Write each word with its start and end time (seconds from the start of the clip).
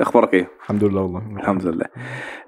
أخبارك 0.00 0.34
إيه؟ 0.34 0.48
الحمد 0.60 0.84
لله 0.84 1.00
والله. 1.02 1.22
الحمد 1.36 1.66
لله. 1.66 1.86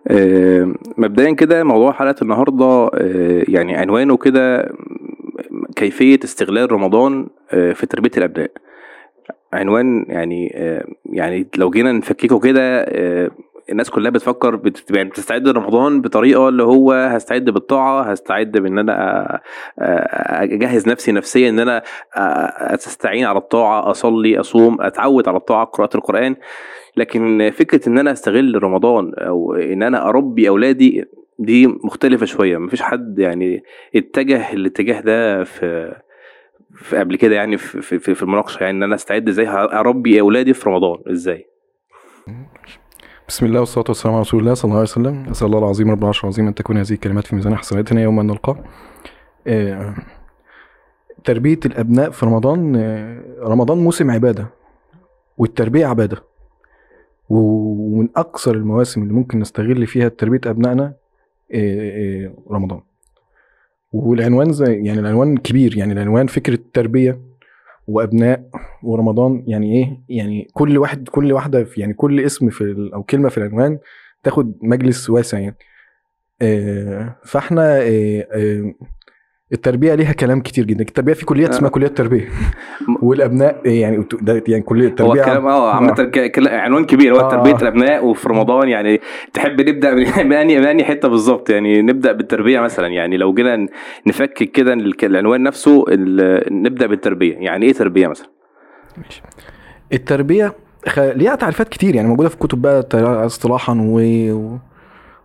آه، 0.09 0.75
مبدئيا 0.99 1.33
كده 1.33 1.65
موضوع 1.65 1.93
حلقة 1.93 2.15
النهارده 2.23 2.91
آه، 2.95 3.45
يعني 3.49 3.77
عنوانه 3.77 4.17
كده 4.17 4.73
كيفية 5.77 6.19
استغلال 6.25 6.73
رمضان 6.73 7.27
آه، 7.51 7.73
في 7.73 7.87
تربية 7.87 8.11
الأبناء. 8.17 8.51
عنوان 9.53 10.07
يعني 10.09 10.53
آه، 10.57 10.85
يعني 11.05 11.47
لو 11.57 11.71
جينا 11.71 11.93
نفككه 11.93 12.41
كده 12.41 12.81
آه، 12.81 13.31
الناس 13.71 13.91
كلها 13.91 14.11
بتفكر 14.11 14.57
بت- 14.57 14.97
يعني 14.97 15.09
بتستعد 15.09 15.49
لرمضان 15.49 16.01
بطريقة 16.01 16.49
اللي 16.49 16.63
هو 16.63 16.93
هستعد 16.93 17.45
بالطاعة 17.51 18.03
هستعد 18.03 18.51
بإن 18.59 18.79
أنا 18.79 19.27
أ- 19.27 19.37
أ- 19.37 19.43
أجهز 20.43 20.89
نفسي 20.89 21.13
نفسيا 21.13 21.49
إن 21.49 21.59
أنا 21.59 21.83
أستعين 22.75 23.25
على 23.25 23.39
الطاعة 23.39 23.91
أصلي 23.91 24.41
أصوم 24.41 24.81
أتعود 24.81 25.29
على 25.29 25.37
الطاعة 25.37 25.65
قراءة 25.65 25.97
القرآن. 25.97 26.37
لكن 26.97 27.51
فكرة 27.55 27.89
إن 27.89 27.99
أنا 27.99 28.13
أستغل 28.13 28.63
رمضان 28.63 29.13
أو 29.19 29.55
إن 29.55 29.83
أنا 29.83 30.09
أربي 30.09 30.49
أولادي 30.49 31.05
دي 31.39 31.67
مختلفة 31.67 32.27
شوية. 32.27 32.59
مفيش 32.59 32.83
حد 32.83 33.19
يعني 33.19 33.63
اتجه 33.97 34.53
الاتجاه 34.53 35.01
ده 35.01 35.45
في 35.45 35.95
في 36.75 36.97
قبل 36.99 37.17
كده 37.17 37.35
يعني 37.35 37.57
في 37.57 37.99
في, 37.99 38.15
في 38.15 38.23
المناقشة. 38.23 38.63
يعني 38.65 38.77
إن 38.79 38.83
أنا 38.83 38.95
أستعد 38.95 39.29
إزاي؟ 39.29 39.49
اربي 39.49 40.21
أولادي 40.21 40.55
في 40.55 40.69
رمضان. 40.71 40.99
إزاي؟ 41.11 41.47
بسم 43.33 43.47
الله 43.47 43.61
والصلاة 43.61 43.85
والسلام 43.89 44.15
على 44.15 44.21
رسول 44.21 44.41
الله 44.41 44.55
صلى 44.55 44.65
الله 44.65 44.79
عليه 44.81 44.91
وسلم. 44.91 45.31
أسأل 45.31 45.47
الله 45.47 45.59
العظيم 45.59 45.91
رب 45.91 46.03
العرش 46.03 46.25
العظيم 46.25 46.47
أن 46.47 46.55
تكون 46.55 46.77
هذه 46.77 46.93
الكلمات 46.93 47.27
في 47.27 47.37
ميزان 47.37 47.57
حسناتنا 47.57 48.03
يوم 48.03 48.21
أن 48.21 48.27
نلقاه. 48.27 48.65
آه، 49.47 49.95
تربية 51.25 51.59
الأبناء 51.67 52.11
في 52.11 52.27
رمضان 52.27 52.77
آه، 52.77 53.23
رمضان 53.43 53.79
موسم 53.79 54.11
عبادة 54.11 54.47
والتربية 55.39 55.87
عبادة. 55.87 56.23
ومن 57.29 58.09
أكثر 58.17 58.55
المواسم 58.55 59.03
اللي 59.03 59.15
ممكن 59.15 59.39
نستغل 59.39 59.87
فيها 59.87 60.09
تربية 60.09 60.41
أبنائنا 60.47 60.93
آه، 61.55 62.35
رمضان. 62.51 62.81
والعنوان 63.93 64.53
زي 64.53 64.73
يعني 64.85 65.01
العنوان 65.01 65.37
كبير 65.37 65.77
يعني 65.77 65.93
العنوان 65.93 66.27
فكرة 66.27 66.59
تربية 66.73 67.21
وأبناء 67.87 68.51
ورمضان 68.83 69.45
يعني 69.47 69.77
إيه؟ 69.77 70.01
يعني 70.09 70.49
كل 70.53 70.79
واحد 70.79 71.09
كل 71.09 71.33
واحدة 71.33 71.67
يعني 71.77 71.95
كل 71.95 72.21
اسم 72.21 72.51
في 72.51 72.91
أو 72.95 73.03
كلمة 73.03 73.29
في 73.29 73.39
العنوان 73.39 73.79
تاخد 74.23 74.55
مجلس 74.63 75.11
واسع 75.11 75.39
يعني. 75.39 75.57
آه، 76.43 77.17
فإحنا 77.25 77.79
آه، 77.83 78.27
آه، 78.33 78.75
التربية 79.53 79.95
ليها 79.95 80.13
كلام 80.13 80.41
كتير 80.41 80.65
جدا. 80.65 80.81
التربية 80.81 81.13
في 81.13 81.25
كليات 81.25 81.51
اسمها 81.51 81.69
آه. 81.69 81.73
كليات 81.73 81.97
تربية. 81.97 82.29
والأبناء 83.03 83.61
آه، 83.67 83.71
يعني 83.71 84.05
ده 84.21 84.43
يعني 84.49 84.63
كلية 84.63 84.85
هو 84.85 84.89
التربيه 84.91 85.23
كلام 85.25 85.47
آه 85.47 85.91
ك- 85.95 86.31
كلا- 86.31 86.61
عنوان 86.61 86.85
كبير. 86.85 87.15
هو 87.17 87.21
آه. 87.21 87.29
تربية 87.31 87.57
الأبناء 87.57 88.05
وفي 88.07 88.29
رمضان 88.29 88.69
يعني 88.69 89.01
تحب 89.33 89.61
نبدأ 89.61 89.95
من 89.95 90.07
أنهي 90.33 90.59
من 90.59 90.67
أنهي 90.67 90.85
حتة 90.85 91.09
بالظبط؟ 91.09 91.51
يعني 91.51 91.83
نبدأ 91.83 92.13
بالتربية 92.13 92.61
مثلا. 92.61 92.87
يعني 92.87 93.17
لو 93.17 93.35
جينا 93.35 93.67
نفكك 94.07 94.51
كده 94.53 94.73
العنوان 95.03 95.43
نفسه 95.43 95.85
نبدأ 96.51 96.87
بالتربية. 96.87 97.35
يعني 97.37 97.67
إيه 97.67 97.73
تربية 97.73 98.07
مثلا؟ 98.07 98.27
ماشي. 98.97 99.23
التربية 99.93 100.53
خ... 100.89 100.99
ليها 100.99 101.35
تعريفات 101.35 101.69
كتير. 101.69 101.95
يعني 101.95 102.09
موجودة 102.09 102.29
في 102.29 102.37
كتب 102.37 102.63
بقى 102.63 102.87
اصطلاحا 103.27 103.79
و... 103.81 104.01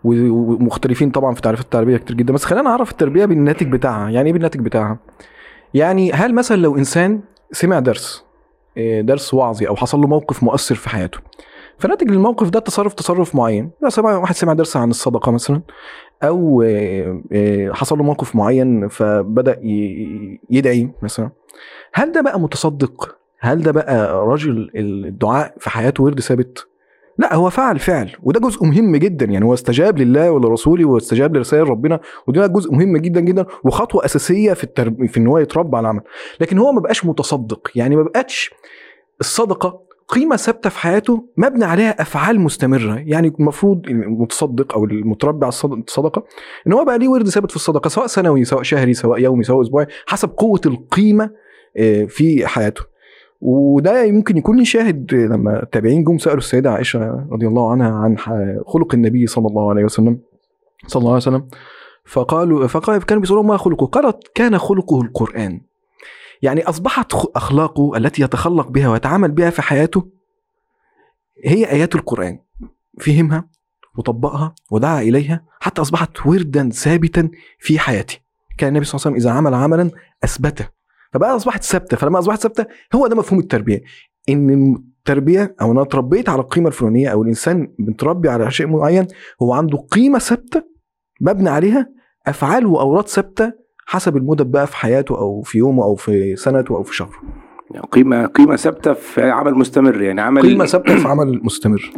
ومختلفين 0.03 1.11
طبعا 1.11 1.33
في 1.33 1.41
تعريفات 1.41 1.65
التربية 1.65 1.97
كتير 1.97 2.15
جدا. 2.15 2.33
بس 2.33 2.45
خلينا 2.45 2.63
نعرف 2.69 2.91
التربية 2.91 3.25
بالناتج 3.25 3.71
بتاعها. 3.71 4.09
يعني 4.09 4.27
إيه 4.27 4.33
بالناتج 4.33 4.59
بتاعها؟ 4.59 4.99
يعني 5.73 6.11
هل 6.11 6.35
مثلا 6.35 6.57
لو 6.57 6.77
إنسان 6.77 7.21
سمع 7.51 7.79
درس 7.79 8.25
إيه، 8.77 9.01
درس 9.01 9.33
وعظي 9.33 9.67
أو 9.67 9.75
حصل 9.75 10.01
له 10.01 10.07
موقف 10.07 10.43
مؤثر 10.43 10.75
في 10.75 10.89
حياته 10.89 11.19
فناتج 11.77 12.11
للموقف 12.11 12.49
ده 12.49 12.59
تصرف 12.59 12.93
تصرف 12.93 13.35
معين. 13.35 13.71
سمع 13.87 14.17
واحد 14.17 14.35
سمع 14.35 14.53
درس 14.53 14.77
عن 14.77 14.89
الصدقة 14.89 15.31
مثلا 15.31 15.61
أو 16.23 16.61
إيه، 16.61 17.23
إيه، 17.31 17.71
حصل 17.71 17.97
له 17.97 18.03
موقف 18.03 18.35
معين 18.35 18.87
فبدأ 18.87 19.59
يدعي 20.49 20.91
مثلا. 21.01 21.29
هل 21.93 22.11
ده 22.11 22.21
بقى 22.21 22.39
متصدق؟ 22.39 23.17
هل 23.39 23.61
ده 23.63 23.71
بقى 23.71 24.25
راجل 24.25 24.71
الدعاء 24.75 25.53
في 25.59 25.69
حياته 25.69 26.03
ورد 26.03 26.19
ثابت؟ 26.19 26.67
لا 27.17 27.35
هو 27.35 27.49
فعل 27.49 27.79
فعل. 27.79 28.11
وده 28.23 28.39
جزء 28.39 28.65
مهم 28.65 28.95
جدا. 28.95 29.25
يعني 29.25 29.45
هو 29.45 29.53
استجاب 29.53 29.97
لله 29.99 30.31
ولرسوله 30.31 30.85
واستجاب 30.85 31.35
لرسائل 31.37 31.69
ربنا. 31.69 31.99
وده 32.27 32.47
جزء 32.47 32.71
مهم 32.73 32.97
جدا 32.97 33.19
جدا 33.19 33.45
وخطوة 33.63 34.05
أساسية 34.05 34.53
في 34.53 34.63
الترب... 34.63 35.05
في 35.05 35.17
إن 35.17 35.27
هو 35.27 35.37
يتربى 35.37 35.77
على 35.77 35.85
العمل. 35.85 36.01
لكن 36.41 36.57
هو 36.57 36.71
ما 36.71 36.81
بقاش 36.81 37.05
متصدق. 37.05 37.71
يعني 37.75 37.95
ما 37.95 38.03
بقتش 38.03 38.51
الصدقة 39.21 39.87
قيمة 40.07 40.35
ثابتة 40.35 40.69
في 40.69 40.79
حياته 40.79 41.23
مبني 41.37 41.65
عليها 41.65 42.01
أفعال 42.01 42.39
مستمرة. 42.39 43.03
يعني 43.05 43.33
المفروض 43.39 43.87
المتصدق 43.87 44.73
أو 44.73 44.85
المتربي 44.85 45.45
على 45.45 45.49
الصد- 45.49 45.83
الصدقة 45.87 46.23
إن 46.67 46.73
هو 46.73 46.85
بقى 46.85 46.99
ليه 46.99 47.07
ورد 47.07 47.29
ثابت 47.29 47.49
في 47.49 47.55
الصدقة 47.55 47.87
سواء 47.87 48.07
سنوي 48.07 48.43
سواء 48.43 48.63
شهري 48.63 48.93
سواء 48.93 49.19
يومي 49.19 49.43
سواء 49.43 49.61
أسبوعي 49.61 49.87
حسب 50.07 50.29
قوة 50.29 50.61
القيمة 50.65 51.29
آه، 51.77 52.03
في 52.05 52.47
حياته. 52.47 52.81
وده 53.41 54.11
ممكن 54.11 54.37
يكون 54.37 54.63
شاهد 54.65 55.13
لما 55.13 55.63
التابعين 55.63 56.03
جم 56.03 56.17
سألوا 56.17 56.37
السيدة 56.37 56.71
عائشة 56.71 57.27
رضي 57.31 57.47
الله 57.47 57.71
عنها 57.71 57.91
عن 57.91 58.17
خلق 58.67 58.93
النبي 58.93 59.27
صلى 59.27 59.47
الله 59.47 59.69
عليه 59.69 59.83
وسلم 59.83 60.19
صلى 60.87 60.99
الله 60.99 61.11
عليه 61.11 61.21
وسلم 61.21 61.47
فقالوا 62.05 62.67
فقال 62.67 63.03
كانوا 63.03 63.21
بيسألوا 63.21 63.43
ما 63.43 63.57
خلقه؟ 63.57 63.85
قالت 63.85 64.17
كان 64.35 64.57
خلقه 64.57 65.01
القرآن. 65.01 65.61
يعني 66.41 66.63
أصبحت 66.63 67.13
أخلاقه 67.13 67.97
التي 67.97 68.21
يتخلق 68.21 68.69
بها 68.71 68.89
ويتعامل 68.89 69.31
بها 69.31 69.49
في 69.49 69.61
حياته 69.61 70.07
هي 71.45 71.71
آيات 71.71 71.95
القرآن. 71.95 72.39
فهمها 72.99 73.49
وطبقها 73.97 74.55
ودعا 74.71 75.01
إليها 75.01 75.45
حتى 75.59 75.81
أصبحت 75.81 76.25
وردا 76.25 76.69
ثابتا 76.69 77.29
في 77.59 77.79
حياته. 77.79 78.17
كان 78.57 78.69
النبي 78.69 78.85
صلى 78.85 78.99
الله 78.99 79.07
عليه 79.07 79.17
وسلم 79.17 79.29
إذا 79.29 79.37
عمل 79.37 79.53
عملا 79.53 79.91
أثبته. 80.23 80.76
فبقى 81.13 81.35
أصبحت 81.35 81.63
ثابتة. 81.63 81.97
فلما 81.97 82.19
أصبحت 82.19 82.39
ثابتة 82.41 82.65
هو 82.95 83.07
ده 83.07 83.15
مفهوم 83.15 83.39
التربية. 83.39 83.81
إن 84.29 84.75
التربية 84.75 85.55
أو 85.61 85.71
أنا 85.71 85.81
اتربيت 85.81 86.29
على 86.29 86.41
القيمة 86.41 86.67
الفلانية 86.67 87.09
أو 87.09 87.23
الإنسان 87.23 87.73
متربي 87.79 88.29
على 88.29 88.51
شيء 88.51 88.67
معين 88.67 89.07
هو 89.41 89.53
عنده 89.53 89.77
قيمة 89.77 90.19
ثابتة 90.19 90.63
مبني 91.21 91.49
عليها 91.49 91.89
أفعال 92.27 92.65
وأوراد 92.65 93.07
ثابتة 93.07 93.53
حسب 93.85 94.17
المدة 94.17 94.43
بقى 94.43 94.67
في 94.67 94.75
حياته 94.75 95.17
أو 95.17 95.41
في 95.41 95.57
يومه 95.57 95.83
أو 95.83 95.95
في 95.95 96.35
سنته 96.35 96.75
أو 96.75 96.83
في 96.83 96.95
شهره. 96.95 97.15
يعني 97.71 97.87
قيمة 97.91 98.25
قيمة 98.25 98.55
ثابتة 98.55 98.93
في 98.93 99.21
عمل 99.29 99.53
مستمر 99.55 100.01
يعني 100.01 100.21
عمل 100.21 100.41
قيمة 100.41 100.65
ثابتة 100.65 100.95
في 100.97 101.07
عمل 101.07 101.39
مستمر. 101.43 101.91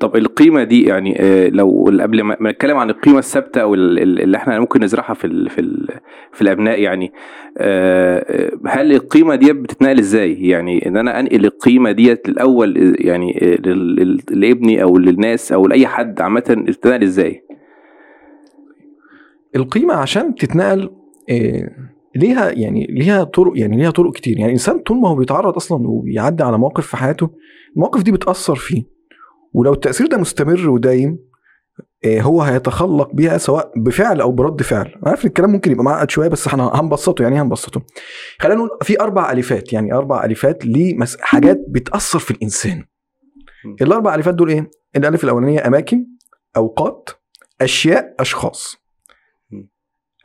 طب 0.00 0.16
القيمة 0.16 0.62
دي 0.64 0.82
يعني 0.84 1.20
آه، 1.20 1.48
لو 1.48 1.84
قبل 2.00 2.22
ما 2.22 2.36
نتكلم 2.50 2.76
عن 2.76 2.90
القيمة 2.90 3.18
الثابتة 3.18 3.60
أو 3.62 3.74
ال- 3.74 3.98
ال- 4.02 4.20
اللي 4.22 4.36
إحنا 4.36 4.60
ممكن 4.60 4.84
نزرعها 4.84 5.14
في 5.14 5.26
ال 5.26 5.50
في 5.50 5.60
ال 5.60 5.88
في 6.32 6.42
الأبناء 6.42 6.80
يعني 6.80 7.12
آه، 7.58 8.18
آه، 8.18 8.52
هل 8.66 8.92
القيمة 8.92 9.34
دي 9.34 9.52
بتتنقل 9.52 9.98
إزاي؟ 9.98 10.48
يعني 10.48 10.86
إن 10.88 10.96
أنا 10.96 11.20
أنقل 11.20 11.44
القيمة 11.44 11.92
ديت 11.92 12.28
الأول 12.28 12.78
آه، 12.78 12.94
يعني 13.06 13.38
آه، 13.42 13.56
لابني 14.30 14.82
أو 14.82 14.98
للناس 14.98 15.52
أو 15.52 15.66
لأي 15.66 15.86
حد 15.86 16.20
عامة 16.20 16.40
تتنقل 16.40 17.02
إزاي؟ 17.02 17.42
القيمة 19.56 19.94
عشان 19.94 20.34
تتنقل 20.34 20.90
آه، 21.30 21.68
ليها 22.16 22.50
يعني 22.50 22.86
ليها 22.90 23.24
طرق 23.24 23.52
يعني 23.56 23.76
ليها 23.76 23.90
طرق 23.90 24.12
كتير. 24.12 24.32
يعني 24.34 24.46
الإنسان 24.46 24.78
طول 24.78 24.96
ما 25.00 25.08
هو 25.08 25.14
بيتعرض 25.14 25.54
أصلا 25.56 25.88
وبيعدي 25.88 26.42
على 26.42 26.58
مواقف 26.58 26.86
في 26.86 26.96
حياته 26.96 27.30
المواقف 27.76 28.02
دي 28.02 28.12
بتأثر 28.12 28.54
فيه. 28.54 28.94
ولو 29.54 29.72
التأثير 29.72 30.06
ده 30.06 30.16
مستمر 30.18 30.68
ودايم 30.68 31.18
آه، 32.04 32.20
هو 32.20 32.42
هيتخلق 32.42 33.14
بيها 33.14 33.38
سواء 33.38 33.72
بفعل 33.76 34.20
أو 34.20 34.32
برد 34.32 34.62
فعل. 34.62 34.94
عارف 35.06 35.24
الكلام 35.24 35.50
ممكن 35.50 35.72
يبقى 35.72 35.84
معقد 35.84 36.10
شوية 36.10 36.28
بس 36.28 36.46
إحنا 36.46 36.70
هنبسطه 36.74 37.22
يعني 37.22 37.34
إيه 37.36 37.42
هنبسطه؟ 37.42 37.82
خلينا 38.40 38.56
نقول 38.58 38.70
في 38.82 39.00
أربع 39.00 39.32
ألفات 39.32 39.72
يعني 39.72 39.92
أربع 39.94 40.24
ألفات 40.24 40.66
لحاجات 40.66 41.64
بتأثر 41.68 42.18
في 42.18 42.30
الإنسان. 42.30 42.84
الأربع 43.82 44.14
ألفات 44.14 44.34
دول 44.34 44.48
إيه؟ 44.50 44.70
الألف 44.96 45.24
الأولانية 45.24 45.66
أماكن 45.66 46.06
أوقات 46.56 47.10
أشياء 47.60 48.14
أشخاص. 48.20 48.76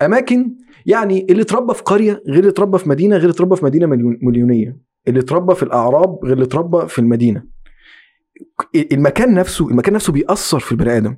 أماكن 0.01 0.55
يعني 0.85 1.27
اللي 1.29 1.41
اتربى 1.41 1.73
في 1.73 1.81
قرية 1.83 2.21
غير 2.27 2.39
اللي 2.39 2.49
اتربى 2.49 2.77
في 2.77 2.89
مدينة 2.89 3.15
غير 3.15 3.23
اللي 3.25 3.33
اتربى 3.35 3.55
في 3.55 3.65
مدينة 3.65 3.85
مليون- 3.87 4.19
مليونية. 4.21 4.77
اللي 5.07 5.19
اتربى 5.19 5.55
في 5.55 5.63
الأعراب 5.63 6.19
غير 6.23 6.33
اللي 6.33 6.45
اتربى 6.45 6.87
في 6.87 6.99
المدينة. 6.99 7.43
المكان 8.91 9.33
نفسه 9.33 9.69
المكان 9.69 9.93
نفسه 9.93 10.13
بيأثر 10.13 10.59
في 10.59 10.71
البني 10.71 10.97
آدم. 10.97 11.15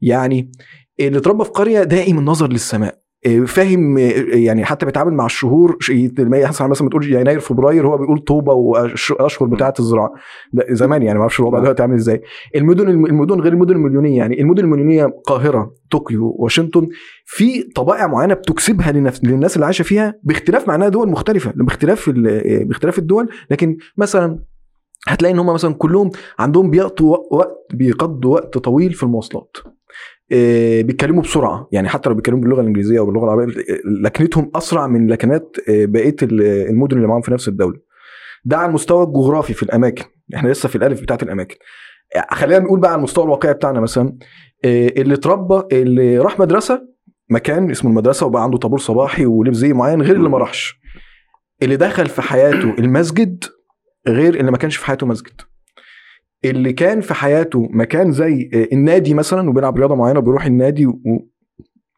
يعني 0.00 0.52
اللي 1.00 1.18
اتربى 1.18 1.44
في 1.44 1.50
قرية 1.50 1.82
دائم 1.82 2.18
النظر 2.18 2.48
للسماء. 2.48 2.98
إيه، 3.26 3.44
فاهم 3.44 3.98
إيه، 3.98 4.46
يعني 4.46 4.64
حتى 4.64 4.86
بيتعامل 4.86 5.12
مع 5.14 5.26
الشهور 5.26 5.78
لما 6.18 6.38
يحصل 6.38 6.68
مثلا 6.68 6.86
بتقول 6.88 7.12
يناير 7.12 7.40
فبراير 7.40 7.86
هو 7.86 7.98
بيقول 7.98 8.18
طوبه 8.18 8.52
واشهر 8.52 9.48
بتاعة 9.48 9.74
الزراعة. 9.78 10.12
زمان 10.70 11.02
يعني 11.02 11.14
ما 11.18 11.22
أعرفش 11.22 11.40
الوضع 11.40 11.58
دلوقتي 11.58 11.82
عامل 11.82 11.94
إزاي. 11.94 12.22
المدن 12.56 12.88
المدن 12.88 13.40
غير 13.40 13.52
المدن 13.52 13.74
المليونية 13.76 14.16
يعني 14.18 14.40
المدن 14.40 14.64
المليونية 14.64 15.04
القاهره 15.04 15.74
طوكيو 15.90 16.36
واشنطن 16.38 16.88
في 17.24 17.62
طبائع 17.62 18.06
معينة 18.06 18.34
بتكسبها 18.34 18.92
لنفس 18.92 19.24
للناس 19.24 19.56
اللي 19.56 19.66
عايشة 19.66 19.82
فيها 19.82 20.14
باختلاف 20.22 20.68
معناها 20.68 20.88
دول 20.88 21.08
مختلفة 21.08 21.52
باختلاف 21.56 22.10
باختلاف 22.10 22.98
الدول. 22.98 23.28
لكن 23.50 23.76
مثلا 23.96 24.38
هتلاقي 25.08 25.32
إن 25.34 25.38
هم 25.38 25.54
مثلا 25.54 25.74
كلهم 25.74 26.10
عندهم 26.38 26.70
بيقضوا 26.70 27.16
وقت 27.30 27.66
بيقضوا 27.74 28.34
وقت 28.34 28.58
طويل 28.58 28.92
في 28.92 29.02
المواصلات. 29.02 29.56
آه، 30.32 30.82
بيتكلموا 30.82 31.22
بسرعة. 31.22 31.68
يعني 31.72 31.88
حتى 31.88 32.08
لو 32.08 32.14
بيتكلموا 32.14 32.40
باللغة 32.40 32.60
الإنجليزية 32.60 32.98
أو 32.98 33.06
باللغة 33.06 33.24
العربية 33.24 33.54
لكنتهم 34.02 34.50
أسرع 34.54 34.86
من 34.86 35.06
لكنات 35.06 35.56
آه، 35.68 35.84
بقية 35.84 36.16
ال- 36.22 36.42
المدن 36.42 36.96
اللي 36.96 37.08
معاهم 37.08 37.20
في 37.20 37.30
نفس 37.32 37.48
الدولة. 37.48 37.78
ده 38.44 38.56
على 38.56 38.68
المستوى 38.68 39.04
الجغرافي 39.06 39.54
في 39.54 39.62
الأماكن. 39.62 40.04
إحنا 40.34 40.48
لسه 40.48 40.68
في 40.68 40.76
الألف 40.76 41.02
بتاعت 41.02 41.22
الأماكن. 41.22 41.56
آه، 42.16 42.34
خلينا 42.34 42.58
نقول 42.64 42.80
بقى 42.80 42.90
على 42.92 42.98
المستوى 42.98 43.24
الواقعي 43.24 43.54
بتاعنا 43.54 43.80
مثلا. 43.80 44.16
اللي 44.64 45.14
اتربى 45.14 45.62
اللي 45.76 46.18
راح 46.18 46.38
مدرسة 46.40 46.82
مكان 47.30 47.70
اسمه 47.70 47.90
المدرسة 47.90 48.26
وبقى 48.26 48.42
عنده 48.42 48.58
طابور 48.58 48.78
صباحي 48.78 49.26
ولبس 49.26 49.56
زي 49.56 49.72
معين 49.72 50.02
غير 50.02 50.16
اللي 50.16 50.28
ما 50.28 50.38
راحش. 50.38 50.80
اللي 51.62 51.76
دخل 51.76 52.06
في 52.06 52.22
حياته 52.22 52.74
المسجد 52.78 53.44
غير 54.08 54.40
اللي 54.40 54.50
ما 54.50 54.56
كانش 54.56 54.76
في 54.76 54.86
حياته 54.86 55.06
مسجد. 55.06 55.40
اللي 56.44 56.72
كان 56.72 57.00
في 57.00 57.14
حياته 57.14 57.68
مكان 57.70 58.12
زي 58.12 58.50
آه، 58.54 58.68
النادي 58.72 59.14
مثلا 59.14 59.50
وبيلعب 59.50 59.76
رياضة 59.76 59.94
معينة 59.94 60.18
وبيروح 60.18 60.46
النادي 60.46 60.86
و... 60.86 61.00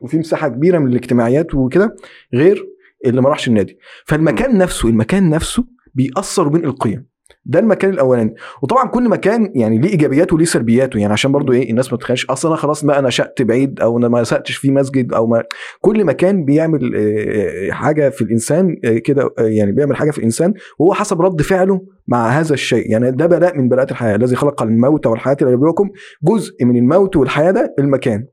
وفي 0.00 0.18
مساحة 0.18 0.48
كبيرة 0.48 0.78
من 0.78 0.88
الاجتماعيات 0.88 1.54
وكده 1.54 1.96
غير 2.34 2.66
اللي 3.06 3.20
ما 3.20 3.28
راحش 3.28 3.48
النادي. 3.48 3.78
فالمكان 4.06 4.58
نفسه 4.58 4.88
المكان 4.88 5.30
نفسه 5.30 5.64
بيأثر 5.94 6.46
وبينقل 6.46 6.68
القيم. 6.68 7.06
ده 7.48 7.58
المكان 7.58 7.90
الأولاني. 7.90 8.34
وطبعا 8.62 8.88
كل 8.88 9.08
مكان 9.08 9.52
يعني 9.54 9.78
ليه 9.78 9.88
إيجابياته 9.90 10.34
وليه 10.34 10.44
سلبياته. 10.44 10.98
يعني 10.98 11.12
عشان 11.12 11.32
برضو 11.32 11.52
إيه 11.52 11.70
الناس 11.70 11.92
ما 11.92 11.98
تتخيلش 11.98 12.26
أصلا 12.26 12.50
أنا 12.50 12.60
خلاص 12.60 12.84
بقى 12.84 13.02
نشأت 13.02 13.42
بعيد 13.42 13.80
أو 13.80 13.98
أنا 13.98 14.08
ما 14.08 14.20
نشأتش 14.20 14.56
في 14.56 14.70
مسجد 14.70 15.12
أو 15.12 15.26
ما 15.26 15.42
كل 15.80 16.04
مكان 16.04 16.44
بيعمل 16.44 16.92
آه، 16.96 17.70
حاجة 17.70 18.08
في 18.08 18.22
الإنسان 18.22 18.76
آه، 18.84 18.98
كده 18.98 19.30
آه، 19.38 19.42
يعني 19.42 19.72
بيعمل 19.72 19.96
حاجة 19.96 20.10
في 20.10 20.18
الإنسان 20.18 20.54
وهو 20.78 20.94
حسب 20.94 21.20
رد 21.22 21.42
فعله 21.42 21.80
مع 22.06 22.28
هذا 22.28 22.54
الشيء. 22.54 22.90
يعني 22.90 23.10
ده 23.10 23.26
بلاء 23.26 23.58
من 23.58 23.68
بلاءات 23.68 23.90
الحياة. 23.90 24.16
الذي 24.16 24.36
خلق 24.36 24.62
الموت 24.62 25.06
والحياة 25.06 25.36
ليبلوكم 25.40 25.90
جزء 26.22 26.64
من 26.64 26.76
الموت 26.76 27.16
والحياة 27.16 27.50
ده 27.50 27.74
المكان. 27.78 28.26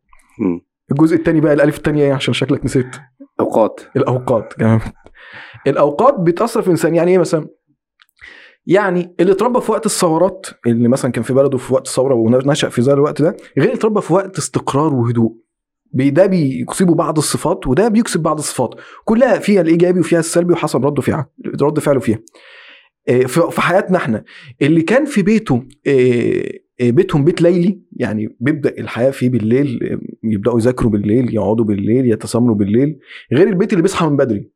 الجزء 0.91 1.15
الثاني 1.15 1.41
بقى 1.41 1.53
الألف 1.53 1.77
الثانية 1.77 2.03
إيه؟ 2.03 2.13
عشان 2.13 2.33
شكلك 2.33 2.65
نسيت. 2.65 2.95
أوقات. 3.39 3.81
الأوقات. 3.95 4.53
كمان 4.53 4.79
الأوقات 5.67 6.19
بتأثر 6.19 6.61
في 6.61 6.67
الإنسان. 6.67 6.95
يعني 6.95 7.11
إيه 7.11 7.17
مثلا؟ 7.17 7.47
يعني 8.67 9.15
اللي 9.19 9.31
اتربى 9.31 9.61
في 9.61 9.71
وقت 9.71 9.85
الثورات 9.85 10.47
اللي 10.67 10.87
مثلا 10.87 11.11
كان 11.11 11.23
في 11.23 11.33
بلده 11.33 11.57
في 11.57 11.73
وقت 11.73 11.87
الثورة 11.87 12.15
ونشأ 12.15 12.69
في 12.69 12.81
ذلك 12.81 12.93
الوقت 12.93 13.21
ده 13.21 13.37
غير 13.57 13.65
اللي 13.65 13.77
اتربى 13.77 14.01
في 14.01 14.13
وقت 14.13 14.37
استقرار 14.37 14.93
وهدوء. 14.93 15.35
ده 15.93 16.25
بيكسبه 16.25 16.95
بعض 16.95 17.17
الصفات 17.17 17.67
وده 17.67 17.87
بيكسب 17.87 18.19
بعض 18.23 18.37
الصفات. 18.37 18.69
كلها 19.05 19.39
فيها 19.39 19.61
الإيجابي 19.61 19.99
وفيها 19.99 20.19
السلبي 20.19 20.53
وحسب 20.53 20.85
رده 20.85 21.01
فيها 21.01 21.29
رد 21.61 21.79
فعله 21.79 21.99
فيها. 21.99 22.19
إيه، 23.09 23.25
في 23.25 23.61
حياتنا 23.61 23.97
إحنا 23.97 24.23
اللي 24.61 24.81
كان 24.81 25.05
في 25.05 25.21
بيته 25.21 25.63
إيه، 25.87 26.65
إيه، 26.79 26.91
بيتهم 26.91 27.25
بيت 27.25 27.41
ليلي 27.41 27.81
يعني 27.91 28.37
بيبدأ 28.39 28.75
الحياة 28.79 29.11
فيه 29.11 29.29
بالليل 29.29 29.99
يبدأوا 30.23 30.57
يذاكروا 30.59 30.91
بالليل 30.91 31.35
يقعدوا 31.35 31.65
بالليل 31.65 32.11
يتسامروا 32.11 32.55
بالليل 32.55 32.99
غير 33.33 33.47
البيت 33.47 33.71
اللي 33.73 33.81
بيصحى 33.81 34.05
من 34.07 34.17
بدري. 34.17 34.51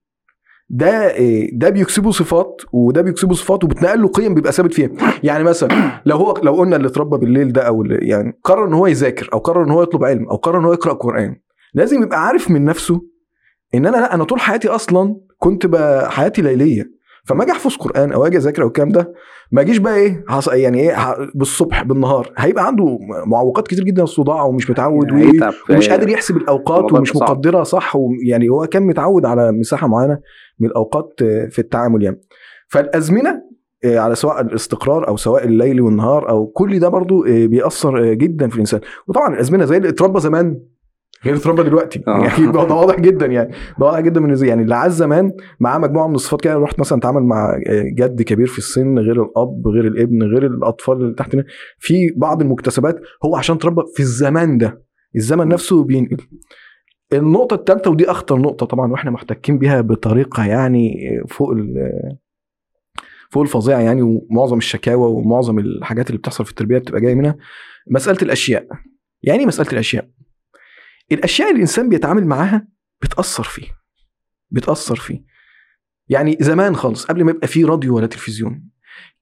ده 0.69 1.11
إيه، 1.11 1.59
ده 1.59 1.69
بيكسبه 1.69 2.11
صفات 2.11 2.61
وده 2.73 3.01
بيكسبه 3.01 3.33
صفات 3.35 3.63
وبتنقل 3.63 4.01
له 4.01 4.07
قيم 4.07 4.33
بيبقى 4.35 4.51
ثابت 4.51 4.73
فيها. 4.73 4.89
يعني 5.23 5.43
مثلا 5.43 6.01
لو 6.05 6.17
هو 6.17 6.33
لو 6.43 6.55
قلنا 6.55 6.75
اللي 6.75 6.87
اتربى 6.87 7.17
بالليل 7.17 7.51
ده 7.53 7.61
أو 7.61 7.83
يعني 7.85 8.39
قرر 8.43 8.67
إن 8.67 8.73
هو 8.73 8.87
يذاكر 8.87 9.29
أو 9.33 9.39
قرر 9.39 9.63
إن 9.63 9.71
هو 9.71 9.83
يطلب 9.83 10.03
علم 10.03 10.29
أو 10.29 10.35
قرر 10.35 10.59
إن 10.59 10.65
هو 10.65 10.73
يقرأ 10.73 10.93
قرآن 10.93 11.35
لازم 11.73 12.03
يبقى 12.03 12.27
عارف 12.27 12.51
من 12.51 12.65
نفسه 12.65 13.01
إن 13.75 13.85
أنا 13.85 13.97
لأ 13.97 14.13
أنا 14.15 14.23
طول 14.23 14.39
حياتي 14.39 14.67
أصلا 14.67 15.15
كنت 15.37 15.75
حياتي 16.09 16.41
ليلية. 16.41 16.98
فما 17.29 17.43
أجي 17.43 17.51
احفظ 17.51 17.75
قرآن 17.75 18.11
أو 18.11 18.25
أجي 18.25 18.37
اذاكر 18.37 18.61
أو 18.63 18.67
الكلام 18.67 18.89
ده 18.89 19.13
ما 19.51 19.61
اجيش 19.61 19.77
بقى 19.77 19.95
إيه 19.95 20.23
يعني 20.51 20.79
إيه 20.79 20.95
بالصبح 21.35 21.83
بالنهار 21.83 22.33
هيبقى 22.37 22.67
عنده 22.67 22.97
معوقات 23.25 23.67
كتير 23.67 23.83
جدا 23.83 24.05
صداع 24.05 24.43
ومش 24.43 24.69
متعود 24.69 25.13
هيتعب 25.13 25.53
ومش 25.69 25.89
قادر 25.89 26.09
يحسب 26.09 26.37
الأوقات 26.37 26.93
ومش 26.93 27.11
صعب. 27.11 27.29
مقدرها 27.29 27.63
صح 27.63 27.95
ويعني 27.95 28.49
هو 28.49 28.67
كان 28.67 28.83
متعود 28.83 29.25
على 29.25 29.51
مساحة 29.51 29.87
معينة 29.87 30.19
من 30.59 30.67
الأوقات 30.67 31.13
آه، 31.21 31.45
في 31.45 31.59
التعامل 31.59 32.03
يعني 32.03 32.21
فالأزمنة 32.67 33.41
آه، 33.85 33.99
على 33.99 34.15
سواء 34.15 34.41
الاستقرار 34.41 35.07
أو 35.07 35.17
سواء 35.17 35.45
الليل 35.45 35.81
والنهار 35.81 36.29
أو 36.29 36.47
كل 36.47 36.79
ده 36.79 36.89
برضو 36.89 37.25
آه، 37.25 37.45
بيأثر 37.45 38.11
آه، 38.11 38.13
جدا 38.13 38.47
في 38.47 38.55
الإنسان 38.55 38.81
وطبعا 39.07 39.33
الأزمنة 39.33 39.65
زي 39.65 39.77
اللي 39.77 39.89
اتربى 39.89 40.19
زمان 40.19 40.59
غير 41.25 41.35
اتربى 41.35 41.63
دلوقتي. 41.63 42.03
آه. 42.07 42.19
يعني 42.25 42.51
ده 42.51 42.59
واضح 42.59 42.99
جدا 42.99 43.25
يعني. 43.25 43.51
ده 43.79 43.85
واضح 43.85 43.99
جدا 43.99 44.19
من 44.19 44.45
يعني 44.47 44.61
اللي 44.63 44.75
عاز 44.75 44.95
زمان 44.95 45.31
معاه 45.59 45.77
مجموعة 45.77 46.07
من 46.07 46.15
الصفات 46.15 46.41
كده 46.41 46.55
رحت 46.55 46.79
مثلا 46.79 46.97
اتعامل 46.99 47.23
مع 47.23 47.59
جد 47.97 48.21
كبير 48.21 48.47
في 48.47 48.57
السن 48.57 48.99
غير 48.99 49.23
الأب 49.23 49.67
غير 49.67 49.87
الابن 49.87 50.23
غير 50.23 50.45
الأطفال 50.45 50.97
اللي 51.01 51.13
تحتنا 51.13 51.43
في 51.79 52.13
بعض 52.17 52.41
المكتسبات 52.41 52.99
هو 53.25 53.35
عشان 53.35 53.55
اتربى 53.55 53.81
في 53.95 53.99
الزمان 53.99 54.57
ده 54.57 54.83
الزمن 55.15 55.47
نفسه 55.47 55.83
بينقل 55.83 56.17
النقطة 57.13 57.53
الثالثة 57.55 57.91
ودي 57.91 58.11
أخطر 58.11 58.37
نقطة 58.39 58.65
طبعا 58.65 58.91
وإحنا 58.91 59.11
محتكين 59.11 59.57
بيها 59.57 59.81
بطريقة 59.81 60.45
يعني 60.45 60.93
فوق 61.29 61.51
ال- 61.51 61.91
فوق 63.29 63.43
الفظيع 63.43 63.81
يعني 63.81 64.01
ومعظم 64.01 64.57
الشكاوى 64.57 65.11
ومعظم 65.11 65.59
الحاجات 65.59 66.07
اللي 66.07 66.17
بتحصل 66.17 66.45
في 66.45 66.51
التربية 66.51 66.77
بتبقى 66.77 67.01
جاية 67.01 67.15
منها. 67.15 67.35
مسألة 67.91 68.17
الأشياء. 68.21 68.67
يعني 69.23 69.39
إيه 69.39 69.45
مسألة 69.45 69.71
الأشياء؟ 71.11 71.19
الأشياء 71.19 71.47
اللي 71.47 71.55
الإنسان 71.55 71.89
بيتعامل 71.89 72.25
معاها 72.25 72.67
بتأثر 73.01 73.43
فيه 73.43 73.67
بتأثر 74.51 74.95
فيه 74.95 75.23
يعني 76.09 76.37
زمان 76.39 76.75
خالص 76.75 77.05
قبل 77.05 77.23
ما 77.23 77.31
يبقى 77.31 77.47
فيه 77.47 77.65
راديو 77.65 77.95
ولا 77.95 78.07
تلفزيون 78.07 78.69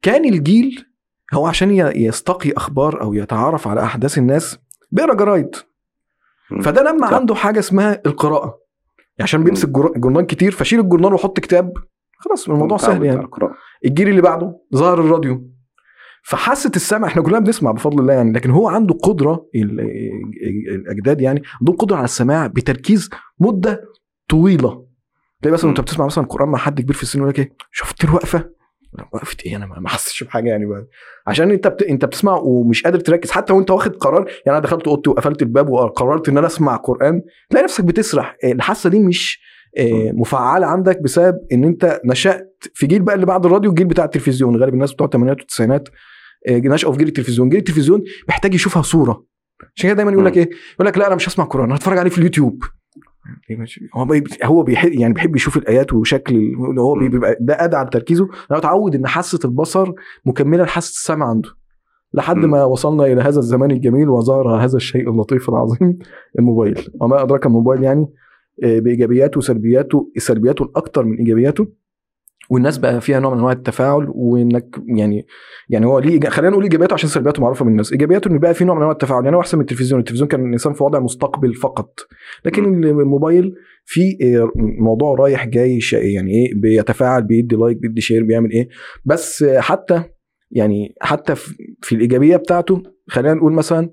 كان 0.02 0.26
الجيل 0.26 0.86
هو 1.34 1.48
عشان 1.48 1.72
يستقي 1.96 2.52
أخبار 2.52 3.02
أو 3.02 3.14
يتعرف 3.14 3.68
على 3.68 3.84
أحداث 3.84 4.18
الناس 4.18 4.60
بيقرأ 4.92 5.14
جرايد. 5.14 5.56
فده 6.62 6.82
لما 6.92 7.08
صح. 7.08 7.14
عنده 7.14 7.36
حاجة 7.36 7.60
اسمها 7.60 8.02
القراءة 8.06 8.60
عشان. 9.20 9.44
بيمسك 9.44 9.70
جورنال 9.70 10.26
كتير 10.26 10.52
فشيل 10.52 10.80
الجورنال 10.80 11.14
وحط 11.14 11.40
كتاب 11.40 11.74
خلاص 12.18 12.50
الموضوع 12.50 12.78
سهل 12.78 13.06
يعني. 13.06 13.28
الجيل 13.86 14.10
اللي 14.10 14.22
بعده 14.22 14.60
ظهر 14.76 15.00
الراديو 15.00 15.52
فحاسة 16.30 16.72
السمع 16.76 17.08
إحنا 17.08 17.22
كلنا 17.22 17.40
بنسمع 17.40 17.72
بفضل 17.72 18.00
الله 18.00 18.14
يعني 18.14 18.32
لكن 18.32 18.50
هو 18.50 18.68
عنده 18.68 18.94
قدرة 18.94 19.46
ال- 19.56 19.80
ال- 19.80 20.76
الأجداد 20.76 21.22
يعني 21.22 21.42
عندهم 21.62 21.76
قدرة 21.76 21.96
على 21.96 22.04
السماع 22.06 22.48
بتركيز 22.48 23.10
مدة 23.40 23.82
طويلة. 24.30 24.86
تلاقي 25.42 25.54
مثلا 25.54 25.66
مم. 25.66 25.76
وانت 25.76 25.82
بتسمع 25.82 26.06
مثلا 26.06 26.24
القران 26.24 26.50
مع 26.50 26.58
حد 26.58 26.82
كبير 26.82 26.96
في 26.96 27.04
السن 27.04 27.20
يقول 27.20 27.30
لك 27.30 27.40
إيه 27.40 27.54
شفت 27.72 28.04
الوقفة؟ 28.04 28.50
لا، 28.94 29.10
وقفة 29.14 29.38
إيه؟ 29.46 29.56
أنا 29.56 29.66
ما 29.66 29.80
ما 29.80 29.90
حسيتش 29.90 30.24
بحاجة 30.24 30.50
يعني 30.50 30.66
بقى. 30.66 30.88
عشان 31.28 31.52
أنت 31.52 31.68
بت... 31.68 31.84
أنت 31.84 32.06
بتسمع 32.06 32.34
ومش 32.36 32.84
قادر 32.84 33.00
تركز 33.00 33.32
حتى 33.32 33.54
وأنت 33.54 33.72
واخد 33.72 33.96
قرار 33.96 34.22
يعني 34.28 34.58
أنا 34.58 34.60
دخلت 34.60 34.88
أوضتي 34.88 35.10
وقفلت 35.10 35.42
الباب 35.42 35.70
وقررت 35.70 36.30
إن 36.30 36.38
أنا 36.38 36.48
أسمع 36.48 36.76
قرآن 36.76 37.22
تلاقي 37.50 37.64
نفسك 37.64 37.84
بتسرح. 37.84 38.38
آه، 38.44 38.52
الحاسة 38.52 38.90
دي 38.90 39.00
مش 39.00 39.40
آه، 39.78 40.12
مفعلة 40.12 40.68
عندك 40.68 41.02
بسبب 41.02 41.36
إن 41.52 41.64
أنت 41.64 42.00
نشأت 42.06 42.64
في 42.74 42.88
جيل 42.88 43.02
بقى 43.02 43.16
اللي 43.16 43.26
بعد 43.26 43.46
الراديو 43.46 43.70
الجيل 43.70 43.88
بتاع 43.88 44.06
التلفزيون. 44.06 44.56
غالب 44.62 44.74
الناس 44.74 44.94
بتوع 44.94 45.06
الثمانينات 45.06 45.40
والتسعينات 45.40 45.90
نشأوا 46.50 46.92
في 46.92 46.98
جيل 46.98 47.08
التلفزيون. 47.08 47.50
جيل 47.50 47.60
التلفزيون 47.60 48.04
محتاج 48.30 48.54
يشوفها 48.54 48.82
صورة. 48.82 49.26
عشان 49.76 49.90
كده 49.90 49.94
دايما 49.94 50.12
يقول 50.12 50.26
لك 50.26 50.38
إيه؟ 50.38 50.50
يقول 50.76 50.88
لك 50.88 50.98
لا 50.98 51.08
أنا 51.08 51.16
مش 51.16 51.30
هسمع 51.30 51.46
قرآن 51.46 51.66
أنا 51.66 51.76
هتفرج 51.76 51.98
عليه 51.98 52.10
في 52.10 52.18
اليوتيوب. 52.18 52.64
هو 53.96 54.08
هو 54.44 54.64
بيحب 54.64 54.92
يعني 54.92 55.14
بيحب 55.14 55.36
يشوف 55.36 55.58
الآيات 55.58 55.94
وشكل 55.94 56.56
هو. 56.80 56.94
بيبقى 57.10 57.38
ده 57.40 57.64
أدعى 57.64 57.86
لتركيزه. 57.86 58.28
أنا 58.52 58.60
اتعود 58.60 58.96
إن 58.96 59.08
حاسة 59.08 59.40
البصر 59.46 59.92
مكملة 60.26 60.64
لحاسة 60.64 60.90
السمع 60.90 61.30
عنده. 61.30 61.50
لحد. 62.14 62.38
ما 62.38 62.64
وصلنا 62.64 63.06
إلى 63.06 63.22
هذا 63.22 63.40
الزمان 63.40 63.72
الجميل 63.72 64.10
وظهر 64.10 64.64
هذا 64.64 64.78
الشيء 64.78 65.10
اللطيف 65.10 65.50
العظيم 65.50 66.00
الموبايل. 66.40 66.88
وما 67.02 67.24
أدراك 67.24 67.46
الموبايل 67.46 67.84
يعني 67.84 68.06
آه، 68.64 68.80
بإيجابياته 68.80 69.38
وسلبياته 69.38 70.12
سلبياته 70.18 70.64
الاكثر 70.64 71.06
من 71.06 71.18
إيجابياته؟ 71.18 71.68
والناس 72.50 72.78
بقى 72.78 73.02
فيها 73.02 73.20
نوع 73.20 73.32
من 73.32 73.38
أنواع 73.38 73.52
التفاعل 73.52 74.08
وإنك 74.10 74.76
يعني 74.98 75.26
يعني 75.70 75.86
هو 75.86 76.00
ليه 76.00 76.20
خلينا 76.20 76.52
نقول 76.52 76.64
إيجابياته 76.64 76.94
عشان 76.94 77.10
سلبياته 77.10 77.42
معروفة 77.42 77.66
من 77.66 77.72
الناس. 77.72 77.92
إيجابياته 77.92 78.32
إن 78.32 78.40
بقى 78.40 78.54
في 78.54 78.66
نوع 78.66 78.76
من 78.76 78.82
أنواع 78.82 78.94
التفاعل 78.94 79.24
يعني 79.24 79.36
هو 79.36 79.42
أحسن 79.42 79.58
من 79.58 79.62
التلفزيون 79.62 80.00
التلفزيون 80.00 80.28
كان 80.28 80.46
الانسان 80.46 80.74
في 80.74 80.84
وضع 80.84 81.00
مستقبل 81.00 81.54
فقط. 81.54 82.00
لكن 82.46 82.84
الموبايل 82.84 83.54
في 83.86 84.18
آه، 84.24 84.52
موضوع 84.80 85.16
رايح 85.16 85.46
جاي 85.46 85.80
يعني 85.94 86.32
إيه 86.32 86.62
بيتفاعل 86.62 87.24
بيدي 87.24 87.56
like 87.56 87.78
بيدي 87.78 88.02
share 88.02 88.24
بيعمل 88.24 88.52
إيه. 88.52 88.68
بس 89.06 89.44
حتى 89.44 90.04
يعني 90.52 90.96
حتى 91.02 91.36
في 91.82 91.96
الإيجابية 91.96 92.38
بتاعته 92.38 92.84
خلينا 93.08 93.34
نقول 93.34 93.54
مثلا 93.54 93.92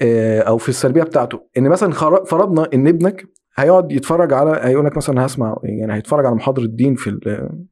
آه، 0.00 0.40
أو 0.40 0.58
في 0.58 0.68
السلبية 0.68 1.02
بتاعته 1.02 1.40
إن 1.58 1.68
مثلا 1.68 1.92
فرضنا 2.24 2.68
إن 2.74 2.88
ابنك 2.88 3.24
هيقعد 3.54 3.92
يتفرج 3.92 4.32
على 4.32 4.60
هيقول 4.62 4.86
لك 4.86 4.96
مثلا 4.96 5.26
هسمع 5.26 5.56
يعني 5.62 5.94
هيتفرج 5.94 6.26
على 6.26 6.34
محاضرة 6.34 6.66
دين 6.66 6.94
في 6.94 7.18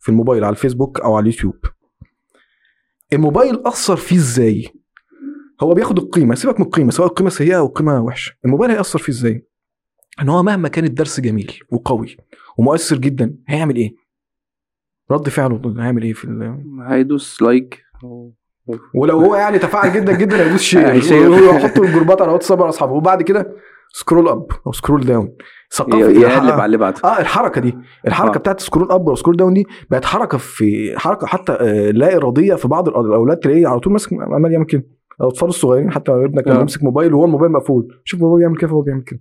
في 0.00 0.08
الموبايل 0.08 0.44
على 0.44 0.52
الفيسبوك 0.52 1.00
أو 1.00 1.14
على 1.14 1.22
اليوتيوب. 1.22 1.54
الموبايل 3.12 3.66
أثر 3.66 3.96
فيه 3.96 4.16
إزاي؟ 4.16 4.68
هو 5.62 5.74
بياخد 5.74 5.98
القيمة 5.98 6.34
سيبك 6.34 6.60
من 6.60 6.66
القيمة 6.66 6.90
سواء 6.90 7.08
القيمة 7.08 7.30
سيئة 7.30 7.58
أو 7.58 7.66
القيمة 7.66 8.00
وحشة 8.00 8.32
الموبايل 8.44 8.70
هيأثر 8.70 8.98
فيه 8.98 9.12
إزاي؟ 9.12 9.46
إن 10.22 10.28
هو 10.28 10.42
مهما 10.42 10.68
كان 10.68 10.84
الدرس 10.84 11.20
جميل 11.20 11.58
وقوي 11.72 12.16
ومؤثر 12.58 12.98
جدا 12.98 13.34
هيعمل 13.48 13.76
إيه؟ 13.76 13.94
رد 15.10 15.28
فعله 15.28 15.74
هيعمل 15.82 16.02
إيه 16.02 16.12
في 16.12 16.56
هيدوس 16.86 17.42
لايك 17.42 17.82
ولو 18.94 19.20
هو 19.20 19.34
يعني 19.34 19.58
تفاعل 19.58 19.92
جدا 19.92 20.16
جدا 20.16 20.46
هيدوس 20.46 20.62
share 20.70 20.92
هيشير. 20.92 21.30
ويحط 21.30 21.78
الجروبات 21.78 22.22
على 22.22 22.32
واتساب 22.32 22.62
على 22.62 22.68
أصحابه 22.68 22.92
وبعد 22.92 23.22
كده 23.22 23.56
scroll 23.92 24.28
up 24.28 24.46
أو 24.66 24.72
scroll 24.72 25.06
down 25.06 25.36
ثقافة 25.72 26.08
يقلب 26.08 26.52
على 26.52 26.64
اللي 26.66 26.76
بعده 26.76 27.00
آه 27.04 27.20
الحركة 27.20 27.60
دي 27.60 27.74
الحركة 28.06 28.36
آه. 28.36 28.38
بتاعت 28.38 28.60
scroll 28.60 28.92
up 28.92 29.08
و 29.08 29.12
scroll 29.12 29.36
down 29.36 29.54
دي 29.54 29.66
بقت 29.90 30.04
حركة 30.04 30.38
في 30.38 30.98
حركة 30.98 31.26
حتى 31.26 31.52
آه، 31.52 31.90
لا 31.90 32.16
إرادية 32.16 32.54
في 32.54 32.68
بعض 32.68 32.88
الأولاد 32.88 33.36
تلاقيه 33.36 33.68
على 33.68 33.80
طول 33.80 33.92
ماسك 33.92 34.12
عمال 34.12 34.52
يعمل 34.52 34.66
كده 34.66 34.84
الأطفال 35.20 35.48
الصغيرين 35.48 35.90
حتى 35.90 36.12
ابنك 36.12 36.48
لما 36.48 36.58
آه. 36.58 36.60
يمسك 36.60 36.82
موبايل 36.82 37.14
وهو 37.14 37.24
الموبايل 37.24 37.52
مقفول 37.52 37.88
شوف 38.04 38.20
بابا 38.20 38.36
بيعمل 38.36 38.56
كده 38.56 38.68
فهو 38.68 38.80
بيعمل 38.80 39.02
كده 39.02 39.20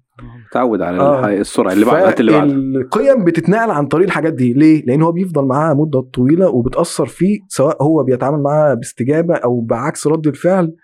تعود 0.51 0.81
على 0.81 0.99
آه. 0.99 1.27
السرعة 1.27 1.73
اللي 1.73 1.85
بعده 1.85 2.07
هات 2.07 2.19
اللي 2.19 2.31
بعده 2.31 2.53
القيم 2.53 3.23
بتتنقل 3.23 3.71
عن 3.71 3.87
طريق 3.87 4.05
الحاجات 4.05 4.33
دي 4.33 4.53
ليه؟ 4.53 4.85
لأن 4.85 5.01
هو 5.01 5.11
بيفضل 5.11 5.45
معاها 5.45 5.73
مدة 5.73 6.01
طويلة 6.01 6.49
وبتأثر 6.49 7.05
فيه 7.05 7.39
سواء 7.47 7.83
هو 7.83 8.03
بيتعامل 8.03 8.43
معاها 8.43 8.73
باستجابة 8.73 9.35
أو 9.35 9.61
بعكس 9.61 10.07
رد 10.07 10.27
الفعل 10.27 10.75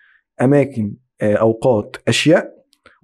أماكن 0.41 0.93
آه، 1.21 1.35
أوقات 1.35 1.97
أشياء 2.07 2.54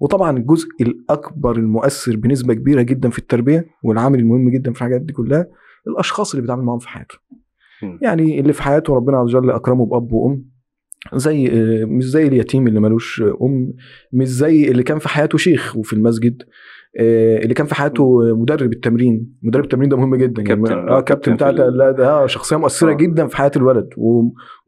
وطبعا 0.02 0.36
الجزء 0.38 0.68
الأكبر 0.80 1.56
المؤثر 1.56 2.16
بنسبة 2.16 2.54
كبيرة 2.54 2.82
جدا 2.82 3.10
في 3.10 3.18
التربية 3.18 3.66
والعامل 3.84 4.18
المهم 4.18 4.50
جدا 4.50 4.72
في 4.72 4.78
الحاجات 4.78 5.00
دي 5.00 5.12
كلها 5.12 5.46
الأشخاص 5.86 6.30
اللي 6.30 6.40
بيتعامل 6.42 6.62
معاهم 6.64 6.78
في 6.78 6.88
حياته. 6.88 7.14
يعني 8.02 8.40
اللي 8.40 8.52
في 8.52 8.62
حياته 8.62 8.94
ربنا 8.94 9.16
عز 9.16 9.34
وجل 9.34 9.50
أكرمه 9.50 9.86
بأب 9.86 10.12
وأم 10.12 10.44
زي 11.14 11.46
آه، 11.48 11.84
مش 11.84 12.04
زي 12.04 12.26
اليتيم 12.26 12.66
اللي 12.66 12.80
ملوش 12.80 13.22
أم 13.42 13.72
مش 14.12 14.28
زي 14.28 14.68
اللي 14.70 14.82
كان 14.82 14.98
في 14.98 15.08
حياته 15.08 15.38
شيخ 15.38 15.76
وفي 15.76 15.92
المسجد 15.92 16.42
اللي 17.00 17.54
كان 17.54 17.66
في 17.66 17.74
حياته 17.74 18.34
مدرب 18.36 18.72
التمرين 18.72 19.32
مدرب 19.42 19.64
التمرين 19.64 19.88
ده 19.88 19.96
مهم 19.96 20.14
جدا 20.16 20.42
يعني 20.42 20.62
كابتن. 20.62 20.88
آه 20.88 21.00
كابتن 21.00 21.34
بتاع 21.34 21.48
كابتن 21.50 21.62
ال- 21.64 21.76
لا 21.78 21.90
ده 21.90 22.08
آه، 22.10 22.26
شخصية 22.26 22.56
مؤثرة 22.56 22.90
آه. 22.90 22.94
جدا 22.96 23.26
في 23.26 23.36
حياة 23.36 23.50
الولد 23.56 23.88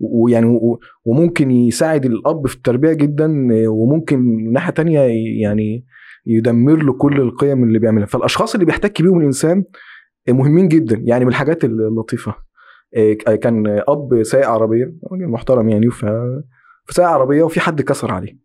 ويعني 0.01 0.59
وممكن 1.05 1.51
يساعد 1.51 2.05
الأب 2.05 2.47
في 2.47 2.55
التربية 2.57 2.93
جدا 2.93 3.49
آه، 3.53 3.69
وممكن 3.69 4.19
من 4.19 4.53
ناحية 4.53 4.73
تانية 4.73 5.01
يعني 5.43 5.85
يدمر 6.27 6.77
له 6.83 6.93
كل 6.93 7.21
القيم 7.21 7.65
اللي 7.65 7.79
بيعملها 7.79 8.07
فالأشخاص 8.07 8.55
اللي 8.55 8.67
بيحتك 8.67 9.03
بيهم 9.03 9.21
الإنسان 9.21 9.65
آه، 10.29 10.33
مهمين 10.33 10.69
جدا 10.69 10.97
يعني 11.05 11.25
من 11.25 11.31
الحاجات 11.31 11.65
اللطيفة 11.65 12.35
آه، 12.97 13.13
كان 13.35 13.83
أب 13.89 14.23
سايق 14.23 14.49
عربية 14.49 14.95
راجل 15.13 15.29
محترم 15.29 15.69
يعني 15.69 15.91
ف 15.91 16.07
فسايق 16.87 17.09
عربية 17.09 17.43
وفي 17.43 17.61
حد 17.61 17.83
كسر 17.83 18.11
عليه. 18.13 18.44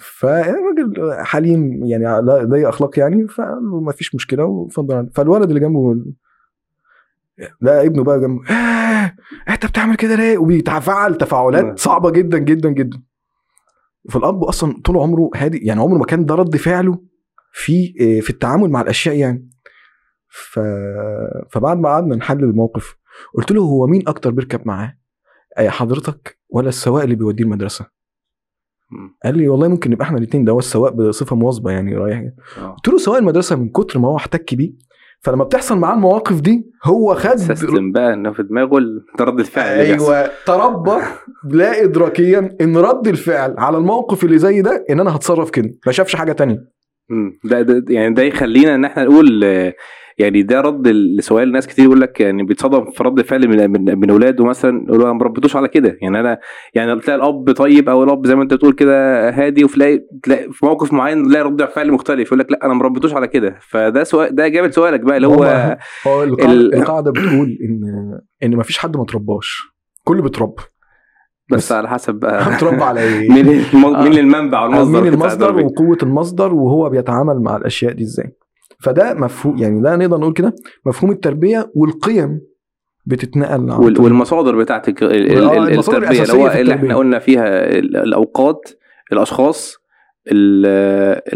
فالراجل 0.00 1.12
حليم 1.24 1.84
يعني 1.84 2.20
ضيق 2.44 2.68
أخلاق 2.68 2.98
يعني 2.98 3.28
فقال 3.28 3.70
له 3.70 3.80
ما 3.80 3.92
فيش 3.92 4.14
مشكلة 4.14 4.44
وفضل. 4.44 5.10
فالولد 5.14 5.48
اللي 5.48 5.60
جنبه 5.60 5.96
لا 7.60 7.86
ابنه 7.86 8.04
بقى 8.04 8.20
جنبه 8.20 8.50
آه 8.50 9.14
أنت 9.48 9.66
بتعمل 9.66 9.96
كده 9.96 10.14
ليه 10.14 10.38
وبيتفاعل. 10.38 11.14
تفاعلات 11.14 11.78
صعبة 11.78 12.10
جدا 12.10 12.38
جدا 12.38 12.68
جدا 12.70 13.02
فالأب 14.10 14.44
أصلا 14.44 14.80
طول 14.84 14.96
عمره 14.96 15.30
هادي 15.36 15.58
يعني 15.58 15.80
عمره 15.80 15.98
ما 15.98 16.04
كان 16.04 16.26
ده 16.26 16.34
رد 16.34 16.56
فعله 16.56 17.02
في 17.52 17.94
آه، 18.00 18.20
في 18.20 18.30
التعامل 18.30 18.70
مع 18.70 18.80
الأشياء 18.80 19.16
يعني 19.16 19.48
ف... 20.28 20.60
فبعد 21.50 21.78
ما 21.78 21.88
قعدنا 21.88 22.16
نحلل 22.16 22.44
الموقف 22.44 22.96
قلت 23.34 23.52
له 23.52 23.62
هو 23.62 23.86
مين 23.86 24.08
أكتر 24.08 24.30
بيركب 24.30 24.60
معاه 24.64 24.98
حضرتك 25.58 26.38
ولا 26.48 26.68
السواق 26.68 27.02
اللي 27.02 27.14
بيوديه 27.14 27.44
المدرسة. 27.44 27.86
قال 29.24 29.38
لي 29.38 29.48
والله 29.48 29.68
ممكن 29.68 29.90
نبقى 29.90 30.04
إحنا 30.06 30.18
الاثنين 30.18 30.44
ده 30.44 30.52
هو 30.52 30.58
السواق 30.58 30.92
بصفة 30.92 31.36
مواظبة 31.36 31.70
يعني 31.70 31.96
رايح. 31.96 32.22
آه. 32.58 32.70
قلت 32.70 32.88
له 32.88 32.98
سواق 32.98 33.16
المدرسة 33.18 33.56
من 33.56 33.68
كتر 33.68 33.98
ما 33.98 34.08
هو 34.08 34.16
احتك 34.16 34.54
بيه 34.54 34.72
فلما 35.20 35.44
بتحصل 35.44 35.78
معاه 35.78 35.94
المواقف 35.94 36.40
دي 36.40 36.70
هو 36.84 37.14
خد 37.14 37.36
سيستم 37.36 37.92
بقى 37.92 38.14
إنه 38.14 38.32
في 38.32 38.42
دماغه 38.42 38.78
رد 39.20 39.40
الفعل. 39.40 39.66
أيوه 39.78 40.30
تربى 40.46 40.96
لا 41.58 41.84
ادراكيا 41.84 42.56
إن 42.60 42.76
رد 42.76 43.08
الفعل 43.08 43.54
على 43.58 43.78
الموقف 43.78 44.24
اللي 44.24 44.38
زي 44.38 44.62
ده 44.62 44.84
إن 44.90 45.00
أنا 45.00 45.16
هتصرف 45.16 45.50
كده 45.50 45.70
ما 45.86 45.92
شافش 45.92 46.16
حاجة 46.16 46.32
تانية. 46.32 46.76
ده, 47.44 47.62
ده 47.62 47.84
يعني 47.94 48.14
ده 48.14 48.22
يخلينا 48.22 48.74
إن 48.74 48.84
إحنا 48.84 49.04
نقول 49.04 49.44
يعني 50.18 50.42
ده 50.42 50.60
رد 50.60 50.88
لسؤال 50.88 51.52
ناس 51.52 51.66
كتير 51.66 51.84
يقول 51.84 52.00
لك 52.00 52.20
يعني 52.20 52.42
بيتصدم 52.42 52.90
في 52.90 53.02
رد 53.04 53.22
فعل 53.22 53.48
من 53.48 53.70
من, 53.70 53.98
من 53.98 54.10
أولاده 54.10 54.44
مثلا 54.44 54.84
يقولوا 54.88 55.04
أنا 55.04 55.12
ما 55.12 55.24
ربيتوش 55.24 55.56
على 55.56 55.68
كده. 55.68 55.98
يعني 56.02 56.20
أنا 56.20 56.38
يعني 56.74 57.00
تلاقي 57.00 57.16
الأب 57.16 57.52
طيب 57.52 57.88
أو 57.88 58.04
الأب 58.04 58.26
زي 58.26 58.34
ما 58.34 58.42
أنت 58.42 58.54
بتقول 58.54 58.72
كده 58.72 59.30
هادي 59.30 59.64
وتلاقي 59.64 60.00
تلاقي 60.22 60.52
في 60.52 60.66
موقف 60.66 60.92
معين 60.92 61.24
تلاقي 61.28 61.44
رد 61.44 61.64
فعل 61.64 61.92
مختلف 61.92 62.26
يقول 62.26 62.38
لك 62.38 62.52
لا 62.52 62.66
أنا 62.66 62.74
ما 62.74 62.82
ربيتوش 62.84 63.14
على 63.14 63.28
كده. 63.28 63.58
فده 63.68 64.04
سؤال 64.04 64.34
ده 64.34 64.46
إجابة 64.46 64.70
سؤالك 64.70 65.00
بقى 65.00 65.16
اللي 65.16 65.26
هو 65.28 65.44
هو- 66.06 66.22
القاعده, 66.22 67.10
بتقول 67.10 67.58
ان 67.64 67.80
إن 68.42 68.56
ما 68.56 68.62
فيش 68.62 68.78
حد 68.78 68.96
ما 68.96 69.04
ترباش 69.04 69.62
كله 70.04 70.22
بيتربى. 70.22 70.62
بس 71.50 71.72
على 71.72 71.88
حسب 71.88 72.14
بقى 72.14 72.42
هتربى 72.48 72.82
على 72.82 73.00
إيه؟ 73.00 73.28
مين 73.32 73.46
مين 73.74 74.18
المنبع 74.18 74.62
والمصدر 74.62 75.02
مين 75.02 75.12
المصدر. 75.12 75.64
وقوة 75.64 75.98
المصدر 76.02 76.54
وهو 76.54 76.88
بيتعامل 76.90 77.40
مع 77.42 77.56
الأشياء 77.56 77.92
دي 77.92 78.02
إزاي. 78.02 78.36
فده 78.80 79.14
مفهوم 79.14 79.58
يعني 79.58 79.82
ده 79.82 79.96
نقدر 79.96 80.16
نقول 80.18 80.32
كده 80.32 80.54
مفهوم 80.86 81.10
التربية 81.10 81.70
والقيم 81.74 82.40
بتتنقل 83.06 83.70
وال- 83.70 84.00
والمصادر 84.00 84.56
بتاعت 84.56 84.88
ال- 84.88 85.04
ال- 85.04 85.44
آه، 85.44 85.68
التربية 85.68 86.22
اللي 86.22 86.32
هو 86.32 86.48
اللي 86.48 86.74
إحنا. 86.74 86.96
قلنا 86.96 87.18
فيها 87.18 87.78
ال- 87.78 87.96
الأوقات 87.96 88.70
الأشخاص 89.12 89.76
ال- 90.28 90.66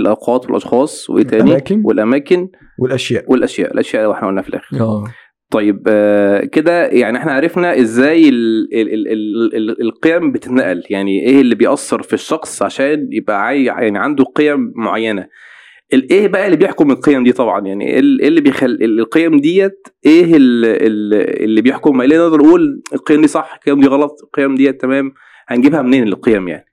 الأوقات 0.01 0.47
والأشخاص 0.47 1.11
وايه 1.11 1.25
تاني 1.25 1.43
الأماكن. 1.43 1.83
والأماكن. 1.85 2.49
والأشياء. 2.79 3.25
والأشياء 3.29 3.73
الأشياء 3.73 4.03
اللي 4.05 4.15
إحنا 4.15 4.29
قلنا 4.29 4.43
في 4.43 4.49
الآخر. 4.49 4.81
آه. 4.81 5.05
طيب 5.51 5.83
آه، 5.89 6.41
كده 6.45 6.87
يعني 6.87 7.19
إحنا 7.19 7.33
عرفنا 7.33 7.81
إزاي 7.81 8.29
ال 8.29 8.69
ال 8.75 8.89
ال 8.95 9.09
ال 9.13 9.57
ال 9.71 9.83
القيم 9.83 10.33
بتتنقل. 10.33 10.83
يعني 10.91 11.25
إيه 11.27 11.41
اللي 11.41 11.55
بيأثر 11.55 12.03
في 12.03 12.13
الشخص 12.13 12.63
عشان 12.63 13.09
يبقى 13.13 13.43
عاي 13.47 13.65
يعني 13.65 13.99
عنده 13.99 14.25
قيم 14.25 14.73
معينة؟ 14.77 15.27
الايه 15.93 16.29
بقى 16.29 16.47
اللي 16.47 16.57
بيحكم 16.57 16.91
القيم 16.91 17.25
دي 17.25 17.33
طبعا 17.33 17.67
يعني 17.67 17.87
إيه 17.87 17.95
إيه 17.95 18.29
اللي 18.29 18.41
بيخل 18.41 18.79
القيم 18.83 19.41
ديت 19.41 19.89
إيه 20.07 20.25
ال- 20.25 20.65
ال- 20.65 21.45
اللي 21.45 21.63
بيحكم؟ 21.63 22.01
اللي 22.03 22.19
نقدر 22.19 22.37
نقول 22.39 22.83
القيم 22.93 23.21
دي 23.21 23.27
صح 23.29 23.55
القيم 23.55 23.81
دي 23.81 23.87
غلط 23.87 24.17
القيم 24.25 24.55
ديت 24.55 24.81
تمام 24.81 25.13
هنجيبها 25.49 25.83
منين 25.83 26.09
القيم 26.09 26.49
يعني؟ 26.49 26.65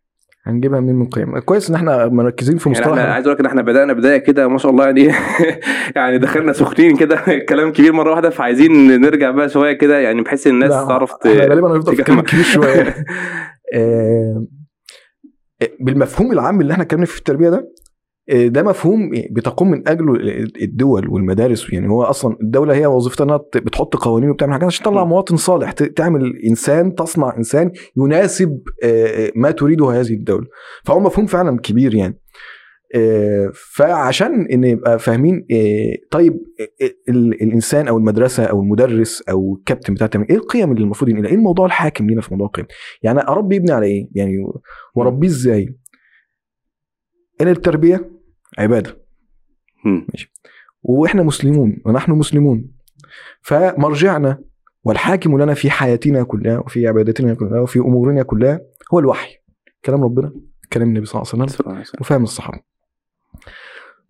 هنجيبها 0.44 0.80
منين 0.80 0.96
من 0.96 1.06
قيم 1.08 1.40
كويس 1.40 1.70
إن 1.70 1.76
إحنا 1.76 2.08
مركزين 2.08 2.58
في 2.58 2.70
يعني 2.70 2.80
مصطلح 2.82 2.98
إحنا 2.98 3.14
عايز 3.14 3.26
أقول 3.26 3.34
لك 3.36 3.40
إن 3.40 3.46
إحنا 3.46 3.62
بدأنا 3.62 3.94
بداية 3.94 4.18
كده 4.18 4.48
ما 4.48 4.58
شاء 4.58 4.72
الله 4.72 4.86
يعني 4.86 5.04
يعني 5.96 6.18
دخلنا 6.18 6.54
سخنين 6.54 6.96
كده 6.98 7.16
كلام 7.50 7.72
كبير 7.72 7.94
مرة 7.94 8.12
واحدة 8.12 8.30
فعايزين 8.30 9.02
نرجع 9.02 9.32
بقى 9.32 9.50
شوية 9.50 9.74
كده 9.74 10.00
يعني 10.00 10.22
بحيث 10.22 10.48
الناس 10.48 10.72
تعرف 10.72 11.12
غالبا 11.28 11.76
هنفضل 11.76 11.96
في. 11.96 12.04
كلام 12.04 12.22
كبير 12.22 12.44
شوية. 12.44 12.96
آه، 13.74 14.46
بالمفهوم 15.80 16.32
العام 16.32 16.62
اللي 16.62 16.74
إحنا 16.74 16.84
اتكلمنا 16.84 17.06
فيه 17.06 17.14
في 17.14 17.20
التربية 17.20 17.50
ده 17.50 17.68
ده 18.30 18.64
مفهوم 18.64 19.10
بتقوم 19.32 19.72
من 19.72 19.88
أجله 19.88 20.14
الدول 20.62 21.10
والمدارس 21.10 21.74
يعني 21.74 21.90
هو 21.90 22.04
أصلا 22.04 22.38
الدولة 22.42 22.74
هي 22.76 22.86
وظيفتها 22.86 23.24
إنها 23.24 23.38
بتحط 23.56 23.96
قوانين 23.96 24.30
وبتعمل 24.30 24.54
حاجات 24.54 24.66
عشان 24.68 24.86
تطلع. 24.86 25.04
مواطن 25.06 25.36
صالح 25.36 25.72
تعمل 25.72 26.38
إنسان 26.50 26.96
تصنع 26.96 27.38
إنسان 27.38 27.72
يناسب 27.98 28.62
آه، 28.84 29.32
ما 29.36 29.52
تريده 29.52 29.90
هذه 29.92 30.14
الدولة 30.14 30.48
فهو 30.86 31.00
مفهوم 31.00 31.26
فعلا 31.26 31.60
كبير 31.60 31.96
يعني 31.96 32.20
آه، 32.96 33.52
فعشان 33.76 34.46
إن 34.52 34.64
يبقى 34.64 35.00
فاهمين 35.00 35.46
آه، 35.52 35.94
طيب 36.12 36.34
آه، 36.82 36.90
ال- 37.10 37.42
الإنسان 37.44 37.88
أو 37.88 37.98
المدرسة 37.98 38.44
أو 38.44 38.62
المدرس 38.62 39.22
أو 39.30 39.56
الكابتن 39.60 39.94
بتاع 39.94 40.06
التمرين 40.06 40.30
إيه 40.30 40.38
القيم 40.38 40.72
اللي 40.72 40.84
المفروض 40.84 41.10
ينقلها؟ 41.10 41.30
إيه 41.30 41.36
الموضوع 41.36 41.66
الحاكم 41.66 42.08
لينا 42.08 42.22
في 42.22 42.28
موضوع 42.32 42.48
القيم؟ 42.48 42.66
يعني 43.04 43.20
أربي 43.22 43.58
ابني 43.58 43.72
على 43.72 43.86
إيه؟ 43.86 44.08
يعني 44.16 44.38
واربيه 44.96 45.28
إزاي؟ 45.28 45.76
إن 47.42 47.48
التربية 47.48 48.17
عبادة. 48.58 48.98
مم. 49.86 50.08
وإحنا 50.84 51.24
مسلمون 51.24 51.82
ونحن 51.86 52.12
مسلمون. 52.12 52.72
فمرجعنا 53.42 54.40
والحاكم 54.84 55.42
لنا 55.42 55.54
في 55.54 55.70
حياتنا 55.70 56.24
كلها 56.24 56.60
وفي 56.60 56.88
عبادتنا 56.88 57.34
كلها 57.34 57.60
وفي 57.60 57.80
أمورنا 57.80 58.24
كلها 58.24 58.62
هو 58.94 59.00
الوحي. 59.00 59.38
كلام 59.86 60.04
ربنا 60.04 60.34
كلام 60.74 60.88
النبي 60.88 61.06
صلى 61.06 61.22
الله 61.22 61.34
عليه 61.34 61.44
وسلم 61.44 61.84
وفهم 62.02 62.24
الصحابة. 62.24 62.60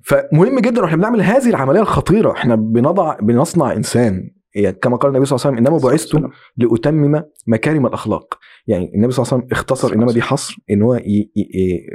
فمهم 0.03 0.59
جدا 0.59 0.81
وإحنا 0.81 0.97
بنعمل 0.97 1.21
هذه 1.21 1.49
العملية 1.49 1.81
الخطيرة. 1.81 2.31
إحنا 2.31 2.55
بنضع 2.55 3.17
بنصنع 3.21 3.73
إنسان. 3.73 4.31
يعني 4.57 4.77
كما 4.81 4.97
قال 4.97 5.11
النبي 5.11 5.25
صلى 5.25 5.35
الله 5.35 5.47
عليه 5.47 5.57
وسلم 5.57 5.67
إنما 5.67 5.89
بعثت 5.89 6.31
لأتمم 6.57 7.23
مكارم 7.47 7.85
الأخلاق. 7.85 8.37
يعني 8.67 8.91
النبي 8.95 9.11
صلى 9.11 9.23
الله 9.23 9.33
عليه 9.33 9.43
وسلم 9.43 9.57
اختصر 9.57 9.93
إنما 9.93 10.11
دي 10.11 10.21
حصر 10.21 10.57
إن 10.71 10.81
هو 10.81 10.99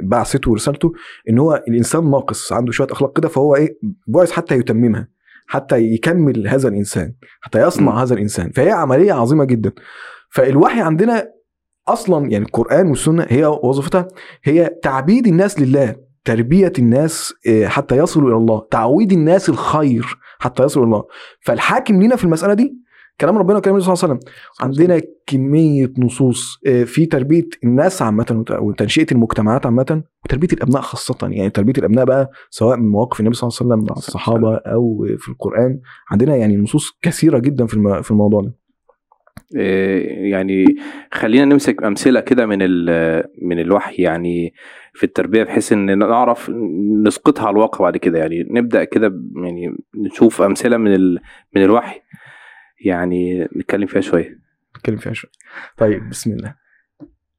بعثته 0.03 0.51
ورسالته 0.51 0.91
إن 1.29 1.39
هو 1.39 1.63
الإنسان 1.67 2.11
ناقص 2.11 2.53
عنده 2.53 2.71
شوية 2.71 2.87
أخلاق 2.91 3.17
كده 3.17 3.27
فهو 3.27 3.55
إيه 3.55 3.77
بعث 4.07 4.31
حتى 4.31 4.55
يتممها 4.55 5.07
حتى 5.47 5.77
يكمل 5.77 6.47
هذا 6.47 6.67
الإنسان 6.69 7.13
حتى 7.41 7.61
يصنع 7.61 7.95
م. 7.95 7.97
هذا 7.97 8.13
الإنسان. 8.13 8.51
فهي 8.51 8.71
عملية 8.71 9.13
عظيمة 9.13 9.45
جدا. 9.45 9.71
فالوحي 10.29 10.81
عندنا 10.81 11.29
أصلا 11.87 12.31
يعني 12.31 12.45
القرآن 12.45 12.87
والسنة 12.87 13.25
هي 13.29 13.45
وظيفتها 13.45 14.07
هي 14.43 14.69
تعبيد 14.83 15.27
الناس 15.27 15.59
لله 15.59 15.95
تربية 16.25 16.73
الناس 16.79 17.33
آه، 17.47 17.67
حتى 17.67 17.97
يصلوا 17.97 18.29
إلى 18.29 18.37
الله 18.37 18.67
تعويد 18.71 19.11
الناس 19.11 19.49
الخير 19.49 20.17
حتى 20.43 20.63
إلى 20.63 20.83
الله. 20.83 21.03
فالحاكم 21.41 22.01
لينا 22.01 22.15
في 22.15 22.23
المسألة 22.23 22.53
دي 22.53 22.83
كلام 23.21 23.37
ربنا 23.37 23.57
وكلام 23.57 23.75
النبي 23.75 23.85
صلى 23.85 23.93
الله 23.93 24.03
عليه 24.03 24.13
وسلم. 24.13 24.33
عندنا 24.61 25.01
كمية 25.27 25.93
نصوص 25.97 26.59
آه، 26.67 26.83
في 26.83 27.05
تربية 27.05 27.47
الناس 27.63 28.01
عامة 28.01 28.25
وت- 28.31 28.51
وتنشئة 28.51 29.05
المجتمعات 29.11 29.65
عامة 29.65 30.03
وتربية 30.25 30.47
الأبناء 30.53 30.81
خاصة. 30.81 31.17
يعني 31.21 31.49
تربية 31.49 31.73
الأبناء 31.77 32.05
بقى 32.05 32.29
سواء 32.49 32.77
من 32.77 32.89
مواقف 32.89 33.19
النبي 33.19 33.35
صلى 33.35 33.47
الله 33.47 33.57
عليه 33.61 33.73
وسلم 33.83 33.87
مع 33.89 33.95
الصحابة 33.97 34.55
أو 34.55 35.05
في 35.17 35.29
القرآن. 35.29 35.79
عندنا 36.11 36.35
يعني 36.35 36.57
نصوص 36.57 36.97
كثيرة 37.01 37.39
جدا 37.39 37.65
في 37.65 37.99
في 38.03 38.11
الموضوع 38.11 38.41
ده. 38.41 38.53
إيه، 39.55 40.31
يعني 40.31 40.65
خلينا 41.11 41.45
نمسك 41.45 41.83
أمثلة 41.83 42.19
كده 42.19 42.45
من 42.45 42.57
ال- 42.61 43.23
من 43.41 43.59
الوحي. 43.59 44.03
يعني 44.03 44.53
في 44.93 45.03
التربية 45.03 45.43
بحيث 45.43 45.71
إن 45.71 45.97
نعرف 45.97 46.51
نسقطها 47.05 47.47
على 47.47 47.53
الواقع 47.53 47.79
بعد 47.79 47.97
كده. 47.97 48.19
يعني 48.19 48.47
نبدأ 48.51 48.83
كده 48.83 49.21
يعني 49.35 49.77
نشوف 49.95 50.41
أمثلة 50.41 50.77
من 50.77 50.93
ال 50.93 51.19
من 51.55 51.63
الوحي. 51.63 52.01
يعني 52.85 53.43
نتكلم 53.43 53.87
فيها 53.87 54.01
شوية. 54.01 54.39
نتكلم 54.77 54.97
فيها 54.97 55.13
شوية. 55.13 55.31
طيب 55.77 56.09
بسم 56.09 56.31
الله. 56.31 56.55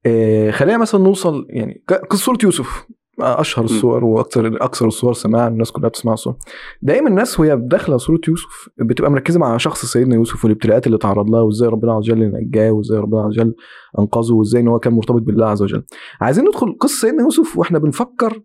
آه 0.07 0.51
خلينا 0.51 0.79
مثلا 0.79 1.01
نوصل 1.01 1.47
يعني 1.51 1.83
قصة 2.11 2.39
يوسف. 2.43 2.87
أشهر 3.21 3.65
الصور 3.65 4.05
وأكثر 4.05 4.47
أكثر 4.65 4.87
الصور 4.87 5.13
سماعا 5.13 5.49
الناس 5.49 5.73
كلها 5.73 5.89
بتسمع 5.89 6.13
الصور 6.13 6.37
دايما 6.83 7.09
الناس 7.09 7.41
وهي 7.41 7.57
داخلة 7.57 7.97
سوره 7.99 8.21
يوسف 8.29 8.69
بتبقى 8.79 9.11
مركزة 9.11 9.41
مع 9.41 9.57
شخص 9.57 9.87
سيدنا 9.87 10.15
يوسف 10.15 10.45
والابتلاءات 10.45 10.87
اللي 10.87 10.99
تعرض 10.99 11.31
لها 11.31 11.41
وإزاي 11.41 11.69
ربنا 11.69 11.93
عز 11.93 11.99
وجل 12.11 12.33
نجاه 12.33 12.71
وإزاي 12.71 12.99
ربنا 12.99 13.21
عز 13.21 13.27
وجل 13.27 13.55
أنقذه 13.99 14.33
وإزاي 14.33 14.61
إن 14.63 14.69
هو 14.69 14.79
كان 14.79 14.93
مرتبط 14.93 15.23
بالله 15.23 15.47
عز 15.47 15.63
وجل. 15.63 15.85
عايزين 16.21 16.45
ندخل 16.45 16.77
قصة 16.81 17.01
سيدنا 17.01 17.23
يوسف 17.23 17.59
وإحنا 17.59 17.79
بنفكر 17.79 18.41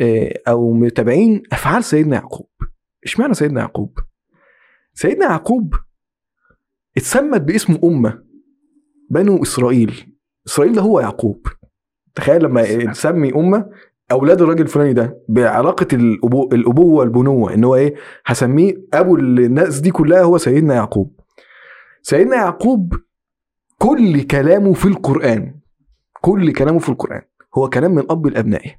آه، 0.00 0.34
أو 0.48 0.72
متابعين 0.72 1.42
أفعال 1.52 1.84
سيدنا 1.84 2.16
يعقوب. 2.16 2.48
إشمعنى 3.04 3.34
سيدنا 3.34 3.60
يعقوب؟ 3.60 3.98
سيدنا 4.94 5.26
يعقوب 5.26 5.74
اتسمت 6.96 7.40
باسم 7.40 7.78
أمة 7.84 8.22
بنو 9.10 9.42
إسرائيل. 9.42 10.14
إسرائيل 10.46 10.74
ده 10.74 10.82
هو 10.82 11.00
يعقوب. 11.00 11.46
تخيل 12.14 12.44
لما 12.44 12.84
تسمي 12.92 13.34
أمة 13.34 13.70
أولاد 14.12 14.42
الراجل 14.42 14.62
الفلاني 14.62 14.92
ده 14.92 15.18
بعلاقة 15.28 15.86
الأبو... 15.92 16.48
الأبوة 16.52 16.94
والبنوة 16.94 17.54
إن 17.54 17.64
هو 17.64 17.74
إيه 17.76 17.94
هسميه 18.26 18.74
أبو 18.94 19.16
الناس 19.16 19.80
دي 19.80 19.90
كلها 19.90 20.22
هو 20.22 20.38
سيدنا 20.38 20.74
يعقوب. 20.74 21.20
سيدنا 22.02 22.36
يعقوب 22.36 22.94
كل 23.78 24.22
كلامه 24.22 24.72
في 24.72 24.86
القرآن 24.88 25.54
كل 26.20 26.52
كلامه 26.52 26.78
في 26.78 26.88
القرآن 26.88 27.22
هو 27.58 27.68
كلام 27.68 27.94
من 27.94 28.02
أب 28.10 28.26
لأبنائه 28.26 28.70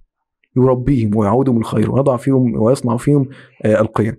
يربيهم 0.58 1.16
ويعودهم 1.16 1.58
الخير 1.58 1.92
ويضع 1.92 2.18
فيهم 2.18 2.62
ويصنع 2.62 2.98
فيهم 2.98 3.30
آه، 3.66 3.82
القيم. 3.82 4.16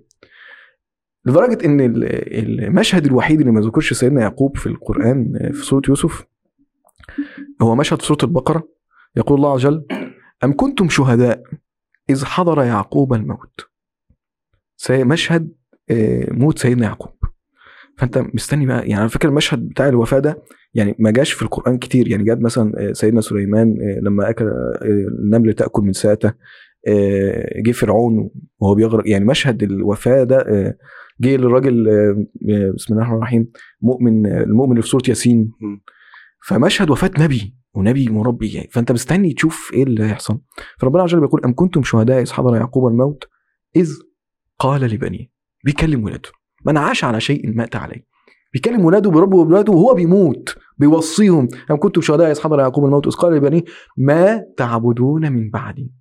لدرجة 1.25 1.65
إن 1.65 1.81
ال- 1.81 2.63
المشهد 2.63 3.05
الوحيد 3.05 3.39
اللي 3.39 3.51
ما 3.51 3.61
ذكرش 3.61 3.93
سيدنا 3.93 4.21
يعقوب 4.21 4.57
في 4.57 4.67
القرآن 4.67 5.33
آه، 5.41 5.51
في 5.51 5.65
سورة 5.65 5.81
يوسف 5.89 6.25
هو 7.61 7.75
مشهد 7.75 8.01
سورة 8.01 8.17
البقرة 8.23 8.67
يقول 9.15 9.37
الله 9.37 9.53
عز 9.53 9.65
وجل 9.65 9.85
أم 10.43 10.53
كنتم 10.55 10.89
شهداء 10.89 11.43
إذ 12.09 12.25
حضر 12.25 12.63
يعقوب 12.63 13.13
الموت؟ 13.13 13.67
مشهد 14.91 15.51
آه، 15.91 16.27
موت 16.33 16.59
سيدنا 16.59 16.85
يعقوب. 16.85 17.11
فأنت 17.97 18.17
مستني 18.33 18.65
بقى 18.65 18.79
يعني 18.87 18.93
على 19.01 19.09
فكرة 19.09 19.29
المشهد 19.29 19.69
بتاع 19.69 19.87
الوفاة 19.87 20.19
ده 20.19 20.43
يعني 20.73 20.95
ما 20.99 21.11
جاش 21.11 21.31
في 21.31 21.41
القرآن 21.41 21.77
كتير. 21.77 22.07
يعني 22.07 22.23
جاد 22.23 22.41
مثلا 22.41 22.73
آه، 22.77 22.91
سيدنا 22.93 23.21
سليمان 23.21 23.77
آه، 23.81 23.99
لما 23.99 24.29
أكل 24.29 24.45
النمل 25.19 25.53
تأكل 25.53 25.81
من 25.81 25.93
ساته 25.93 26.33
جه 27.65 27.71
فرعون 27.71 28.29
وهو 28.59 28.75
بيغرق. 28.75 29.03
يعني 29.09 29.25
مشهد 29.25 29.63
الوفاة 29.63 30.23
ده 30.23 30.45
جه 31.21 31.35
للراجل 31.35 31.83
بسم 32.75 32.93
الله 32.93 33.01
الرحمن 33.03 33.17
الرحيم 33.17 33.51
مؤمن 33.81 34.25
المؤمن 34.25 34.71
اللي 34.71 34.81
في 34.81 34.87
سورة 34.87 35.03
ياسين. 35.09 35.51
فمشهد 36.47 36.89
وفاة 36.89 37.11
نبي. 37.19 37.60
ونبي 37.73 38.09
مربي 38.09 38.53
يعني 38.53 38.67
فأنت 38.71 38.91
مستني 38.91 39.33
تشوف 39.33 39.71
إيه 39.73 39.83
اللي 39.83 40.03
هيحصل. 40.03 40.39
فربنا 40.79 41.03
عز 41.03 41.13
وجل 41.13 41.21
بيقول 41.21 41.41
أم 41.45 41.55
كنتم 41.55 41.83
شهداء 41.83 42.21
إذ 42.21 42.31
حضر 42.31 42.55
يعقوب 42.55 42.87
الموت؟ 42.87 43.23
إذ 43.75 43.91
قال 44.59 44.81
لبنيه 44.81 45.31
بيكلم 45.63 46.03
ولاده. 46.03 46.29
من 46.65 46.77
عاش 46.77 47.03
على 47.03 47.21
شيء 47.21 47.55
مات 47.55 47.75
عليه. 47.75 48.05
بيكلم 48.53 48.85
ولاده 48.85 49.09
بيربوا 49.09 49.45
ولاده 49.45 49.73
وهو 49.73 49.93
بيموت 49.93 50.55
بيوصيهم. 50.77 51.47
أم 51.71 51.77
كنتم 51.77 52.01
شهداء 52.01 52.31
إذ 52.31 52.41
حضر 52.41 52.59
يعقوب 52.59 52.85
الموت؟ 52.85 53.07
إذ 53.07 53.13
قال 53.13 53.33
لبنيه 53.33 53.63
ما 53.97 54.43
تعبدون 54.57 55.31
من 55.31 55.49
بعدي. 55.49 55.91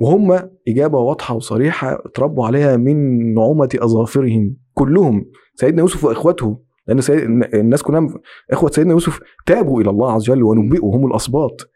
وهم 0.00 0.32
إجابة 0.68 0.98
واضحة 0.98 1.34
وصريحة 1.34 1.98
اتربوا 2.06 2.46
عليها 2.46 2.76
من 2.76 3.34
نعومة 3.34 3.68
أظافرهم 3.74 4.56
كلهم. 4.74 5.30
سيدنا 5.54 5.80
يوسف 5.80 6.04
وإخوته 6.04 6.60
لأن 6.86 7.00
سيد 7.00 7.18
الناس 7.54 7.82
كلها 7.82 8.08
إخوة 8.50 8.70
سيدنا 8.70 8.92
يوسف 8.92 9.20
تابوا 9.46 9.80
إلى 9.80 9.90
الله 9.90 10.12
عز 10.12 10.30
وجل 10.30 10.42
ونبئوا 10.42 10.96
هم 10.96 11.06
الأسباط. 11.06 11.70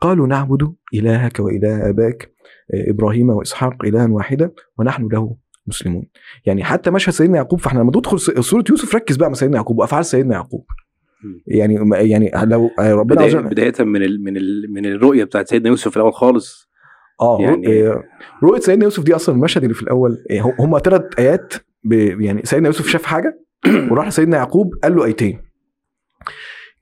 قالوا 0.00 0.26
نعبد 0.26 0.72
إلهك 0.94 1.40
وإله 1.40 1.88
أباك 1.88 2.32
آه، 2.74 2.90
إبراهيم 2.90 3.30
وإسحاق 3.30 3.84
إلها 3.84 4.06
واحدا 4.06 4.50
ونحن 4.78 5.08
له 5.12 5.36
مسلمون. 5.66 6.04
يعني 6.46 6.64
حتى 6.64 6.90
مشهد 6.90 7.12
سيدنا 7.12 7.36
يعقوب 7.36 7.60
فإحنا 7.60 7.78
لما 7.80 7.88
ندخل 7.96 8.20
س- 8.20 8.30
سورة 8.30 8.64
يوسف 8.70 8.94
ركز 8.94 9.16
بقى 9.16 9.28
مع 9.28 9.34
سيدنا 9.34 9.56
يعقوب 9.56 9.78
وأفعال 9.78 10.04
سيدنا 10.04 10.34
يعقوب. 10.34 10.64
يعني 11.46 11.78
يعني 11.92 12.30
لو 12.44 12.70
ربنا 12.78 13.22
عز 13.22 13.36
بداية, 13.36 13.50
بداية 13.70 13.86
من 13.86 14.02
ال 14.02 14.24
من 14.24 14.36
ال 14.36 14.66
من 14.72 14.86
الرؤية 14.86 15.24
بتاعت 15.24 15.48
سيدنا 15.48 15.68
يوسف 15.68 15.90
في 15.90 15.96
الأول 15.96 16.12
خالص. 16.14 16.70
آه 17.20 17.38
يعني- 17.40 17.66
يعني 17.66 18.02
رؤية 18.42 18.60
سيدنا 18.60 18.84
يوسف 18.84 19.02
دي 19.04 19.14
أصلا 19.14 19.34
المشهد 19.34 19.62
اللي 19.62 19.74
في 19.74 19.82
الأول 19.82 20.18
هم 20.60 20.78
ثلاث 20.78 21.02
آيات 21.18 21.54
ب 21.84 21.92
يعني 22.20 22.42
سيدنا 22.44 22.66
يوسف 22.68 22.86
شاف 22.86 23.04
حاجة؟ 23.04 23.38
وراح 23.90 24.08
لسيدنا 24.08 24.36
يعقوب 24.36 24.74
قال 24.82 24.96
له 24.96 25.04
آيتين. 25.04 25.38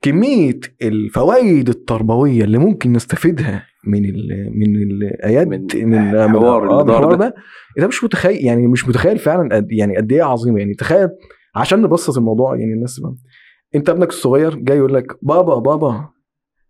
كمية 0.01 0.59
الفوائد 0.81 1.69
التربوية 1.69 2.43
اللي 2.43 2.57
ممكن 2.57 2.93
نستفيدها 2.93 3.65
من 3.87 4.05
ال 4.05 4.51
من 4.59 4.75
الايات 4.75 5.47
من 5.47 5.67
من 5.73 5.93
الحوار 6.15 6.71
آه، 6.71 6.83
دار 6.83 6.97
الحوار 6.97 7.15
ده. 7.15 7.27
ده 7.27 7.33
ده 7.77 7.87
مش 7.87 8.03
متخيل 8.03 8.45
يعني 8.45 8.67
مش 8.67 8.87
متخيل 8.87 9.17
فعلا 9.19 9.55
قد 9.55 9.71
يعني 9.71 9.97
قد 9.97 10.11
إيه 10.11 10.23
عظيمه 10.23 10.59
يعني 10.59 10.73
تخيل 10.73 11.09
عشان 11.55 11.81
نبسط 11.81 12.17
الموضوع 12.17 12.55
يعني 12.55 12.73
الناس 12.73 12.95
تفهم. 12.95 13.15
أنت 13.75 13.89
ابنك 13.89 14.09
الصغير 14.09 14.55
جاي 14.55 14.77
يقول 14.77 14.93
لك 14.93 15.17
بابا 15.21 15.55
بابا 15.59 16.09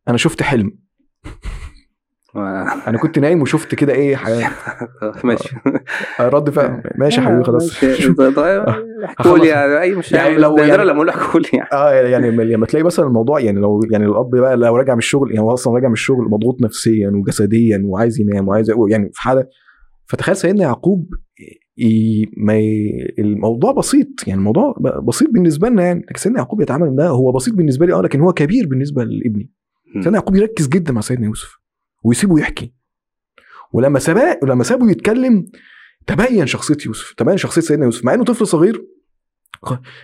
أنا 0.07 0.17
شفت 0.17 0.41
حلم. 0.41 0.71
أنا 2.87 2.97
كنت 2.97 3.19
نايم 3.19 3.41
وشفت 3.41 3.75
كده 3.75 3.93
إيه 3.93 4.15
حاجة 4.15 4.49
ماشي. 5.23 5.55
رد 6.19 6.49
فعل. 6.49 6.83
ماشي 6.95 7.21
يا 7.21 7.25
حبيبي 7.25 7.43
خلاص. 7.43 7.83
ماشي. 7.83 8.13
طيب 8.13 8.63
احكوا 9.05 9.37
لي 9.37 9.47
يعني 9.47 9.81
أي 9.81 9.95
مش 9.95 10.11
يعني 10.11 10.37
لو 10.37 10.57
يعني- 10.57 10.83
لما 10.83 10.91
أقول 10.95 11.09
احكوا 11.09 11.39
لي 11.39 11.49
يعني. 11.53 11.69
آه 11.73 11.91
يعني 11.91 12.31
لما 12.31 12.65
تلاقي 12.65 12.83
مثلا 12.83 13.07
الموضوع 13.07 13.39
يعني 13.39 13.59
لو 13.59 13.79
يعني 13.91 14.05
الأب 14.05 14.29
بقى 14.29 14.57
لو 14.57 14.75
راجع 14.75 14.93
من 14.93 14.97
الشغل 14.99 15.29
يعني 15.31 15.41
هو 15.41 15.53
أصلا 15.53 15.73
راجع 15.73 15.87
من 15.87 15.93
الشغل 15.93 16.25
مضغوط 16.29 16.61
نفسيا 16.61 17.09
وجسديا 17.09 17.81
وعايز 17.85 18.19
ينام 18.21 18.47
وعايز 18.47 18.71
يعني 18.89 19.09
في 19.13 19.21
حالة 19.21 19.45
فتخيل 20.05 20.35
سيدنا 20.35 20.61
يعقوب. 20.63 21.09
ما. 22.37 22.59
الموضوع 23.19 23.71
بسيط 23.71 24.07
يعني 24.27 24.39
الموضوع 24.39 24.75
بسيط 25.07 25.29
بالنسبة 25.29 25.69
لنا 25.69 25.83
يعني 25.83 25.99
لكن 25.99 26.19
سيدنا 26.19 26.37
يعقوب 26.39 26.61
يتعامل 26.61 26.95
ده 26.95 27.07
هو 27.07 27.31
بسيط 27.31 27.53
بالنسبة 27.53 27.85
لي 27.85 27.93
آه 27.93 28.01
لكن 28.01 28.21
هو 28.21 28.33
كبير 28.33 28.67
بالنسبة 28.67 29.03
لابني. 29.03 29.51
سيدنا 29.93 30.13
يعقوب 30.17 30.35
يركز 30.35 30.67
جدا 30.67 30.93
مع 30.93 31.01
سيدنا 31.01 31.25
يوسف. 31.25 31.60
ويسيبه 32.03 32.39
يحكي. 32.39 32.73
ولما 33.73 33.99
سبق 33.99 34.43
ولما 34.43 34.63
سابه 34.63 34.91
يتكلم 34.91 35.47
تبين 36.07 36.47
شخصية 36.47 36.77
يوسف 36.85 37.13
تبين 37.17 37.37
شخصية 37.37 37.61
سيدنا 37.61 37.85
يوسف 37.85 38.05
مع 38.05 38.13
إنه 38.13 38.23
طفل 38.23 38.47
صغير 38.47 38.85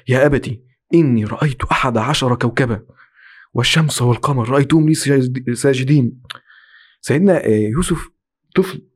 يا 0.07 0.25
أبتي 0.25 0.63
إني 0.93 1.25
رأيت 1.25 1.63
أحد 1.71 1.97
عشر 1.97 2.35
كوكبا 2.35 2.85
والشمس 3.53 4.01
والقمر 4.01 4.49
رأيتهم 4.49 4.87
لي 4.89 4.93
ساجد- 4.93 5.53
ساجدين. 5.53 6.21
سيدنا 7.01 7.45
آه، 7.45 7.49
يوسف 7.49 8.09
طفل 8.55 8.87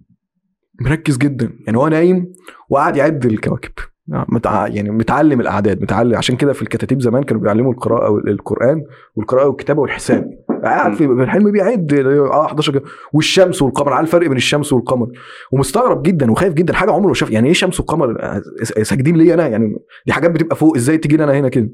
مركز 0.82 1.18
جدا 1.18 1.58
يعني 1.66 1.78
هو 1.78 1.88
نايم 1.88 2.34
وقاعد 2.70 2.98
يعد 2.98 3.26
الكواكب. 3.26 3.72
متع... 4.08 4.68
يعني 4.68 4.90
متعلم 4.90 5.42
الأعداد 5.42 5.82
متعلم 5.82 6.16
عشان 6.16 6.36
كده 6.36 6.54
في 6.54 6.62
الكتاتيب 6.62 7.02
زمان 7.02 7.24
كانوا 7.24 7.42
بيعلموا 7.42 7.74
القراءة 7.74 8.10
والقران 8.12 8.84
والقراءة 9.16 9.48
والكتابة 9.48 9.82
والحساب. 9.82 10.30
قاعد 10.64 10.94
في 10.94 11.06
الحلم 11.06 11.52
بيعد 11.52 11.94
آه 11.94 12.46
11 12.46 12.74
كده. 12.74 12.84
والشمس 13.14 13.62
والقمر 13.62 13.94
عارف 13.94 14.08
الفرق 14.08 14.28
بين 14.28 14.38
الشمس 14.38 14.74
والقمر؟ 14.74 15.08
ومستغرب 15.52 16.04
جدا 16.04 16.32
وخايف 16.32 16.54
جدا 16.54 16.74
حاجة 16.74 16.92
عمره 16.92 17.08
ما 17.08 17.14
شاف. 17.14 17.32
يعني 17.32 17.48
إيه 17.48 17.54
شمس 17.54 17.80
وقمر؟ 17.80 18.18
آه، 18.22 18.42
ساجدين 18.84 19.16
لي 19.16 19.34
أنا؟ 19.34 19.48
يعني 19.48 19.76
دي 20.06 20.14
حاجات 20.14 20.32
بتبقى 20.32 20.56
فوق 20.56 20.76
إزاي 20.76 20.98
تيجي 20.98 21.18
لي 21.18 21.24
أنا 21.24 21.40
هنا 21.40 21.50
كده؟ 21.50 21.70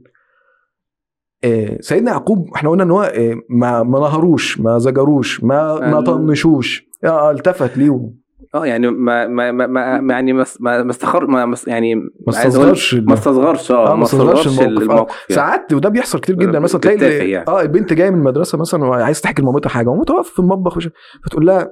آه، 1.43 1.77
سيدنا 1.81 2.11
يعقوب 2.11 2.49
إحنا 2.55 2.69
قلنا 2.69 2.83
إن 2.83 2.91
هو 2.91 3.01
آه، 3.01 3.35
ما 3.49 3.83
ما 3.83 3.99
نهروش 3.99 4.59
ما 4.59 4.77
زجروش 4.79 5.43
ما 5.43 5.79
ما 5.91 6.01
طنشوش. 6.01 6.87
آه، 7.05 7.31
التفت 7.31 7.77
ليه 7.77 8.09
آه 8.57 8.65
يعني 8.65 8.91
ما 8.91 9.27
ما 9.27 9.51
ما, 9.51 9.67
ما 10.01 10.13
يعني 10.13 10.33
ما 10.33 10.45
ما 10.59 10.89
استخر 10.89 11.27
ما 11.27 11.55
يعني 11.67 11.95
ما 11.95 12.09
استصغرش 12.29 12.95
ما 12.95 13.13
استصغرش 13.13 13.71
آه 13.71 13.95
ما 13.95 14.03
استصغرش 14.03 14.47
الموقف, 14.47 14.81
الموقف 14.81 15.15
يعني. 15.29 15.41
ساعات 15.41 15.73
وده 15.73 15.89
بيحصل 15.89 16.19
كتير 16.19 16.35
جدا. 16.35 16.59
مثلا 16.59 16.81
تلاقي 16.81 17.29
يعني. 17.29 17.47
آه 17.47 17.61
البنت 17.61 17.93
جاية 17.93 18.09
من 18.09 18.19
المدرسة 18.19 18.57
مثلا 18.57 18.85
وعايز 18.85 19.21
تحكي 19.21 19.41
لمامتها 19.41 19.69
حاجة 19.69 19.89
ومامتها 19.89 20.13
واقفة 20.13 20.33
في 20.33 20.39
المطبخ 20.39 20.77
وش... 20.77 20.89
فتقول 21.25 21.45
لها 21.45 21.69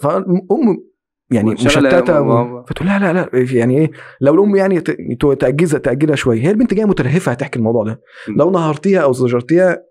فام 0.00 0.24
يعني 1.30 1.50
مشتتة 1.50 2.20
و... 2.22 2.64
فتقول 2.64 2.88
لا 2.88 2.98
لا 2.98 3.12
لا 3.12 3.28
يعني 3.32 3.78
إيه 3.78 3.90
لو 4.20 4.34
الأم 4.34 4.56
يعني 4.56 4.80
تأجزها 5.40 5.78
تأجلها 5.78 6.16
شوية. 6.16 6.42
هي 6.42 6.50
البنت 6.50 6.74
جاية 6.74 6.84
مترهفه 6.84 7.32
هتحكي 7.32 7.58
الموضوع 7.58 7.84
ده. 7.84 8.00
لو 8.36 8.50
نهرتيها 8.50 9.00
أو 9.00 9.12
زجرتيها 9.12 9.82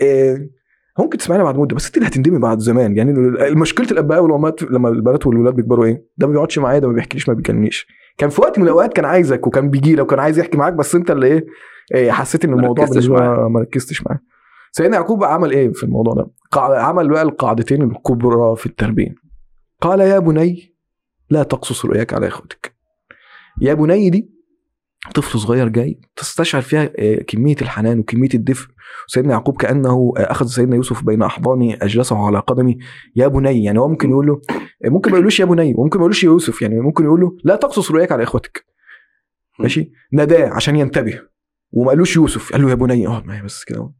إيه 0.00 0.57
ممكن 0.98 1.18
تسمعنا 1.18 1.42
بعد 1.44 1.58
مدة 1.58 1.76
بس 1.76 1.86
انت 1.86 1.96
اللي 1.96 2.08
هتندمي 2.08 2.38
بعد 2.38 2.58
زمان. 2.58 2.96
يعني 2.96 3.12
مشكلة 3.54 3.86
الأباء 3.90 4.22
والأمهات 4.22 4.62
لما 4.62 4.88
البنات 4.88 5.26
والولاد 5.26 5.54
بيكبروا 5.54 5.84
إيه؟ 5.84 6.04
ده 6.16 6.26
ما 6.26 6.32
بيقعدش 6.32 6.58
معايا 6.58 6.78
ده 6.78 6.88
ما 6.88 6.94
بيحكيليش 6.94 7.28
ما 7.28 7.34
بيكلمنيش. 7.34 7.86
كان 8.18 8.30
في 8.30 8.40
وقت 8.40 8.58
من 8.58 8.64
الأوقات 8.64 8.92
كان 8.92 9.04
عايزك 9.04 9.46
وكان 9.46 9.70
بيجي 9.70 9.94
لك 9.94 10.02
وكان 10.02 10.18
عايز 10.18 10.38
يحكي 10.38 10.58
معاك 10.58 10.72
بس 10.72 10.94
أنت 10.94 11.10
اللي 11.10 11.26
إيه, 11.26 11.46
إيه 11.94 12.10
حسيت 12.10 12.44
إن 12.44 12.52
الموضوع. 12.52 12.84
ما 13.48 13.60
ركزتش 13.60 14.02
معاه. 14.02 14.20
سيدنا 14.72 14.96
يعقوب 14.96 15.24
عمل 15.24 15.50
إيه 15.50 15.72
في 15.72 15.84
الموضوع 15.84 16.14
ده؟ 16.14 16.30
عمل 16.56 17.08
بقى 17.08 17.22
القاعدتين 17.22 17.82
الكبرى 17.82 18.56
في 18.56 18.66
التربية. 18.66 19.14
قال 19.80 20.00
يا 20.00 20.18
بني 20.18 20.74
لا 21.30 21.42
تقصص 21.42 21.84
رؤياك 21.84 22.14
على 22.14 22.28
إخوتك. 22.28 22.74
يا 23.60 23.74
بني 23.74 24.10
دي 24.10 24.30
طفل 25.14 25.38
صغير 25.38 25.68
جاي 25.68 26.00
تستشعر 26.16 26.62
فيها 26.62 26.90
آه، 26.98 27.22
كمية 27.22 27.56
الحنان 27.62 27.98
وكمية 27.98 28.28
الدفء. 28.34 28.68
سيدنا 29.06 29.32
يعقوب 29.32 29.56
كأنه 29.56 30.12
آه، 30.18 30.30
أخذ 30.30 30.46
سيدنا 30.46 30.76
يوسف 30.76 31.04
بين 31.04 31.22
أحضانه 31.22 31.76
أجلسه 31.82 32.26
على 32.26 32.38
قدمه. 32.38 32.76
يا 33.16 33.28
بني 33.28 33.64
يعني 33.64 33.78
هو 33.78 33.88
ممكن 33.88 34.10
يقول 34.10 34.26
له 34.26 34.40
آه، 34.84 34.88
ممكن 34.88 35.10
ما 35.10 35.16
يقولوش 35.16 35.40
يا 35.40 35.44
بني 35.44 35.74
وممكن 35.76 35.98
ما 35.98 36.02
يقولوش 36.02 36.24
يا 36.24 36.28
يوسف 36.28 36.62
يعني 36.62 36.80
ممكن 36.80 37.04
يقول 37.04 37.20
له 37.20 37.36
لا 37.44 37.56
تقصص 37.56 37.90
رؤياك 37.90 38.12
على 38.12 38.22
إخوتك. 38.22 38.64
ماشي؟ 39.58 39.92
ناداه 40.12 40.48
عشان 40.48 40.76
ينتبه. 40.76 41.20
وما 41.72 41.88
قالوش 41.88 42.16
يوسف 42.16 42.52
قال 42.52 42.62
له 42.62 42.70
يا 42.70 42.74
بني 42.74 43.06
اقعد 43.06 43.24
معايا 43.26 43.42
بس 43.42 43.64
كده. 43.64 43.92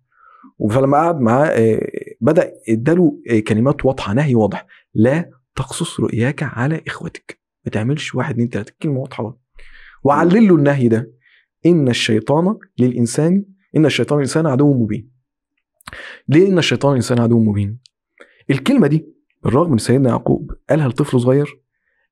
فلما 0.70 0.98
قعد 0.98 1.20
معاه 1.20 1.80
بدأ 2.20 2.52
اداله 2.68 3.12
كلمات 3.48 3.84
واضحة 3.84 4.12
نهي 4.12 4.34
واضح. 4.34 4.66
لا 4.94 5.30
تقصص 5.56 6.00
رؤياك 6.00 6.42
على 6.42 6.82
إخوتك. 6.86 7.40
ما 7.66 7.70
تعملش 7.70 8.14
واحد 8.14 8.32
اتنين 8.32 8.48
تلاتة 8.48 8.72
كلمة 8.82 9.00
واضحة 9.00 9.36
وعلل 10.04 10.48
له 10.48 10.54
النهي 10.54 10.88
ده. 10.88 11.10
إن 11.66 11.88
الشيطان 11.88 12.56
للإنسان 12.78 13.44
إن 13.76 13.86
الشيطان 13.86 14.18
للإنسان 14.18 14.46
عدو 14.46 14.74
مبين. 14.74 15.10
ليه 16.28 16.48
إن 16.48 16.58
الشيطان 16.58 16.90
للإنسان 16.90 17.20
عدو 17.20 17.38
مبين؟ 17.40 17.78
الكلمة 18.50 18.86
دي 18.86 19.06
بالرغم 19.44 19.70
من 19.70 19.78
سيدنا 19.78 20.08
يعقوب 20.10 20.52
قالها 20.70 20.88
لطفل 20.88 21.20
صغير 21.20 21.60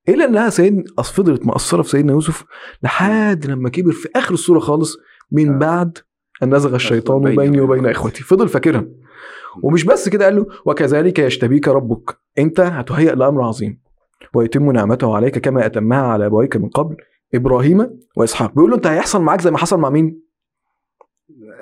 إلا 0.09 0.25
إنها 0.25 0.51
سيد 0.51 0.85
أص- 1.01 1.05
فضلت 1.05 1.46
مأثره 1.46 1.83
في 1.83 1.88
سيدنا 1.90 2.12
يوسف 2.12 2.44
لحد 2.83 3.46
لما 3.46 3.68
كبر 3.68 3.92
في 3.92 4.09
آخر 4.16 4.35
السوره 4.35 4.59
خالص 4.59 4.96
من 5.33 5.55
آه. 5.55 5.59
بعد 5.59 5.99
أن 6.42 6.55
نزغ 6.55 6.75
الشيطان 6.75 7.37
بيني 7.37 7.61
وبين 7.61 7.87
أخوتي. 7.87 8.22
فضل 8.22 8.49
فاكرها. 8.49 8.87
ومش 9.62 9.85
بس 9.85 10.09
كده 10.09 10.25
قال 10.25 10.37
له 10.37 10.46
وكذلك 10.66 11.18
يشتبيك 11.18 11.68
ربك. 11.68 12.18
أنت 12.38 12.61
هتهيأ 12.61 13.14
لأمر 13.14 13.42
عظيم. 13.42 13.81
ويتم 14.35 14.72
نعمته 14.72 15.16
عليك 15.16 15.38
كما 15.38 15.66
أتمها 15.66 15.99
على 16.03 16.27
أبويك 16.27 16.57
من 16.57 16.68
قبل. 16.68 16.96
إبراهيم 17.34 18.00
وإسحاق. 18.16 18.54
بيقول 18.54 18.70
له 18.70 18.76
أنت 18.76 18.86
هيحصل 18.86 19.22
معاك 19.22 19.40
زي 19.40 19.50
ما 19.50 19.58
حصل 19.58 19.80
مع 19.80 19.90
مين؟ 19.90 20.20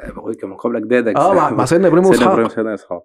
ابويك 0.03 0.45
من 0.45 0.55
قبل 0.55 0.77
أجدادك. 0.77 1.17
آه 1.17 1.35
مع, 1.35 1.51
مع 1.51 1.65
سيدنا 1.65 1.89
إبراهيم 1.89 2.05
سيدنا 2.05 2.25
إبراهيم 2.25 2.43
واسحاق 2.43 2.57
سيدنا 2.57 2.75
إسحاق. 2.75 3.05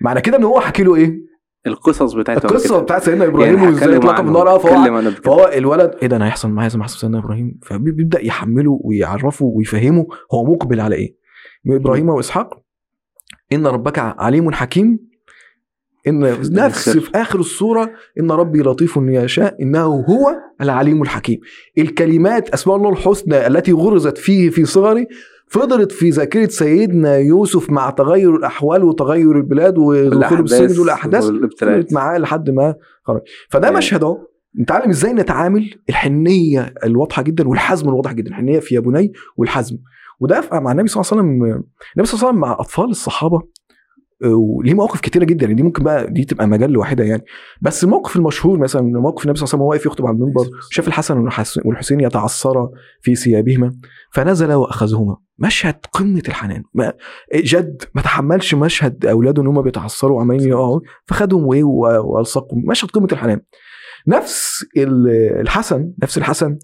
معنى 0.00 0.20
كده 0.20 0.36
إن 0.36 0.44
هو 0.44 0.60
حكي 0.60 0.82
له 0.82 0.94
إيه؟ 0.94 1.32
القصص 1.66 2.12
بتاعته 2.12 2.46
القصة 2.46 2.80
بتاعت 2.80 3.02
سيدنا 3.02 3.24
إبراهيم 3.24 3.62
وإزاي 3.62 3.96
اتلقى 3.96 4.16
في 4.16 4.22
النار. 4.22 4.48
آه 4.48 4.58
فهو 4.58 5.10
فهو 5.10 5.50
الولد 5.54 5.94
إيه 6.02 6.08
ده؟ 6.08 6.16
أنا 6.16 6.26
هيحصل 6.26 6.48
معايا 6.50 6.68
زي 6.68 6.78
ما 6.78 6.84
حصل 6.84 6.98
سيدنا 6.98 7.18
إبراهيم. 7.18 7.58
فبيبدأ 7.62 8.24
يحمله 8.26 8.80
ويعرفه 8.84 9.44
ويفهمه 9.44 10.06
هو 10.34 10.44
مقبل 10.44 10.80
على 10.80 10.96
إيه. 10.96 11.16
إبراهيم 11.66 12.08
وإسحاق 12.08 12.62
إن 13.52 13.66
ربك 13.66 13.98
عليم 13.98 14.52
حكيم 14.52 15.11
إن 16.08 16.20
نفس 16.52 16.98
في 16.98 17.10
آخر 17.14 17.40
السوره 17.40 17.90
إن 18.20 18.30
ربي 18.30 18.62
لطيف 18.62 18.98
يشاء 19.02 19.62
إنه 19.62 19.84
هو 19.84 20.36
العليم 20.60 21.02
الحكيم. 21.02 21.40
الكلمات 21.78 22.48
أسماء 22.48 22.76
الله 22.76 22.90
الحسنى 22.90 23.46
التي 23.46 23.72
غرزت 23.72 24.18
فيه 24.18 24.50
في 24.50 24.64
صغره 24.64 25.06
فضلت 25.48 25.92
في 25.92 26.10
ذاكرة 26.10 26.48
سيدنا 26.48 27.16
يوسف 27.16 27.70
مع 27.70 27.90
تغير 27.90 28.36
الأحوال 28.36 28.84
وتغير 28.84 29.36
البلاد 29.36 29.78
ودخول 29.78 30.40
السجن 30.40 30.80
والأحداث 30.80 31.24
فضلت 31.60 31.92
معاه 31.92 32.18
لحد 32.18 32.50
ما 32.50 32.74
خرج. 33.04 33.20
فده 33.50 33.68
أيوة. 33.68 33.78
مشهد 33.78 34.04
أهو. 34.04 34.18
نتعلم 34.60 34.90
إزاي 34.90 35.12
نتعامل 35.12 35.70
الحنية 35.88 36.74
الواضحة 36.84 37.22
جدا 37.22 37.48
والحزم 37.48 37.88
الواضح 37.88 38.12
جدا 38.12 38.30
الحنية 38.30 38.60
في 38.60 38.74
يا 38.74 38.80
بني 38.80 39.12
والحزم. 39.36 39.76
وده 40.20 40.42
مع 40.52 40.72
النبي 40.72 40.88
صلى 40.88 41.00
الله 41.00 41.12
عليه 41.12 41.22
وسلم 41.22 41.42
النبي 41.96 42.06
صلى 42.08 42.18
الله 42.18 42.28
عليه 42.28 42.28
وسلم 42.28 42.40
مع 42.40 42.52
أطفال 42.52 42.84
الصحابة 42.84 43.42
وليه 44.26 44.74
مواقف 44.74 45.00
كتيرة 45.00 45.24
جدا 45.24 45.42
يعني 45.42 45.54
دي 45.54 45.62
ممكن 45.62 45.82
بقى 45.84 46.10
دي 46.10 46.24
تبقى 46.24 46.46
مجال 46.48 46.70
لوحدها 46.70 47.06
يعني. 47.06 47.22
بس 47.62 47.84
الموقف 47.84 48.16
المشهور 48.16 48.58
مثلا 48.58 48.82
موقف 48.82 49.24
النبي 49.24 49.38
صلى 49.38 49.44
الله 49.46 49.54
عليه 49.54 49.58
وسلم 49.58 49.60
واقف 49.62 49.86
يخطب 49.86 50.06
على 50.06 50.14
المنبر 50.16 50.44
شاف 50.70 50.88
الحسن 50.88 51.18
والحس- 51.18 51.60
والحسين 51.66 52.00
يتعثرا 52.00 52.70
في 53.02 53.14
ثيابهما 53.14 53.72
فنزل 54.12 54.52
وأخذهما. 54.52 55.16
مشهد 55.38 55.74
قمة 55.92 56.22
الحنان. 56.28 56.62
ما 56.74 56.92
جد 57.34 57.82
ما 57.94 58.02
تحملش 58.02 58.54
مشهد 58.54 59.06
أولاده 59.06 59.42
إن 59.42 59.46
هم 59.46 59.62
بيتعثروا 59.62 60.16
وعمالين 60.16 60.48
يقعوا 60.48 60.80
فخدهم 61.06 61.46
وايه 61.46 61.64
وألصقهم. 61.64 62.62
مشهد 62.68 62.90
قمة 62.90 63.08
الحنان. 63.12 63.40
نفس 64.08 64.66
ال- 64.76 65.40
الحسن 65.40 65.92
نفس 66.02 66.18
الحسن 66.18 66.58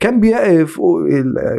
كان 0.00 0.20
بيقف 0.20 0.80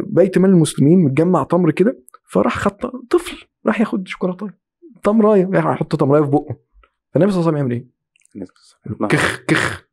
بيت 0.08 0.38
مال 0.38 0.50
المسلمين 0.50 1.00
متجمع 1.04 1.44
تمر 1.44 1.72
كده 1.72 2.00
فراح 2.30 2.58
خد 2.60 2.72
طفل 3.10 3.38
راح 3.68 3.80
ياخد 3.80 4.08
شوكولاتة. 4.08 4.63
تمراية. 5.04 5.50
راح 5.54 5.76
يحط 5.76 5.96
تمراية 5.96 6.22
في 6.24 6.30
بقه. 6.30 6.56
فالنبي 7.14 7.32
صلى 7.32 7.40
الله 7.40 7.52
عليه 7.52 7.58
وسلم 7.58 7.58
يعمل 7.58 7.72
إيه؟ 7.72 7.88
كخ 9.10 9.44
كخ. 9.48 9.88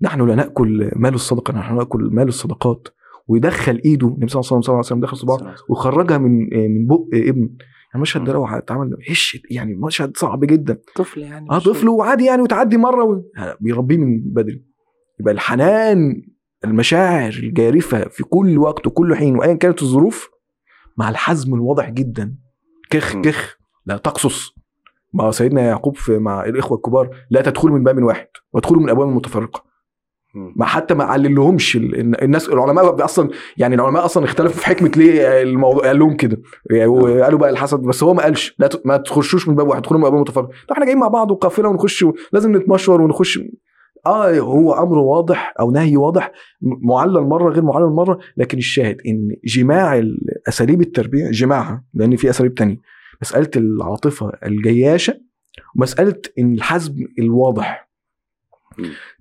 نحن 0.00 0.26
لا 0.26 0.34
نأكل 0.34 0.90
مال 0.96 1.14
الصدقة 1.14 1.52
نحن 1.54 1.76
نأكل 1.76 2.10
مال 2.12 2.28
الصدقات. 2.28 2.88
ويدخل 3.28 3.80
إيده 3.84 4.08
النبي 4.08 4.28
صلى 4.28 4.40
الله 4.40 4.62
عليه 4.68 4.78
وسلم 4.78 5.00
دخل 5.00 5.16
صباعه 5.16 5.54
وخرجها 5.68 6.18
من 6.18 6.48
من 6.52 6.86
بق 6.86 7.06
ابن. 7.14 7.40
يعني 7.40 7.58
المشهد 7.94 8.24
ده 8.24 8.32
لو 8.32 8.46
اتعمل 8.46 8.96
هش 9.10 9.42
يعني 9.50 9.74
مشهد 9.74 10.16
صعب 10.16 10.44
جدا. 10.44 10.78
طفل 10.96 11.20
يعني 11.20 11.50
آه 11.50 11.58
طفل 11.58 11.88
وعادي 11.88 12.24
يعني 12.24 12.42
وتعدي 12.42 12.76
مرة 12.76 13.04
و... 13.04 13.22
بيربيه 13.60 13.96
من 13.96 14.20
بدري. 14.24 14.64
يبقى 15.20 15.34
الحنان 15.34 16.22
المشاعر 16.64 17.32
الجارفة 17.32 18.08
في 18.08 18.24
كل 18.24 18.58
وقت 18.58 18.86
وكل 18.86 19.14
حين 19.14 19.36
وايا 19.36 19.54
كانت 19.54 19.82
الظروف 19.82 20.30
مع 20.98 21.08
الحزم 21.08 21.54
الواضح 21.54 21.90
جدا. 21.90 22.36
كخ. 22.90 23.16
كخ. 23.16 23.58
لا 23.86 23.96
تقصص. 23.96 24.54
ما 25.12 25.30
سيدنا 25.30 25.60
يعقوب 25.62 25.96
في 25.96 26.18
مع 26.18 26.44
الإخوة 26.44 26.76
الكبار 26.76 27.10
لا 27.30 27.42
تدخلوا 27.42 27.78
من 27.78 27.84
باب 27.84 28.02
واحد 28.02 28.26
وادخلوا 28.52 28.82
من 28.82 28.90
أبواب 28.90 29.08
متفرقة. 29.08 29.64
ما 30.56 30.64
حتى 30.64 30.94
ما 30.94 31.04
عللهمش 31.04 31.76
ال- 31.76 32.22
الناس 32.22 32.48
العلماء 32.48 33.04
أصلا 33.04 33.28
يعني 33.56 33.74
العلماء 33.74 34.04
أصلا 34.04 34.24
اختلفوا 34.24 34.60
في 34.60 34.66
حكمة 34.66 34.90
ليه 34.96 35.42
الموضوع 35.42 35.82
قال 35.86 35.98
لهم 35.98 36.16
كده. 36.16 36.42
يعني 36.70 36.86
وقالوا 36.86 37.38
بقى 37.38 37.50
الحسد 37.50 37.78
بس 37.80 38.02
هو 38.02 38.14
ما 38.14 38.22
قالش. 38.22 38.54
لا 38.58 38.68
ما 38.84 38.96
تخشوش 38.96 39.48
من 39.48 39.54
باب 39.54 39.68
واحد 39.68 39.82
تدخلوا 39.82 40.00
من 40.00 40.06
أبواب 40.06 40.20
متفرقة. 40.20 40.46
طب 40.46 40.72
إحنا 40.72 40.84
جايين 40.84 40.98
مع 41.00 41.08
بعض 41.08 41.30
وقافلة 41.30 41.68
ونخش 41.68 42.04
لازم 42.32 42.56
نتمشور 42.56 43.00
ونخش. 43.00 43.38
آه 44.06 44.38
هو 44.38 44.72
أمر 44.72 44.98
واضح 44.98 45.54
أو 45.60 45.70
نهي 45.70 45.96
واضح 45.96 46.32
معلل 46.62 47.20
مرة 47.20 47.50
غير 47.52 47.62
معلل 47.64 47.86
مرة 47.90 48.18
لكن 48.36 48.58
الشاهد 48.58 48.96
إن 49.06 49.36
جماع 49.44 49.98
ال- 49.98 50.18
أساليب 50.48 50.80
التربية 50.80 51.30
جماعها 51.30 51.84
لأن 51.94 52.16
في 52.16 52.30
أساليب 52.30 52.54
تانية. 52.54 52.93
مسألة 53.22 53.50
العاطفة 53.56 54.32
الجياشة 54.44 55.20
ومسألة 55.76 56.20
الحزم 56.38 56.94
الواضح. 57.18 57.88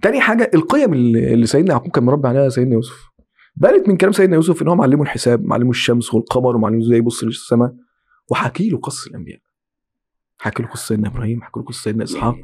تاني 0.01 0.21
حاجة 0.21 0.51
القيم 0.53 0.93
اللي 0.93 1.45
سيدنا 1.45 1.71
يعقوب 1.71 1.91
كان 1.91 2.03
مربي 2.03 2.27
عليها 2.27 2.49
سيدنا 2.49 2.73
يوسف. 2.73 3.09
بانت 3.55 3.87
من 3.87 3.97
كلام 3.97 4.11
سيدنا 4.11 4.35
يوسف 4.35 4.61
إن 4.61 4.67
هو 4.67 4.75
معلمه 4.75 5.03
الحساب 5.03 5.43
معلمه 5.43 5.69
الشمس 5.69 6.13
والقمر 6.13 6.55
ومعلمه 6.55 6.85
إزاي 6.85 6.97
يبص 6.97 7.23
للسماء. 7.23 7.75
وحكي 8.31 8.69
له 8.69 8.77
قصة 8.77 9.09
الأنبياء. 9.09 9.39
حكي 10.37 10.63
له 10.63 10.69
قصة 10.69 10.87
سيدنا 10.87 11.07
إبراهيم 11.07 11.41
حكي 11.41 11.59
له 11.59 11.65
قصة 11.65 11.83
سيدنا 11.83 12.03
إسحاق. 12.03 12.37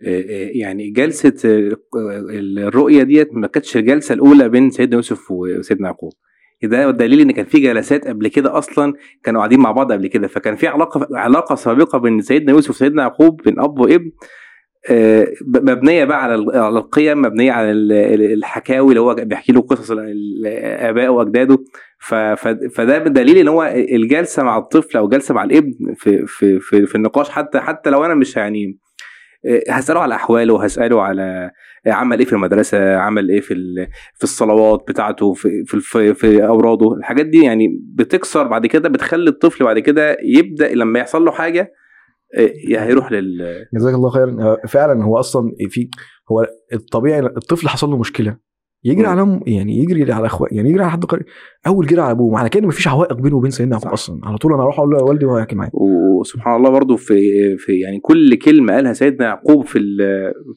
آه، 0.00 0.20
آه، 0.20 0.50
يعني 0.54 0.90
جلسة 0.90 1.34
آه، 1.44 1.76
الرؤية 2.68 3.02
ديت 3.02 3.34
ما 3.34 3.46
كانتش 3.46 3.76
الجلسة 3.76 4.12
الأولى 4.12 4.48
بين 4.48 4.70
سيدنا 4.70 4.96
يوسف 4.96 5.30
وسيدنا 5.30 5.88
يعقوب. 5.88 6.12
ده 6.62 6.90
دليل 6.90 7.20
إن 7.20 7.30
كان 7.30 7.44
في 7.44 7.58
جلسات 7.60 8.06
قبل 8.08 8.28
كده 8.28 8.58
أصلا 8.58 8.94
كانوا 9.24 9.40
قاعدين 9.40 9.60
مع 9.60 9.70
بعض 9.72 9.92
قبل 9.92 10.06
كده. 10.06 10.28
فكان 10.28 10.56
في 10.56 10.66
علاقة 10.66 11.08
علاقة 11.18 11.54
سابقة 11.54 11.98
بين 11.98 12.20
سيدنا 12.20 12.50
يوسف 12.52 12.70
وسيدنا 12.70 13.02
يعقوب 13.02 13.42
بين 13.42 13.60
أب 13.60 13.78
وابن 13.78 14.10
آه، 14.90 15.28
مبنية 15.46 16.04
بقى 16.04 16.22
على 16.24 16.46
على 16.58 16.78
القيم 16.78 17.22
مبنية 17.22 17.52
على 17.52 17.70
ال- 17.70 17.92
ال- 17.92 18.32
الحكاوي 18.32 18.88
اللي 18.88 19.00
هو 19.00 19.14
بيحكي 19.14 19.52
له 19.52 19.60
قصص 19.60 19.90
ال- 19.90 19.98
ال- 20.00 20.46
ابائه 20.86 21.08
واجداده 21.08 21.58
فده 22.74 22.98
دليل 22.98 23.38
إن 23.38 23.48
هو 23.48 23.62
الجلسة 23.74 24.42
مع 24.42 24.58
الطفل 24.58 24.98
أو 24.98 25.04
الجلسه 25.04 25.34
مع 25.34 25.44
الابن 25.44 25.94
في 25.96 26.26
في 26.26 26.60
في, 26.60 26.86
في 26.86 26.94
النقاش 26.94 27.30
حتى 27.30 27.60
حتى 27.60 27.90
لو 27.90 28.04
أنا 28.04 28.14
مش 28.14 28.36
يعني 28.36 28.78
هساله 29.70 30.00
على 30.00 30.14
أحواله 30.14 30.64
هساله 30.64 31.02
على 31.02 31.50
عمل 31.86 32.18
إيه 32.18 32.26
في 32.26 32.32
المدرسة 32.32 32.96
عمل 32.96 33.30
إيه 33.30 33.40
في 33.40 33.54
في 34.14 34.24
الصلوات 34.24 34.84
بتاعته 34.88 35.32
في 35.32 35.64
في 35.64 36.14
في, 36.14 36.46
أوراده. 36.46 36.92
الحاجات 36.92 37.26
دي 37.26 37.44
يعني 37.44 37.66
بتكسر 37.94 38.46
بعد 38.46 38.66
كده 38.66 38.88
بتخلي 38.88 39.30
الطفل 39.30 39.64
بعد 39.64 39.78
كده 39.78 40.16
يبدأ 40.22 40.74
لما 40.74 40.98
يحصل 40.98 41.24
له 41.24 41.30
حاجة 41.30 41.72
آه، 42.38 42.52
هيروح 42.78 43.12
لل 43.12 43.66
جزاك 43.74 43.94
الله 43.94 44.10
خيرا. 44.10 44.36
آه، 44.40 44.66
فعلا 44.68 45.04
هو 45.04 45.18
أصلا 45.18 45.52
في 45.70 45.88
هو 46.32 46.46
الطبيعي 46.72 47.20
الطفل 47.20 47.68
حصل 47.68 47.90
له 47.90 47.96
مشكلة. 47.96 48.36
يجري. 48.84 49.06
على 49.06 49.40
يعني 49.46 49.78
يجري 49.78 50.12
على 50.12 50.26
اخوه 50.26 50.48
يعني 50.50 50.70
يجري 50.70 50.82
على 50.82 50.90
حد 50.90 51.04
قريب 51.04 51.24
أول 51.66 51.86
جري 51.86 52.00
على 52.00 52.10
أبوه 52.10 52.32
معنى 52.32 52.48
كده 52.48 52.66
مفيش 52.66 52.88
عوائق 52.88 53.12
بينه 53.12 53.36
وبين 53.36 53.50
سيدنا 53.50 53.72
يعقوب. 53.76 53.92
أصلا 53.92 54.20
على 54.24 54.36
طول 54.38 54.52
أنا 54.52 54.62
أروح 54.62 54.78
أقول 54.78 54.90
له 54.90 54.98
يا 54.98 55.02
والدي 55.02 55.26
وهو 55.26 55.38
يحكي 55.38 55.56
معايا 55.56 55.70
وسبحان 55.74 56.56
الله 56.56 56.70
برضو 56.70 56.96
في 56.96 57.16
في 57.58 57.80
يعني 57.80 58.00
كل 58.00 58.34
كلمة 58.34 58.72
قالها 58.74 58.92
سيدنا 58.92 59.24
يعقوب 59.26 59.64
في 59.66 59.78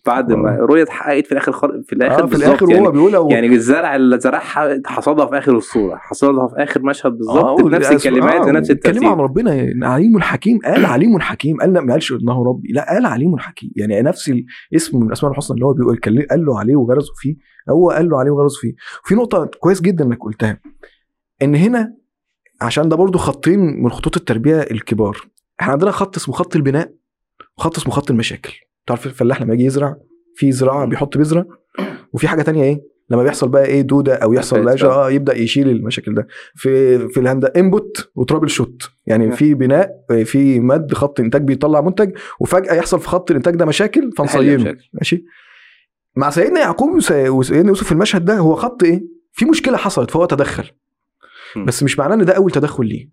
بعد 0.05 0.34
ما 0.34 0.49
آه. 0.51 0.55
الرؤيه 0.55 0.84
اتحققت 0.84 1.25
في 1.25 1.32
الآخر 1.32 1.51
خر... 1.51 1.82
في 1.86 1.93
الآخر 1.93 2.23
آه 2.23 2.27
في 2.27 2.36
الآخر 2.36 2.69
يعني 2.69 2.82
وهو 2.82 2.91
بيقول 2.91 3.15
أو 3.15 3.29
يعني 3.29 3.47
الزرع 3.47 3.95
اللي 3.95 4.19
زرعها 4.19 4.82
حصدها 4.86 5.25
في 5.25 5.38
آخر 5.38 5.58
الصورة 5.58 5.95
حصدها 5.95 6.47
في 6.47 6.63
آخر 6.63 6.82
مشهد 6.82 7.12
بالظبط 7.12 7.62
بنفس 7.62 7.88
والأسف- 7.89 7.91
الكلمات 7.91 8.34
آه، 8.34 8.45
ونفس 8.47 8.71
اتكلم 8.71 9.05
عن 9.05 9.12
الترتيب 9.12 9.21
ربنا 9.21 9.88
عليم 9.88 10.19
حكيم 10.19 10.60
قال 10.65 10.86
عليم 10.86 11.19
حكيم 11.19 11.58
قال 11.58 11.71
ما 11.73 11.93
قالش 11.93 12.12
انه 12.12 12.43
ربي 12.45 12.67
لا 12.73 12.93
قال 12.93 13.05
عليم 13.05 13.38
حكيم 13.38 13.71
يعني 13.75 14.01
نفس 14.01 14.32
الاسم 14.71 14.99
من 14.99 15.08
الاسماء 15.08 15.32
الحسنى 15.32 15.55
اللي 15.55 15.65
هو 15.65 15.73
بيقول 15.73 15.99
قال 16.29 16.45
له 16.45 16.60
عليه 16.60 16.75
وغرزه 16.75 17.13
فيه 17.15 17.36
هو 17.69 17.89
قال 17.89 18.10
له 18.10 18.19
عليه 18.19 18.32
وغرزه 18.32 18.60
فيه 18.60 18.73
في 19.03 19.15
نقطة 19.15 19.45
كويس 19.60 19.82
جدا 19.82 20.05
إنك 20.05 20.19
قلتها 20.23 20.60
إن 21.41 21.55
هنا 21.55 21.93
عشان 22.62 22.89
ده 22.89 22.95
برضو 22.95 23.17
خطين 23.17 23.60
من 23.84 23.89
خطوط 23.89 24.17
التربية 24.17 24.60
الكبار. 24.62 25.17
إحنا 25.62 25.71
عندنا 25.73 25.91
خط 25.91 26.15
اسمه 26.17 26.36
خط 26.36 26.55
البناء 26.55 26.93
وخط 27.58 27.77
اسمه 27.77 27.93
خط 27.93 28.12
المشاكل. 28.12 28.53
تعرف 28.88 29.05
الفلاح 29.05 29.41
لما 29.41 29.53
يجي 29.53 29.65
يزرع 29.65 29.97
في 30.36 30.51
زراعة 30.51 30.86
بيحط 30.86 31.17
بذرة 31.17 31.47
وفي 32.13 32.27
حاجة 32.27 32.41
تانية 32.41 32.63
إيه؟ 32.63 32.82
لما 33.10 33.23
بيحصل 33.23 33.49
بقى 33.49 33.65
إيه؟ 33.65 33.82
دودة 33.82 34.15
أو 34.15 34.34
يحصل 34.34 34.65
حاجة. 34.65 34.88
آه 34.88 35.12
يبدأ 35.12 35.38
يشيل 35.38 35.69
المشاكل 35.69 36.15
ده. 36.15 36.27
في 36.55 36.99
في 37.08 37.19
الهندسة 37.19 37.51
input 37.57 38.09
و 38.15 38.49
troubleshoot 38.49 38.89
يعني. 39.05 39.32
في 39.32 39.53
بناء 39.53 39.89
في 40.25 40.60
مد 40.60 40.93
خط 40.93 41.19
إنتاج 41.19 41.41
بيطلع 41.43 41.82
منتج 41.82 42.12
وفجأة 42.39 42.73
يحصل 42.73 42.99
في 42.99 43.08
خط 43.08 43.32
الإنتاج 43.32 43.55
ده 43.55 43.65
مشاكل 43.65 44.12
مشاكل. 44.19 44.77
ماشي؟ 44.93 45.25
مع 46.15 46.29
سيدنا 46.29 46.59
يعقوب 46.59 46.89
وس- 46.95 47.11
وسيدنا 47.11 47.67
يوسف 47.67 47.85
في 47.85 47.91
المشهد 47.91 48.25
ده 48.25 48.37
هو 48.37 48.55
خط 48.55 48.83
إيه؟ 48.83 49.03
في 49.31 49.45
مشكلة 49.45 49.77
حصلت 49.77 50.11
فهو 50.11 50.25
تدخل. 50.25 50.71
بس 51.67 51.83
مش 51.83 51.99
معناه 51.99 52.15
إن 52.15 52.25
ده 52.25 52.33
أول 52.33 52.51
تدخل 52.51 52.85
ليه. 52.85 53.09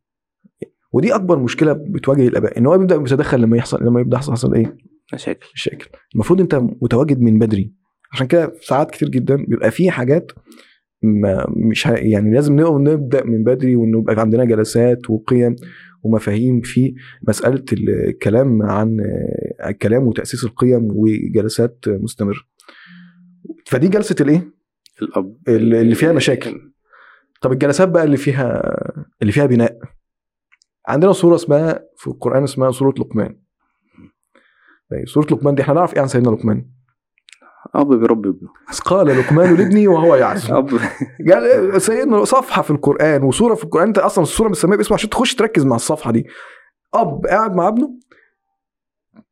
ودي 0.93 1.15
أكبر 1.15 1.39
مشكلة 1.39 1.73
بتواجه 1.73 2.29
الأباء 2.29 2.59
إن 2.59 2.67
هو 2.67 2.79
بيبدا 2.79 2.95
يتدخل 2.95 3.41
لما 3.41 3.57
يحصل 3.57 3.85
لما 3.85 4.01
يبدأ 4.01 4.17
يحصل 4.17 4.33
حصل 4.33 4.55
إيه؟ 4.55 4.77
مشاكل. 5.15 5.47
مشاكل. 5.55 5.89
المفروض 6.15 6.41
أنت 6.41 6.55
متواجد 6.55 7.21
من 7.21 7.39
بدري. 7.39 7.73
عشان 8.13 8.27
كده 8.27 8.53
ساعات 8.61 8.91
كتير 8.91 9.09
جدا 9.09 9.37
بيبقى 9.49 9.71
في 9.71 9.91
حاجات 9.91 10.33
ما 11.03 11.47
مش 11.71 11.87
ه... 11.89 11.91
يعني 11.93 12.35
لازم 12.35 12.57
نبدأ 12.61 13.25
من 13.25 13.45
بدري 13.45 13.77
وإنه 13.77 13.99
يبقى 13.99 14.21
عندنا 14.21 14.45
جلسات 14.45 15.11
وقيم 15.11 15.57
ومفاهيم 16.03 16.61
في 16.61 16.95
مسألة 17.29 17.65
الكلام 17.73 18.63
عن 18.63 18.97
الكلام 19.67 20.07
وتأسيس 20.07 20.45
القيم 20.45 20.89
وجلسات 20.95 21.79
مستمرة. 21.87 22.41
فدي 23.67 23.89
جلسة 23.89 24.17
الإيه؟ 24.21 24.51
الأب. 25.03 25.37
اللي 25.49 25.95
فيها 25.95 26.13
مشاكل. 26.13 26.73
طب 27.41 27.53
الجلسات 27.53 27.89
بقى 27.89 28.05
اللي 28.05 28.17
فيها 28.17 28.63
اللي 29.23 29.33
فيها 29.33 29.47
بناء. 29.47 29.79
عندنا 30.89 31.13
سورة 31.13 31.35
اسمها 31.35 31.81
في 31.97 32.07
القرآن 32.07 32.43
اسمها 32.45 32.71
سورة 32.71 32.95
لقمان. 32.99 33.41
طيب، 34.91 35.09
سورة 35.09 35.27
لقمان 35.27 35.55
دي 35.55 35.63
إحنا 35.63 35.75
نعرف 35.75 35.95
إيه 35.95 36.01
عن 36.01 36.09
سيدنا 36.09 36.31
لقمان؟ 36.31 36.71
أب 37.75 37.95
بيربي 37.95 38.29
ابنه. 38.29 38.49
قال 38.85 39.07
لقمان 39.07 39.57
لابني 39.57 39.89
وهو 39.89 40.15
يعزم 40.15 40.55
أب. 40.55 40.81
سيدنا 41.79 42.25
صفحة 42.25 42.63
في 42.63 42.71
القرآن 42.71 43.23
وسورة 43.23 43.55
في 43.55 43.65
القرآن 43.65 43.87
أنت 43.87 43.99
أصلا 43.99 44.25
السورة 44.25 44.49
مسميه 44.49 44.77
باسمها 44.77 44.95
عشان 44.99 45.11
تخش 45.11 45.35
تركز 45.35 45.65
مع 45.65 45.77
الصفحة 45.77 46.11
دي. 46.11 46.27
أب 46.95 47.27
قاعد 47.27 47.55
مع 47.55 47.69
ابنه؟ 47.69 47.99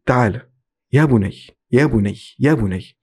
تعالى 0.06 0.48
يا 0.92 1.04
بني 1.04 1.34
يا 1.72 1.86
بني 1.86 2.14
يا 2.40 2.54
بني. 2.54 2.96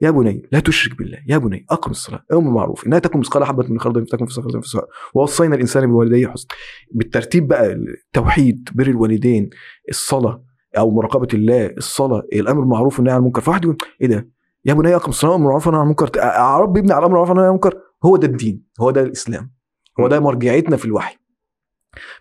يا 0.00 0.10
بني 0.10 0.48
لا 0.52 0.60
تشرك 0.60 0.98
بالله 0.98 1.18
يا 1.26 1.38
بني 1.38 1.66
أقم 1.70 1.90
الصلاة 1.90 2.24
أمر 2.32 2.40
بالمعروف. 2.40 2.86
إنها 2.86 2.98
تكن 2.98 3.18
مثقال 3.18 3.44
حبه 3.44 3.66
من 3.68 3.80
خردل 3.80 4.06
فتكن 4.06 4.26
في 4.26 4.32
صخره 4.32 4.60
في 4.60 4.82
ووصينا 5.14 5.54
الإنسان 5.54 5.86
بوالديه 5.86 6.26
حسنا 6.28 6.48
بالترتيب 6.90 7.48
بقى 7.48 7.72
التوحيد 7.72 8.68
بر 8.74 8.86
الوالدين 8.86 9.50
الصلاة 9.88 10.44
أو 10.78 10.90
مراقبة 10.90 11.28
الله 11.34 11.66
الصلاة 11.66 12.22
الأمر 12.32 12.60
بالمعروف 12.60 12.96
والنهي 12.98 13.14
عن 13.14 13.20
المنكر. 13.20 13.40
فواحد 13.40 13.64
يقول 13.64 13.76
إيه 14.00 14.06
ده؟ 14.06 14.28
يا 14.64 14.74
بني 14.74 14.96
أقم 14.96 15.08
الصلاة 15.08 15.34
أمر 15.34 15.38
بالمعروف 15.38 15.66
والنهي 15.66 15.80
عن 15.80 15.86
المنكر. 15.86 16.10
أربي 16.58 16.80
ابني 16.80 16.92
على 16.92 16.98
الامر 16.98 17.06
بالمعروف 17.08 17.28
والنهي 17.28 17.44
عن 17.44 17.50
المنكر. 17.50 17.80
هو 18.04 18.16
ده 18.16 18.26
الدين 18.26 18.62
هو 18.80 18.90
ده 18.90 19.02
الإسلام 19.02 19.52
هو 20.00 20.08
ده 20.08 20.20
مرجعيتنا 20.20 20.76
في 20.76 20.84
الوحي. 20.84 21.16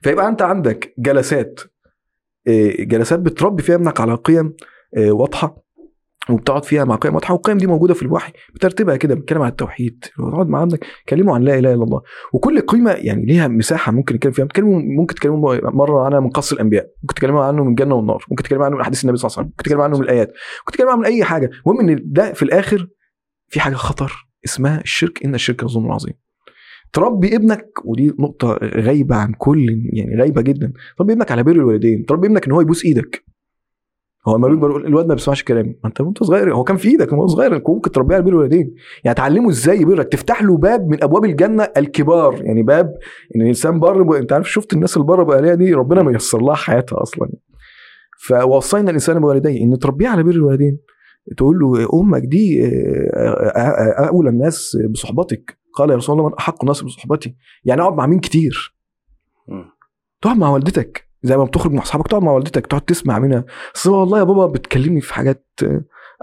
فيبقى 0.01 0.27
أنت 0.27 0.41
عندك 0.41 0.93
جلسات 0.97 1.59
إيه، 2.47 2.87
جلسات 2.87 3.19
بتربي 3.19 3.63
فيها 3.63 3.75
ابنك 3.75 4.01
على 4.01 4.15
قيم 4.15 4.53
إيه، 4.97 5.11
واضحة. 5.11 5.66
وبتقعد 6.29 6.65
فيها 6.65 6.85
مع 6.85 6.95
قيم 6.95 7.15
واضحة 7.15 7.33
والقيم 7.33 7.57
دي 7.57 7.67
موجودة 7.67 7.93
في 7.93 8.01
الوحي 8.01 8.31
بترتيبها 8.55 8.95
كده 8.95 9.15
بتتكلم 9.15 9.41
عن 9.41 9.49
التوحيد. 9.49 10.05
تقعد 10.17 10.47
مع 10.47 10.63
ابنك 10.63 10.85
كلمه 11.09 11.35
عن 11.35 11.41
لا 11.41 11.59
إله 11.59 11.73
إلا 11.73 11.83
الله. 11.83 12.01
وكل 12.33 12.61
قيمة 12.61 12.91
يعني 12.91 13.25
ليها 13.25 13.47
مساحة 13.47 13.91
ممكن 13.91 14.15
نتكلم 14.15 14.31
فيها. 14.31 14.45
تكلموا 14.45 14.81
ممكن 14.99 15.15
تكلموا 15.15 15.55
مرة 15.63 16.05
عنها 16.05 16.19
من 16.19 16.29
قص 16.29 16.51
الأنبياء. 16.51 16.87
ممكن 17.03 17.15
تكلموا 17.15 17.43
عنه 17.43 17.63
من 17.63 17.69
الجنة 17.69 17.95
والنار. 17.95 18.25
ممكن 18.31 18.43
تكلموا 18.43 18.65
عنه 18.65 18.75
من 18.75 18.81
أحاديث 18.81 19.03
النبي 19.03 19.17
صلى 19.17 19.27
الله 19.27 19.37
عليه 19.37 19.47
وسلم. 19.47 19.53
ممكن 19.57 19.63
تكلموا 19.63 19.83
عنه 19.83 19.97
من 19.97 20.03
الآيات. 20.03 20.27
ممكن 20.59 20.71
تكلموا 20.71 20.91
عنه 20.91 21.01
من 21.01 21.05
أي 21.07 21.23
حاجة. 21.23 21.49
المهم 21.67 21.89
إن 21.89 21.99
ده 22.05 22.33
في 22.33 22.43
الآخر 22.43 22.87
في 23.47 23.59
حاجة 23.59 23.75
خطر 23.75 24.27
اسمها 24.45 24.81
الشرك. 24.81 25.25
إن 25.25 25.35
الشرك 25.35 25.63
لظلم 25.63 25.91
عظيم. 25.91 26.13
تربي 26.93 27.35
ابنك 27.35 27.65
ودي 27.85 28.13
نقطة 28.19 28.59
غايبة 28.63 29.15
عن 29.15 29.33
كل 29.37 29.65
يعني 29.93 30.19
غايبة 30.19 30.41
جدا. 30.41 30.73
تربي 30.97 31.13
ابنك 31.13 31.31
على 31.31 31.43
بر 31.43 31.51
الوالدين. 31.51 32.05
تربي 32.05 32.27
ابنك 32.27 32.45
إن 32.45 32.51
هو 32.51 32.61
يبوس 32.61 32.85
إيدك. 32.85 33.23
هو 34.27 34.37
لما 34.37 34.47
بيكبر 34.47 34.69
يقول 34.69 34.85
الواد 34.85 35.07
ما 35.07 35.13
بيسمعش 35.13 35.43
كلامي. 35.43 35.69
ما 35.83 35.89
انت 35.89 36.01
وانت 36.01 36.23
صغير 36.23 36.55
هو 36.55 36.63
كان 36.63 36.77
في 36.77 36.89
إيدك 36.89 37.13
وهو 37.13 37.27
صغير 37.27 37.63
ممكن 37.67 37.91
تربيه 37.91 38.15
على 38.15 38.23
بر 38.23 38.29
الوالدين 38.29 38.75
يعني 39.03 39.15
تعلمه 39.15 39.49
إزاي 39.49 39.81
يبرك 39.81 40.07
تفتح 40.07 40.43
له 40.43 40.57
باب 40.57 40.87
من 40.87 41.03
ابواب 41.03 41.25
الجنة 41.25 41.67
الكبار. 41.77 42.41
يعني 42.45 42.63
باب 42.63 42.97
ان 43.35 43.41
الانسان 43.41 43.79
بر 43.79 44.17
انت 44.17 44.33
عارف 44.33 44.51
شفت 44.51 44.73
الناس 44.73 44.97
اللي 44.97 45.07
بره 45.07 45.23
بقى 45.23 45.57
دي؟ 45.57 45.73
ربنا 45.73 46.03
ميسر 46.03 46.41
لها 46.41 46.55
حياتها 46.55 47.01
أصلا. 47.01 47.29
فوصينا 48.19 48.89
الإنسان 48.89 49.19
بوالديه 49.19 49.63
إن 49.63 49.79
تربيه 49.79 50.07
على 50.07 50.23
بر 50.23 50.31
الوالدين 50.31 50.79
تقول 51.37 51.59
له 51.59 51.89
أمك 51.93 52.21
دي 52.21 52.65
آه، 52.65 52.69
آه، 53.15 54.03
آه، 54.03 54.07
أولى 54.07 54.29
الناس 54.29 54.77
بصحبتك. 54.89 55.57
قال 55.73 55.89
يا 55.89 55.95
رسول 55.95 56.17
الله 56.17 56.29
من 56.29 56.35
أحق 56.39 56.63
الناس 56.63 56.81
بصحبتي. 56.81 57.35
يعني 57.65 57.81
أقعد 57.81 57.93
مع 57.93 58.07
مين 58.07 58.19
كتير. 58.19 58.75
تقعد 60.21 60.37
مع 60.37 60.49
والدتك. 60.49 61.06
زي 61.23 61.37
ما 61.37 61.43
بتخرج 61.43 61.73
مع 61.73 61.81
أصحابك 61.81 62.07
تقعد 62.07 62.23
مع 62.23 62.31
والدتك 62.31 62.67
تقعد 62.67 62.81
تسمع 62.81 63.19
منها. 63.19 63.45
أصل 63.75 63.89
والله 63.91 64.19
يا 64.19 64.23
بابا 64.23 64.45
بتكلمني 64.45 65.01
في 65.01 65.13
حاجات 65.13 65.47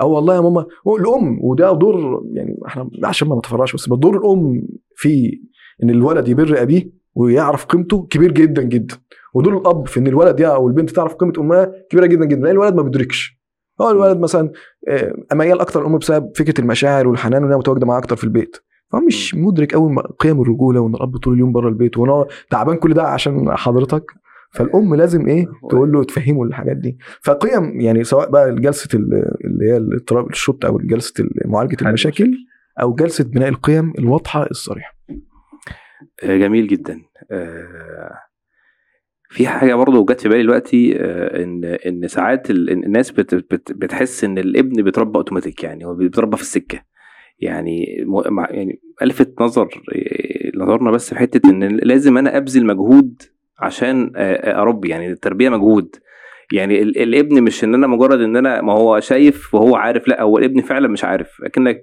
أو 0.01 0.11
والله 0.11 0.35
يا 0.35 0.41
ماما 0.41 0.67
الأم 0.87 1.39
وده 1.43 1.73
دور 1.73 2.23
يعني 2.33 2.57
إحنا 2.67 2.91
عشان 3.05 3.29
ما 3.29 3.37
نتفرعش 3.37 3.75
بس 3.75 3.89
دور 3.89 4.17
الأم 4.17 4.63
في 4.97 5.41
إن 5.83 5.91
الولد 5.91 6.29
يبر 6.29 6.63
أبيه 6.63 6.91
ويعرف 7.15 7.65
قيمته 7.65 8.07
كبير 8.11 8.33
جدا 8.33 8.63
جدا. 8.63 8.97
ودور 9.35 9.59
الأب 9.59 9.87
في 9.89 10.01
إن 10.01 10.07
الولد 10.07 10.43
أو 10.43 10.69
البنت 10.69 10.91
تعرف 10.91 11.15
قيمة 11.15 11.33
أمها 11.39 11.73
كبيرة 11.91 12.07
جدا 12.07 12.25
جدا. 12.25 12.41
لأن 12.41 12.51
الولد 12.51 12.75
ما 12.75 12.83
بيدركش. 12.83 13.41
هو 13.81 13.91
الولد 13.91 14.19
مثلا 14.21 14.53
آه، 14.89 15.15
ميال 15.33 15.61
أكتر 15.61 15.81
الأم 15.81 15.99
بسبب 15.99 16.31
فكرة 16.37 16.61
المشاعر 16.61 17.09
والحنان 17.09 17.45
وإنها 17.45 17.57
متواجدة 17.59 17.87
معاه 17.87 17.99
أكتر 17.99 18.17
في 18.17 18.25
البيت. 18.25 18.57
فهو 18.93 19.01
مش 19.01 19.35
مدرك 19.35 19.75
قوي 19.75 19.97
قيم 20.19 20.43
الرجولة 20.43 20.81
وإن 20.81 20.95
الأب 20.95 21.17
طول 21.17 21.35
اليوم 21.35 21.53
بره 21.53 21.69
البيت 21.69 21.99
وإن 21.99 22.11
هو 22.11 22.27
تعبان 22.51 22.77
كل 22.77 22.95
ده 22.95 23.03
عشان 23.03 23.57
حضرتك. 23.57 24.05
فالأم 24.55 24.95
لازم 24.95 25.27
إيه 25.27 25.47
تقول 25.71 25.93
له 25.93 26.05
تفهمه 26.05 26.43
الحاجات 26.43 26.77
دي. 26.77 26.99
فقيم 27.23 27.81
يعني 27.81 28.05
سواء 28.05 28.31
بقى 28.31 28.55
جلسة 28.55 28.89
ال- 28.99 29.37
اللي 29.45 29.65
هي 29.73 29.77
الاضطراب 29.77 30.31
الشط 30.31 30.65
أو 30.65 30.79
جلسة 30.79 31.25
معالجة 31.45 31.77
المشاكل 31.89 32.31
أو 32.81 32.95
جلسة 32.95 33.25
بناء 33.25 33.49
القيم 33.49 33.93
الواضحة 33.99 34.47
الصريحة. 34.51 34.95
آه، 36.23 36.37
جميل 36.37 36.67
جدا. 36.67 37.03
آه، 37.31 38.11
في 39.31 39.47
حاجة 39.47 39.75
برضه 39.75 40.05
جت 40.07 40.21
في 40.21 40.29
بالي 40.29 40.43
دلوقتي 40.43 40.97
آه، 41.01 41.43
إن 41.43 41.65
إن 41.65 42.09
ساعات 42.09 42.51
الناس 42.51 43.11
بت 43.11 43.35
بت 43.35 43.73
بتحس 43.73 44.25
إن 44.25 44.39
الابن 44.39 44.83
بيتربى 44.83 45.17
أوتوماتيك 45.19 45.65
يعني 45.65 45.85
هو 45.85 45.95
بيتربى 45.95 46.37
في 46.37 46.43
السكة. 46.43 46.83
يعني 47.39 47.87
يعني 48.51 48.81
ألفت 49.03 49.41
نظر 49.41 49.69
نظرنا 50.57 50.91
بس 50.91 51.09
في 51.15 51.19
حتة 51.21 51.51
إن 51.51 51.77
لازم 51.77 52.19
أنا 52.19 52.37
أبذل 52.37 52.67
مجهود 52.67 53.23
عشان 53.61 54.13
آه، 54.17 54.61
أربي 54.63 54.89
يعني 54.89 55.11
التربية 55.13 55.49
مجهود. 55.49 55.97
يعني 56.53 56.83
ال- 56.83 56.99
الابن 57.03 57.43
مش 57.43 57.65
إن 57.65 57.75
أنا 57.75 57.87
مجرد 57.87 58.21
إن 58.21 58.37
أنا 58.37 58.61
ما 58.63 58.73
هو 58.73 59.01
شايف 59.01 59.55
وهو 59.55 59.77
عارف 59.77 60.09
لأ 60.09 60.23
هو 60.23 60.39
الابن 60.39 60.61
فعلا 60.61 60.89
مش 60.89 61.05
عارف. 61.05 61.29
أكنك 61.45 61.83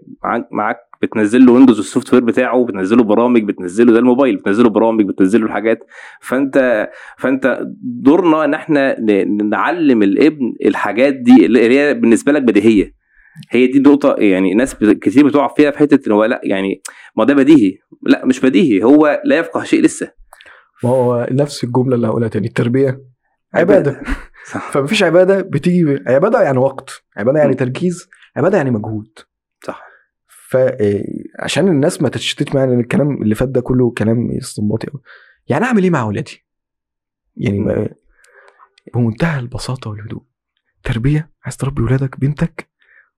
معاك 0.51 0.77
بتنزل 1.01 1.45
له 1.45 1.51
Windows 1.53 1.79
ال 1.79 2.13
software 2.13 2.23
بتاعه 2.23 2.65
بتنزل 2.65 2.97
له 2.97 3.03
برامج 3.03 3.43
بتنزل 3.43 3.87
له 3.87 3.93
ده 3.93 3.99
الموبايل 3.99 4.35
بتنزل 4.35 4.63
له 4.63 4.69
برامج 4.69 5.05
بتنزل 5.07 5.39
له 5.39 5.45
الحاجات. 5.45 5.79
فأنت 6.21 6.89
فأنت 7.17 7.59
دورنا 7.83 8.45
إن 8.45 8.53
إحنا 8.53 8.99
نعلم 9.49 10.03
الابن 10.03 10.53
الحاجات 10.65 11.13
دي 11.13 11.45
اللي 11.45 11.79
هي 11.79 11.93
بالنسبة 11.93 12.31
لك 12.31 12.41
بديهية. 12.41 12.93
هي 13.49 13.67
دي 13.67 13.79
نقطة 13.79 14.15
يعني 14.19 14.53
ناس 14.53 14.75
كتير 14.75 15.27
بتقع 15.27 15.47
فيها 15.47 15.71
في 15.71 15.77
حتة 15.77 16.07
إن 16.07 16.11
هو 16.11 16.25
لأ 16.25 16.41
يعني 16.43 16.81
ما 17.17 17.25
ده 17.25 17.33
بديهي. 17.33 17.77
لأ 18.03 18.25
مش 18.25 18.39
بديهي. 18.39 18.83
هو 18.83 19.21
لا 19.25 19.37
يفقه 19.39 19.63
شيء 19.63 19.81
لسه. 19.81 20.20
ما 20.83 20.89
هو 20.89 21.27
نفس 21.31 21.63
الجملة 21.63 21.95
اللي 21.95 22.07
هقولها 22.07 22.29
تاني 22.29 22.47
التربية. 22.47 23.01
عبادة. 23.53 24.01
صح. 24.51 24.71
فمفيش 24.71 25.03
عبادة 25.03 25.41
بتيجي 25.41 26.03
عبادة 26.07 26.41
يعني 26.41 26.57
وقت 26.57 27.03
عبادة 27.17 27.39
يعني. 27.39 27.53
تركيز 27.53 28.09
عبادة 28.35 28.57
يعني 28.57 28.71
مجهود. 28.71 29.19
صح. 29.65 29.83
فعشان 30.49 31.67
الناس 31.67 32.01
ما 32.01 32.09
تتشتت 32.09 32.55
معايا 32.55 32.67
لأن 32.67 32.79
الكلام 32.79 33.21
اللي 33.21 33.35
فات 33.35 33.49
ده 33.49 33.61
كله 33.61 33.91
كلام 33.91 34.31
استنباطي 34.31 34.87
قوي 34.87 35.01
يعني 35.47 35.65
أعمل 35.65 35.83
إيه 35.83 35.89
مع 35.89 36.01
أولادي؟ 36.01 36.45
يعني 37.37 37.59
ما 37.59 37.89
بمنتهى 38.93 39.39
البساطة 39.39 39.89
والهدوء. 39.89 40.23
تربية 40.83 41.31
عايز 41.43 41.57
تربي 41.57 41.81
ولادك 41.81 42.19
بنتك 42.19 42.69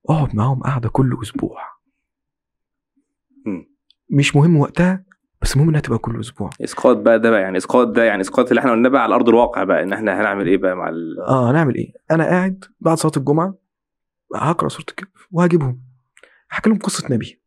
اقعد 0.09 0.35
معاهم 0.35 0.63
قعدة 0.63 0.89
كل 0.89 1.17
أسبوع. 1.23 1.57
مش 4.09 4.35
مهم 4.35 4.57
وقتها 4.57 5.05
بس 5.43 5.53
المهم 5.53 5.69
إنها 5.69 5.81
تبقى 5.81 5.97
كل 5.99 6.19
أسبوع. 6.19 6.49
إسقاط 6.63 6.97
بقى 6.97 7.19
ده 7.19 7.29
بقى 7.29 7.41
يعني 7.41 7.57
إسقاط 7.57 7.87
ده 7.87 8.03
يعني 8.03 8.21
إسقاط 8.21 8.47
اللي 8.49 8.59
إحنا 8.59 8.71
قلناه 8.71 8.89
بقى 8.89 9.03
على 9.03 9.15
أرض 9.15 9.29
الواقع 9.29 9.63
بقى 9.63 9.83
إن 9.83 9.93
إحنا 9.93 10.21
هنعمل 10.21 10.47
إيه 10.47 10.57
بقى 10.57 10.75
مع 10.75 10.89
ال... 10.89 11.19
آه 11.19 11.51
هنعمل 11.51 11.75
إيه؟ 11.75 11.93
أنا 12.11 12.23
قاعد 12.23 12.65
بعد 12.79 12.97
صلاة 12.97 13.11
الجمعة 13.17 13.55
هقرأ 14.35 14.69
سورة 14.69 14.85
الكهف 14.89 15.27
وهجيبهم. 15.31 15.81
هحكي 16.49 16.69
لهم 16.69 16.79
قصة 16.79 17.13
نبي. 17.13 17.41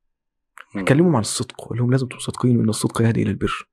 هكلمهم 0.74 1.14
عن 1.16 1.20
الصدق. 1.20 1.62
واقول 1.62 1.78
لهم 1.78 1.90
لازم 1.90 2.06
تبقوا 2.06 2.20
صادقين 2.20 2.58
وان 2.58 2.68
الصدق 2.68 3.02
يهدي 3.02 3.22
إلى 3.22 3.30
البر. 3.30 3.68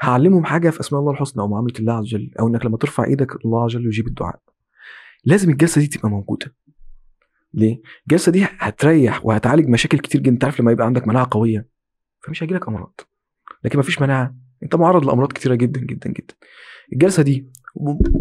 هعلمهم 0.00 0.44
حاجة 0.44 0.70
في 0.70 0.80
أسماء 0.80 1.00
الله 1.00 1.12
الحسنى 1.12 1.42
أو 1.42 1.48
معامله 1.48 1.74
الله 1.78 1.92
عز 1.92 2.14
وجل 2.14 2.30
أو 2.40 2.48
إنك 2.48 2.66
لما 2.66 2.76
ترفع 2.76 3.04
إيدك 3.04 3.44
الله 3.44 3.64
عز 3.64 3.76
وجل 3.76 3.86
يجيب 3.86 4.06
الدعاء. 4.06 4.40
لازم 5.24 5.50
الجلسة 5.50 5.80
دي 5.80 5.86
تبقى 5.86 6.08
موجودة. 6.10 6.54
ليه؟ 7.54 7.80
الجلسة 8.02 8.32
دي 8.32 8.46
هتريح 8.58 9.26
وهتعالج 9.26 9.68
مشاكل 9.68 9.98
كتير 9.98 10.20
جدا. 10.20 10.30
انت 10.32 10.44
عارف 10.44 10.60
لما 10.60 10.72
يبقى 10.72 10.86
عندك 10.86 11.08
مناعه 11.08 11.28
قوية؟ 11.30 11.68
فمش 12.20 12.42
هيجيلك 12.42 12.68
أمراض. 12.68 13.00
لكن 13.64 13.78
مفيش 13.78 14.02
مناعة. 14.02 14.34
انت 14.62 14.74
معرض 14.74 15.04
لأمراض 15.04 15.32
كتيرة 15.32 15.54
جدا 15.54 15.80
جدا 15.80 16.10
جدا. 16.10 16.34
الجلسة 16.92 17.22
دي 17.22 17.50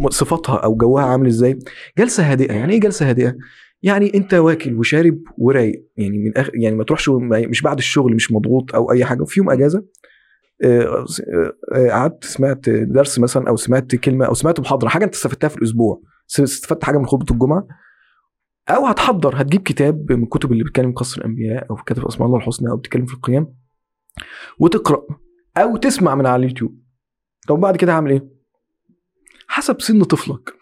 صفاتها 0.10 0.56
أو 0.58 0.76
جوها 0.76 1.04
عامل 1.04 1.28
إزاي؟ 1.28 1.60
جلسة 1.98 2.32
هادئة. 2.32 2.54
يعني 2.54 2.74
إيه 2.74 2.80
جلسة 2.80 3.10
هادئة؟ 3.10 3.36
يعني 3.84 4.14
أنت 4.16 4.34
واكل 4.34 4.76
وشارب 4.76 5.20
ورايق. 5.38 5.86
يعني 5.98 6.18
من 6.18 6.38
أخ... 6.38 6.50
يعني 6.54 6.76
ما 6.76 6.84
تروحش 6.84 7.10
مش 7.34 7.62
بعد 7.62 7.78
الشغل 7.78 8.16
مش 8.16 8.32
مضغوط 8.32 8.76
أو 8.76 8.92
أي 8.92 9.06
حاجة. 9.06 9.24
في 9.24 9.40
يوم 9.40 9.50
أجازة 9.50 9.86
آه، 10.64 11.06
آه، 11.76 11.90
قعدت 11.90 12.24
سمعت 12.24 12.70
درس 12.70 13.20
مثلا 13.20 13.50
أو 13.50 13.56
سمعت 13.56 13.96
كلمة 13.96 14.26
أو 14.26 14.34
سمعت 14.34 14.60
محاضرة 14.60 14.90
حاجة 14.90 15.06
أنت 15.06 15.14
استفدتها 15.14 15.48
في 15.48 15.58
الأسبوع. 15.58 16.02
استفدت 16.40 16.84
حاجة 16.84 16.98
من 16.98 17.06
خطبة 17.06 17.34
الجمعة. 17.34 17.68
أو 18.70 18.86
هتحضر 18.86 19.42
هتجيب 19.42 19.62
كتاب 19.62 20.12
من 20.12 20.24
الكتب 20.24 20.52
اللي 20.52 20.64
بتتكلم 20.64 20.92
قصر 20.92 21.22
الأنبياء 21.22 21.68
أو 21.70 21.76
كتاب 21.76 22.06
أسماء 22.06 22.28
الله 22.28 22.38
الحسنى 22.38 22.70
أو 22.70 22.78
بتتكلم 22.78 23.06
في 23.06 23.14
القيام 23.14 23.54
وتقرأ. 24.60 25.02
أو 25.58 25.78
تسمع 25.78 26.16
من 26.16 26.26
على 26.26 26.40
اليوتيوب. 26.46 26.80
طب 27.48 27.60
بعد 27.60 27.78
كده 27.78 27.94
هعمل 27.94 28.12
إيه؟ 28.12 28.30
حسب 29.48 29.82
سن 29.82 30.04
طفلك. 30.04 30.54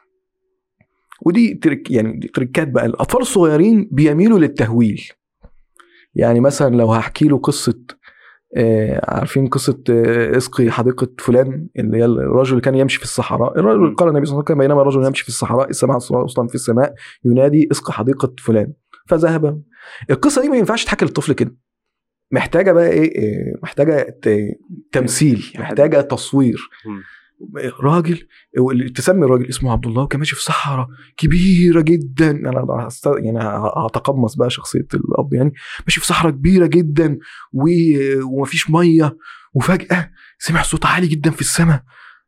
ودي 1.22 1.54
ترك 1.54 1.92
يعني 1.92 2.20
دي 2.20 2.28
تركات 2.28 2.68
بقى. 2.68 2.86
الأطفال 2.86 3.22
الصغيرين 3.22 3.90
بيميلوا 3.92 4.40
للتهويل. 4.40 5.04
يعني 6.16 6.40
مثلا 6.40 6.76
لو 6.76 6.92
هحكي 6.94 7.26
له 7.28 7.38
قصة 7.38 7.80
آه 8.58 9.02
عارفين 9.16 9.48
قصة 9.48 9.84
آه 9.90 10.38
اسقي 10.38 10.72
حديقة 10.72 11.08
فلان 11.20 11.68
اللي 11.80 11.98
هي 11.98 12.06
الرجل 12.06 12.52
اللي 12.52 12.62
كان 12.62 12.76
يمشي 12.76 12.98
في 12.98 13.04
الصحراء. 13.04 13.60
الرجل 13.60 13.96
قال 13.96 14.10
النبي 14.10 14.26
صلى 14.26 14.34
الله 14.34 14.46
عليه 14.50 14.56
وسلم 14.56 14.68
بينما 14.68 14.84
رجل 14.84 15.06
يمشي 15.06 15.24
في 15.24 15.30
الصحراء 15.30 15.72
سمع 15.72 15.98
صوتا 15.98 16.48
في 16.48 16.56
السماء 16.56 16.94
ينادي 17.26 17.68
اسقي 17.72 17.94
حديقة 17.94 18.34
فلان. 18.40 18.74
فذهب. 19.08 19.64
القصة 20.10 20.42
دي 20.42 20.50
ما 20.50 20.58
ينفعش 20.58 20.86
تحكي 20.86 21.06
للطفل 21.06 21.34
كده. 21.34 21.56
محتاجة 22.32 22.72
بقى 22.72 22.90
إيه؟ 22.90 23.16
إيه، 23.16 23.54
محتاجة 23.64 24.20
تمثيل 24.92 25.54
محتاجة 25.60 26.02
تصوير. 26.02 26.70
راجل 27.84 28.20
تسمي 28.96 29.26
الراجل 29.26 29.50
اسمه 29.50 29.72
عبد 29.72 29.86
الله 29.86 30.04
وكان 30.04 30.20
ماشي 30.20 30.36
في 30.36 30.44
صحراء 30.44 30.88
كبيرة 31.18 31.82
جدا. 31.82 32.32
أنا. 32.32 32.90
يعني 33.06 33.40
هتقمص 33.86 34.36
بقى 34.36 34.50
شخصية 34.50 34.88
الأب 34.94 35.34
يعني. 35.34 35.54
ماشي 35.88 36.00
في 36.00 36.06
صحراء 36.08 36.32
كبيرة 36.34 36.66
جدا 36.66 37.18
و... 37.54 37.66
ومفيش 38.24 38.70
مية. 38.70 39.18
وفجأة 39.54 40.12
سمع 40.40 40.62
صوت 40.62 40.86
عالي 40.86 41.08
جدا 41.08 41.32
في 41.32 41.42
السماء 41.42 41.84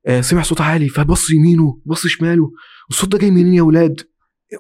آه، 0.07 0.21
سمع 0.21 0.41
صوت 0.41 0.62
عالي. 0.62 0.89
فبص 0.89 1.31
يمينه 1.31 1.81
بص 1.85 2.07
شماله. 2.07 2.51
الصوت 2.89 3.12
ده 3.12 3.17
جاي 3.17 3.31
منين 3.31 3.53
يا 3.53 3.62
ولاد؟ 3.62 4.01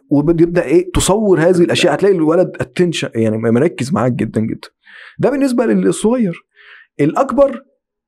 وبيبدأ 0.09 0.63
إيه؟ 0.63 0.91
تصور 0.91 1.39
هذه 1.41 1.61
الأشياء. 1.61 1.93
هتلاقي 1.93 2.15
الولد 2.15 2.51
اتنشن 2.59 3.09
يعني 3.15 3.37
مركز 3.37 3.93
معاك 3.93 4.11
جدا 4.11 4.41
جدا. 4.41 4.67
ده 5.19 5.29
بالنسبة 5.29 5.65
للصغير 5.65 6.45
الأكبر 6.99 7.61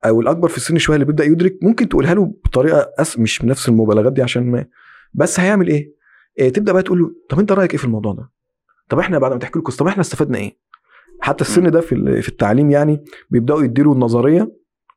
أو 0.04 0.20
الأكبر 0.20 0.48
في 0.48 0.56
السن 0.56 0.78
شوية 0.78 0.96
اللي 0.96 1.06
بيبدأ 1.06 1.24
يدرك 1.24 1.58
ممكن 1.62 1.88
تقولها 1.88 2.14
له 2.14 2.34
بطريقة 2.44 2.90
أس 2.98 3.18
مش 3.18 3.38
بنفس 3.38 3.68
المبالغات 3.68 4.12
دي 4.12 4.22
عشان 4.22 4.50
ما 4.50 4.66
بس 5.14 5.40
هيعمل 5.40 5.68
إيه؟ 5.68 5.92
إيه 6.38 6.52
تبدأ 6.52 6.72
بقى 6.72 6.82
تقول 6.82 6.98
له 6.98 7.10
طب 7.28 7.38
أنت 7.38 7.52
رأيك 7.52 7.70
إيه 7.72 7.78
في 7.78 7.84
الموضوع 7.84 8.12
ده؟ 8.12 8.30
طب 8.88 8.98
إحنا 8.98 9.18
بعد 9.18 9.32
ما 9.32 9.38
تحكي 9.38 9.58
له 9.58 9.64
طب 9.78 9.86
إحنا 9.86 10.00
استفدنا 10.00 10.38
إيه؟ 10.38 10.56
حتى 11.20 11.44
السن 11.44 11.70
ده 11.70 11.80
في 11.80 12.22
في 12.22 12.28
التعليم 12.28 12.70
يعني 12.70 13.04
بيبدأوا 13.30 13.62
يديله 13.62 13.92
النظرية 13.92 14.52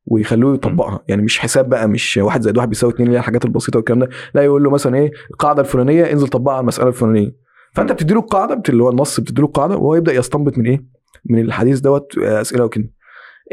ويخلوه 0.05 0.53
يطبقها 0.53 1.03
يعني 1.07 1.21
مش 1.21 1.39
حساب 1.39 1.69
بقى 1.69 1.87
مش 1.87 2.17
واحد 2.17 2.41
زائد 2.41 2.57
واحد 2.57 2.69
بيساوي 2.69 2.93
اتنين 2.93 3.07
اللي 3.07 3.17
هي 3.17 3.19
الحاجات 3.19 3.45
البسيطة 3.45 3.77
والكلام 3.77 3.99
ده 3.99 4.09
لا 4.35 4.41
يقول 4.43 4.63
له 4.63 4.69
مثلا 4.69 4.97
إيه 4.97 5.11
القاعده 5.31 5.61
الفلانية 5.61 6.11
انزل 6.11 6.27
طبقها 6.27 6.53
على 6.53 6.61
المسألة 6.61 6.87
الفلانية 6.87 7.35
فأنت 7.73 7.91
بتدي 7.91 8.13
له 8.13 8.19
القاعدة 8.19 8.61
اللي 8.69 8.83
هو 8.83 8.89
النص 8.89 9.19
بتدي 9.19 9.41
له 9.41 9.47
القاعدة 9.47 9.75
وهو 9.77 9.95
يبدأ 9.95 10.13
يستنبط 10.13 10.57
من 10.57 10.65
إيه؟ 10.65 10.85
من 11.25 11.39
الحديث 11.39 11.79
دوت 11.79 12.17
آه، 12.17 12.41
أسئلة 12.41 12.63
وكده. 12.65 12.93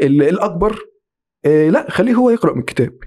ال- 0.01 0.23
الأكبر 0.23 0.79
آه، 1.45 1.69
لا 1.69 1.89
خليه 1.91 2.13
هو 2.13 2.29
يقرأ 2.29 2.53
من 2.53 2.59
الكتاب. 2.59 2.97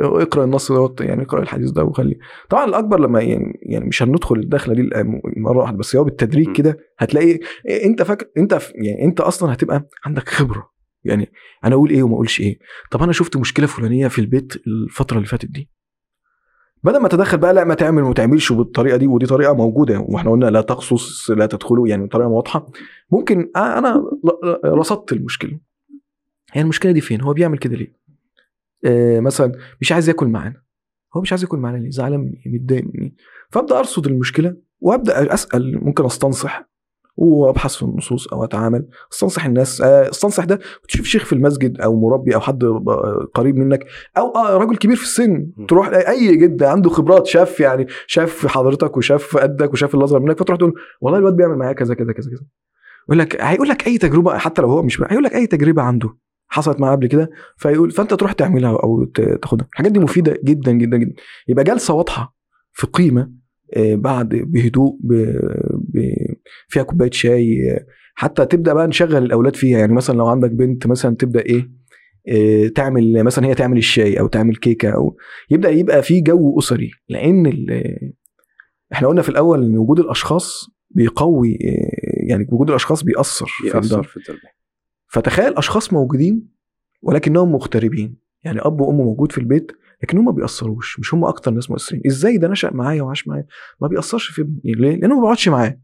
هو 0.00 0.20
يقرا 0.20 0.44
النص 0.44 0.72
دوت 0.72 1.00
يعني 1.00 1.22
يقرا 1.22 1.42
الحديث 1.42 1.70
ده 1.70 1.84
وخليه. 1.84 2.16
طبعا 2.50 2.64
الأكبر 2.64 3.00
لما 3.00 3.20
يعني, 3.22 3.58
يعني 3.62 3.84
مش 3.84 4.02
هندخل 4.02 4.36
الدخله 4.36 4.74
دي 4.74 4.82
مرة 5.36 5.58
واحدة 5.58 5.76
بس 5.76 5.96
هو 5.96 6.04
بالتدريج. 6.04 6.46
كده 6.56 6.76
هتلاقي 6.98 7.38
أنت 7.84 8.02
فاكر 8.02 8.26
أنت 8.38 8.58
يعني 8.74 9.04
أنت 9.04 9.20
أصلا 9.20 9.52
هتبقى 9.52 9.88
عندك 10.04 10.28
خبرة. 10.28 10.70
يعني 11.04 11.32
أنا 11.64 11.74
أقول 11.74 11.90
إيه 11.90 12.02
وما 12.02 12.14
أقولش 12.14 12.40
إيه. 12.40 12.58
طب 12.90 13.02
أنا 13.02 13.12
شفت 13.12 13.36
مشكلة 13.36 13.66
فلانية 13.66 14.08
في 14.08 14.18
البيت 14.18 14.52
الفترة 14.66 15.16
اللي 15.16 15.26
فاتت 15.28 15.46
دي. 15.50 15.70
بدل 16.86 16.98
ما 16.98 17.08
تدخل 17.08 17.38
بقى 17.38 17.54
لا 17.54 17.64
ما 17.64 17.74
تعمل 17.74 18.02
وما 18.02 18.14
تعملش 18.14 18.52
بالطريقة 18.52 18.96
دي 18.96 19.06
ودي 19.06 19.26
طريقة 19.26 19.54
موجودة. 19.54 19.98
وإحنا 20.08 20.30
قلنا 20.30 20.46
لا 20.46 20.60
تقصص 20.60 21.30
لا 21.30 21.46
تدخلوا 21.46 21.88
يعني 21.88 22.06
بطريقة 22.06 22.28
واضحة. 22.28 22.66
ممكن 23.12 23.50
آه 23.56 23.78
أنا 23.78 24.04
رصدت 24.64 25.12
المشكلة. 25.12 25.58
هي 26.52 26.62
المشكلة 26.62 26.92
دي 26.92 27.00
فين؟ 27.00 27.20
هو 27.20 27.32
بيعمل 27.32 27.58
كده 27.58 27.76
ليه؟ 27.76 27.96
آه 28.84 29.20
مثلا 29.20 29.52
مش 29.80 29.92
عايز 29.92 30.08
ياكل 30.08 30.26
معانا. 30.26 30.62
هو 31.16 31.20
مش 31.20 31.32
عايز 31.32 31.42
ياكل 31.42 31.58
معانا 31.58 31.76
ليه؟ 31.76 31.90
زعلان 31.90 32.20
مني 32.20 32.42
متضايق 32.46 32.84
مني. 32.94 33.16
فأبدأ 33.50 33.78
أرصد 33.78 34.06
المشكلة 34.06 34.56
وأبدأ 34.80 35.34
أسأل 35.34 35.84
ممكن 35.84 36.04
أستنصح. 36.04 36.65
وأبحث 37.16 37.74
في 37.74 37.82
النصوص 37.82 38.28
أو 38.28 38.44
أتعامل. 38.44 38.86
استنصح 39.12 39.46
الناس 39.46 39.80
آه، 39.80 40.10
استنصح 40.10 40.44
ده. 40.44 40.58
تشوف 40.88 41.06
شيخ 41.06 41.24
في 41.24 41.32
المسجد 41.32 41.80
أو 41.80 42.00
مربي 42.00 42.34
أو 42.34 42.40
حد 42.40 42.64
قريب 43.34 43.56
منك 43.56 43.84
أو 44.18 44.28
آه 44.36 44.56
راجل 44.56 44.76
كبير 44.76 44.96
في 44.96 45.02
السن. 45.02 45.50
تروح 45.68 45.88
أي 46.08 46.36
جد 46.36 46.62
عنده 46.62 46.90
خبرات 46.90 47.26
شاف 47.26 47.60
يعني 47.60 47.86
شاف 48.06 48.46
حضرتك 48.46 48.96
وشاف 48.96 49.36
قدك 49.36 49.72
وشاف 49.72 49.94
اللي 49.94 50.04
اصغر 50.04 50.20
منك 50.20 50.38
فتروح 50.38 50.58
تقول 50.58 50.74
والله 51.00 51.18
الواد 51.18 51.36
بيعمل 51.36 51.56
معايا 51.58 51.72
كذا 51.72 51.94
كذا 51.94 52.12
كذا 52.12 52.30
كذا. 52.30 52.46
يقول 53.08 53.18
لك 53.18 53.40
هيقول 53.40 53.68
لك 53.68 53.86
أي 53.86 53.98
تجربة 53.98 54.38
حتى 54.38 54.62
لو 54.62 54.68
هو 54.68 54.82
مش 54.82 55.00
هيقول 55.02 55.24
لك 55.24 55.34
أي 55.34 55.46
تجربة 55.46 55.82
عنده 55.82 56.16
حصلت 56.48 56.80
معاه 56.80 56.92
قبل 56.92 57.06
كده 57.06 57.30
فيقول 57.56 57.90
فأنت 57.90 58.14
تروح 58.14 58.32
تعملها 58.32 58.70
أو 58.70 59.04
تاخدها. 59.42 59.66
الحاجات 59.72 59.92
دي 59.92 60.00
مفيدة 60.00 60.38
جدا 60.44 60.72
جدا 60.72 60.96
جدا. 60.96 61.14
يبقى 61.48 61.64
جلسة 61.64 61.94
واضحة 61.94 62.36
في 62.72 62.86
قيمة 62.86 63.30
آه، 63.76 63.94
بعد 63.94 64.28
بهدوء 64.28 64.96
ب- 65.00 65.40
ب- 65.74 66.34
فيها 66.68 66.82
كوباية 66.82 67.10
شاي 67.10 67.70
آه، 67.72 67.86
حتى 68.14 68.46
تبدأ 68.46 68.72
بقى 68.72 68.86
نشغل 68.86 69.16
الأولاد 69.24 69.56
فيها. 69.56 69.78
يعني 69.78 69.92
مثلا 69.92 70.16
لو 70.16 70.26
عندك 70.26 70.50
بنت 70.50 70.86
مثلا 70.86 71.16
تبدأ 71.16 71.40
إيه 71.40 71.70
آه، 72.28 72.68
تعمل 72.68 73.24
مثلا 73.24 73.46
هي 73.46 73.54
تعمل 73.54 73.76
الشاي 73.78 74.20
أو 74.20 74.26
تعمل 74.26 74.56
كيكة 74.56 74.90
أو 74.90 75.16
يبدأ 75.50 75.70
يبقى 75.70 76.02
في 76.02 76.20
جو 76.20 76.58
أسري. 76.58 76.90
لأن 77.08 77.46
ال- 77.46 78.12
إحنا 78.92 79.08
قلنا 79.08 79.22
في 79.22 79.28
الأول 79.28 79.64
إن 79.64 79.78
وجود 79.78 79.98
الأشخاص 80.00 80.70
بيقوي 80.90 81.58
آه، 81.64 82.28
يعني 82.30 82.46
وجود 82.52 82.68
الأشخاص 82.68 83.02
بيأثر 83.04 83.46
في 83.46 83.66
يأثر 83.66 83.78
الدار 83.78 84.02
في 84.02 84.16
التربيه 84.16 84.56
فتخيل 85.08 85.54
أشخاص 85.56 85.92
موجودين 85.92 86.48
ولكنهم 87.02 87.52
مغتربين. 87.52 88.16
يعني 88.44 88.60
أب 88.60 88.80
وأم 88.80 88.96
موجود 88.96 89.32
في 89.32 89.38
البيت 89.38 89.72
لكن 90.02 90.18
هم 90.18 90.24
ما 90.24 90.32
بيأثروش 90.32 90.98
مش 91.00 91.14
هم 91.14 91.24
أكتر 91.24 91.50
ناس 91.50 91.70
مؤثرين. 91.70 92.02
إزاي 92.06 92.38
ده 92.38 92.48
نشأ 92.48 92.70
معايا 92.74 93.02
وعاش 93.02 93.28
معايا؟ 93.28 93.46
ما 93.80 93.88
بيأثرش 93.88 94.26
في 94.26 94.42
ابني. 94.42 94.60
ليه؟ 94.64 94.96
لأنه 94.96 95.14
ما 95.14 95.20
بيقعدش 95.20 95.48
معاه. 95.48 95.80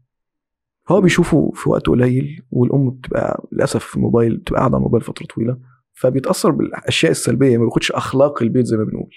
هو 0.89 1.01
بيشوفه 1.01 1.51
في 1.55 1.69
وقت 1.69 1.87
قليل 1.87 2.41
والأم 2.51 2.89
بتبقى 2.89 3.47
للأسف 3.51 3.83
في 3.83 3.95
الموبايل 3.97 4.37
بتبقى 4.37 4.59
قاعدة 4.59 4.75
على 4.75 4.81
الموبايل 4.81 5.03
فترة 5.03 5.25
طويلة 5.35 5.57
فبيتأثر 5.93 6.51
بالأشياء 6.51 7.11
السلبية 7.11 7.57
ما 7.57 7.63
بياخدش 7.65 7.91
أخلاق 7.91 8.43
البيت 8.43 8.65
زي 8.65 8.77
ما 8.77 8.83
بنقول. 8.83 9.09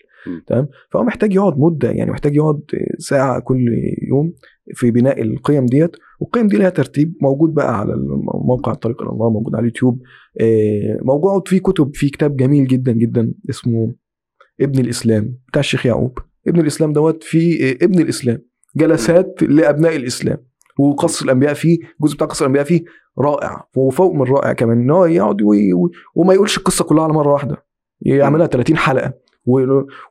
تمام؟ 0.46 0.68
فهو 0.90 1.02
محتاج 1.04 1.34
يقعد 1.34 1.58
مدة 1.58 1.90
يعني 1.90 2.10
محتاج 2.10 2.36
يقعد 2.36 2.60
ساعة 2.98 3.40
كل 3.40 3.66
يوم 4.08 4.32
في 4.74 4.90
بناء 4.90 5.22
القيم 5.22 5.66
ديت 5.66 5.96
والقيم 6.20 6.46
دي 6.48 6.56
لها 6.56 6.70
ترتيب 6.70 7.14
موجود 7.22 7.54
بقى 7.54 7.80
على 7.80 7.94
الموقع 7.94 8.72
الطريق 8.72 9.02
إلى 9.02 9.10
الله 9.10 9.30
موجود 9.30 9.54
على 9.54 9.60
اليوتيوب 9.60 10.02
آه، 10.40 10.98
موجود 11.02 11.48
في 11.48 11.58
كتب 11.58 11.90
في 11.94 12.08
كتاب 12.08 12.36
جميل 12.36 12.66
جدا 12.66 12.92
جدا 12.92 13.34
اسمه 13.50 13.94
ابن 14.60 14.80
الإسلام 14.80 15.34
بتاع 15.48 15.60
الشيخ 15.60 15.86
يعقوب. 15.86 16.18
ابن 16.48 16.60
الإسلام 16.60 16.92
دوت 16.92 17.22
في 17.22 17.70
آه، 17.70 17.84
ابن 17.84 17.98
الإسلام 18.00 18.38
جلسات 18.76 19.42
لأبناء 19.42 19.96
الإسلام. 19.96 20.38
وقصص 20.78 21.22
الأنبياء 21.22 21.54
فيه 21.54 21.78
الجزء 22.00 22.14
بتاع 22.16 22.26
قصص 22.26 22.40
الأنبياء 22.42 22.64
فيه 22.64 22.84
رائع 23.18 23.64
وفوق 23.76 24.14
من 24.14 24.22
رائع 24.22 24.52
كمان 24.52 24.78
ان 24.80 24.90
هو 24.90 25.04
يقعد 25.04 25.42
وما 26.14 26.34
يقولش 26.34 26.58
القصة 26.58 26.84
كلها 26.84 27.04
على 27.04 27.12
مرة 27.12 27.32
واحدة 27.32 27.64
يعملها 28.02 28.46
30 28.46 28.76
حلقة 28.76 29.12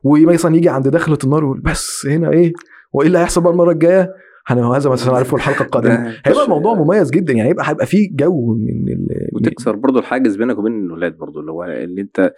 ومثلا 0.04 0.56
يجي 0.56 0.68
عند 0.68 0.88
دخله 0.88 1.18
النار 1.24 1.42
يقول 1.42 1.60
بس 1.60 2.06
هنا 2.10 2.30
إيه؟ 2.30 2.52
وإيه 2.92 3.06
اللي 3.06 3.18
هيحصل 3.18 3.40
بقى 3.40 3.52
المرة 3.52 3.72
الجاية؟ 3.72 4.12
هذا 4.48 4.90
مثلا 4.90 5.14
عارفه 5.16 5.36
الحلقة 5.36 5.62
القادمة. 5.62 5.92
هيبقى 6.26 6.44
الموضوع 6.44 6.74
مميز 6.74 7.10
جدا 7.10 7.32
يعني 7.32 7.48
هيبقى 7.48 7.70
هيبقى 7.70 7.86
فيه 7.86 8.08
جو 8.12 8.54
من 8.54 8.88
ال- 8.92 9.28
وتكسر 9.32 9.76
برضو 9.76 9.98
الحاجز 9.98 10.36
بينك 10.36 10.58
وبين 10.58 10.72
الولاد 10.84 11.16
برضو 11.16 11.40
اللي 11.40 11.52
هو 11.52 11.64
اللي 11.64 12.00
أنت 12.00 12.34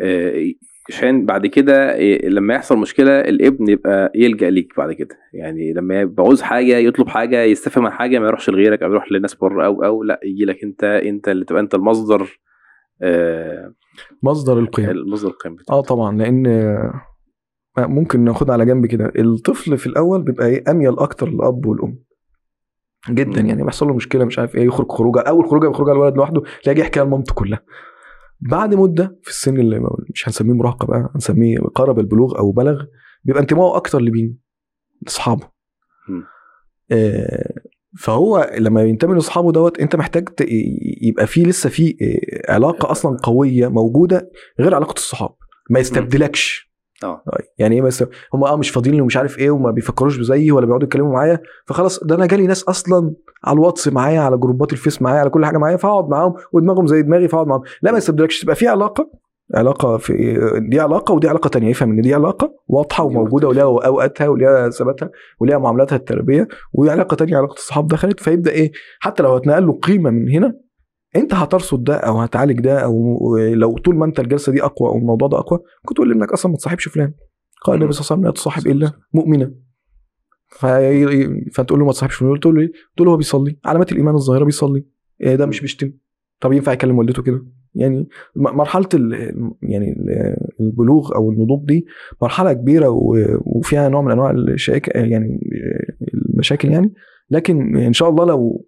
آه، 0.00 0.44
عشان 0.90 1.26
بعد 1.26 1.46
كده 1.46 1.90
آه، 1.92 2.28
لما 2.28 2.54
يحصل 2.54 2.78
مشكلة 2.78 3.20
الابن 3.20 3.68
يبقى 3.68 4.12
يلجأ 4.14 4.50
ليك 4.50 4.72
بعد 4.76 4.92
كده. 4.92 5.16
يعني 5.32 5.72
لما 5.72 6.00
يبقى 6.00 6.22
عاوز 6.24 6.42
حاجة 6.42 6.76
يطلب 6.76 7.08
حاجة 7.08 7.42
يستفهم 7.42 7.84
من 7.84 7.90
حاجة 7.90 8.18
ما 8.18 8.26
يروحش 8.26 8.50
لغيرك 8.50 8.82
أو 8.82 8.90
يروح 8.90 9.12
لناس 9.12 9.34
بره 9.34 9.66
أو 9.66 9.84
أو 9.84 10.02
لأ 10.02 10.20
يجي 10.24 10.44
لك 10.44 10.62
أنت 10.64 10.84
أنت 10.84 11.28
اللي 11.28 11.44
تبقى 11.44 11.62
أنت 11.62 11.74
المصدر 11.74 12.40
آه، 13.02 13.74
مصدر 14.22 14.58
القيم. 14.58 14.90
المصدر 14.90 15.28
القيم 15.28 15.56
آه 15.70 15.80
طبعا 15.80 16.16
لأن 16.18 16.46
آه، 16.46 16.92
ممكن 17.78 18.20
ناخدها 18.24 18.52
على 18.52 18.66
جنب 18.66 18.86
كده. 18.86 19.12
الطفل 19.18 19.78
في 19.78 19.86
الأول 19.86 20.22
بيبقى 20.22 20.46
إيه 20.46 20.64
أميل 20.70 20.98
أكتر 20.98 21.28
للأب 21.28 21.66
والأم. 21.66 21.98
جدا. 23.10 23.40
يعني 23.40 23.64
بيحصل 23.64 23.86
له 23.86 23.94
مشكلة 23.94 24.24
مش 24.24 24.38
عارف 24.38 24.56
إيه 24.56 24.64
يخرج 24.66 24.92
خروجة 24.92 25.20
أول 25.20 25.48
خروجة 25.48 25.68
بيخرجها 25.68 25.92
الولد 25.92 26.16
لوحده 26.16 26.42
تلاقيه 26.62 26.80
يحكيها 26.80 27.04
لمامته 27.04 27.34
كلها. 27.34 27.60
بعد 28.40 28.74
مدة 28.74 29.18
في 29.22 29.30
السن 29.30 29.60
اللي 29.60 29.80
مش 30.14 30.28
هنسميه 30.28 30.52
مراهقة 30.54 30.86
بقى 30.86 31.10
هنسميه 31.14 31.58
قرب 31.58 31.98
البلوغ 31.98 32.38
أو 32.38 32.52
بلغ 32.52 32.84
بيبقى 33.24 33.42
انتمائه 33.42 33.76
أكتر 33.76 34.00
لمين؟ 34.00 34.38
لأصحابه. 35.02 35.48
آه، 36.92 37.54
فهو 37.98 38.50
لما 38.58 38.82
ينتمي 38.82 39.14
لأصحابه 39.14 39.52
دوت 39.52 39.78
أنت 39.80 39.96
محتاج 39.96 40.28
يبقى 41.02 41.26
في 41.26 41.42
لسه 41.42 41.70
في 41.70 41.96
آه، 42.48 42.52
علاقة 42.52 42.90
أصلا 42.90 43.16
قوية 43.22 43.68
موجودة 43.68 44.30
غير 44.60 44.74
علاقة 44.74 44.92
الصحاب 44.96 45.34
ما 45.70 45.80
يستبدلكش 45.80 46.69
آه. 47.04 47.22
يعني 47.58 47.74
إيه 47.74 47.82
مثلا؟ 47.82 48.08
هم 48.34 48.44
آه 48.44 48.56
مش 48.56 48.70
فاضيين 48.70 49.00
ومش 49.00 49.16
عارف 49.16 49.38
إيه 49.38 49.50
وما 49.50 49.70
بيفكروش 49.70 50.20
زيي 50.20 50.52
ولا 50.52 50.66
بيقعدوا 50.66 50.86
يتكلموا 50.86 51.12
معايا 51.12 51.40
فخلاص 51.66 52.04
ده 52.04 52.14
أنا 52.14 52.26
جالي 52.26 52.46
ناس 52.46 52.64
أصلا 52.64 53.14
على 53.44 53.54
الواتس 53.54 53.88
معايا 53.88 54.20
على 54.20 54.36
جروبات 54.36 54.72
الفيس 54.72 55.02
معايا 55.02 55.20
على 55.20 55.30
كل 55.30 55.46
حاجة 55.46 55.58
معايا 55.58 55.76
فأقعد 55.76 56.08
معاهم 56.08 56.34
ودماغهم 56.52 56.86
زي 56.86 57.02
دماغي 57.02 57.28
فأقعد 57.28 57.46
معاهم. 57.46 57.62
لا 57.82 57.92
ما 57.92 57.98
يستبدلكش 57.98 58.40
تبقى 58.40 58.56
في 58.56 58.68
علاقة 58.68 59.10
علاقة 59.54 59.96
في 59.96 60.38
دي 60.70 60.80
علاقة 60.80 61.14
ودي 61.14 61.28
علاقة 61.28 61.48
تانية. 61.48 61.70
يفهم 61.70 61.90
إن 61.90 62.00
دي 62.00 62.14
علاقة 62.14 62.54
واضحة 62.68 63.04
وموجودة 63.04 63.48
وليها 63.48 63.62
أوقاتها 63.64 64.28
وليها 64.28 64.70
ثباتها 64.70 65.10
وليها 65.40 65.58
معاملاتها 65.58 65.96
التربية 65.96 66.48
وعلاقة 66.72 67.14
تانية 67.14 67.36
علاقة 67.36 67.54
الصحاب 67.54 67.86
دخلت 67.88 68.20
فيبدأ 68.20 68.50
إيه؟ 68.50 68.72
حتى 69.00 69.22
لو 69.22 69.34
هتنقل 69.34 69.66
له 69.66 69.72
قيمة 69.82 70.10
من 70.10 70.28
هنا 70.28 70.54
أنت 71.16 71.34
هترصد 71.34 71.84
ده 71.84 71.94
أو 71.96 72.18
هتعالج 72.18 72.60
ده 72.60 72.78
أو 72.78 73.36
لو 73.38 73.78
طول 73.78 73.96
ما 73.96 74.04
أنت 74.04 74.20
الجلسة 74.20 74.52
دي 74.52 74.62
أقوى 74.62 74.88
أو 74.88 74.98
الموضوع 74.98 75.28
ده 75.28 75.38
أقوى 75.38 75.58
كنت 75.84 75.96
تقول 75.96 76.08
لابنك 76.08 76.32
أصلا 76.32 76.52
ما 76.52 76.56
تصاحبش 76.58 76.88
فلان. 76.88 77.12
قال 77.64 77.76
النبي 77.76 77.92
صلى 77.92 78.00
الله 78.00 78.06
عليه 78.10 78.20
وسلم 78.20 78.24
لا 78.24 78.30
تصاحب 78.30 78.66
إلا 78.66 78.92
مؤمنا. 79.14 79.54
فتقول 81.52 81.78
له 81.78 81.84
ما 81.86 81.92
تصاحبش 81.92 82.14
فلان 82.14 82.40
تقول 82.40 82.54
له 82.54 82.60
إيه؟ 82.60 82.72
تقول 82.96 83.06
له 83.08 83.12
هو 83.12 83.16
بيصلي. 83.16 83.58
علامات 83.64 83.92
الإيمان 83.92 84.14
الظاهرة 84.14 84.44
بيصلي. 84.44 84.84
إيه 85.20 85.36
ده 85.36 85.46
مش 85.46 85.60
بيشتم. 85.60 85.92
طب 86.40 86.52
ينفع 86.52 86.72
يكلم 86.72 86.98
والدته 86.98 87.22
كده؟ 87.22 87.46
يعني 87.74 88.08
مرحلة 88.36 88.88
ال... 88.94 89.12
يعني 89.62 89.92
ال- 89.92 90.36
البلوغ 90.60 91.14
أو 91.14 91.30
النضوج 91.30 91.66
دي 91.66 91.86
مرحلة 92.22 92.52
كبيرة. 92.52 92.88
وفيها 93.46 93.88
نوع 93.88 94.02
من 94.02 94.10
أنواع 94.10 94.30
الشائك 94.30 94.88
يعني 94.96 95.40
المشاكل 96.34 96.68
يعني. 96.68 96.92
لكن 97.30 97.76
إن 97.76 97.92
شاء 97.92 98.08
الله 98.08 98.24
لو 98.24 98.66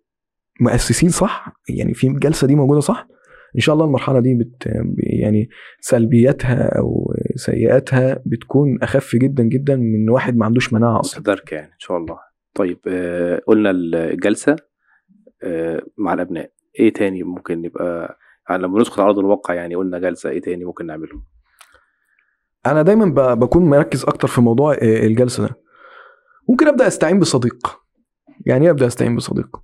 مؤسسين 0.62 1.08
صح؟ 1.08 1.52
يعني 1.68 1.94
في 1.94 2.06
الجلسه 2.06 2.46
دي 2.46 2.54
موجودة 2.54 2.80
صح؟ 2.80 3.08
إن 3.56 3.60
شاء 3.60 3.74
الله 3.74 3.84
المرحلة 3.86 4.20
دي 4.20 4.34
بت 4.34 4.68
يعني 4.98 5.48
سلبياتها 5.80 6.78
أو 6.78 7.14
سيئاتها 7.36 8.22
بتكون 8.26 8.78
أخف 8.82 9.16
جدا 9.16 9.42
جدا 9.42 9.76
من 9.76 10.10
واحد 10.10 10.36
ما 10.36 10.44
عندوش 10.46 10.72
مناعة 10.72 11.00
أصلا. 11.00 11.20
متداركة 11.20 11.54
يعني 11.54 11.72
إن 11.72 11.78
شاء 11.78 11.96
الله. 11.96 12.18
طيب 12.54 12.78
آه، 12.88 13.42
قلنا 13.46 13.70
الجلسة 13.70 14.56
آه، 15.42 15.82
مع 15.98 16.14
الأبناء. 16.14 16.50
إيه 16.80 16.92
تاني 16.92 17.22
ممكن 17.22 17.64
يبقى 17.64 18.18
يعني 18.50 18.62
لما 18.62 18.78
ندخل 18.78 19.02
على 19.02 19.10
أرض 19.10 19.18
الواقع 19.18 19.54
يعني 19.54 19.74
قلنا 19.74 19.98
جلسة 19.98 20.30
إيه 20.30 20.40
تاني 20.40 20.64
ممكن 20.64 20.86
نعمله؟ 20.86 21.22
أنا 22.66 22.82
دايما 22.82 23.34
بكون 23.34 23.64
مركز 23.64 24.04
أكتر 24.04 24.28
في 24.28 24.40
موضوع 24.40 24.72
آه، 24.74 25.06
الجلسة 25.06 25.46
ده. 25.46 25.56
ممكن 26.48 26.68
أبدأ 26.68 26.86
أستعين 26.86 27.18
بصديق. 27.20 27.80
يعني 28.46 28.64
إيه 28.64 28.70
أبدأ 28.70 28.86
أستعين 28.86 29.16
بصديق؟ 29.16 29.56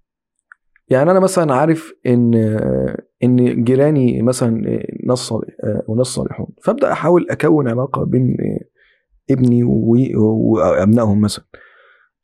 يعني 0.91 1.11
أنا 1.11 1.21
مثلا 1.21 1.55
عارف 1.55 1.95
إن 2.07 2.35
إن 3.25 3.65
جيراني 3.65 4.23
مثلا 4.23 4.83
ناس 5.07 5.35
وناس 5.89 6.07
صالحون 6.07 6.47
فأبدأ 6.63 6.93
أحاول 6.93 7.27
أكون 7.31 7.69
علاقة 7.69 8.05
بين 8.05 8.37
ابني 9.31 9.65
وأبنائهم 9.65 11.21
مثلا. 11.21 11.45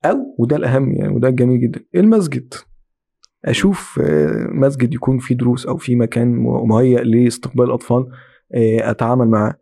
أو 0.04 0.16
وده 0.38 0.56
الأهم 0.56 0.92
يعني 0.92 1.14
وده 1.14 1.28
الجميل 1.28 1.60
جدا 1.60 1.80
المسجد. 1.94 2.54
أشوف 3.44 4.00
مسجد 4.48 4.94
يكون 4.94 5.18
فيه 5.18 5.34
دروس 5.34 5.66
أو 5.66 5.76
في 5.76 5.96
مكان 5.96 6.28
مهيأ 6.68 7.02
لاستقبال 7.02 7.64
الأطفال 7.64 8.06
أتعامل 8.80 9.28
معاه. 9.28 9.54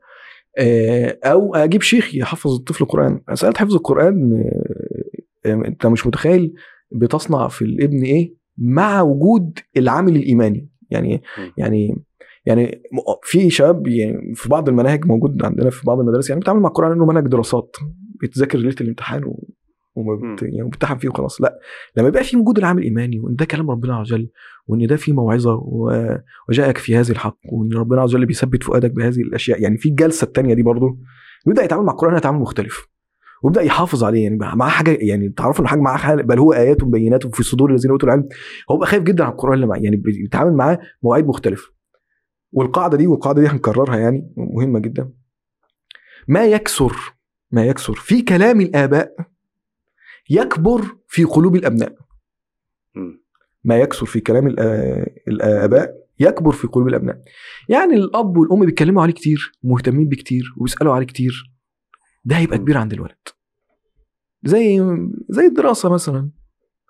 أو 1.25 1.55
أجيب 1.55 1.83
شيخ 1.83 2.15
يحفظ 2.15 2.55
الطفل 2.55 2.85
القرآن. 2.85 3.21
مساله 3.31 3.55
حفظ 3.57 3.75
القرآن 3.75 4.45
أنت 5.47 5.87
مش 5.87 6.07
متخيل 6.07 6.55
بتصنع 6.93 7.49
في 7.49 7.63
الابن 7.63 8.03
إيه؟ 8.03 8.42
مع 8.59 9.03
وجود 9.03 9.59
العامل 9.77 10.17
الإيماني. 10.17 10.69
يعني 10.91 11.23
مم. 11.39 11.53
يعني 11.59 12.03
يعني 12.47 12.83
في 13.23 13.51
شباب 13.51 13.87
يعني 13.87 14.35
في 14.35 14.49
بعض 14.49 14.69
المناهج 14.69 15.07
موجود 15.07 15.45
عندنا 15.45 15.71
في 15.71 15.87
بعض 15.87 16.01
المدارس 16.01 16.29
يعني 16.31 16.41
بتعامل 16.41 16.61
مع 16.61 16.69
القرآن 16.69 16.93
إنه 16.93 17.07
منهج 17.07 17.27
دراسات 17.27 17.77
بتذاكر 18.23 18.59
ليلة 18.59 18.77
الامتحان 18.81 19.25
و... 19.25 19.49
وما 19.95 20.35
بت... 20.35 20.43
يعني 20.43 20.99
فيه 21.01 21.09
وخلاص. 21.09 21.41
لا 21.41 21.59
لما 21.97 22.09
يبقى 22.09 22.25
في 22.25 22.37
وجود 22.37 22.59
العامل 22.59 22.79
الإيماني 22.79 23.21
وإن 23.21 23.35
ده 23.35 23.45
كلام 23.45 23.71
ربنا 23.71 23.97
عز 23.97 24.13
وجل 24.13 24.29
وإن 24.67 24.87
ده 24.87 24.97
فيه 24.97 25.13
موعظة 25.13 25.55
و... 25.55 25.91
وجاءك 26.49 26.79
في 26.79 26.97
هذه 26.97 27.11
الحق 27.11 27.39
وإن 27.53 27.73
ربنا 27.73 28.01
عز 28.01 28.15
وجل 28.15 28.27
بيثبت 28.27 28.63
فؤادك 28.63 28.91
بهذه 28.91 29.21
الأشياء 29.21 29.63
يعني 29.63 29.77
في 29.79 29.89
الجلسة 29.89 30.25
الثانية 30.25 30.55
دي 30.55 30.63
برضه 30.63 30.99
بيبدأ 31.47 31.63
يتعامل 31.65 31.85
مع 31.85 31.93
القرآن 31.93 32.21
تعامل 32.21 32.39
مختلف. 32.39 32.92
ويبدأ 33.43 33.63
يحافظ 33.63 34.05
عليه 34.05 34.23
يعني 34.23 34.37
معاه 34.37 34.71
حاجة 34.71 34.99
يعني 35.01 35.29
تعرفوا 35.29 35.65
إن 35.65 35.69
حاجة 35.69 35.81
معاه 35.81 36.15
بل 36.15 36.39
هو 36.39 36.53
آيات 36.53 36.83
وبينات 36.83 37.35
في 37.37 37.43
صدور 37.43 37.71
الذين 37.71 37.91
أوتوا 37.91 38.09
العلم 38.09 38.29
هو 38.71 38.77
بقى 38.77 38.87
خايف 38.87 39.03
جدا 39.03 39.25
على 39.25 39.33
القرآن 39.33 39.55
اللي 39.55 39.67
معاه 39.67 39.79
يعني 39.79 39.97
بيتعامل 39.97 40.53
معاه 40.57 40.79
مواعيد 41.03 41.27
مختلفة. 41.27 41.73
والقاعدة 42.53 42.97
دي 42.97 43.07
والقاعدة 43.07 43.41
دي 43.43 43.49
هنكررها 43.49 43.97
يعني 43.97 44.33
مهمة 44.37 44.79
جدا. 44.79 45.11
ما 46.29 46.47
يكثر 46.47 46.97
ما 47.51 47.67
يكثر 47.67 47.95
في 47.95 48.23
كلام 48.23 48.61
الآباء 48.61 49.15
يكبر 50.31 50.83
في 51.09 51.25
قلوب 51.25 51.57
الأبناء. 51.57 51.95
ما 53.65 53.79
يكثر 53.79 54.07
في 54.07 54.21
كلام 54.21 54.47
الآباء 55.29 55.95
يكبر 56.21 56.53
في 56.53 56.67
قلوب 56.67 56.89
الأبناء. 56.89 57.23
يعني 57.69 57.95
الأب 57.95 58.37
والأم 58.37 58.67
بيتكلموا 58.67 59.03
عليه 59.03 59.13
كتير 59.15 59.53
مهتمين 59.63 60.09
بيه 60.09 60.17
كتير 60.17 60.55
وبيسألوا 60.59 60.95
عليه 60.95 61.07
كتير. 61.07 61.53
ده 62.25 62.37
هيبقى. 62.37 62.59
كبير 62.59 62.79
عند 62.79 62.93
الولد. 62.93 63.29
زي 64.45 64.97
زي 65.29 65.47
الدراسة 65.47 65.89
مثلا 65.89 66.31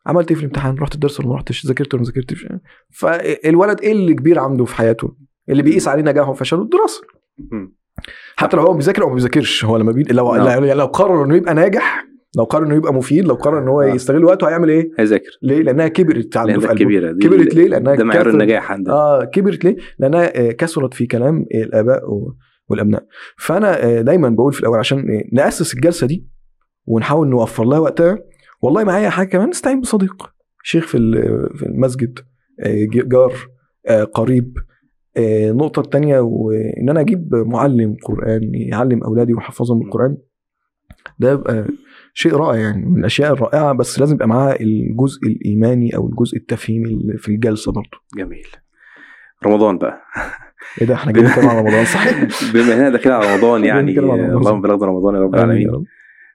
عملت 0.07 0.31
إيه 0.31 0.37
في 0.37 0.43
الامتحان 0.43 0.75
رحت 0.75 0.95
الدرس 0.95 1.21
ولا 1.21 1.29
ما 1.29 1.35
رحتش 1.35 1.67
ذاكرت 1.67 1.95
ولا 1.95 2.03
ما 2.03 2.09
ذاكرتش 2.09 2.47
فالولد 2.91 3.81
إيه 3.81 3.93
اللي 3.93 4.15
كبير 4.15 4.39
عنده 4.39 4.65
في 4.65 4.75
حياته 4.75 5.17
اللي 5.49 5.63
بيقيس 5.63 5.89
عليه 5.89 6.03
نجاحه 6.03 6.31
وفشله 6.31 6.63
الدراسة. 6.63 7.03
حتى 8.37 8.57
لو 8.57 8.63
هو 8.63 8.75
بيذاكر 8.75 9.03
أو 9.03 9.09
ما 9.09 9.15
بيذاكرش 9.15 9.65
هو 9.65 9.77
لما 9.77 9.93
بي... 9.93 10.03
لو 10.03 10.35
نعم. 10.35 10.47
يعني 10.47 10.75
لو 10.75 10.87
قرر 10.87 11.25
إنه 11.25 11.37
يبقى 11.37 11.55
ناجح 11.55 12.07
لو 12.37 12.45
قرر 12.45 12.67
إنه 12.67 12.75
يبقى 12.75 12.95
مفيد 12.95 13.25
لو 13.25 13.35
قرر 13.35 13.59
إن 13.59 13.69
هو 13.69 13.81
آه. 13.81 13.87
يستغل 13.87 14.25
وقته 14.25 14.49
هيعمل 14.49 14.71
إيه؟ 14.71 14.91
هيذاكر 14.99 15.31
ليه؟ 15.43 15.63
لأنها 15.63 15.89
كبرت 15.89 16.37
عنده 16.37 16.53
لأن 16.53 16.61
في 16.61 16.67
قلبه 16.67 16.85
كبيرة 16.85 17.13
دي 17.13 17.29
كبرت 17.29 17.55
ليه؟ 17.55 17.69
لأنها 17.69 17.95
ده 17.95 18.05
معيار 18.05 18.31
النجاح 18.31 18.73
عندنا 18.73 18.95
آه 18.95 19.25
كبرت 19.25 19.65
ليه؟ 19.65 19.77
لأنها 19.99 20.49
آه، 20.49 20.53
كثرت 20.53 20.95
في 20.95 21.07
كلام 21.07 21.47
الآباء 21.55 22.03
والأبناء 22.69 23.07
فأنا 23.39 23.85
آه، 23.85 24.01
دايما 24.01 24.29
بقول 24.29 24.53
في 24.53 24.61
الأول 24.61 24.79
عشان 24.79 24.99
آه، 24.99 25.25
نأسس 25.33 25.75
الجلسة 25.75 26.07
دي 26.07 26.32
ونحاول 26.87 27.29
نوفر 27.29 27.65
لها 27.65 27.79
وقتها. 27.79 28.19
والله 28.63 28.85
معايا 28.85 29.09
حاجة 29.11 29.29
كمان 29.29 29.49
نستعين 29.49 29.81
بصديق. 29.81 30.31
شيخ 30.63 30.87
في 30.87 30.99
في 31.57 31.67
المسجد 31.67 32.19
آه، 32.61 32.87
جار 32.91 33.33
آه، 33.89 34.05
قريب. 34.05 34.55
آه، 35.17 35.51
النقطة 35.51 35.81
التانية 35.81 36.21
وإن 36.21 36.89
أنا 36.91 37.01
أجيب 37.01 37.35
معلم 37.35 37.97
قرآن 38.05 38.41
يعلم 38.55 39.05
أولادي 39.05 39.35
ويحفظهم 39.35 39.83
القرآن 39.83 40.17
ده 41.19 41.33
يبقى 41.33 41.67
شيء 42.15 42.35
رائع 42.37 42.61
يعني 42.61 42.87
من 42.87 42.99
الأشياء 42.99 43.33
الرائعة 43.33 43.73
بس 43.73 43.99
لازم 43.99 44.15
يبقى 44.15 44.29
معاه 44.29 44.57
الجزء 44.61 45.27
الإيماني 45.27 45.97
أو 45.97 46.07
الجزء 46.09 46.37
التفهيمي 46.37 47.17
في 47.19 47.29
الجلسة 47.29 47.73
برضه. 47.73 47.99
جميل. 48.19 48.47
رمضان 49.47 49.79
بقى. 49.79 50.01
إيه 50.81 50.87
ده 50.87 50.95
إحنا 50.95 51.13
جايين 51.13 51.29
نتكلم 51.29 51.49
على 51.49 51.59
رمضان 51.61 51.85
صحيح. 51.85 52.29
بما 52.55 52.75
إننا 52.75 52.89
داخلين 52.89 53.15
على 53.17 53.35
رمضان 53.35 53.65
يعني. 53.65 53.99
اللهم 53.99 54.61
بلغنا 54.61 54.87
رمضان 54.87 55.15
يا 55.15 55.21
رب 55.21 55.35
العالمين. 55.35 55.85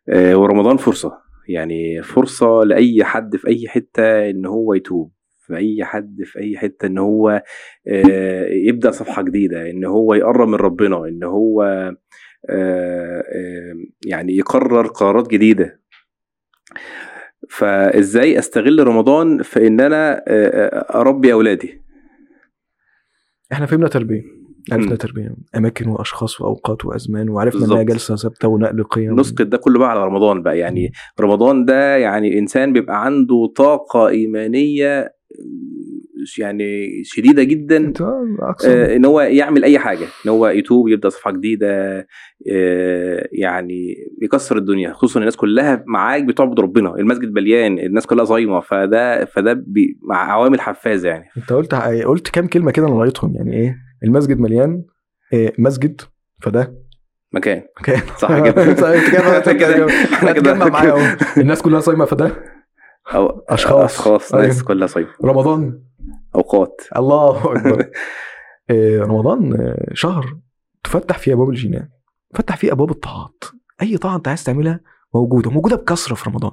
ورمضان 0.09 0.77
فرصة. 0.77 1.27
يعني 1.49 2.01
فرصة 2.03 2.63
لأي 2.63 3.03
حد 3.03 3.35
في 3.35 3.47
أي 3.47 3.67
حتة 3.67 4.29
إن 4.29 4.45
هو 4.45 4.73
يتوب 4.73 5.11
في 5.47 5.57
أي 5.57 5.85
حد 5.85 6.17
في 6.23 6.39
أي 6.39 6.57
حتة 6.57 6.85
إن 6.85 6.97
هو 6.97 7.43
آه، 7.87 8.47
يبدأ 8.49 8.91
صفحة 8.91 9.21
جديدة 9.21 9.69
إن 9.69 9.85
هو 9.85 10.13
يقرب 10.13 10.47
من 10.47 10.55
ربنا 10.55 11.07
إن 11.07 11.23
هو 11.23 11.61
آه، 11.63 11.97
آه، 12.49 13.73
يعني 14.05 14.37
يقرر 14.37 14.87
قرارات 14.87 15.27
جديدة. 15.27 15.81
فإزاي 17.49 18.39
أستغل 18.39 18.87
رمضان 18.87 19.43
في 19.43 19.67
إن 19.67 19.79
أنا 19.79 20.23
آه، 20.27 20.99
أربي 20.99 21.33
أولادي؟ 21.33 21.81
إحنا 23.51 23.65
فهمنا 23.65 23.87
تربية. 23.87 24.46
عرفنا. 24.71 24.95
تربية 24.95 25.35
أماكن 25.57 25.89
وأشخاص 25.89 26.41
وأوقات 26.41 26.85
وأزمان 26.85 27.29
وعرفنا 27.29 27.65
إنها. 27.65 27.83
جلسة 27.83 28.15
ثابتة 28.15 28.47
ونقل 28.47 28.83
قيم. 28.83 29.19
نسقط 29.19 29.41
ده 29.41 29.57
كله 29.57 29.79
بقى 29.79 29.91
على 29.91 30.05
رمضان 30.05 30.41
بقى. 30.41 30.57
يعني 30.57 30.91
رمضان 31.21 31.65
ده 31.65 31.97
يعني 31.97 32.39
إنسان 32.39 32.73
بيبقى 32.73 33.05
عنده 33.05 33.53
طاقة 33.55 34.07
إيمانية 34.07 35.17
يعني 36.39 36.87
شديدة 37.03 37.43
جدا 37.43 37.93
آه، 38.01 38.95
إن 38.95 39.05
هو 39.05 39.21
يعمل 39.21 39.63
أي 39.63 39.79
حاجة. 39.79 40.05
إن 40.25 40.29
هو 40.31 40.47
يتوب 40.47 40.87
يبدأ 40.87 41.09
صفحة 41.09 41.31
جديدة 41.31 41.97
آه، 42.51 43.27
يعني 43.31 43.95
يكسر 44.21 44.57
الدنيا. 44.57 44.93
خصوصا 44.93 45.19
الناس 45.19 45.35
كلها 45.35 45.83
معاك 45.87 46.23
بتعبد 46.23 46.59
ربنا. 46.59 46.95
المسجد 46.95 47.31
مليان 47.33 47.79
الناس 47.79 48.05
كلها 48.05 48.25
صايمة. 48.25 48.59
فده 48.59 49.25
فده 49.25 49.63
مع 50.09 50.31
عوامل 50.31 50.61
حفازة 50.61 51.09
يعني. 51.09 51.25
أنت 51.37 51.53
قلت 51.53 51.75
قلت 52.05 52.29
كام 52.29 52.47
كلمة 52.47 52.71
كده 52.71 52.87
أنا 52.87 52.95
لقيتهم. 53.03 53.35
يعني 53.35 53.53
إيه؟ 53.53 53.86
المسجد 54.03 54.39
مليان 54.39 54.85
إيه 55.33 55.53
مسجد 55.59 56.01
فده 56.41 56.75
مكان. 57.33 57.63
مكان. 57.81 58.01
صح 58.21 58.39
كده 58.49 58.75
صح 58.81 58.91
كده 59.51 59.87
إحنا 60.13 60.31
كده- 60.31 60.53
معايا 60.69 61.17
الناس 61.37 61.61
كلها 61.61 61.79
صايمة 61.79 62.05
فده 62.05 62.43
أو 63.15 63.27
أشخاص. 63.49 63.91
أشخاص 63.99 64.33
أيوة. 64.33 64.45
ناس 64.47 64.63
كلها 64.63 64.87
صايمة. 64.87 65.09
رمضان. 65.25 65.83
أوقات. 66.35 66.81
الله 66.95 67.51
أكبر. 67.51 67.89
إيه 68.69 69.01
رمضان 69.01 69.53
آه، 69.61 69.89
شهر 69.93 70.37
تفتح 70.83 71.17
فيه 71.17 71.33
أبواب 71.33 71.49
الجنان 71.49 71.89
تفتح 72.33 72.57
فيه 72.57 72.71
أبواب 72.71 72.91
الطاعات. 72.91 73.43
أي 73.81 73.97
طاعة 73.97 74.15
أنت 74.15 74.27
عايز 74.27 74.43
تعملها 74.43 74.79
موجودة 75.13 75.51
موجودة 75.51 75.75
بكثرة 75.75 76.15
في 76.15 76.29
رمضان. 76.29 76.51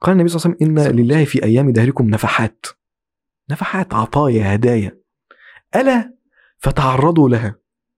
قال 0.00 0.12
النبي 0.12 0.28
صلى 0.28 0.40
الله 0.52 0.56
عليه 0.62 0.72
وسلم 0.72 0.90
إن 0.92 0.96
لله 1.06 1.24
في 1.24 1.44
أيام 1.44 1.70
دهركم 1.72 2.10
نفحات. 2.10 2.66
نفحات 3.50 3.94
عطايا 3.94 4.54
هدايا. 4.54 4.97
ألا 5.76 6.14
فتعرضوا 6.58 7.28
لها. 7.28 7.54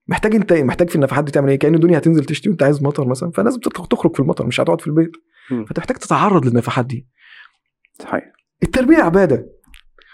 محتاج 0.07 0.35
أنت 0.35 0.53
محتاج 0.53 0.89
في 0.89 0.95
النفحات 0.95 1.23
دي 1.23 1.31
تعمل 1.31 1.49
إيه؟ 1.49 1.59
كأن 1.59 1.75
الدنيا 1.75 1.97
هتنزل 1.97 2.25
تشتي 2.25 2.49
وأنت 2.49 2.63
عايز 2.63 2.83
مطر 2.83 3.07
مثلا 3.07 3.31
فالناس 3.31 3.57
بتطلع 3.57 3.85
تخرج 3.85 4.13
في 4.13 4.19
المطر 4.19 4.45
مش 4.45 4.61
هتقعد 4.61 4.81
في 4.81 4.87
البيت. 4.87 5.11
محتاج 5.51 5.97
تتعرض 5.97 6.45
للنفحات 6.45 6.85
دي. 6.85 7.07
صحيح. 7.99 8.23
التربية 8.63 8.97
عبادة 8.97 9.45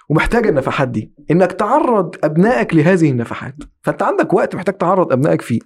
ومحتاجه 0.09 0.49
النفحات 0.49 0.87
دي. 0.87 1.13
إنك 1.31 1.51
تعرض 1.51 2.15
أبنائك 2.23 2.73
لهذه 2.73 3.11
النفحات. 3.11 3.55
فأنت 3.81 4.03
عندك 4.03 4.33
وقت 4.33 4.55
محتاج 4.55 4.77
تعرض 4.77 5.11
أبنائك 5.11 5.41
فيه. 5.41 5.59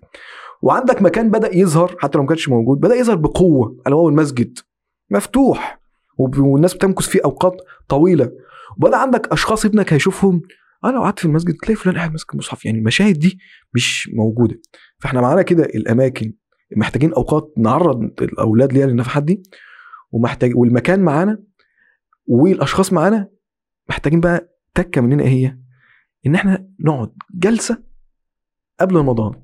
وعندك 0.61 1.01
مكان 1.01 1.29
بدأ 1.29 1.55
يظهر 1.55 1.95
حتى 1.99 2.17
لو 2.17 2.23
ما 2.23 2.29
كانش 2.29 2.49
موجود 2.49 2.79
بدأ 2.79 2.95
يظهر 2.95 3.15
بقوة. 3.15 3.77
الا 3.87 3.95
وهو 3.95 4.09
المسجد 4.09 4.59
مفتوح 5.09 5.79
والناس 6.17 6.73
بتمكث 6.73 7.07
فيه 7.07 7.19
أوقات 7.25 7.61
طويلة. 7.87 8.31
وبدأ 8.77 8.97
عندك 8.97 9.31
أشخاص 9.31 9.65
ابنك 9.65 9.93
هيشوفهم 9.93 10.41
أنا 10.85 10.91
لو 10.91 11.01
قعدت 11.03 11.19
في 11.19 11.25
المسجد 11.25 11.53
تلاقي 11.55 11.75
فلان 11.75 11.95
قاعد 11.97 12.11
ماسك 12.11 12.33
المصحف 12.33 12.65
يعني 12.65 12.77
المشاهد 12.79 13.19
دي 13.19 13.39
مش 13.73 14.09
موجودة 14.13 14.61
فإحنا 14.99 15.21
معانا 15.21 15.41
كده 15.41 15.63
الأماكن 15.63 16.33
محتاجين 16.77 17.13
أوقات 17.13 17.53
نعرض 17.57 18.11
الأولاد 18.21 18.73
ليها 18.73 18.85
للنفحات 18.87 19.23
دي 19.23 19.43
ومحتاج 20.11 20.55
والمكان 20.57 20.99
معانا 20.99 21.43
والأشخاص 22.25 22.93
معانا 22.93 23.29
محتاجين 23.89 24.19
بقى 24.19 24.55
تكة 24.73 25.01
مننا 25.01 25.23
إيه 25.23 25.29
هي؟ 25.29 25.57
إن 26.25 26.35
إحنا 26.35 26.67
نقعد 26.79 27.11
جلسة 27.33 27.83
قبل 28.79 28.95
رمضان 28.95 29.43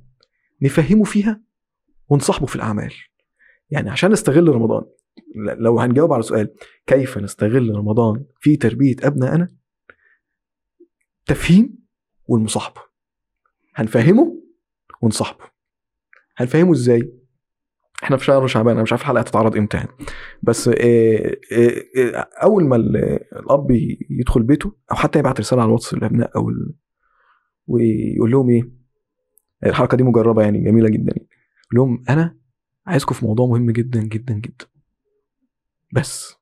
نفهمه 0.61 1.03
فيها 1.03 1.41
ونصاحبه 2.09 2.45
في 2.45 2.55
الأعمال. 2.55 2.93
يعني 3.69 3.89
عشان 3.89 4.11
نستغل 4.11 4.47
رمضان 4.47 4.83
لو 5.35 5.79
هنجاوب 5.79 6.13
على 6.13 6.23
سؤال 6.23 6.53
كيف 6.87 7.17
نستغل 7.17 7.75
رمضان 7.75 8.25
في 8.39 8.55
تربية 8.57 8.95
أبنائنا؟ 9.03 9.47
تفهيم 11.27 11.79
والمصاحبة. 12.27 12.81
هنفهمه 13.75 14.43
ونصاحبه. 15.01 15.43
هنفهمه 16.37 16.71
إزاي؟ 16.71 17.13
إحنا 18.03 18.17
في 18.17 18.25
شهر 18.25 18.47
شعبان 18.47 18.73
أنا 18.73 18.83
مش 18.83 18.91
عارف 18.91 19.01
الحلقة 19.01 19.19
هتتعرض 19.21 19.57
إمتى 19.57 19.77
يعني. 19.77 19.89
بس 20.43 20.67
إيه 20.67 21.39
إيه 21.51 21.83
إيه 21.95 22.15
أول 22.43 22.63
ما 22.63 22.75
ال- 22.75 22.97
الأب 23.39 23.67
يدخل 24.09 24.43
بيته 24.43 24.75
أو 24.91 24.95
حتى 24.95 25.19
يبعت 25.19 25.39
رسالة 25.39 25.61
على 25.61 25.67
الواتس 25.69 25.93
للأبناء 25.93 26.31
أو 26.35 26.49
ال... 26.49 26.73
ويقول 27.67 28.31
لهم 28.31 28.49
إيه 28.49 28.69
الحركة 29.65 29.97
دي 29.97 30.03
مجربة 30.03 30.41
يعني 30.43 30.63
جميلة 30.63 30.89
جدا 30.89 31.13
يعني. 31.17 31.29
يقول 31.73 31.87
لهم 31.87 32.03
أنا 32.09 32.37
عايزكم 32.87 33.13
في 33.15 33.25
موضوع 33.25 33.47
مهم 33.47 33.71
جدا 33.71 34.01
جدا 34.03 34.33
جدا 34.33 34.65
بس 35.93 36.35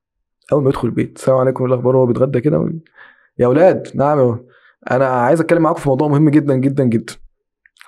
أول 0.52 0.62
ما 0.62 0.68
يدخل 0.68 0.88
البيت 0.88 1.16
السلام 1.16 1.38
عليكم 1.38 1.64
إيه 1.64 1.72
الأخبار 1.72 1.96
هو 1.96 2.06
بيتغدى 2.06 2.40
كده. 2.40 2.72
يا 3.38 3.46
أولاد 3.46 3.88
نعم 3.94 4.40
أنا 4.90 5.06
عايز 5.06 5.40
اتكلم 5.40 5.62
معاكم 5.62 5.80
في 5.80 5.88
موضوع 5.88 6.08
مهم 6.08 6.28
جدا 6.28 6.54
جدا 6.56 6.84
جدا. 6.84 7.14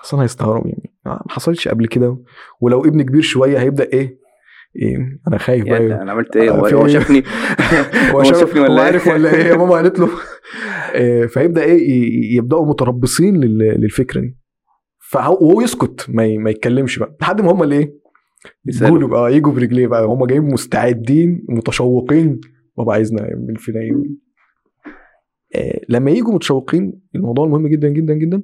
أصلا 0.03 0.23
هيستغرب 0.23 0.67
يعني. 0.67 0.93
ما 1.05 1.19
حصلش 1.29 1.67
قبل 1.67 1.87
كده. 1.87 2.17
ولو 2.61 2.85
ابن 2.85 3.01
كبير 3.01 3.21
شوية 3.21 3.59
هيبدأ 3.59 3.83
إيه؟ 3.93 4.19
إيه 4.75 5.19
أنا 5.27 5.37
خايف 5.37 5.65
بقى. 5.65 5.77
أنا 6.01 6.11
عملت 6.11 6.35
إيه؟ 6.35 6.49
هو 6.59 6.65
إيه؟ 6.65 6.87
شافني؟ 6.87 7.23
هو 8.11 8.17
هو 8.19 8.23
شاف 8.23 8.39
شافني 8.39 8.59
هو 8.59 8.63
ولا 8.63 8.81
عارف 8.81 9.07
إيه 9.07 9.13
ولا 9.13 9.33
إيه؟ 9.33 9.43
يا 9.43 9.55
ماما 9.57 9.71
قالت 9.71 9.99
له. 9.99 10.09
فيبدا 11.27 11.63
إيه؟ 11.69 11.89
ي- 11.91 12.35
يبدأوا 12.35 12.65
متربصين 12.65 13.37
لل- 13.41 13.81
للفكرة 13.81 14.21
دي. 14.21 14.37
فهو 15.11 15.33
وهو 15.41 15.61
يسكت 15.61 16.05
ما 16.09 16.49
يتكلمش 16.49 16.99
بقى. 16.99 17.17
لحد 17.21 17.41
ما 17.41 17.51
هم 17.51 17.63
اللي 17.63 17.75
إيه. 17.77 17.93
يقولوا 18.81 19.09
بقى 19.09 19.33
يجوا 19.35 19.51
برجليه 19.53 19.87
بقى. 19.87 20.05
هم 20.05 20.25
جايين 20.25 20.43
مستعدين 20.43 21.45
متشوقين. 21.49 22.39
بابا 22.77 22.93
عايزنا 22.93 23.21
نعمل 23.21 23.57
فينا 23.57 23.79
إيه 23.79 23.91
لما 25.89 26.11
يجوا 26.11 26.33
متشوقين 26.33 27.01
الموضوع 27.15 27.45
المهم 27.45 27.67
جدا 27.67 27.89
جدا 27.89 28.13
جدا 28.13 28.43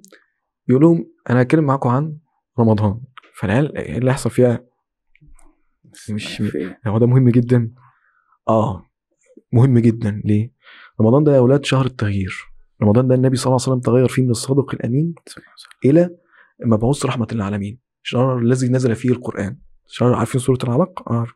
يقول 0.68 0.82
لهم 0.82 1.12
أنا 1.30 1.41
هتكلم 1.41 1.64
معاكم 1.64 1.89
عن 1.89 2.18
رمضان. 2.60 3.01
فالعيال 3.39 3.78
إيه 3.78 3.97
اللي 3.97 4.12
هيحصل 4.12 4.30
فيها 4.30 4.66
مش-؟ 6.10 6.43
هو 6.88 6.97
ده 6.97 7.06
مهم 7.08 7.30
جدا؟ 7.30 7.72
آه 8.49 8.86
مهم 9.53 9.80
جدا. 9.80 10.22
ليه؟ 10.26 10.51
رمضان 11.01 11.24
ده 11.24 11.34
يا 11.34 11.38
أولاد 11.38 11.66
شهر 11.66 11.86
التغيير. 11.86 12.36
رمضان 12.82 13.08
ده 13.08 13.16
النبي 13.16 13.38
صلى 13.38 13.45
الله 13.45 13.62
عليه 13.62 13.72
وسلم 13.72 13.80
تغير 13.80 14.08
فيه 14.08 14.24
من 14.24 14.30
الصادق 14.30 14.74
الأمين 14.74 15.16
إلى 15.86 16.10
مبعوث 16.66 17.06
رحمة 17.06 17.28
للعالمين. 17.32 17.80
الشهر 18.03 18.39
الذي 18.39 18.68
نزل 18.70 18.95
فيه 18.95 19.10
القرآن. 19.10 19.58
شهر 19.88 20.14
عارفين 20.14 20.41
سورة 20.41 20.60
العلق؟ 20.64 21.12
آه 21.12 21.28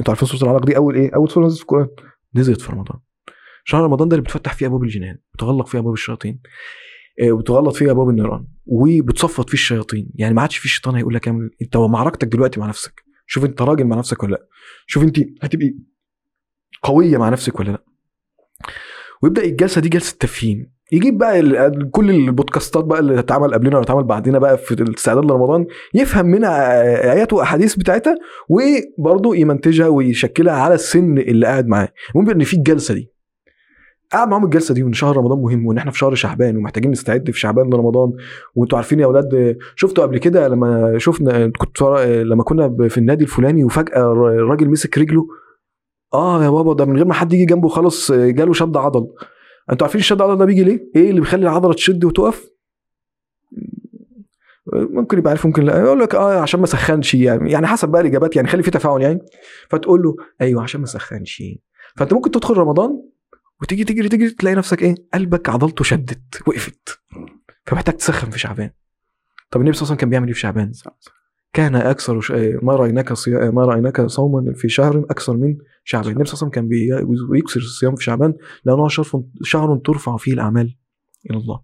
أنتوا 0.00 0.14
عارفين 0.14 0.28
سورة 0.28 0.50
العلق 0.50 0.66
دي 0.66 0.76
أول 0.76 0.94
إيه؟ 0.94 1.14
أول 1.14 1.30
سورة 1.30 1.46
نزلت 1.46 1.58
في 1.58 1.62
القرآن. 1.62 1.88
نزلت 2.34 2.60
في 2.60 2.72
رمضان. 2.72 2.98
شهر 3.64 3.84
رمضان 3.84 4.08
ده 4.08 4.16
اللي 4.16 4.24
بتفتح 4.24 4.54
فيه 4.54 4.66
أبواب 4.66 4.82
الجنان 4.82 5.18
بتغلق 5.34 5.66
فيه 5.66 5.78
أبواب 5.78 5.94
الشياطين 5.94 6.40
آه، 7.22 7.32
وبتغلط 7.32 7.74
فيه 7.74 7.90
أبواب 7.90 8.08
النيران 8.08 8.46
وبتصفط 8.66 9.48
فيه 9.48 9.54
الشياطين. 9.54 10.10
يعني 10.14 10.34
ما 10.34 10.42
عادش 10.42 10.56
فيه 10.56 10.64
الشيطان 10.64 10.94
هيقول 10.94 11.14
لك 11.14 11.28
اعمل 11.28 11.50
انت 11.62 11.76
معركتك 11.76 12.28
دلوقتي 12.28 12.60
مع 12.60 12.66
نفسك. 12.66 13.04
شوف 13.26 13.44
انت 13.44 13.62
راجل 13.62 13.84
مع 13.84 13.96
نفسك 13.96 14.22
ولا 14.22 14.30
لا. 14.32 14.46
شوف 14.86 15.02
انت 15.02 15.18
هتبقي 15.42 15.74
قوية 16.82 17.18
مع 17.18 17.28
نفسك 17.28 17.60
ولا 17.60 17.70
لا. 17.70 17.84
ويبدأ 19.22 19.44
الجلسة 19.44 19.80
دي 19.80 19.88
جلسة 19.88 20.16
تفهيم. 20.20 20.72
يجيب 20.92 21.18
بقى 21.18 21.70
كل 21.90 22.10
البودكاستات 22.10 22.84
بقى 22.84 22.98
اللي 23.00 23.18
اتعمل 23.18 23.54
قبلنا 23.54 23.76
ولا 23.76 23.84
اتعمل 23.84 24.04
بعدنا 24.04 24.38
بقى 24.38 24.58
في 24.58 24.74
الاستعداد 24.74 25.24
لرمضان 25.24 25.66
يفهم 25.94 26.26
منها 26.26 26.82
آيات 27.12 27.32
وأحاديث 27.32 27.76
بتاعتها 27.76 28.14
وبرضه 28.48 29.36
يمنتجها 29.36 29.88
ويشكلها 29.88 30.54
على 30.54 30.74
السن 30.74 31.18
اللي 31.18 31.46
قاعد 31.46 31.66
معاه. 31.66 31.88
المهم 32.14 32.30
إن 32.30 32.44
في 32.44 32.54
الجلسة 32.56 32.94
دي. 32.94 33.12
قاعد 34.12 34.28
معاهم 34.28 34.44
الجلسة 34.44 34.74
دي 34.74 34.82
وإن 34.82 34.92
شهر 34.92 35.16
رمضان 35.16 35.38
مهم 35.38 35.66
وإن 35.66 35.78
إحنا 35.78 35.90
في 35.90 35.98
شهر 35.98 36.14
شعبان 36.14 36.56
ومحتاجين 36.56 36.90
نستعد 36.90 37.30
في 37.30 37.40
شعبان 37.40 37.70
لرمضان 37.70 38.12
وأنتوا 38.54 38.78
عارفين 38.78 39.00
يا 39.00 39.04
أولاد 39.04 39.56
شفتوا 39.76 40.04
قبل 40.04 40.18
كده 40.18 40.48
لما 40.48 40.98
شفنا 40.98 41.48
كنت 41.58 41.82
لما 42.06 42.42
كنا 42.42 42.88
في 42.88 42.98
النادي 42.98 43.24
الفلاني 43.24 43.64
وفجأة 43.64 44.12
الراجل 44.12 44.70
مسك 44.70 44.98
رجله. 44.98 45.26
آه 46.14 46.44
يا 46.44 46.50
بابا 46.50 46.74
ده 46.74 46.84
من 46.84 46.96
غير 46.96 47.04
ما 47.04 47.14
حد 47.14 47.32
يجي 47.32 47.44
جنبه 47.44 47.68
خلاص 47.68 48.12
جاله 48.12 48.52
شد 48.52 48.76
عضل. 48.76 49.06
أنتوا 49.72 49.86
عارفين 49.86 49.98
الشد 50.00 50.22
عضل 50.22 50.38
ده 50.38 50.44
بيجي 50.44 50.64
ليه؟ 50.64 50.90
إيه 50.96 51.10
اللي 51.10 51.20
بيخلي 51.20 51.42
العضلة 51.42 51.72
تشد 51.72 52.04
وتقف؟ 52.04 52.50
ممكن 54.72 55.18
يبقى 55.18 55.30
عارف 55.30 55.46
ممكن 55.46 55.62
لا. 55.64 55.78
يقول 55.84 56.00
لك 56.00 56.14
آه 56.14 56.40
عشان 56.40 56.60
ما 56.60 56.66
سخنش 56.66 57.14
يعني 57.14 57.50
يعني 57.50 57.66
حسب 57.66 57.88
بقى 57.88 58.00
الإجابات 58.00 58.36
يعني 58.36 58.48
خلي 58.48 58.62
في 58.62 58.70
تفاعل 58.70 59.02
يعني. 59.02 59.20
فتقول 59.68 60.02
له 60.02 60.16
أيوه 60.40 60.62
عشان 60.62 60.80
ما 60.80 60.86
سخنش. 60.86 61.42
فأنت 61.96 62.12
ممكن 62.12 62.30
تدخل 62.30 62.54
رمضان 62.56 63.02
وتيجي 63.62 63.84
تجري 63.84 64.08
تجري 64.08 64.30
تلاقي 64.30 64.56
نفسك 64.56 64.82
إيه 64.82 64.94
قلبك 65.14 65.48
عضلته 65.48 65.84
شدت 65.84 66.48
وقفت. 66.48 67.00
فمحتاج 67.66 67.96
تسخن 67.96 68.30
في 68.30 68.38
شعبان. 68.38 68.70
طب 69.50 69.60
النبي 69.60 69.76
صلى 69.76 69.82
الله 69.82 69.86
عليه 69.86 69.96
وسلم 69.96 69.96
كان 69.96 70.10
بيعمل 70.10 70.26
إيه 70.26 70.34
في 70.34 70.40
شعبان؟ 70.40 70.72
كان 71.52 71.74
أكثر 71.74 72.20
ش... 72.20 72.30
ما 72.62 72.76
رأيناك 72.76 73.12
صيا... 73.12 73.50
ما 73.50 73.64
رأيناك 73.64 74.00
صوما 74.06 74.52
في 74.54 74.68
شهر 74.68 74.98
أكثر 75.10 75.36
من 75.36 75.56
شعبان. 75.84 76.12
النبي 76.12 76.24
صلى 76.24 76.34
الله 76.34 76.42
عليه 76.42 76.48
وسلم 76.48 76.48
كان 76.50 76.68
بي- 76.68 77.30
بيكثر 77.32 77.60
الصيام 77.60 77.94
في 77.96 78.04
شعبان 78.04 78.34
لأنه 78.64 78.88
شهر 78.88 79.22
شهر 79.42 79.76
ترفع 79.84 80.16
فيه 80.16 80.32
الأعمال 80.32 80.76
إلى 81.30 81.38
الله. 81.38 81.60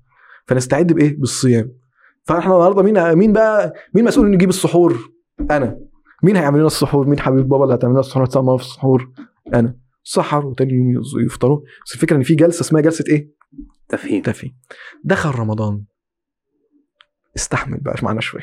فنستعد 0.46 0.92
بإيه؟ 0.92 1.16
بالصيام. 1.20 1.72
فإحنا 2.24 2.54
النهارده 2.54 2.82
مين 2.82 3.14
مين 3.14 3.32
بقى 3.32 3.72
مين 3.94 4.04
مسؤول 4.04 4.26
إنه 4.26 4.34
يجيب 4.34 4.48
السحور؟ 4.48 5.10
أنا. 5.50 5.78
مين 6.22 6.36
هيعمل 6.36 6.58
لنا 6.58 6.66
السحور؟ 6.66 7.06
مين 7.06 7.20
حبيب 7.20 7.48
بابا 7.48 7.64
اللي 7.64 7.74
هتعمل 7.74 7.92
لنا 7.92 8.00
السحور؟ 8.00 8.26
في 8.58 8.64
السحور؟ 8.64 9.12
أنا. 9.54 9.76
سحر 10.08 10.46
وتاني 10.46 10.72
يوم 10.72 11.02
يفطروا. 11.26 11.60
بس 11.86 11.94
الفكرة 11.94 12.16
إن 12.16 12.22
في 12.22 12.34
جلسة 12.34 12.60
اسمها 12.60 12.80
جلسة 12.82 13.04
إيه؟ 13.08 13.30
تفهيم. 13.88 14.22
تفي 14.22 14.52
دخل 15.04 15.38
رمضان. 15.38 15.84
استحمل 17.36 17.80
بقى 17.80 17.94
معانا 18.02 18.20
شوية؟ 18.20 18.42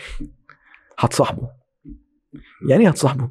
هتصاحبه. 0.99 1.47
يعني 2.69 2.83
إيه 2.83 2.89
هتصاحبه؟ 2.89 3.29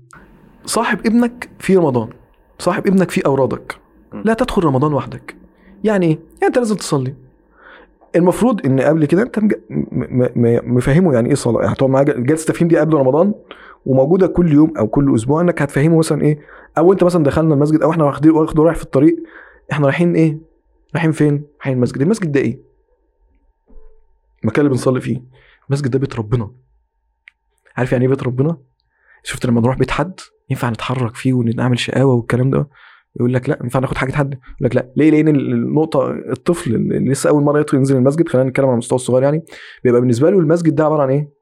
صاحب 0.64 1.06
ابنك 1.06 1.50
في 1.58 1.76
رمضان. 1.76 2.10
صاحب 2.58 2.86
ابنك 2.86 3.10
في 3.10 3.26
أورادك. 3.26 3.76
لا 4.12 4.34
تدخل 4.34 4.64
رمضان 4.64 4.92
وحدك. 4.92 5.36
يعني 5.84 6.06
إيه؟ 6.06 6.12
يعني 6.12 6.26
أنت 6.42 6.58
لازم 6.58 6.76
تصلي. 6.76 7.14
المفروض 8.16 8.66
إن 8.66 8.80
قبل 8.80 9.04
كده 9.06 9.22
أنت 9.22 9.38
مفهمه 10.66 11.14
يعني 11.14 11.28
إيه 11.28 11.34
صلاة. 11.34 11.60
يعني 11.62 11.72
هتقعد 11.74 11.90
معاه 11.90 12.02
جل- 12.02 12.26
جلسة 12.26 12.52
تفهيم 12.52 12.68
دي 12.68 12.78
قبل 12.78 12.94
رمضان؟ 12.94 13.34
وموجودة 13.86 14.26
كل 14.26 14.52
يوم 14.52 14.78
أو 14.78 14.88
كل 14.88 15.14
أسبوع 15.14 15.40
إنك 15.40 15.62
هتفهمه 15.62 15.98
مثلا 15.98 16.22
إيه؟ 16.22 16.38
أو 16.78 16.92
أنت 16.92 17.04
مثلا 17.04 17.24
دخلنا 17.24 17.54
المسجد 17.54 17.82
أو 17.82 17.90
إحنا 17.90 18.04
واخدين 18.04 18.30
واخده 18.30 18.62
رايح 18.62 18.76
في 18.76 18.82
الطريق 18.82 19.16
إحنا 19.72 19.86
رايحين 19.86 20.14
إيه؟ 20.14 20.38
رايحين 20.94 21.12
فين؟ 21.12 21.44
رايحين 21.56 21.72
المسجد. 21.76 22.02
المسجد 22.02 22.32
ده 22.32 22.40
إيه؟ 22.40 22.60
المكان 24.42 24.60
اللي 24.66 24.70
بنصلي 24.76 25.00
فيه. 25.00 25.22
المسجد 25.68 25.90
ده 25.90 25.98
بيت 25.98 26.16
ربنا. 26.16 26.50
عارف 27.76 27.92
يعني 27.92 28.04
إيه 28.04 28.10
بيت 28.10 28.22
ربنا؟ 28.22 28.56
شفت 29.22 29.46
لما 29.46 29.60
نروح 29.60 29.78
بيت 29.78 29.90
حد؟ 29.90 30.20
ينفع 30.50 30.70
نتحرك 30.70 31.16
فيه 31.16 31.32
ونعمل 31.32 31.78
شقاوة 31.78 32.14
والكلام 32.14 32.50
ده؟ 32.50 32.68
يقول 33.16 33.34
لك 33.34 33.48
لا 33.48 33.58
ينفع 33.62 33.80
ناخد 33.80 33.96
حاجة 33.96 34.12
حد؟ 34.12 34.34
يقول 34.34 34.44
لك 34.60 34.76
لا. 34.76 34.92
ليه؟ 34.96 35.10
لأن 35.10 35.28
النقطة 35.28 36.10
الطفل 36.10 36.74
اللي 36.74 37.10
لسه 37.12 37.30
أول 37.30 37.42
مرة 37.42 37.60
يدخل 37.60 37.78
ينزل 37.78 37.96
المسجد 37.96 38.28
خلينا 38.28 38.48
نتكلم 38.48 38.66
على 38.66 38.72
المستوى 38.72 38.96
الصغير 38.96 39.22
يعني 39.22 39.44
بيبقى 39.84 40.00
بالنسبة 40.00 40.30
له 40.30 40.38
المسجد 40.38 40.74
ده 40.74 40.84
عبارة 40.84 41.02
عن 41.02 41.10
إيه؟ 41.10 41.41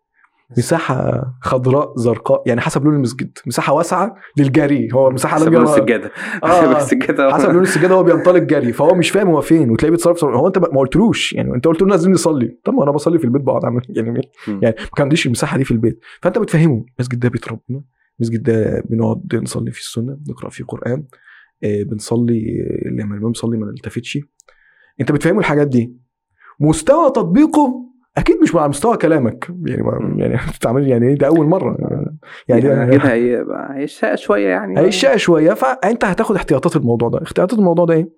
مساحة 0.59 1.23
خضراء 1.43 1.93
زرقاء 1.97 2.43
يعني 2.47 2.61
حسب 2.61 2.85
لون 2.85 2.95
المسجد. 2.95 3.39
مساحة 3.47 3.73
واسعة 3.73 4.15
للجري. 4.37 4.89
هو 4.93 5.11
مساحة 5.11 5.37
حسب 5.37 5.53
لون 5.53 5.63
السجادة. 5.63 6.11
آه. 6.45 6.47
حسب 6.61 6.77
السجادة. 6.77 7.35
حسب 7.35 7.51
لون 7.51 7.63
السجادة 7.63 7.95
هو 7.95 8.03
بينطلق 8.03 8.39
جري 8.39 8.73
فهو 8.73 8.95
مش 8.95 9.11
فاهم 9.11 9.29
هو 9.29 9.41
فين 9.41 9.71
وتلاقيه 9.71 9.91
بيتصرف 9.91 10.25
هو 10.25 10.47
انت 10.47 10.59
ما 10.59 10.79
قلتلوش. 10.79 11.33
يعني 11.33 11.55
انت 11.55 11.67
قلت 11.67 11.83
له 11.83 11.89
لازم 11.89 12.11
نصلي. 12.13 12.59
طب 12.65 12.75
ما 12.75 12.83
أنا 12.83 12.91
بصلي 12.91 13.19
في 13.19 13.25
البيت 13.25 13.43
بقعد 13.43 13.65
اعمل 13.65 13.83
يعني. 13.89 14.21
يعني 14.49 14.63
ما 14.63 14.73
كان 14.97 15.03
عنديش 15.05 15.27
المساحة 15.27 15.59
دي 15.59 15.65
في 15.65 15.71
البيت. 15.71 16.01
فانت 16.23 16.39
بتفهمه. 16.39 16.85
المسجد 16.99 17.19
ده 17.19 17.29
بيت 17.29 17.49
ربنا 17.49 17.83
المسجد 18.21 18.43
ده 18.43 18.83
بنقعد 18.91 19.35
نصلي 19.35 19.71
فيه 19.71 19.81
السنة 19.81 20.19
نقرا 20.29 20.51
فيه 20.51 20.65
قرآن 20.65 21.05
آه، 21.65 21.83
بنصلي 21.83 22.45
لما 22.87 23.15
الإمام 23.15 23.31
يصلي 23.31 23.59
ما 23.59 23.67
نلتفتش. 23.67 24.19
انت 25.01 25.13
بتفهمه 25.13 25.39
الحاجات 25.39 25.67
دي. 25.69 25.97
مستوى 26.61 27.11
تطبيقه 27.11 27.91
أكيد 28.17 28.37
مش 28.43 28.55
على 28.57 28.69
مستوى 28.69 28.97
كلامك. 28.97 29.51
يعني 29.67 30.21
يعني 30.23 30.37
بتعمل 30.57 30.89
يعني 30.89 31.15
ده 31.15 31.27
أول 31.27 31.47
مرة. 31.47 31.77
يعني, 32.49 32.67
يعني 32.67 32.89
يعني 32.93 33.45
هيشقى 33.75 34.17
شوية 34.17 34.49
يعني. 34.49 34.81
هيشقى 34.81 35.19
شوية. 35.19 35.55
فأنت 35.55 36.05
هتاخد 36.05 36.37
احتياطات 36.37 36.77
الموضوع 36.77 37.09
ده. 37.09 37.23
احتياطات 37.23 37.59
الموضوع 37.59 37.85
ده 37.85 37.95
إيه؟ 37.95 38.11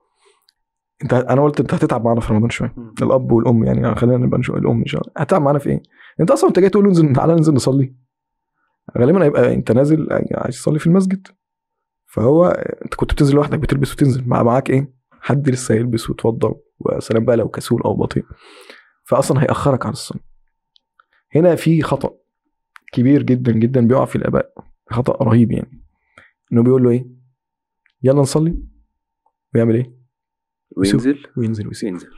انت 1.03 1.13
أنا 1.15 1.43
قلت 1.43 1.61
أنت 1.61 1.75
هتتعب 1.75 2.05
معانا 2.05 2.21
في 2.21 2.33
رمضان 2.33 2.51
شوية. 2.51 2.75
الأب 3.03 3.33
والأم 3.33 3.65
يعني, 3.65 3.81
يعني 3.83 3.95
خلينا 3.97 4.17
نبقى 4.27 4.39
نشوف 4.39 4.57
الأم 4.57 4.79
إن 4.79 4.87
شاء 4.87 5.01
الله. 5.01 5.13
هتتعب 5.17 5.43
معانا 5.43 5.59
في 5.59 5.71
إيه؟ 5.71 5.83
أنت 6.21 6.31
أصلا 6.31 6.49
أنت 6.49 6.59
جاي 6.59 6.69
تقول 6.71 6.87
انزل 6.87 7.13
تعالى 7.13 7.35
ننزل 7.35 7.55
نصلي. 7.55 7.95
غالبا 8.99 9.25
هيبقى 9.25 9.55
أنت 9.55 9.73
نازل 9.73 10.09
عايز 10.35 10.55
تصلي 10.55 10.79
في 10.79 10.87
المسجد. 10.87 11.27
فهو 12.07 12.47
أنت 12.85 12.95
كنت 12.95 13.13
بتنزل 13.13 13.35
لوحدك 13.35 13.59
بتلبس 13.59 13.93
وتنزل. 13.93 14.29
مع 14.29 14.43
معاك 14.43 14.71
إيه؟ 14.71 14.93
حد 15.21 15.49
لسه 15.51 15.75
يلبس 15.75 16.11
ويتوضا 16.11 16.55
وسلام 16.81 17.25
بقى 17.25 17.37
لو 17.37 17.49
كسول 17.49 17.83
أو 17.83 17.95
بطيء. 17.97 18.25
فاصلا 19.13 19.43
هيأخرك 19.43 19.87
عن 19.87 19.93
الصلاه 19.93 20.21
هنا 21.35 21.55
في 21.55 21.83
خطأ 21.83 22.15
كبير 22.93 23.23
جدا 23.23 23.53
جدا 23.53 23.87
بيقع 23.87 24.05
في 24.05 24.17
الآباء. 24.17 24.53
خطأ 24.91 25.25
رهيب 25.25 25.53
يعني. 25.53 25.83
إنه 26.53 26.63
بيقول 26.63 26.83
له 26.83 26.91
إيه؟ 26.91 27.07
يلا 28.03 28.21
نصلي. 28.21 28.59
ويعمل 29.55 29.75
إيه؟ 29.75 29.95
وينزل. 30.77 31.27
وينزل 31.37 31.67
ويسيب 31.69 31.89
ينزل 31.89 32.09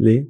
ليه؟ 0.00 0.28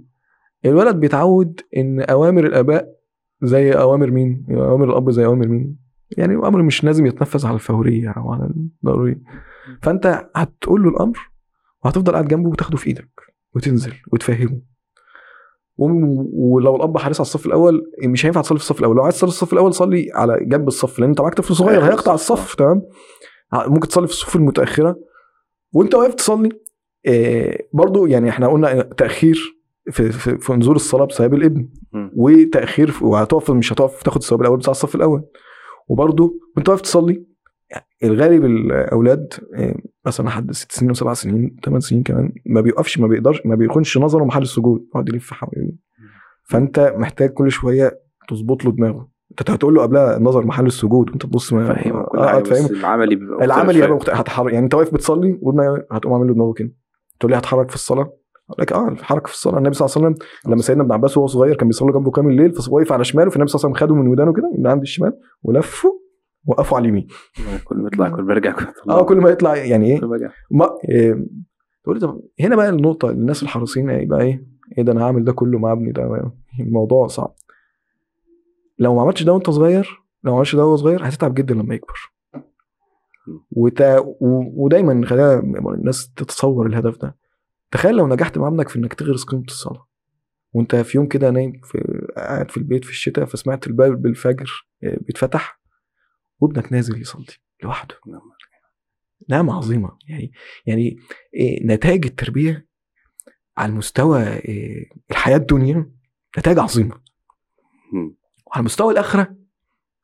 الولد 0.65 0.97
بيتعود 0.97 1.61
إن 1.77 2.01
أوامر 2.01 2.47
الآباء 2.47 2.97
زي 3.43 3.73
أوامر 3.73 4.11
مين؟ 4.11 4.47
أوامر 4.51 4.91
الأب 4.91 5.11
زي 5.11 5.25
أوامر 5.25 5.49
مين؟ 5.49 5.79
يعني 6.17 6.35
أمر 6.35 6.63
مش 6.63 6.85
لازم 6.85 7.07
يتنفذ 7.07 7.47
على 7.47 7.55
الفورية 7.55 8.11
أو 8.11 8.33
على 8.33 8.45
الضرورية. 8.45 9.23
فأنت 9.83 10.31
هتقول 10.37 10.83
له 10.83 10.89
الأمر 10.89 11.19
وهتفضل 11.85 12.13
قاعد 12.13 12.29
جنبه 12.29 12.49
وتاخده 12.49 12.77
في 12.77 12.87
إيدك 12.87 13.21
وتنزل 13.55 13.93
وتفهمه. 14.13 14.76
ولو 15.79 16.77
الأب 16.77 16.99
حريص 16.99 17.21
على 17.21 17.27
الصف 17.27 17.47
الأول 17.47 17.83
مش 18.05 18.27
هينفع 18.27 18.41
تصلي 18.41 18.59
في 18.59 18.65
الصف 18.65 18.81
الأول. 18.81 18.97
لو 18.97 19.03
عايز 19.03 19.15
تصلي 19.15 19.31
في 19.31 19.37
الصف 19.37 19.53
الأول 19.53 19.75
صلي 19.75 20.11
على 20.15 20.39
جنب 20.43 20.69
الصف 20.69 20.99
لأن 20.99 21.09
أنت 21.09 21.21
معاك 21.21 21.35
طفل 21.35 21.55
صغير 21.55 21.79
آخر 21.79 21.91
هيقطع 21.91 22.15
الصف. 22.15 22.55
تمام؟ 22.55 22.83
ممكن 23.55 23.89
تصلي 23.89 24.07
في 24.07 24.13
الصفوف 24.13 24.37
المتأخرة. 24.37 24.97
وأنت 25.73 25.95
واقف 25.95 26.15
تصلي 26.15 26.49
آه، 27.07 27.59
برضو 27.73 28.07
يعني 28.07 28.29
إحنا 28.29 28.49
قلنا 28.49 28.83
تأخير 28.83 29.57
في, 29.91 30.13
في, 30.13 30.39
في 30.39 30.53
نزول 30.53 30.77
الصلاة 30.77 31.05
بسبب 31.05 31.35
الابن. 31.35 31.69
وتأخير 32.17 32.95
وهتقف 33.03 33.51
مش 33.51 33.73
هتقف 33.73 34.03
تاخد 34.03 34.21
الثواب 34.23 34.41
الأول 34.41 34.59
بتاع 34.59 34.71
الصف 34.71 34.95
الأول. 34.95 35.23
وبرضو 35.89 36.39
وأنت 36.57 36.69
واقف 36.69 36.81
تصلي 36.81 37.27
الغالب 38.05 38.45
الأولاد 38.45 39.35
آه، 39.55 39.77
مثلا 40.07 40.27
لحد 40.27 40.53
ست 40.53 40.73
سنين 40.73 40.91
وسبع 40.91 41.15
سنين 41.15 41.57
ثمان 41.65 41.81
سنين 41.81 42.03
كمان 42.03 42.33
ما 42.47 42.61
بيوقفش 42.61 42.99
ما 42.99 43.07
بيقدرش 43.07 43.47
ما 43.47 43.55
بيكونش 43.55 43.99
نظره 43.99 44.25
محل 44.25 44.43
السجود 44.43 44.87
يقعد 44.89 45.09
يلف 45.09 45.33
حوالين 45.33 45.79
فأنت 46.45 46.95
محتاج 46.97 47.31
كل 47.31 47.51
شوية 47.51 48.01
تظبط 48.29 48.65
له 48.65 48.73
دماغه. 48.73 49.09
أنت 49.31 49.51
هتقول 49.51 49.75
له 49.75 49.83
قبلها 49.83 50.17
النظر 50.17 50.47
محل 50.47 50.67
السجود 50.67 51.11
وانت 51.11 51.23
تبص 51.27 51.53
ما 51.53 51.75
فهمه 51.75 52.05
كل 52.05 52.19
آه، 52.19 52.41
العملي 52.71 53.17
بيبقى 53.17 53.35
مختلف 53.35 53.45
العمل 53.45 53.75
شوية. 53.75 53.85
يبقى 53.85 53.97
مختلف. 53.97 54.17
هتحرك 54.17 54.53
يعني 54.53 54.65
أنت 54.65 54.75
واقف 54.75 54.95
بتصلي 54.95 55.39
هتقوم 55.93 56.15
عامل 56.15 56.27
له 56.27 56.35
دماغه 56.35 56.53
كده. 56.53 56.73
تقول 57.21 57.33
لي 57.33 57.39
هتحرك 57.39 57.69
في 57.69 57.75
الصلاة؟ 57.75 58.13
أقول 58.51 58.63
لك 58.63 58.73
آه 58.73 58.89
الحركة 58.89 59.27
في 59.27 59.33
الصلاة. 59.35 59.59
النبي 59.59 59.75
صلى 59.75 59.87
الله 59.87 59.97
عليه 59.97 60.17
وسلم 60.17 60.29
لما 60.53 60.63
سيدنا 60.63 60.83
ابن 60.83 60.93
عباس 60.93 61.17
وهو 61.17 61.27
صغير 61.27 61.57
كان 61.57 61.69
بيصلي 61.69 61.93
جنبه 61.93 62.11
كام 62.11 62.29
الليل 62.29 62.53
فوقف 62.53 62.93
على 62.93 63.05
شماله 63.05 63.31
فالنبي 63.31 63.51
صلى 63.51 63.59
الله 63.59 63.77
عليه 63.77 63.77
وسلم 63.77 63.97
خده 63.97 64.03
من 64.03 64.09
ودانه 64.09 64.33
كده 64.33 64.53
من 64.59 64.67
عند 64.67 64.83
الشمال 64.83 65.13
ولفه 65.43 66.06
وقفوا 66.47 66.77
على 66.77 66.85
اليمين. 66.85 67.07
كل 67.65 67.77
ما 67.77 67.87
يطلع 67.87 68.09
كل 68.09 68.23
ما 68.23 68.33
يرجع 68.33 68.53
كل 68.53 68.67
آه 68.91 69.03
كل 69.05 69.17
ما 69.17 69.31
يطلع 69.31 69.57
يعني 69.57 69.87
إيه؟ 69.87 70.01
ما 70.51 70.71
إيه 70.89 71.27
تقول 71.85 72.01
طب 72.01 72.21
هنا 72.41 72.57
بقى 72.57 72.69
النقطة 72.69 73.11
الناس 73.11 73.43
الحريصين 73.43 73.91
يبقى 73.91 74.23
إيه؟ 74.23 74.47
إيه 74.79 74.85
ده 74.85 74.93
أنا 74.93 75.05
هعمل 75.05 75.25
ده 75.25 75.33
كله 75.33 75.59
مع 75.59 75.73
ابني 75.73 75.93
ده 75.93 76.33
الموضوع 76.61 77.07
صعب. 77.07 77.35
لو 78.79 78.95
ما 78.95 79.03
عملتش 79.03 79.23
ده 79.23 79.33
وأنت 79.33 79.51
صغير 79.51 80.03
لو 80.25 80.31
ما 80.31 80.37
عملتش 80.37 80.57
ده 80.57 80.65
وهو 80.65 80.77
صغير 80.77 81.09
هتتعب 81.09 81.35
جدا 81.35 81.55
لما 81.55 81.75
يكبر. 81.75 82.13
وتا... 83.51 83.99
و... 83.99 84.17
ودايما 84.65 85.07
خلينا 85.07 85.39
الناس 85.75 86.13
تتصور 86.17 86.67
الهدف 86.67 86.97
ده. 86.99 87.17
تخيل 87.71 87.97
لو 87.97 88.07
نجحت 88.07 88.39
مع 88.39 88.49
ابنك 88.49 88.69
في 88.69 88.79
إنك 88.79 88.95
تغرس 88.95 89.25
قيمة 89.25 89.45
الصلاة. 89.49 89.87
وأنت 90.53 90.77
في 90.77 90.99
يوم 90.99 91.07
كده 91.07 91.31
نايم 91.31 91.61
في 91.65 92.07
قاعد 92.17 92.51
في 92.51 92.57
البيت 92.57 92.85
في 92.85 92.91
الشتاء 92.91 93.25
فسمعت 93.25 93.67
الباب 93.67 94.03
بالفجر 94.03 94.69
آه، 94.85 94.99
بيتفتح. 95.01 95.56
وابنك 96.41 96.73
نازل 96.73 97.01
يصلي 97.01 97.27
لوحده. 97.63 97.95
نعمة 99.29 99.55
عظيمة. 99.55 99.99
يعني 100.09 100.33
يعني 100.67 100.97
إيه، 101.35 101.67
نتائج 101.67 102.07
التربية 102.07 102.69
على 103.57 103.73
مستوى 103.73 104.23
إيه، 104.23 104.91
الحياة 105.11 105.37
الدنيا 105.37 105.93
نتائج 106.39 106.59
عظيمة. 106.59 107.01
وعلى 108.47 108.65
مستوى 108.65 108.93
الآخرة 108.93 109.37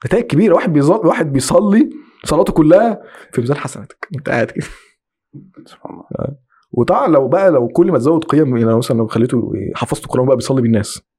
نتائج 0.06 0.24
كبيرة. 0.24 0.54
واحد 0.54 0.72
بيصلي 0.72 1.08
واحد 1.08 1.32
بيصلي 1.32 1.90
صلاته 2.24 2.52
كلها 2.52 3.02
في 3.32 3.40
ميزان 3.40 3.56
حسناتك. 3.56 4.08
انت 4.16 4.28
قاعد 4.28 4.50
كده. 4.50 4.66
سبحان 5.66 5.92
الله. 5.92 6.36
وطبعا 6.70 7.08
لو 7.08 7.28
بقى 7.28 7.50
لو 7.50 7.68
كل 7.68 7.92
ما 7.92 7.98
تزود 7.98 8.24
قيم 8.24 8.56
يعني 8.56 8.76
مثلا 8.76 8.96
لو 8.98 9.06
خليته 9.06 9.52
حفظت 9.74 10.04
القرآن 10.04 10.26
بقى 10.26 10.36
بيصلي 10.36 10.62
بالناس. 10.62 10.96
إيه، 10.96 11.11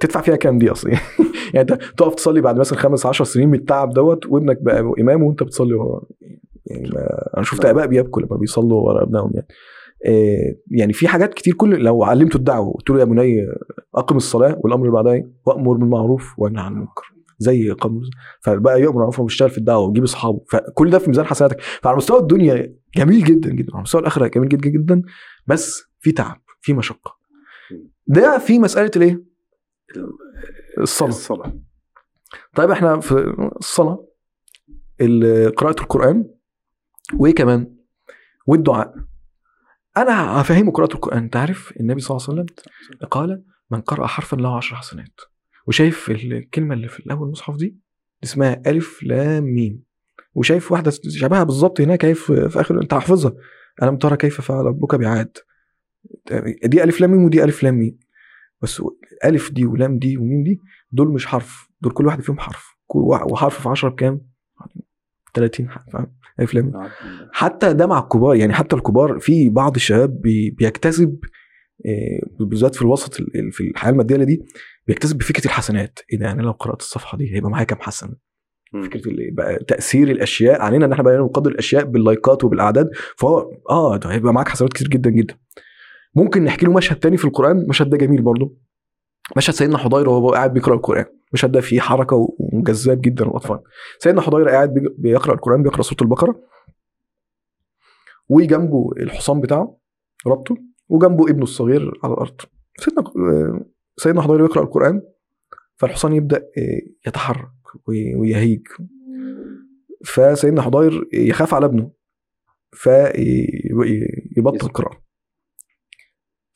تدفع 0.00 0.20
فيها 0.20 0.36
كام 0.36 0.58
دي 0.58 0.70
أصلا؟ 0.70 0.92
يعني 1.54 1.72
أنت 1.72 1.72
تقف 1.72 2.14
تصلي 2.14 2.40
بعد 2.40 2.58
مثلا 2.58 2.78
خمس 2.78 3.06
عشر 3.06 3.24
سنين 3.24 3.48
من 3.48 3.58
التعب 3.58 3.90
دوت 3.90 4.26
وابنك 4.26 4.62
بقى 4.62 4.92
إمام 5.00 5.22
وأنت 5.22 5.42
بتصلي 5.42 5.74
وهو 5.74 6.02
يعني 6.66 6.88
أنا 7.36 7.44
شفت 7.44 7.64
أباء 7.64 7.86
بيبكوا 7.86 8.22
لما 8.22 8.36
بيصلوا 8.36 8.80
ورا 8.80 9.02
ابنائهم 9.02 9.30
يعني. 9.34 9.46
إيه، 10.06 10.60
يعني 10.70 10.92
في 10.92 11.08
حاجات 11.08 11.34
كتير 11.34 11.54
كل 11.54 11.82
لو 11.82 12.04
علمته 12.04 12.36
الدعوة 12.36 12.72
قلت 12.72 12.90
له 12.90 12.98
يا 12.98 13.04
بني 13.04 13.46
أقم 13.94 14.16
الصلاة 14.16 14.60
والأمر 14.60 14.82
اللي 14.82 14.92
بعدها؟ 14.92 15.22
وأمر 15.46 15.76
بالمعروف 15.76 16.34
وأنهى 16.38 16.62
عن 16.62 16.72
المنكر 16.72 17.14
زي 17.38 17.70
قام 17.70 18.00
فبقى 18.40 18.80
يامر 18.80 18.90
بالمعروف 18.90 19.20
وبيشتغل 19.20 19.50
في 19.50 19.58
الدعوة 19.58 19.86
ويجيب 19.86 20.02
أصحابه. 20.04 20.40
فكل 20.50 20.90
ده 20.90 20.98
في 20.98 21.08
ميزان 21.08 21.26
حسناتك. 21.26 21.60
فعلى 21.60 21.96
مستوى 21.96 22.18
الدنيا 22.18 22.74
جميل 22.96 23.24
جدا 23.24 23.50
جدا 23.50 23.72
على 23.74 23.82
مستوى 23.82 24.00
الآخرة 24.00 24.26
جميل 24.26 24.48
جدا 24.48 24.70
جدا 24.70 25.02
بس 25.46 25.82
في 26.00 26.12
تعب 26.12 26.40
في 26.60 26.72
مشقة. 26.72 27.17
ده 28.08 28.38
في 28.38 28.58
مسألة 28.58 28.90
الإيه؟ 28.96 29.22
الصلاة. 30.80 31.08
الصلاة. 31.08 31.60
طيب 32.56 32.70
إحنا 32.70 33.00
في 33.00 33.12
الصلاة 33.60 34.06
ال- 35.00 35.54
قراءة 35.54 35.80
القرآن 35.82 36.30
وإيه 37.14 37.34
كمان؟ 37.34 37.76
والدعاء. 38.46 38.94
أنا 39.96 40.40
هفهمه 40.40 40.72
قراءة 40.72 40.94
القرآن. 40.94 41.22
أنت 41.22 41.36
عارف 41.36 41.72
النبي 41.80 42.00
صلى 42.00 42.16
الله 42.16 42.28
عليه 42.30 42.40
وسلم 42.42 42.56
قال 43.10 43.42
من 43.70 43.80
قرأ 43.80 44.06
حرفا 44.06 44.36
له 44.36 44.56
عشر 44.56 44.76
حسنات. 44.76 45.20
وشايف 45.66 46.10
الكلمة 46.10 46.74
اللي 46.74 46.88
في 46.88 47.00
الأول 47.00 47.26
المصحف 47.26 47.56
دي 47.56 47.76
اسمها 48.24 48.62
ألف 48.66 49.02
لام 49.02 49.44
ميم. 49.44 49.82
وشايف 50.34 50.72
واحدة 50.72 50.90
شبهها 51.08 51.44
بالظبط 51.44 51.80
هناك 51.80 52.04
اهي 52.04 52.14
في 52.14 52.50
آخر 52.60 52.82
أنت 52.82 52.94
حافظها. 52.94 53.32
ألم 53.82 53.96
ترى 53.96 54.16
كيف 54.16 54.40
فعل 54.40 54.64
ربك 54.64 54.94
بعاد؟ 54.94 55.38
دي 56.64 56.82
ألف 56.84 57.00
لام 57.00 57.10
ميم 57.10 57.24
ودي 57.24 57.44
ألف 57.44 57.62
لام 57.62 57.74
ميم 57.74 57.98
بس 58.62 58.82
ألف 59.24 59.50
دي 59.52 59.66
ولام 59.66 59.98
دي 59.98 60.16
وميم 60.18 60.42
دي 60.44 60.60
دول 60.92 61.08
مش 61.08 61.26
حرف 61.26 61.68
دول 61.80 61.92
كل 61.92 62.06
واحد 62.06 62.20
فيهم 62.20 62.38
حرف. 62.38 62.78
وحرف 62.94 63.60
في 63.62 63.68
10 63.68 63.88
بكام؟ 63.88 64.20
30 65.34 65.68
حرف 65.70 65.82
فاهم؟ 65.92 66.12
ألف 66.40 66.54
لام 66.54 66.64
ميم 66.64 66.74
حتى 67.32 67.72
ده 67.74 67.86
مع 67.86 67.98
الكبار 67.98 68.34
يعني 68.34 68.52
حتى 68.52 68.76
الكبار 68.76 69.18
في 69.18 69.48
بعض 69.48 69.74
الشباب 69.74 70.20
بي- 70.20 70.50
بيكتسب 70.50 71.18
آه، 71.86 72.20
بالذات 72.44 72.74
في 72.74 72.82
الوسط 72.82 73.20
ال- 73.20 73.36
ال- 73.38 73.52
في 73.52 73.60
الحياة 73.70 73.90
المادية 73.92 74.16
دي 74.16 74.42
بيكتسب 74.86 75.18
بفكرة 75.18 75.44
الحسنات. 75.46 75.98
إيه 76.12 76.18
ده؟ 76.18 76.26
يعني 76.26 76.42
لو 76.42 76.50
قرأت 76.52 76.80
الصفحة 76.80 77.18
دي 77.18 77.34
هيبقى 77.34 77.50
معايا 77.50 77.64
كام 77.64 77.78
حسنه. 77.80 78.14
فكرة 78.84 79.08
ال- 79.10 79.34
بقى 79.34 79.58
تأثير 79.64 80.10
الأشياء 80.10 80.60
علينا 80.62 80.86
إن 80.86 80.92
إحنا 80.92 81.04
بقينا 81.04 81.20
نقدر 81.22 81.50
الأشياء 81.50 81.84
باللايكات 81.84 82.44
وبالأعداد 82.44 82.90
فهو 83.16 83.50
آه 83.70 83.96
ده 83.96 84.12
هيبقى 84.12 84.32
معاك 84.32 84.48
حسنات 84.48 84.72
كتير 84.72 84.88
جدا 84.88 85.10
جدا. 85.10 85.34
ممكن 86.14 86.44
نحكي 86.44 86.66
له 86.66 86.72
مشهد 86.72 86.98
تاني 86.98 87.16
في 87.16 87.24
القرآن؟ 87.24 87.58
المشهد 87.58 87.90
ده 87.90 87.96
جميل 87.96 88.22
برضه 88.22 88.56
مشهد 89.36 89.54
سيدنا 89.54 89.78
حضير 89.78 90.10
وهو 90.10 90.30
قاعد 90.30 90.52
بيقرأ 90.52 90.74
القرآن. 90.74 91.04
المشهد 91.28 91.52
ده 91.52 91.60
فيه 91.60 91.80
حركة 91.80 92.28
وجذاب 92.38 93.00
جدا 93.00 93.24
للاطفال 93.24 93.60
سيدنا 93.98 94.20
حضيرة 94.20 94.50
قاعد 94.50 94.74
بيقرأ 94.98 95.34
القرآن 95.34 95.62
بيقرأ 95.62 95.82
سورة 95.82 95.98
البقرة. 96.02 96.40
وجنبه 98.28 98.90
الحصان 98.96 99.40
بتاعه 99.40 99.78
ربطه 100.26 100.56
وجنبه 100.88 101.30
ابنه 101.30 101.42
الصغير 101.42 101.92
على 102.04 102.12
الأرض. 102.14 102.40
سيدنا 102.78 103.00
آه، 103.06 103.64
سيدنا 103.96 104.22
حضيرة 104.22 104.44
يقرا 104.44 104.62
القرآن 104.62 105.02
فالحصان 105.76 106.12
يبدأ 106.12 106.36
آه، 106.36 106.80
يتحرك 107.08 107.48
وي- 107.88 108.14
ويهيج. 108.14 108.66
فسيدنا 110.04 110.62
حضير 110.62 111.08
يخاف 111.12 111.54
على 111.54 111.66
ابنه 111.66 111.90
فيبطل. 112.72 114.66
القراءة. 114.66 115.07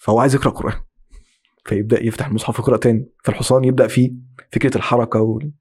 فهو 0.02 0.18
عايز 0.18 0.34
يقرأ 0.34 0.50
قرآن. 0.50 0.80
فيبدأ 1.64 2.04
يفتح 2.04 2.26
المصحف 2.26 2.58
يقرا 2.58 2.76
تاني. 2.76 3.10
فالحصان 3.24 3.64
يبدأ 3.64 3.86
فيه 3.86 4.12
فكرة 4.52 4.76
الحركة 4.76 5.20
وال... 5.20 5.52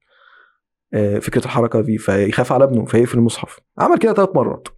آه، 0.94 1.18
فكرة 1.18 1.44
الحركة 1.44 1.80
دي. 1.80 1.98
فيخاف 1.98 2.52
على 2.52 2.64
ابنه 2.64 2.84
فيقفل 2.84 3.18
المصحف. 3.18 3.60
عمل 3.78 3.98
كده 3.98 4.12
ثلاث 4.12 4.28
مرات. 4.34 4.68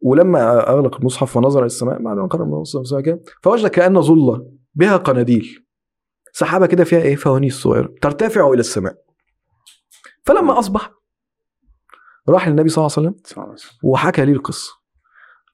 ولما 0.00 0.70
أغلق 0.70 0.96
المصحف 0.96 1.36
ونظر 1.36 1.64
السماء 1.64 2.02
بعد 2.02 2.16
ما 2.16 2.26
قرأ 2.26 2.44
المصحف 2.44 2.80
السماء 2.80 3.02
كده 3.02 3.22
فوجد 3.42 3.68
كأن 3.68 4.02
ظلة 4.02 4.50
بها 4.74 4.96
قناديل. 4.96 5.66
سحابة 6.32 6.66
كده 6.66 6.84
فيها 6.84 7.00
إيه؟ 7.00 7.16
فوانيس 7.16 7.60
صغيرة. 7.60 7.94
ترتفع 8.02 8.48
إلى 8.48 8.60
السماء. 8.60 8.94
فلما 10.24 10.58
أصبح 10.58 10.90
راح 12.28 12.48
للنبي 12.48 12.68
صلى 12.68 12.86
الله 12.86 12.96
عليه 12.96 13.08
وسلم. 13.08 13.22
وحكى 13.82 14.24
لي 14.24 14.32
القصة. 14.32 14.79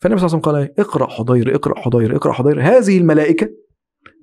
فالنبي 0.01 0.21
صلى 0.21 0.27
الله 0.27 0.39
عليه 0.39 0.39
وسلم 0.39 0.41
قال 0.41 0.57
إيه؟ 0.57 0.75
اقرأ 0.79 1.11
حضير 1.11 1.55
اقرأ 1.55 1.81
حضير 1.81 2.17
اقرأ 2.17 2.33
حضير. 2.33 2.63
هذه 2.63 2.99
الملائكة 2.99 3.49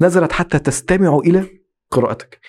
نزلت 0.02 0.32
حتى 0.32 0.60
تستمع 0.60 1.18
إلى 1.18 1.46
قراءتك. 1.92 2.40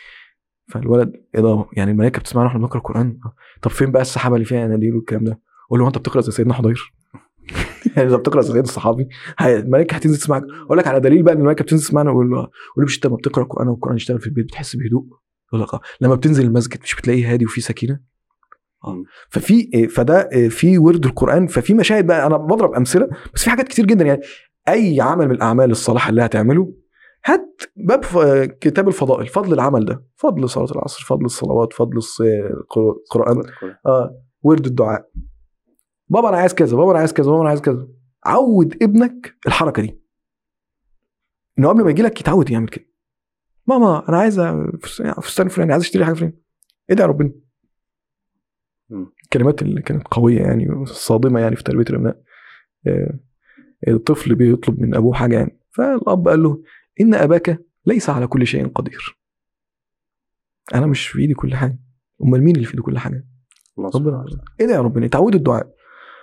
فالولد 0.72 1.12
إيه 1.34 1.40
ده؟ 1.40 1.64
يعني 1.72 1.90
الملائكة 1.90 2.20
بتسمعنا 2.20 2.46
وإحنا 2.46 2.60
بنقرأ 2.60 2.78
القرآن؟ 2.78 3.18
طب 3.62 3.70
فين 3.70 3.92
بقى 3.92 4.02
السحابة 4.02 4.34
اللي 4.34 4.46
فيها؟ 4.46 4.66
اناديل 4.66 4.94
والكلام 4.94 5.24
ده. 5.24 5.40
قول 5.70 5.80
له 5.80 5.86
انت 5.88 5.98
بتقرأ 5.98 6.20
زي 6.20 6.32
سيدنا 6.32 6.54
حضير؟ 6.54 6.92
يعني 7.96 8.08
إذا 8.08 8.16
بتقرأ 8.16 8.40
زي 8.40 8.46
سيدنا 8.46 8.62
الصحابي 8.62 9.08
الملائكة 9.40 9.94
هتنزل 9.94 10.16
تسمعك. 10.18 10.42
أقول 10.66 10.78
لك 10.78 10.86
على 10.86 11.00
دليل 11.00 11.22
بقى 11.22 11.34
إن 11.34 11.38
الملائكة 11.38 11.64
بتنزل 11.64 11.84
تسمعنا 11.84 12.10
ويقول 12.10 12.30
له 12.30 12.48
مش 12.78 12.96
أنت 12.96 13.06
لما 13.06 13.16
بتقرأ 13.16 13.44
القرآن 13.44 13.68
والقرآن 13.68 13.96
يشتغل 13.96 14.20
في 14.20 14.26
البيت 14.26 14.44
بتحس 14.46 14.76
بهدوء. 14.76 15.04
يقول 15.48 15.62
لك 15.62 15.74
آه. 15.74 15.80
لما 16.00 16.14
بتنزل 16.14 16.44
المسجد 16.44 16.82
مش 16.82 16.94
بتلاقيه 16.94 17.32
هادي 17.32 17.44
وفيه 17.44 17.62
سكينة؟ 17.62 17.94
مم. 17.94 18.13
ففي 19.30 19.88
فده 19.88 20.28
في 20.48 20.78
ورد 20.78 21.04
القرآن 21.04 21.46
ففي 21.46 21.74
مشاهد 21.74 22.06
بقى 22.06 22.26
أنا 22.26 22.36
بضرب 22.36 22.74
أمثلة 22.74 23.08
بس 23.34 23.44
في 23.44 23.50
حاجات 23.50 23.68
كتير 23.68 23.86
جدا 23.86 24.04
يعني 24.04 24.20
أي 24.68 25.00
عمل 25.00 25.28
من 25.28 25.34
الأعمال 25.34 25.70
الصالحة 25.70 26.10
اللي 26.10 26.22
هتعمله 26.24 26.74
هات 27.26 27.62
باب 27.76 28.00
كتاب 28.60 28.88
الفضائل 28.88 29.26
فضل 29.26 29.52
العمل 29.52 29.84
ده 29.84 30.04
فضل 30.16 30.48
صلاة 30.48 30.70
العصر 30.72 31.04
فضل 31.04 31.24
الصلوات 31.24 31.72
فضل 31.72 32.00
القرآن. 32.76 33.42
آه 33.86 34.20
ورد 34.42 34.66
الدعاء. 34.66 35.10
بابا 36.08 36.28
أنا 36.28 36.36
عايز 36.36 36.54
كذا 36.54 36.76
بابا 36.76 36.90
أنا 36.90 36.98
عايز 36.98 37.12
كذا 37.12 37.26
بابا 37.26 37.40
أنا 37.40 37.48
عايز 37.48 37.60
كذا. 37.60 37.88
عود 38.26 38.82
ابنك 38.82 39.34
الحركة 39.46 39.82
دي. 39.82 40.00
إنه 41.58 41.68
قبل 41.68 41.84
ما 41.84 41.90
يجي 41.90 42.02
لك 42.02 42.20
يتعود 42.20 42.50
يعمل 42.50 42.68
كده. 42.68 42.84
ماما 43.66 44.08
أنا 44.08 44.16
عايز 44.16 44.40
فستان 45.22 45.48
فلاني 45.48 45.72
عايز 45.72 45.82
أشتري 45.82 46.04
حاجة 46.04 46.14
فلاني. 46.14 46.38
ادعي 46.90 47.08
ربنا. 47.08 47.32
الكلمات 49.24 49.62
اللي 49.62 49.82
كانت 49.82 50.08
قوية 50.10 50.40
يعني 50.40 50.86
صادمه 50.86 51.40
يعني 51.40 51.56
في 51.56 51.62
تربية 51.62 51.84
الأبناء. 51.90 52.20
آه، 52.86 53.18
الطفل 53.88 54.34
بيطلب 54.34 54.80
من 54.80 54.94
أبوه 54.94 55.14
حاجة 55.14 55.36
يعني. 55.36 55.58
فالأب 55.70 56.28
قال 56.28 56.42
له 56.42 56.62
إن 57.00 57.14
أباك 57.14 57.64
ليس 57.86 58.10
على 58.10 58.26
كل 58.26 58.46
شيء 58.46 58.68
قدير. 58.68 59.18
أنا 60.74 60.86
مش 60.86 61.08
في 61.08 61.18
إيدي 61.18 61.34
كل 61.34 61.54
حاجة. 61.54 61.78
أمال 62.22 62.42
مين 62.42 62.56
اللي 62.56 62.66
في 62.66 62.72
إيده 62.72 62.82
كل 62.82 62.98
حاجة؟ 62.98 63.26
ربنا. 63.78 63.96
وتعالى. 63.96 64.42
ادعي 64.60 64.78
ربنا؟ 64.78 65.06
تعود 65.06 65.34
الدعاء. 65.34 65.74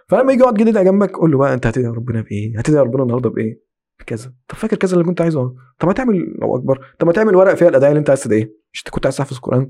فلما 0.09 0.33
يجي 0.33 0.41
يقعد 0.41 0.61
يدعي 0.61 0.83
جنبك 0.83 1.11
قول 1.17 1.31
له 1.31 1.37
بقى 1.37 1.53
أنت 1.53 1.67
هتدعي 1.67 1.87
ربنا 1.87 2.21
بإيه؟ 2.21 2.59
هتدعي 2.59 2.81
ربنا 2.81 3.03
النهارده 3.03 3.29
بإيه؟ 3.29 3.61
بكذا. 3.99 4.33
طب 4.47 4.55
فاكر 4.55 4.77
كذا 4.77 4.93
اللي 4.93 5.05
كنت 5.05 5.21
عايزه؟ 5.21 5.55
طب 5.79 5.87
ما 5.87 5.93
تعمل 5.93 6.35
لو 6.41 6.55
أكبر. 6.55 6.95
طب 6.99 7.07
ما 7.07 7.13
تعمل 7.13 7.35
ورقه 7.35 7.55
فيها 7.55 7.67
الأدعية 7.69 7.91
اللي 7.91 7.99
أنت 7.99 8.09
عايز 8.09 8.23
تدعيها. 8.23 8.47
مش 8.73 8.79
أنت 8.79 8.89
كنت 8.89 9.05
عايز 9.05 9.17
تحفظ 9.17 9.35
القرآن؟ 9.35 9.61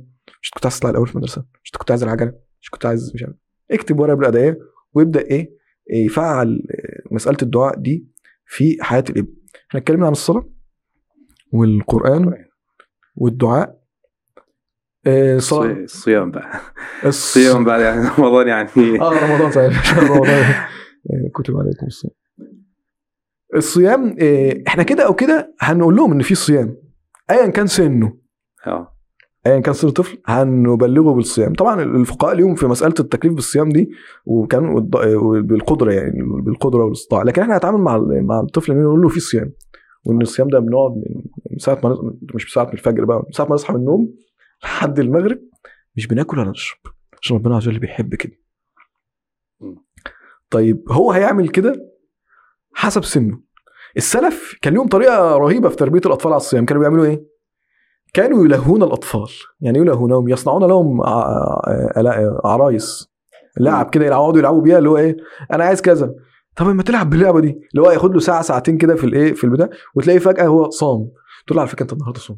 مش 0.42 0.48
أنت 0.48 0.54
كنت 0.54 0.66
عايز 0.66 0.80
تطلع 0.80 0.90
الأول 0.90 1.08
في 1.08 1.14
المدرسة؟ 1.16 1.46
مش 1.64 1.70
أنت 1.70 1.78
كنت 1.78 1.92
عايز 1.92 2.04
العجلة؟ 2.04 2.34
مش 2.62 2.70
كنت 2.70 2.86
عايز 2.86 3.12
مش 3.16 3.24
عارف. 3.24 3.36
اكتب 3.72 4.00
ورقة 4.00 4.16
بالادعيه 4.16 4.58
ويبدأ 4.94 5.22
إيه؟ 5.22 5.62
يفعل 5.94 6.68
آه، 6.72 7.14
مسألة 7.16 7.38
الدعاء 7.42 7.80
دي 7.80 8.08
في 8.46 8.78
حياة 8.82 9.04
الإبن. 9.10 9.34
إحنا 9.70 9.80
اتكلمنا 9.80 10.06
عن 10.06 10.12
الصلاة 10.12 10.50
والقرآن 11.54 12.34
والدعاء. 13.16 13.82
آه، 15.08 15.36
الصلاه 15.36 15.72
الصي- 15.72 15.84
الصيام 15.84 16.32
بقى. 16.32 16.52
الص- 17.02 17.06
الصيام 17.06 17.64
بعد 17.66 17.82
يعني 17.82 18.08
رمضان 18.20 18.48
يعني. 18.48 18.70
آه 19.02 19.26
رمضان 19.34 19.52
صحيح. 19.52 19.98
رمضان. 20.10 20.30
آه، 20.30 21.30
كتب 21.36 21.58
عليكم 21.58 21.86
الصيام. 21.88 22.14
الصيام 23.56 24.16
آه، 24.22 24.64
إحنا 24.68 24.84
كده 24.84 25.06
أو 25.06 25.14
كده 25.16 25.56
هنقول 25.60 25.96
لهم 25.96 26.12
إن 26.12 26.22
في 26.22 26.36
صيام 26.36 26.78
ايا 27.32 27.48
كان 27.48 27.68
سنه. 27.68 28.18
آه. 28.68 28.98
ايا 29.46 29.60
كان 29.60 29.74
سن 29.74 29.88
الطفل 29.88 30.18
هنبلغه 30.26 31.14
بالصيام. 31.14 31.54
طبعا 31.54 31.82
الفقهاء 31.84 32.34
اليوم 32.34 32.56
في 32.56 32.68
مسألة 32.68 32.94
التكليف 33.00 33.34
بالصيام 33.34 33.70
دي 33.70 33.90
وكان 34.26 34.80
بالقدرة 35.42 35.92
يعني 35.92 36.18
بالقدرة 36.42 36.84
والإستطاعة. 36.84 37.24
لكن 37.24 37.42
إحنا 37.42 37.56
هنتعامل 37.56 37.78
مع 37.78 37.98
مع 38.22 38.40
الطفل 38.40 38.72
إن 38.72 38.84
نقول 38.84 39.02
له 39.02 39.10
في 39.10 39.20
صيام 39.20 39.54
وإن 40.06 40.22
الصيام 40.22 40.48
ده 40.48 40.60
بنقعد 40.60 40.92
من 41.52 41.58
ساعة 41.58 41.80
ما 41.84 42.14
مش 42.36 42.46
من 42.46 42.50
ساعة 42.54 42.66
من 42.66 42.74
الفجر 42.74 43.06
بقى 43.06 43.18
من 43.18 43.32
ساعة 43.32 43.48
ما 43.48 43.54
نصحى 43.54 43.74
من 43.74 43.80
النوم 43.80 44.14
لحد 44.64 45.00
المغرب 45.00 45.40
مش 45.96 46.08
بناكل 46.08 46.40
ولا 46.40 46.50
نشرب 46.50 46.80
عشان 47.22 47.38
ربنا 47.38 47.56
عز 47.56 47.68
وجل 47.68 47.80
بيحب 47.80 48.16
كده. 48.16 48.34
طيب 50.50 50.84
هو 50.90 51.12
هيعمل 51.12 51.50
كده 51.50 51.92
حسب 52.74 53.04
سنه. 53.04 53.42
السلف 53.98 54.56
كان 54.62 54.74
لهم 54.74 54.88
طريقة 54.88 55.38
رهيبة 55.38 55.70
في 55.70 55.76
تربية 55.76 56.02
الأطفال 56.06 56.32
على 56.32 56.38
الصيام. 56.40 56.66
كانوا 56.66 56.82
بيعملوا 56.82 57.06
إيه؟ 57.06 57.31
كانوا 58.14 58.46
يلهون 58.46 58.84
الأطفال. 58.84 59.28
يعني 59.62 59.78
إيه 59.78 59.84
يلهونهم 59.84 60.30
يصنعون 60.30 60.64
لهم 60.70 61.02
عرايس 62.46 63.12
لعب 63.60 63.90
كده 63.90 64.06
يقعدوا 64.06 64.40
يلعبوا 64.40 64.62
بيها 64.62 64.78
اللي 64.78 64.90
هو 64.90 64.98
إيه 64.98 65.18
أنا 65.54 65.64
عايز 65.64 65.82
كذا. 65.82 66.14
طب 66.56 66.68
ما 66.68 66.84
تلعب 66.84 67.10
باللعبة 67.10 67.40
دي. 67.40 67.48
اللي 67.72 67.88
هو 67.88 67.92
ياخد 67.92 68.14
له 68.14 68.20
ساعة 68.20 68.42
ساعتين 68.42 68.78
كده 68.78 68.96
في 68.96 69.04
الإيه 69.04 69.34
في 69.34 69.44
البتاع 69.44 69.70
وتلاقيه 69.96 70.20
فجأة 70.20 70.46
هو 70.48 70.70
صام. 70.70 71.08
تقول 71.48 71.56
له 71.56 71.62
على 71.62 71.70
فكرة 71.70 71.84
أنت 71.84 71.94
النهارده 71.94 72.20
صمت. 72.20 72.38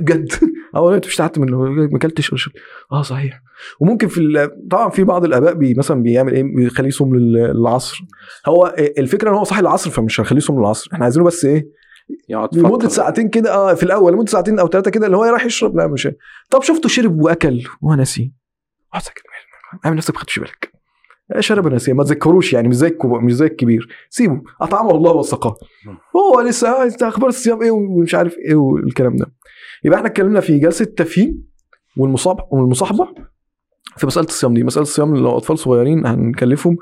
بجد. 0.00 0.28
آه 0.74 0.94
انت 0.94 1.06
مش 1.06 1.16
تعبت 1.16 1.38
منه 1.38 1.58
ما 1.58 1.96
أكلتش. 1.96 2.48
آه 2.92 3.02
صحيح. 3.02 3.40
وممكن 3.80 4.08
في 4.08 4.50
طبعا 4.70 4.88
في 4.88 5.04
بعض 5.04 5.24
الآباء 5.24 5.54
بي 5.54 5.74
مثلا 5.74 6.02
بيعمل 6.02 6.32
إيه 6.34 6.42
بيخليه 6.56 6.88
يصوم 6.88 7.16
لل- 7.16 7.32
للعصر. 7.54 7.98
هو 8.46 8.74
الفكرة 8.98 9.30
إن 9.30 9.34
هو 9.34 9.44
صاحي 9.44 9.60
العصر 9.60 9.90
فمش 9.90 10.20
هنخليه 10.20 10.38
يصوم 10.38 10.58
للعصر. 10.60 10.90
إحنا 10.92 11.04
عايزينه 11.04 11.24
بس 11.26 11.44
إيه 11.44 11.68
يقعد 12.28 12.56
لمدة. 12.56 12.88
ساعتين 12.88 13.28
كده 13.28 13.54
آه 13.54 13.74
في 13.74 13.82
الأول 13.82 14.12
لمدة 14.12 14.30
ساعتين 14.30 14.58
أو 14.58 14.68
ثلاثة 14.68 14.90
كده 14.90 15.06
اللي 15.06 15.16
هو 15.16 15.24
رايح 15.24 15.44
يشرب 15.44 15.76
لا 15.76 15.86
مش 15.86 16.08
طب 16.50 16.62
شفته 16.62 16.88
شرب 16.88 17.20
وأكل؟ 17.20 17.62
وهو 17.82 17.94
ناسي. 17.94 18.32
أعمل 19.86 19.96
نفسك 19.96 20.14
ما 20.14 20.20
خدتش 20.20 20.38
بالك. 20.38 20.72
شرب 21.40 21.68
ناسي. 21.68 21.92
ما 21.92 22.04
تذكروش 22.04 22.52
يعني 22.52 22.68
مش 22.68 22.74
زي 22.74 22.96
مش 23.04 23.32
زي 23.34 23.46
الكبير. 23.46 23.88
سيبه. 24.10 24.42
أطعمه 24.60 24.90
الله 24.90 25.12
وسقاه. 25.12 25.56
هو 26.16 26.40
لسه 26.40 26.68
آه، 26.68 26.84
انت 26.84 27.02
أخبار 27.02 27.28
الصيام 27.28 27.62
إيه 27.62 27.70
ومش 27.70 28.14
عارف 28.14 28.36
إيه 28.38 28.54
والكلام 28.54 29.16
ده. 29.16 29.26
يبقى 29.84 29.98
إحنا 29.98 30.08
اتكلمنا 30.08 30.40
في 30.40 30.58
جلسة 30.58 30.84
تفهيم 30.84 31.46
والمصاب 31.96 32.36
والمصاحبة. 32.50 33.08
في 33.96 34.06
مسألة 34.06 34.26
الصيام 34.26 34.54
دي 34.54 34.62
مسألة 34.62 34.82
الصيام 34.82 35.16
لو 35.16 35.36
اطفال 35.36 35.58
صغيرين 35.58 36.06
هنكلفهم. 36.06 36.76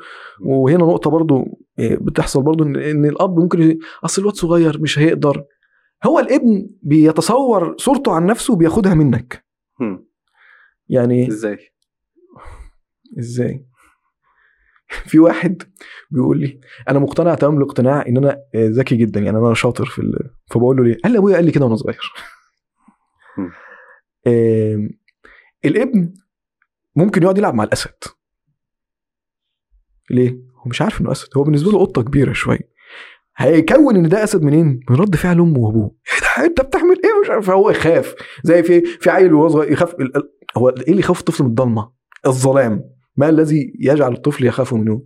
وهنا 0.46 0.84
نقطة 0.84 1.10
برضو 1.10 1.44
بتحصل 1.78 2.42
برضو 2.42 2.64
ان 2.64 3.04
الأب 3.04 3.38
ممكن 3.38 3.78
أصل 4.04 4.22
الواد 4.22 4.34
صغير 4.34 4.80
مش 4.80 4.98
هيقدر. 4.98 5.44
هو 6.06 6.18
الابن 6.18 6.70
بيتصور 6.82 7.76
صورته 7.78 8.12
عن 8.14 8.26
نفسه 8.26 8.52
وبياخدها 8.52 8.94
منك. 8.94 9.44
يعني 10.88 11.28
إزاي؟ 11.28 11.58
إزاي؟ 13.18 13.66
في 15.10 15.18
واحد 15.18 15.62
بيقول 16.10 16.40
لي 16.40 16.60
أنا 16.88 16.98
مقتنع 16.98 17.34
تمام 17.34 17.56
الاقتناع 17.58 18.06
إن 18.08 18.16
أنا 18.16 18.30
آه، 18.54 18.68
ذكي 18.68 18.96
جدا 18.96 19.20
يعني 19.20 19.38
أنا 19.38 19.54
شاطر 19.54 19.84
في 19.86 19.98
ال... 19.98 20.30
فبقول 20.50 20.76
له 20.76 20.84
ليه؟ 20.84 20.96
قال 21.04 21.12
لي 21.12 21.18
أبويا 21.18 21.34
قال 21.36 21.44
لي 21.44 21.50
كده 21.50 21.64
وأنا 21.64 21.76
صغير. 21.76 22.12
آم، 24.26 24.90
الابن 25.64 26.14
ممكن 26.96 27.22
يقعد 27.22 27.38
يلعب 27.38 27.54
مع 27.54 27.64
الأسد. 27.64 27.94
ليه؟ 30.10 30.38
هو 30.64 30.68
مش 30.70 30.82
عارف 30.82 31.00
إنه 31.00 31.12
أسد. 31.12 31.28
هو 31.36 31.42
بالنسبة 31.42 31.72
له 31.72 31.78
قطة 31.78 32.02
كبيرة 32.02 32.32
شوية 32.32 32.74
هيكون 33.36 33.96
إن 33.96 34.08
ده 34.08 34.24
أسد 34.24 34.42
منين؟ 34.42 34.80
من 34.90 34.96
رد 34.96 35.16
فعل 35.16 35.40
أمه 35.40 35.58
وأبوه. 35.58 35.94
إيه 36.12 36.42
ده؟ 36.42 36.46
أنت 36.46 36.60
بتعمل 36.60 36.96
إيه؟ 37.04 37.20
مش 37.24 37.30
عارف. 37.30 37.50
هو 37.50 37.70
يخاف. 37.70 38.14
زي 38.44 38.62
في 38.62 38.80
في 38.80 39.10
عيل 39.10 39.34
وهو 39.34 39.48
صغير 39.48 39.72
يخاف 39.72 39.94
هو 40.56 40.68
إيه 40.68 40.88
اللي 40.88 41.00
يخوف 41.00 41.20
الطفل 41.20 41.44
من 41.44 41.50
الضلمة؟ 41.50 41.92
الظلام. 42.26 42.84
ما 43.16 43.28
الذي 43.28 43.72
يجعل 43.80 44.12
الطفل 44.12 44.46
يخاف 44.46 44.74
منه؟ 44.74 45.02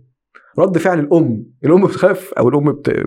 رد 0.59 0.77
فعل 0.77 0.99
الأم. 0.99 1.45
الأم 1.65 1.85
بتخاف 1.85 2.33
أو 2.33 2.49
الأم 2.49 2.71
بت... 2.71 3.05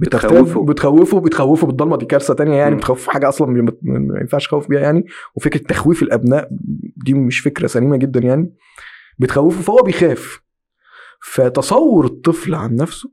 بتخوفه. 0.00 0.64
بتخوفه 0.64 1.20
بتخوفه 1.20 1.66
بالضلمة. 1.66 1.96
دي 1.96 2.06
كارثة 2.06 2.34
تانية 2.34 2.56
يعني. 2.56 2.74
بتخوف 2.74 3.08
حاجة 3.08 3.28
أصلا 3.28 3.48
ما 3.48 3.72
ما 3.82 4.20
ينفعش 4.20 4.46
تخوف 4.46 4.68
بيها 4.68 4.80
يعني. 4.80 5.04
وفكرة 5.34 5.60
تخويف 5.60 6.02
الأبناء 6.02 6.48
دي 7.04 7.14
مش 7.14 7.40
فكرة 7.40 7.66
سليمة 7.66 7.96
جدا 7.96 8.20
يعني. 8.20 8.52
بتخوفه 9.18 9.62
فهو 9.62 9.82
بيخاف. 9.82 10.40
فتصور 11.22 12.04
الطفل 12.06 12.54
عن 12.54 12.74
نفسه 12.76 13.12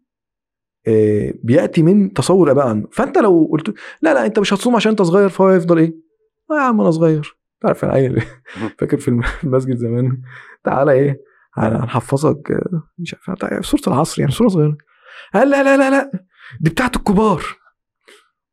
آه، 0.87 1.33
بيأتي 1.43 1.83
من 1.83 2.13
تصور 2.13 2.51
أباء 2.51 2.67
عنه. 2.67 2.87
فأنت 2.91 3.17
لو 3.17 3.49
قلت 3.51 3.73
لا 4.01 4.13
لا 4.13 4.25
أنت 4.25 4.39
مش 4.39 4.53
هتصوم 4.53 4.75
عشان 4.75 4.89
أنت 4.89 5.01
صغير 5.01 5.29
فهو 5.29 5.49
يفضل 5.49 5.77
إيه؟ 5.77 5.93
آه 6.51 6.55
يا 6.55 6.61
عم 6.61 6.81
أنا 6.81 6.91
صغير. 6.91 7.37
تعرف 7.61 7.83
أنا 7.85 7.93
عيل 7.93 8.21
فاكر 8.79 8.97
في 8.97 9.07
الم- 9.07 9.21
في 9.21 9.43
المسجد 9.43 9.75
زمان. 9.77 10.21
تعالى 10.63 10.91
إيه؟ 10.91 11.21
هن- 11.53 11.75
هنحفظك 11.75 12.51
آه، 12.51 12.83
مش 12.97 13.15
عارف 13.27 13.65
سورة 13.65 13.81
العصر 13.87 14.21
يعني 14.21 14.31
سورة 14.33 14.47
صغيرة. 14.47 14.77
قال 15.33 15.49
لا 15.49 15.63
لا 15.63 15.77
لا 15.77 15.89
لا 15.89 16.11
دي 16.61 16.69
بتاعت 16.69 16.95
الكبار. 16.95 17.43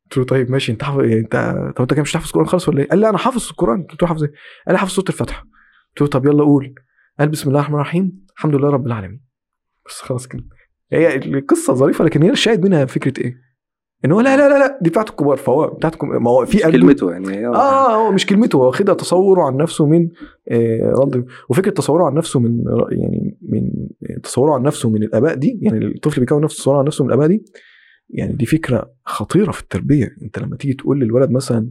قلت 0.03 0.17
له 0.17 0.23
طيب 0.25 0.51
ماشي 0.51 0.71
أنت 0.71 0.83
حافظ 0.83 0.99
يعني 0.99 1.19
أنت 1.19 1.35
طب 1.75 1.81
أنت 1.81 1.93
كده 1.93 2.01
مش 2.01 2.13
حافظ 2.13 2.27
القرآن 2.27 2.47
خالص 2.47 2.69
ولا 2.69 2.79
إيه؟ 2.81 2.89
قال 2.89 2.99
لي 2.99 3.09
أنا 3.09 3.17
حافظ 3.17 3.49
القرآن. 3.49 3.83
قلت 3.83 4.01
له 4.01 4.07
حافظ 4.07 4.23
إيه؟ 4.23 4.31
قال 4.67 4.73
لي 4.73 4.77
حافظ 4.79 4.91
سورة 4.93 5.05
الفاتحة. 5.09 5.41
قلت 5.89 6.01
له 6.01 6.07
طب 6.07 6.25
يلا 6.25 6.43
قول. 6.43 6.75
قال 7.19 7.29
بسم 7.29 7.49
الله 7.49 7.59
الرحمن 7.59 7.75
الرحيم. 7.75 8.25
الحمد 8.37 8.55
لله 8.55 8.69
رب 8.69 8.87
العالمين. 8.87 9.25
بس 9.87 10.01
خلاص 10.01 10.27
كده. 10.27 10.43
هي 10.91 11.15
القصة 11.15 11.73
ظريفة 11.73 12.05
لكن 12.05 12.23
هي 12.23 12.29
الشاهد 12.29 12.63
منها 12.65 12.85
فكرة 12.85 13.23
إيه؟ 13.23 13.45
إن 14.05 14.11
هو 14.11 14.21
لا 14.21 14.37
لا 14.37 14.49
لا 14.49 14.59
لا 14.59 14.79
دي 14.81 14.89
بتاعت 14.89 15.09
الكبار 15.09 15.37
فهو 15.37 15.67
بتاعت 15.67 15.93
الكبار 15.93 16.19
ما 16.19 16.29
هو 16.31 16.45
في 16.45 16.57
كلمته 16.57 17.11
يعني 17.11 17.47
آه 17.47 17.95
هو 17.95 18.11
مش 18.11 18.25
كلمته 18.25 18.57
هو 18.57 18.67
واخدها 18.67 18.95
تصوره 18.95 19.43
عن 19.43 19.57
نفسه 19.57 19.85
من 19.85 20.09
آه 20.51 20.93
رد. 20.99 21.25
وفكرة 21.49 21.71
تصوره 21.71 22.03
عن 22.05 22.13
نفسه 22.13 22.39
من 22.39 22.63
يعني 22.91 23.37
من 23.41 23.71
تصوره 24.23 24.53
عن 24.53 24.61
نفسه 24.63 24.89
من 24.89 25.03
الآباء 25.03 25.35
دي 25.35 25.59
يعني 25.61 25.85
الطفل 25.85 26.19
بيكون 26.19 26.43
نفسه 26.43 26.57
تصوره 26.57 26.77
عن 26.77 26.85
نفسه 26.85 27.03
من 27.03 27.09
الآباء 27.09 27.27
دي 27.27 27.45
يعني 28.09 28.33
دي 28.33 28.45
فكرة 28.45 28.91
خطيرة 29.05 29.51
في 29.51 29.61
التربية. 29.61 30.15
أنت 30.23 30.39
لما 30.39 30.55
تيجي 30.57 30.73
تقول 30.73 30.99
للولد 30.99 31.31
مثلا 31.31 31.69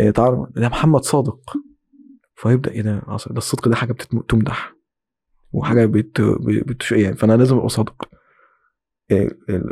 آه 0.00 0.10
تعرف 0.10 0.38
ده 0.56 0.68
محمد 0.68 1.02
صادق 1.04 1.40
فيبدا 2.34 2.70
إيه 2.70 2.82
ده؟ 2.82 3.02
ده 3.30 3.36
الصدق 3.36 3.68
ده 3.68 3.76
حاجة 3.76 3.92
بتمدح 3.92 4.73
وحاجة 5.54 5.86
بت, 5.86 6.20
بت 6.66 6.92
يعني 6.92 7.16
فأنا 7.16 7.32
لازم 7.36 7.56
أبقى 7.56 7.68
صادق 7.68 8.08
آه، 9.10 9.30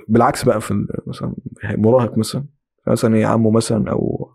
بالعكس 0.08 0.44
بقى 0.44 0.60
في 0.60 0.86
مثلا 1.06 1.34
مراهق 1.64 2.18
مثلا 2.18 2.44
مثلا 2.86 3.16
إيه 3.16 3.26
عمه 3.26 3.50
مثلا 3.50 3.90
أو 3.90 4.30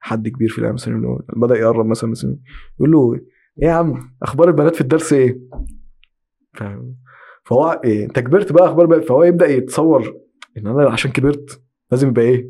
حد 0.00 0.28
كبير 0.28 0.48
في 0.48 0.58
العيلة 0.58 0.74
مثلا 0.74 1.18
بدأ 1.36 1.56
يقرب 1.58 1.86
مثلا 1.86 2.10
مثلا 2.10 2.36
يقول 2.80 2.90
له 2.92 3.14
إيه 3.14 3.24
يا 3.68 3.72
عم 3.72 4.16
أخبار 4.22 4.48
البنات 4.48 4.74
في 4.74 4.80
الدرس 4.80 5.12
إيه؟ 5.12 5.40
ف- 6.54 6.64
فهو 7.44 7.80
إيه 7.84 8.04
أنت 8.04 8.18
كبرت 8.18 8.52
بقى 8.52 8.64
أخبار 8.66 8.86
بقى 8.86 9.02
فهو 9.02 9.22
يبدأ 9.24 9.46
يتصور 9.46 10.14
إن 10.58 10.66
أنا 10.66 10.90
عشان 10.90 11.10
كبرت 11.10 11.62
لازم 11.90 12.08
يبقى 12.08 12.24
إيه؟ 12.24 12.48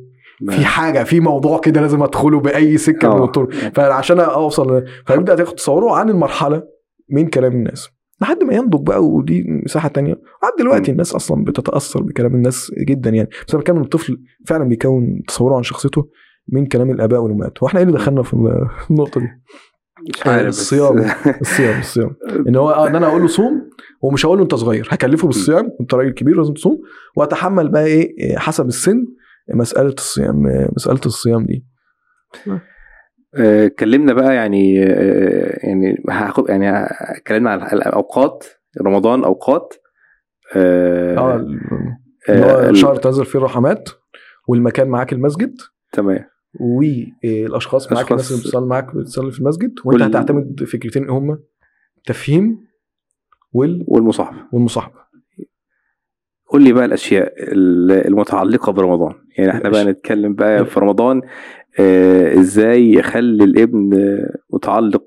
في 0.50 0.64
حاجة 0.64 1.04
في 1.04 1.20
موضوع 1.20 1.60
كده 1.60 1.80
لازم 1.80 2.02
أدخله 2.02 2.40
بأي 2.40 2.78
سكة 2.78 3.08
من 3.14 3.20
آه. 3.20 3.24
الطرق 3.24 3.50
فعشان 3.52 4.20
أوصل 4.20 4.84
فيبدأ 5.06 5.34
تاخد 5.34 5.54
تصوره 5.54 5.96
عن 5.96 6.08
المرحلة 6.10 6.62
من 7.10 7.26
كلام 7.28 7.52
الناس 7.52 7.88
لحد 8.20 8.44
ما 8.44 8.54
ينضج 8.54 8.86
بقى 8.86 9.04
ودي 9.04 9.44
مساحة 9.64 9.88
تانية. 9.88 10.20
عاد 10.42 10.52
دلوقتي. 10.58 10.90
الناس 10.92 11.14
أصلا 11.14 11.44
بتتأثر 11.44 12.02
بكلام 12.02 12.34
الناس 12.34 12.72
جدا 12.78 13.10
يعني. 13.10 13.28
بس 13.48 13.54
أنا 13.54 13.60
بتكلم 13.62 13.80
الطفل 13.82 14.16
فعلا 14.46 14.64
بيكون 14.64 15.22
تصوره 15.28 15.56
عن 15.56 15.62
شخصيته 15.62 16.08
من 16.52 16.66
كلام 16.66 16.90
الآباء 16.90 17.20
والأمهات. 17.20 17.62
وإحنا 17.62 17.80
إيه 17.80 17.86
اللي 17.86 17.98
دخلنا 17.98 18.22
في 18.22 18.34
النقطة 18.90 19.20
دي؟ 19.20 19.26
مش 20.14 20.26
عارف 20.26 20.48
الصيام. 20.48 20.98
الصيام 21.40 21.78
الصيام. 21.80 22.10
إن 22.48 22.56
هو 22.56 22.70
آه، 22.70 22.88
إن 22.88 22.96
أنا 22.96 23.06
أقول 23.06 23.20
له 23.22 23.26
صوم 23.28 23.70
ومش 24.02 24.26
هقول 24.26 24.38
له 24.38 24.44
أنت 24.44 24.54
صغير. 24.54 24.88
هكلفه 24.90 25.26
بالصيام 25.26 25.70
أنت 25.80 25.94
راجل 25.94 26.10
كبير 26.10 26.36
لازم 26.36 26.54
تصوم. 26.54 26.78
وأتحمل 27.16 27.68
بقى 27.68 27.84
إيه 27.86 28.38
حسب 28.38 28.66
السن 28.66 29.04
مسألة 29.54 29.94
الصيام 29.98 30.42
مسألة 30.76 31.00
الصيام 31.06 31.46
دي. 31.46 31.64
اتكلمنا 33.34 34.12
بقى 34.12 34.34
يعني 34.34 34.82
آه، 34.84 35.58
يعني 35.66 36.02
هاخد 36.10 36.48
يعني 36.50 36.70
اتكلمنا 36.90 37.50
على 37.50 37.72
الأوقات 37.72 38.44
رمضان 38.82 39.24
أوقات 39.24 39.74
آه 40.56 41.46
آه، 42.28 42.72
شهر 42.72 42.96
تنزل 42.96 43.24
فيه 43.24 43.38
الرحمات 43.38 43.88
والمكان 44.48 44.88
معاك 44.88 45.12
المسجد. 45.12 45.54
تمام. 45.92 46.24
والأشخاص 46.60 47.92
معاك 47.92 48.10
الناس 48.10 48.30
اللي 48.32 48.42
بتصلي 48.42 48.66
معاك 48.66 48.94
بتصلي 48.96 49.30
في 49.32 49.40
المسجد 49.40 49.74
وأنت 49.84 50.00
وال- 50.02 50.02
هتعتمد 50.02 50.64
فكرتين 50.64 51.10
هما 51.10 51.38
التفهيم 51.98 52.58
وال... 53.52 53.84
والمصاحبة. 53.88 54.38
والمصاحبة. 54.52 54.98
قول 56.46 56.62
لي 56.64 56.72
بقى 56.72 56.84
الأشياء 56.84 57.34
ال- 57.52 58.06
المتعلقة 58.06 58.72
برمضان. 58.72 59.14
يعني 59.38 59.50
إحنا 59.50 59.70
بقى. 59.70 59.84
نتكلم 59.84 60.34
بقى 60.34 60.66
في 60.66 60.80
رمضان 60.80 61.18
آه، 61.18 61.28
إزاي 62.38 62.92
يخلي 62.92 63.44
الابن 63.44 63.94
آه، 63.94 64.36
متعلق 64.50 65.02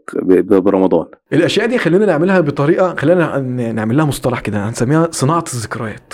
برمضان. 0.59 1.05
الأشياء 1.33 1.67
دي 1.67 1.77
خلينا 1.77 2.05
نعملها 2.05 2.39
بطريقة 2.39 2.95
خلينا 2.95 3.39
نعمل 3.71 3.97
لها 3.97 4.05
مصطلح 4.05 4.39
كده 4.39 4.69
هنسميها 4.69 5.07
صناعة 5.11 5.43
الذكريات. 5.53 6.13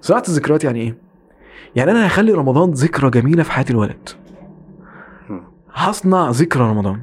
صناعة 0.00 0.22
الذكريات 0.28 0.64
يعني 0.64 0.80
إيه؟ 0.80 0.96
يعني 1.76 1.90
أنا 1.90 2.06
هخلي 2.06 2.32
رمضان 2.32 2.70
ذكرى 2.70 3.10
جميلة 3.10 3.42
في 3.42 3.52
حياة 3.52 3.66
الولد. 3.70 4.08
هصنع 5.72 6.30
ذكرى 6.30 6.62
رمضان. 6.62 7.00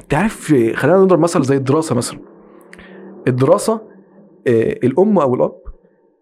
انت 0.00 0.14
عارف 0.14 0.54
خلينا 0.74 0.98
نضرب 0.98 1.20
مثل 1.20 1.42
زي 1.42 1.56
الدراسة 1.56 1.94
مثلا. 1.94 2.18
الدراسة 3.28 3.72
آه، 4.46 4.78
الأم 4.84 5.18
أو 5.18 5.34
الأب 5.34 5.52
آه، 5.52 5.63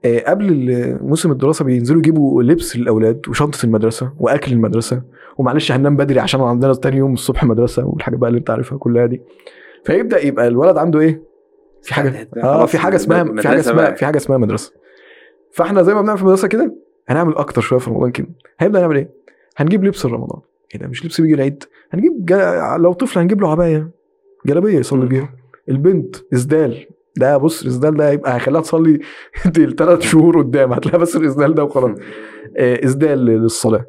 قبل 0.06 0.48
ال- 0.48 1.04
موسم 1.06 1.30
الدراسة 1.30 1.64
بينزلوا 1.64 1.98
يجيبوا 1.98 2.42
لبس 2.42 2.76
للأولاد 2.76 3.28
وشنطة 3.28 3.58
المدرسة 3.64 4.12
وأكل 4.18 4.52
المدرسة 4.52 5.02
ومعلش 5.38 5.72
هننام 5.72 5.96
بدري 5.96 6.20
عشان 6.20 6.40
عندنا 6.40 6.74
تاني 6.74 6.96
يوم 6.96 7.12
الصبح 7.12 7.44
مدرسة 7.44 7.84
والحاجات 7.86 8.18
بقى 8.18 8.28
اللي 8.28 8.38
أنت 8.38 8.50
عارفها 8.50 8.78
كلها 8.78 9.06
دي. 9.06 9.22
فيبدأ 9.84 10.26
يبقى 10.26 10.48
الولد 10.48 10.76
عنده 10.76 11.00
إيه؟ 11.00 11.22
في 11.82 11.94
حاجة 11.94 12.28
آه 12.36 12.66
في 12.66 12.78
حاجة 12.78 12.96
اسمها 12.96 13.24
في 13.24 13.48
حاجة 13.48 13.60
اسمها. 13.60 13.90
في 13.94 14.04
حاجة 14.06 14.16
اسمها 14.16 14.38
مدرسة. 14.38 14.72
فإحنا 15.52 15.82
زي 15.82 15.94
ما 15.94 16.00
بنعمل 16.02 16.18
في 16.18 16.22
المدرسة 16.24 16.48
كده 16.48 16.74
هنعمل 17.08 17.34
أكتر 17.36 17.60
شوية 17.60 17.78
في 17.78 17.90
رمضان 17.90 18.10
كده. 18.10 18.28
هنبدا 18.58 18.80
نعمل 18.80 18.96
إيه؟ 18.96 19.10
هنجيب 19.56 19.84
لبس 19.84 20.06
رمضان 20.06 20.40
إيه 20.74 20.80
ده؟ 20.80 20.86
مش 20.88 21.04
لبس 21.04 21.20
بيجي 21.20 21.34
العيد؟ 21.34 21.64
هنجيب 21.90 22.24
جا... 22.24 22.76
لو 22.78 22.92
طفل 22.92 23.20
هنجيب 23.20 23.40
له 23.40 23.50
عباية 23.50 23.90
جلابية 24.46 24.78
يصلي. 24.78 25.06
بيها. 25.06 25.34
البنت 25.68 26.16
اسدال 26.34 26.86
ده 27.16 27.36
بص 27.36 27.62
الاسدال 27.62 27.96
ده 27.96 28.10
هيبقى 28.10 28.34
هيخليها 28.36 28.60
تصلي 28.60 29.00
ثلاث 29.78 30.00
شهور 30.02 30.38
قدام. 30.38 30.72
هتلاقي 30.72 30.98
بس 30.98 31.16
الاسدال 31.16 31.54
ده 31.54 31.64
وخلاص. 31.64 31.98
آه، 32.56 32.84
إسدال 32.84 33.18
للصلاة. 33.24 33.86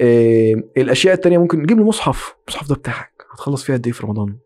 آه، 0.00 0.54
الأشياء 0.76 1.14
التانية 1.14 1.38
ممكن 1.38 1.62
نجيب 1.62 1.78
له 1.78 1.84
مصحف. 1.84 2.34
المصحف 2.48 2.68
ده 2.68 2.74
بتاعك. 2.74 3.12
هتخلص 3.32 3.64
فيها 3.64 3.76
قد 3.76 3.86
إيه 3.86 3.92
في 3.92 4.06
رمضان؟ 4.06 4.36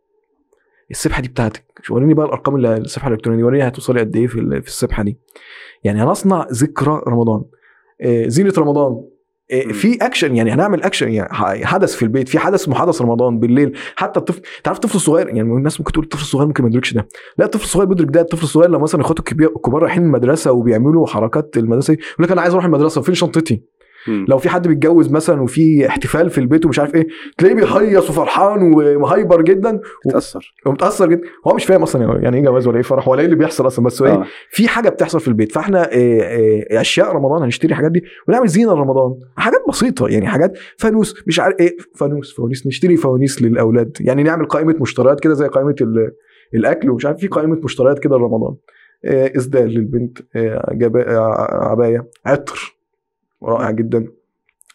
السبحه 0.91 1.23
دي 1.23 1.29
بتاعتك. 1.29 1.65
وريني 1.91 2.15
بقى 2.15 2.27
الأرقام 2.27 2.57
اللي 2.57 2.77
السبحه 2.77 3.09
الإلكترونية 3.09 3.45
وريني 3.45 3.69
هتوصلي 3.69 4.01
قد 4.01 4.17
إيه 4.17 4.27
في 4.27 4.41
ال- 4.41 4.63
في 4.63 4.69
السبحه 4.69 5.03
دي. 5.03 5.19
يعني 5.85 6.03
هنصنع 6.03 6.47
ذكرى 6.53 7.03
رمضان. 7.09 7.43
آه، 8.01 8.29
زينة 8.29 8.53
رمضان. 8.59 9.05
في 9.53 9.99
اكشن 10.03 10.37
يعني 10.37 10.53
هنعمل 10.53 10.83
اكشن 10.83 11.09
يعني 11.13 11.67
حدث 11.67 11.95
في 11.95 12.03
البيت 12.03 12.29
في 12.29 12.39
حدث 12.39 12.71
حدث 12.71 13.03
رمضان 13.03 13.39
بالليل 13.39 13.77
حتى 13.97 14.21
الطفل 14.21 14.41
تعرف 14.65 14.77
الطفل 14.77 14.97
الصغير 14.97 15.27
يعني 15.29 15.41
الناس 15.41 15.81
ممكن 15.81 15.93
تقول 15.93 16.05
الطفل 16.05 16.23
الصغير 16.23 16.47
ممكن 16.47 16.63
ما 16.63 16.69
يدركش 16.69 16.95
ده. 16.95 17.09
لا 17.39 17.45
الطفل 17.45 17.65
الصغير 17.65 17.87
بيدرك 17.87 18.09
ده 18.11 18.21
الطفل 18.21 18.43
الصغير 18.43 18.69
لما 18.69 18.79
مثلا 18.79 19.01
اخواته 19.01 19.33
الكبار 19.33 19.83
رايحين 19.83 20.03
المدرسة 20.03 20.53
وبيعملوا 20.53 21.07
حركات 21.07 21.57
المدرسة 21.57 21.93
يقول 21.93 22.05
لك 22.19 22.33
أنا 22.33 22.41
عايز 22.41 22.53
أروح 22.53 22.65
المدرسة 22.65 23.01
فين 23.01 23.15
شنطتي؟ 23.15 23.63
لو 24.29 24.39
في 24.39 24.49
حد 24.49 24.69
بيتجوز 24.69 25.11
مثلا 25.13 25.43
وفي 25.43 25.87
احتفال 25.89 26.31
في 26.31 26.39
البيت 26.39 26.67
ومش 26.67 26.79
عارف 26.79 26.95
إيه 26.95 27.07
تلاقيه 27.39 27.55
بيهيص 27.55 28.11
وفرحان 28.11 28.63
ومهايبر 28.75 29.43
جدا 29.43 29.81
تاثر 30.11 30.55
ومتأثر 30.67 31.09
جدا. 31.09 31.23
هو 31.47 31.55
مش 31.55 31.65
فاهم 31.65 31.83
أصلا 31.83 32.19
يعني 32.23 32.37
إيه 32.37 32.43
جواز 32.45 32.67
ولا 32.67 32.77
إيه 32.77 32.83
فرح 32.83 33.09
ولا 33.09 33.21
إيه 33.21 33.27
اللي 33.27 33.37
بيحصل 33.37 33.67
أصلا. 33.67 33.85
بس 33.85 34.03
إيه 34.03 34.13
آه. 34.13 34.25
في 34.51 34.69
حاجة 34.69 34.89
بتحصل 34.89 35.21
في 35.21 35.29
البيت. 35.29 35.53
فإحنا 35.53 35.83
آه، 35.93 36.21
آه، 36.21 36.81
أشياء 36.81 37.13
رمضان 37.13 37.43
هنشتري 37.43 37.71
الحاجات 37.71 37.91
دي 37.93 38.03
ونعمل 38.29 38.49
زينة 38.49 38.75
لرمضان. 38.75 39.15
حاجات 39.37 39.61
بسيطة 39.69 40.09
يعني 40.09 40.27
حاجات 40.27 40.59
فانوس 40.79 41.15
مش 41.27 41.41
عارف 41.41 41.57
إيه 41.61 41.77
فانوس 41.97 42.37
فوانيس 42.37 42.67
نشتري 42.67 42.97
فوانيس 42.97 43.43
للأولاد. 43.43 43.97
يعني 44.01 44.23
نعمل 44.23 44.47
قائمة 44.47 44.75
مشتريات 44.81 45.21
كده 45.21 45.35
زي 45.35 45.47
قائمة 45.47 45.75
ال- 45.81 46.11
الأكل 46.55 46.91
ومش 46.91 47.07
عارف 47.07 47.19
في 47.19 47.27
قائمة 47.27 47.61
مشتريات 47.65 47.99
كده 47.99 48.17
لرمضان. 48.17 48.55
آه، 49.05 49.33
إسدال 49.37 49.69
للبنت 49.69 50.19
آه، 50.37 50.75
عباية 51.53 52.07
عطر. 52.27 52.72
رائع 53.45 53.71
جدا. 53.71 54.07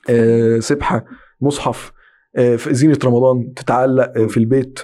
آه، 0.10 0.60
سبحة 0.60 1.06
مصحف 1.42 1.92
آه، 2.36 2.56
في 2.56 2.74
زينة 2.74 2.98
رمضان 3.06 3.54
تتعلق 3.54 4.14
آه، 4.18 4.28
في 4.28 4.38
البيت 4.38 4.80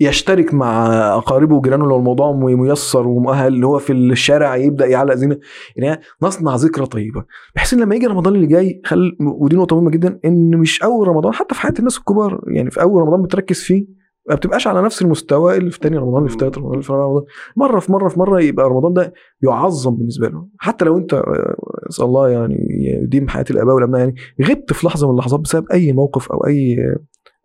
يشترك 0.00 0.54
مع 0.54 0.86
أقاربه 1.16 1.56
وجيرانه 1.56 1.86
لو 1.86 1.96
الموضوع 1.96 2.32
ميسر 2.32 3.08
ومؤهل 3.08 3.54
اللي 3.54 3.66
هو 3.66 3.78
في 3.78 3.92
الشارع 3.92 4.56
يبدأ 4.56 4.86
يعلق 4.86 5.14
زينة. 5.14 5.38
يعني 5.76 6.00
نصنع 6.22 6.56
ذكرى 6.56 6.86
طيبة. 6.86 7.24
بحيث 7.56 7.74
إن 7.74 7.80
لما 7.80 7.94
يجي 7.94 8.06
رمضان 8.06 8.34
اللي 8.34 8.46
جاي 8.46 8.82
خل 8.84 9.16
ودي 9.20 9.56
نقطة 9.56 9.76
مهمة 9.76 9.90
جدا 9.90 10.20
إن 10.24 10.56
مش 10.56 10.82
أول 10.82 11.08
رمضان 11.08 11.34
حتى 11.34 11.54
في 11.54 11.60
حياة 11.60 11.74
الناس 11.78 11.98
الكبار 11.98 12.44
يعني 12.46 12.70
في 12.70 12.82
أول 12.82 13.02
رمضان 13.02 13.22
بتركز 13.22 13.60
فيه 13.60 13.99
ما 14.28 14.34
بتبقاش 14.34 14.66
على 14.66 14.82
نفس 14.82 15.02
المستوى 15.02 15.56
اللي 15.56 15.70
في 15.70 15.78
تاني 15.80 15.96
رمضان 15.96 16.18
اللي 16.18 16.28
في 16.30 16.36
تالت 16.36 16.58
رمضان 16.58 16.72
اللي 16.72 16.82
في 16.84 16.92
رابع 16.92 17.04
رمضان. 17.04 17.24
مرة 17.56 17.80
في 17.80 17.92
مرة 17.92 18.08
في 18.08 18.18
مرة 18.18 18.40
يبقى 18.40 18.68
رمضان 18.68 18.92
ده 18.92 19.12
يعظم 19.42 19.96
بالنسبة 19.96 20.28
له. 20.28 20.48
حتى 20.58 20.84
لو 20.84 20.98
انت 20.98 21.14
آه، 21.14 21.56
اسأل 21.90 22.04
الله 22.04 22.28
يعني 22.30 22.56
يديم 23.02 23.28
حياة 23.28 23.44
الآباء 23.50 23.74
والأبناء 23.74 24.00
يعني 24.00 24.14
غبت 24.42 24.72
في 24.72 24.86
لحظة 24.86 25.06
من 25.06 25.12
اللحظات 25.12 25.40
بسبب 25.40 25.66
أي 25.72 25.92
موقف 25.92 26.32
أو 26.32 26.46
أي 26.46 26.76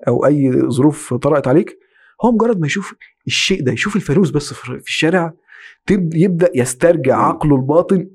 أو 0.08 0.26
أي 0.26 0.62
ظروف 0.70 1.14
طرأت 1.14 1.48
عليك 1.48 1.78
هو 2.26 2.32
مجرد 2.32 2.60
ما 2.60 2.66
يشوف 2.68 2.96
الشيء 3.28 3.64
ده 3.64 3.72
يشوف 3.72 3.96
الفانوس 3.96 4.30
بس 4.32 4.54
في 4.54 4.76
الشارع 4.76 5.34
يبدأ 6.14 6.52
يسترجع. 6.56 7.18
عقله 7.18 7.56
الباطن. 7.56 8.08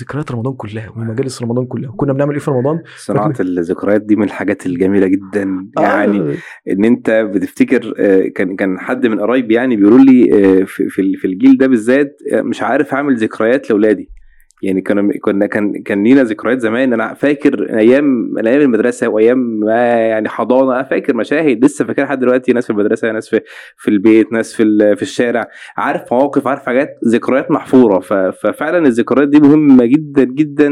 ذكريات 0.00 0.32
رمضان 0.32 0.54
كلها 0.54 0.90
ومجالس 0.90 1.42
رمضان 1.42 1.66
كلها. 1.66 1.92
كنا 1.96 2.12
بنعمل 2.12 2.32
إيه 2.32 2.40
في 2.40 2.50
رمضان؟ 2.50 2.82
صناعة 2.96 3.34
الذكريات 3.40 4.02
دي 4.02 4.16
من 4.16 4.24
الحاجات 4.24 4.66
الجميلة 4.66 5.06
جدا. 5.06 5.68
يعني 5.78 6.20
آه 6.20 6.34
إن 6.70 6.84
أنت 6.84 7.10
بتفتكر 7.10 7.94
آه، 7.98 8.28
كان 8.34 8.56
كان 8.56 8.78
حد 8.78 9.06
من 9.06 9.20
قرايبي 9.20 9.54
يعني 9.54 9.76
بيقولوا 9.76 9.98
لي 9.98 10.32
آه، 10.60 10.64
في 10.64 11.24
الجيل 11.24 11.58
ده 11.58 11.66
بالذات 11.66 12.16
آه، 12.32 12.40
مش 12.40 12.62
عارف 12.62 12.94
أعمل 12.94 13.16
ذكريات 13.16 13.70
لأولادي. 13.70 14.10
يعني 14.62 14.80
كنا 14.80 15.12
كنا 15.22 15.46
كان 15.46 15.82
كان 15.82 16.04
لينا 16.04 16.22
ذكريات 16.22 16.60
زمان. 16.60 16.92
أنا 16.92 17.14
فاكر 17.14 17.78
أيام 17.78 18.34
أيام 18.46 18.60
المدرسة 18.60 19.08
وأيام 19.08 19.38
ما 19.38 19.82
يعني 19.84 20.28
حضانه 20.28 20.82
فاكر 20.82 21.16
مشاهد 21.16 21.64
لسه 21.64 21.84
فاكرها 21.84 22.04
لحد 22.06 22.18
دلوقتي. 22.18 22.52
ناس 22.52 22.64
في 22.66 22.70
المدرسة 22.70 23.12
ناس 23.12 23.28
في 23.28 23.40
في 23.76 23.88
البيت 23.88 24.32
ناس 24.32 24.54
في 24.54 24.94
في 24.96 25.02
الشارع. 25.02 25.48
عارف 25.76 26.12
مواقف 26.12 26.48
عارف 26.48 26.66
حاجات 26.66 26.88
ذكريات 27.08 27.50
محفورة. 27.50 28.00
ففعلا 28.30 28.78
الذكريات 28.86 29.28
دي 29.28 29.40
مهمة 29.40 29.84
جدا 29.84 30.24
جدا 30.24 30.68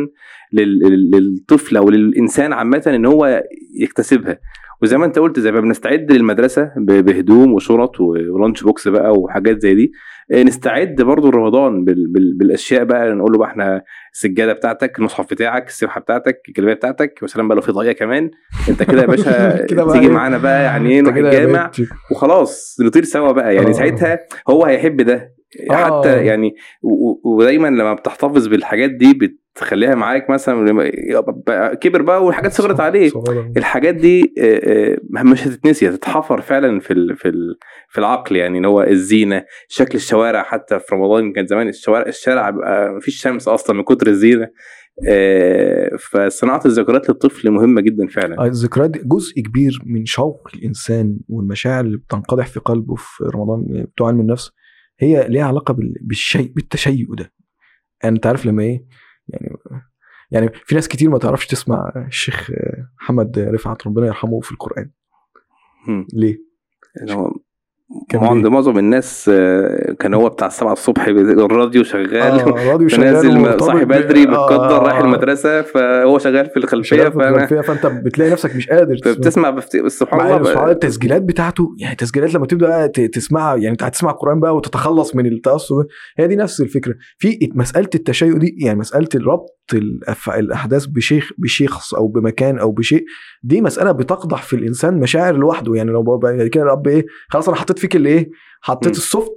لل- 0.53 0.79
لل- 0.79 1.11
للطفل 1.11 1.77
أو 1.77 1.91
للإنسان 1.91 2.53
عامة 2.53 2.83
إن 2.87 3.07
هو 3.07 3.43
يكتسبها. 3.81 4.39
وزي 4.83 4.99
ما 4.99 5.05
أنت 5.05 5.19
قلت 5.19 5.41
زي 5.41 5.53
ما 5.53 5.61
بنستعد 5.61 6.13
للمدرسة 6.13 6.71
بهدوم 6.77 7.53
وشرط 7.55 8.01
ولانش 8.01 8.63
بوكس 8.63 8.89
بقى 8.89 9.13
وحاجات 9.13 9.61
زي 9.63 9.75
دي. 9.75 9.93
نستعد 10.33 10.95
برضو 11.03 11.31
لرمضان 11.31 11.85
بال- 11.85 12.07
بال- 12.13 12.35
بالأشياء 12.35 12.85
بقى 12.85 13.13
نقول 13.15 13.33
له 13.33 13.39
بقى 13.39 13.49
إحنا 13.49 13.83
السجادة 14.13 14.53
بتاعتك 14.53 14.99
المصحف 14.99 15.31
بتاعك 15.31 15.67
السبحه 15.69 16.01
بتاعتك 16.01 16.41
الجلابية 16.49 16.75
بتاعتك 16.75 17.19
وسلام 17.23 17.49
بقى 17.49 17.57
لو 17.57 17.63
في 17.63 17.73
ضيقه 17.73 17.93
كمان 17.93 18.31
أنت 18.69 18.83
كده 18.83 19.01
يا 19.03 19.07
باشا 19.07 19.57
تيجي 19.67 19.83
إيه؟ 20.07 20.09
معانا 20.09 20.39
بقى 20.39 20.63
يعني 20.65 20.91
إيه 20.91 21.01
نروح 21.01 21.17
الجامع 21.17 21.71
وخلاص 22.11 22.77
نطير 22.81 23.05
سوا 23.05 23.33
بقى 23.33 23.55
يعني 23.55 23.69
آه. 23.69 23.73
ساعتها 23.73 24.19
هو 24.49 24.65
هيحب 24.65 25.01
ده 25.01 25.36
آه. 25.71 26.01
حتى 26.01 26.25
يعني 26.27 26.55
ودايما 27.25 27.69
لما 27.69 27.95
بتحتفظ 27.95 28.47
بالحاجات 28.47 28.91
دي 28.91 29.15
بتخليها 29.55 29.95
معاك 29.95 30.31
مثلا 30.31 30.91
كبر 31.75 32.03
بقى 32.03 32.25
والحاجات 32.25 32.53
صغرت 32.53 32.81
عليه 32.81 33.09
صغيرة. 33.09 33.53
الحاجات 33.57 33.95
دي 33.95 34.35
آه، 34.39 34.97
آه، 35.17 35.23
مش 35.23 35.47
هتتنسي 35.47 35.89
هتتحفر 35.89 36.41
فعلا 36.41 36.81
في 36.81 37.15
في 37.17 37.33
في 37.89 37.99
العقل 37.99 38.37
يعني 38.37 38.59
ان 38.59 38.65
هو 38.65 38.83
الزينة 38.83 39.45
شكل 39.69 39.95
الشوارع 39.95 40.43
حتى 40.43 40.79
في 40.79 40.95
رمضان 40.95 41.33
كان 41.33 41.47
زمان 41.47 41.69
الشوارع 41.69 42.07
الشارع 42.07 42.51
بيبقى 42.51 42.93
مفيش 42.95 43.21
شمس 43.21 43.49
أصلا 43.49 43.77
من 43.77 43.83
كتر 43.83 44.07
الزينة 44.07 44.49
آه، 45.09 45.91
فصناعة 46.11 46.61
الذكريات 46.67 47.09
للطفل 47.09 47.51
مهمة 47.51 47.81
جدا 47.81 48.07
فعلا 48.07 48.45
الذكريات 48.45 48.91
جزء 49.07 49.41
كبير 49.41 49.79
من 49.87 50.05
شوق 50.05 50.49
الإنسان 50.55 51.19
والمشاعر 51.29 51.85
اللي 51.85 51.97
بتنقدح 51.97 52.47
في 52.47 52.61
قلبه 52.61 52.95
في 52.95 53.25
رمضان 53.35 53.85
بتوع 53.95 54.09
علم 54.09 54.21
النفس 54.21 54.51
هي 54.99 55.29
ليها 55.29 55.45
علاقة 55.45 55.75
بال- 55.75 55.99
بالشيء 56.01 56.53
بالتشيؤ 56.53 57.15
ده 57.15 57.33
يعني 58.03 58.17
أنت 58.17 58.27
عارف 58.27 58.47
لما 58.47 58.63
إيه 58.63 58.87
يعني 59.29 59.57
يعني 60.31 60.49
في 60.65 60.75
ناس 60.75 60.89
كتير 60.89 61.11
ما 61.11 61.19
تعرفش 61.19 61.47
تسمع 61.47 61.93
الشيخ 62.07 62.51
محمد 63.03 63.39
رفعت 63.39 63.87
ربنا 63.87 64.07
يرحمه 64.07 64.41
في 64.41 64.53
القرآن. 64.53 64.91
ليه؟ 66.13 66.39
يعني 67.01 67.13
هو 67.13 67.33
كان 68.19 68.27
هو 68.29 68.35
عند؟ 68.35 68.47
معظم 68.47 68.79
الناس 68.79 69.31
آه، 69.35 69.93
كان 69.99 70.15
هو 70.15 70.29
بتاع 70.29 70.47
السبعة 70.47 70.73
الصبح 70.73 71.07
الراديو 71.09 71.85
شغال 71.85 72.17
آه 72.17 72.45
راديو 72.73 72.89
شغال 72.97 73.05
نازل 73.13 73.61
صاحي 73.61 73.85
بدري 73.85 74.23
آه، 74.23 74.27
متقدر 74.27 74.83
رايح 74.83 74.99
آه، 74.99 75.05
المدرسة 75.05 75.63
فهو 75.63 76.19
شغال 76.19 76.47
في 76.47 76.57
الخلفية 76.57 76.97
شغال 76.97 77.13
في 77.13 77.19
فانا 77.19 77.29
الخلفية، 77.29 77.61
فانت 77.61 77.87
بتلاقي 77.87 78.31
نفسك 78.31 78.57
مش 78.57 78.69
قادر 78.69 78.97
تسمع. 78.97 79.13
بتسمع 79.13 79.51
بفت... 79.51 79.87
سبحان 79.87 80.21
الله 80.37 80.53
سبحان 80.53 80.69
التسجيلات 80.71 81.23
بتاعته 81.23 81.75
يعني 81.81 81.97
تسجيلات 81.97 82.35
لما 82.35 82.47
تبدأ 82.47 82.87
تسمعها 82.87 83.57
يعني 83.57 83.69
انت 83.71 83.83
هتسمع 83.83 84.11
القران 84.11 84.41
بقى 84.41 84.57
وتتخلص 84.57 85.17
من 85.17 85.27
التأثر 85.27 85.85
هي 86.19 86.27
دي 86.27 86.37
نفس 86.37 86.61
الفكرة 86.61 86.95
في 87.19 87.39
مسألة 87.55 87.89
التشيؤ 87.95 88.39
دي 88.39 88.57
يعني 88.65 88.79
مسألة 88.79 89.09
ربط 89.17 89.57
الأف- 89.75 90.35
الأحداث 90.35 90.87
بشيخ 90.87 91.31
بشخص 91.39 91.95
أو 91.95 92.09
بمكان 92.09 92.59
أو 92.59 92.73
بشيء 92.73 93.05
دي 93.43 93.61
مسألة 93.61 93.93
بتقدح 93.93 94.43
في 94.43 94.57
الإنسان 94.57 95.01
مشاعر 95.01 95.35
لوحده 95.37 95.75
يعني 95.75 95.91
لو 95.91 96.03
بقى 96.19 96.49
كده 96.49 96.65
الأب 96.65 96.89
إيه 96.89 97.07
خلاص 97.29 97.49
أنا 97.49 97.57
حطيت 97.57 97.79
فيك 97.79 97.97
اللي 98.07 98.19
إيه؟ 98.19 98.31
حطيت. 98.61 98.93
ال 98.97 99.04
soft 99.04 99.35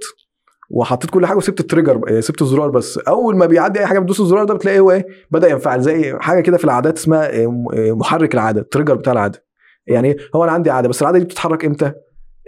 وحطيت 0.70 1.10
كل 1.10 1.26
حاجة 1.26 1.36
وسبت 1.36 1.60
ال 1.60 1.64
trigger 1.64 1.96
بقى، 1.96 2.22
سبت 2.22 2.42
الزرار 2.42 2.70
بس. 2.70 2.98
أول 2.98 3.36
ما 3.36 3.46
بيعدي 3.46 3.80
أي 3.80 3.86
حاجة 3.86 3.98
بتدوس 3.98 4.20
الزرار 4.20 4.44
ده 4.44 4.54
بتلاقي 4.54 4.80
هو 4.80 4.90
إيه؟ 4.90 5.06
بدأ 5.30 5.48
ينفعل 5.48 5.80
زي 5.82 6.16
حاجة 6.20 6.40
كده 6.40 6.56
في 6.56 6.64
العادات 6.64 6.98
اسمها 6.98 7.46
م- 7.46 7.68
إيه، 7.72 7.96
محرك 7.96 8.34
العادة 8.34 8.60
ال 8.60 8.64
trigger 8.64 8.94
بتاع 8.94 9.12
العادة. 9.12 9.44
يعني؟ 9.86 10.16
هو 10.34 10.44
أنا 10.44 10.52
عندي 10.52 10.70
عادة 10.70 10.88
بس 10.88 11.02
العادة 11.02 11.18
دي 11.18 11.24
بتتحرك 11.24 11.64
إمتى؟ 11.64 11.92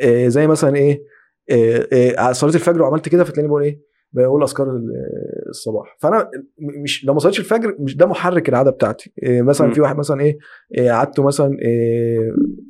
إيه 0.01 0.29
زي 0.29 0.47
مثلا 0.47 0.77
إيه, 0.77 1.03
إيه, 1.51 2.33
صليت 2.33 2.55
الفجر 2.55 2.83
وعملت 2.83 3.09
كده 3.09 3.25
فتلاقيني 3.25 3.49
بقول 3.49 3.63
إيه؟ 3.63 3.81
بقول 4.13 4.43
أذكار 4.43 4.67
ال- 4.71 4.93
الصباح. 5.49 5.97
فأنا 6.01 6.31
مش 6.85 7.05
لو 7.05 7.13
ما 7.15 7.19
صليتش 7.21 7.39
الفجر 7.41 7.77
مش 7.79 7.97
ده 7.97 8.07
محرك 8.07 8.49
العادة 8.49 8.71
بتاعتي. 8.71 9.13
إيه 9.23 9.43
مثلا 9.43 9.67
م. 9.67 9.73
في 9.73 9.81
واحد 9.81 9.97
مثلا 9.99 10.21
إيه, 10.21 10.91
عادته 10.91 11.23
مثلا 11.23 11.57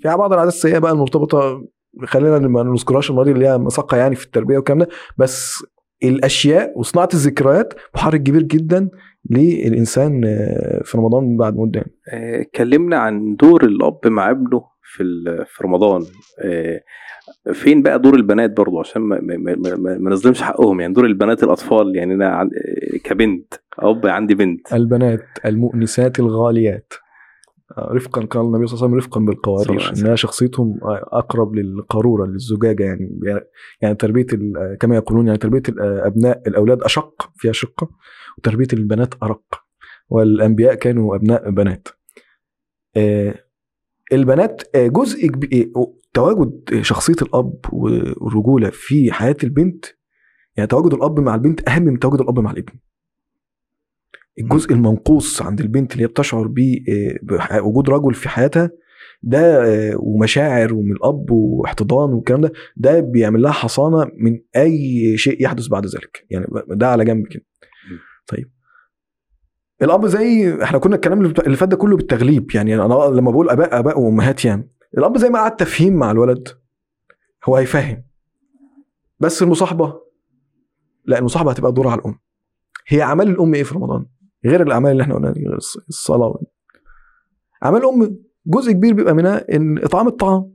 في 0.03 0.17
بعض 0.17 0.33
العادات 0.33 0.53
السيئة 0.55 0.79
بقى 0.79 0.93
المرتبطة 0.93 1.65
خلينا 2.05 2.39
ما 2.39 2.63
نذكرهاش 2.63 3.11
المرة 3.11 3.25
دي 3.25 3.31
اللي 3.33 3.49
هي 3.49 3.59
مسقه 3.59 3.97
يعني 3.97 4.15
في 4.15 4.25
التربية 4.25 4.57
والكلام 4.57 4.79
ده. 4.79 4.89
بس 5.17 5.65
الأشياء 6.05 6.79
وصناعة 6.79 7.09
الذكريات 7.15 7.75
محرك 7.95 8.23
كبير 8.23 8.43
جدا 8.43 8.89
للإنسان 9.31 10.25
آه، 10.25 10.83
في 10.85 10.99
رمضان 10.99 11.37
بعد 11.37 11.57
مدة 11.57 11.85
آه، 12.13 12.41
اتكلمنا 12.41 12.97
عن 12.97 13.37
دور 13.37 13.65
الأب 13.65 13.99
مع 14.07 14.31
ابنه 14.31 14.65
في 14.83 15.05
في 15.47 15.65
رمضان. 15.65 16.03
آه، 16.41 16.81
فين 17.53 17.83
بقى 17.83 17.99
دور 17.99 18.15
البنات 18.15 18.51
برضو؟ 18.57 18.81
عشان 18.81 19.03
ما, 19.03 19.21
ما, 19.23 19.37
ما, 19.57 19.77
ما, 19.99 20.11
نظلمش 20.11 20.43
حقهم. 20.43 20.81
يعني 20.81 20.93
دور 20.93 21.07
البنات 21.07 21.43
الأطفال 21.43 21.97
يعني 21.97 22.15
أنا 22.15 22.43
آه، 22.43 22.49
كبنت 23.05 23.55
أب 23.79 24.07
عندي 24.07 24.35
بنت. 24.35 24.73
البنات 24.73 25.25
المؤنسات 25.47 26.19
الغاليات. 26.21 26.93
آه، 26.93 27.02
رفقا 27.79 28.25
قال 28.25 28.47
النبي 28.47 28.67
صلى 28.67 28.75
الله 28.75 28.87
عليه 28.87 28.97
وسلم 28.97 28.99
رفقا 28.99 29.21
بالقوارير. 29.21 29.93
إنها 29.99 30.15
شخصيتهم 30.15 30.81
أقرب 31.13 31.55
للقارورة 31.55 32.27
للزجاجة. 32.27 32.85
يعني 32.85 33.21
يعني 33.81 33.95
تربية 33.95 34.27
كما 34.81 34.97
يقولون 34.97 35.27
يعني 35.27 35.39
تربية 35.39 35.63
الابناء 35.69 36.43
الأولاد 36.47 36.83
أشق 36.83 37.31
فيها 37.37 37.53
شقه 37.53 37.91
وتربية 38.39 38.67
البنات 38.73 39.15
أرق. 39.23 39.43
والأنبياء 40.09 40.75
كانوا 40.75 41.17
أبناء 41.17 41.51
بنات. 41.51 41.89
آه، 42.97 43.35
البنات 44.13 44.63
آه، 44.75 44.87
جزء 44.87 45.27
كبير 45.27 45.73
تواجد 46.15 46.81
شخصية 46.81 47.17
الأب 47.23 47.55
والرجولة 47.73 48.71
في 48.71 49.13
حياة 49.13 49.37
البنت. 49.45 49.85
يعني 50.57 50.67
تواجد 50.67 50.95
الأب 50.95 51.21
مع 51.21 51.35
البنت 51.35 51.69
أهم 51.69 51.83
من 51.83 51.99
تواجد 51.99 52.21
الأب 52.21 52.41
مع 52.41 52.51
الابن. 52.51 52.73
الجزء 54.39 54.73
المنقوص 54.73 55.43
عند 55.43 55.61
البنت 55.61 55.93
اللي 55.93 56.03
هي 56.03 56.09
بتشعر 56.09 56.47
بيه 56.47 56.79
آه، 56.89 57.59
بوجود 57.61 57.91
رجل 57.91 58.15
في 58.15 58.29
حياتها 58.29 58.71
ده 59.23 59.65
آه، 59.65 59.97
ومشاعر 59.99 60.75
ومن 60.75 60.93
الأب 60.93 61.31
واحتضان 61.31 62.11
والكلام 62.11 62.41
ده 62.41 62.53
ده 62.77 63.01
بيعمل 63.01 63.43
لها 63.43 63.53
حصانة 63.53 64.11
من 64.19 64.41
أي 64.57 65.17
شيء 65.17 65.43
يحدث 65.43 65.67
بعد 65.69 65.87
ذلك. 65.87 66.27
يعني 66.31 66.47
ده 66.69 66.89
على 66.89 67.05
جنب 67.05 67.27
كده. 67.27 67.45
طيب. 68.27 68.51
الأب 69.83 70.07
زي 70.07 70.59
إحنا 70.63 70.79
كنا 70.79 70.95
الكلام 70.95 71.21
اللي 71.25 71.57
فات 71.57 71.69
ده 71.69 71.77
كله 71.77 71.97
بالتغليب. 71.97 72.51
يعني 72.55 72.75
أنا 72.75 72.95
لما 72.95 73.31
بقول 73.31 73.51
أباء 73.51 73.79
أباء 73.79 74.01
وأمهات 74.01 74.45
يعني. 74.45 74.71
الأب 74.99 75.19
زي 75.19 75.29
ما 75.29 75.39
قعد 75.39 75.57
تفهيم 75.57 75.93
مع 75.97 76.11
الولد 76.11 76.49
هو 77.45 77.57
هيفهم. 77.57 78.05
بس 79.21 79.43
المصاحبة 79.43 80.01
لا 81.05 81.19
المصاحبة 81.19 81.51
هتبقى 81.51 81.73
دور 81.73 81.89
على 81.89 82.01
الأم. 82.01 82.19
هي 82.89 83.03
أعمال 83.03 83.29
الأم 83.29 83.55
إيه 83.55 83.63
في 83.63 83.75
رمضان؟ 83.75 84.07
غير 84.47 84.63
الأعمال 84.63 84.93
اللي 84.93 85.03
إحنا 85.03 85.15
قلناها 85.15 85.33
دي 85.33 85.41
غير 85.41 85.57
الص- 85.59 85.85
الصلاة 85.89 86.41
أعمال 87.65 87.81
الام 87.81 88.17
جزء 88.47 88.73
كبير 88.73 88.95
بيبقى 88.95 89.15
منها 89.15 89.45
إن 89.57 89.79
اطعام 89.79 90.09
الطعام 90.09 90.53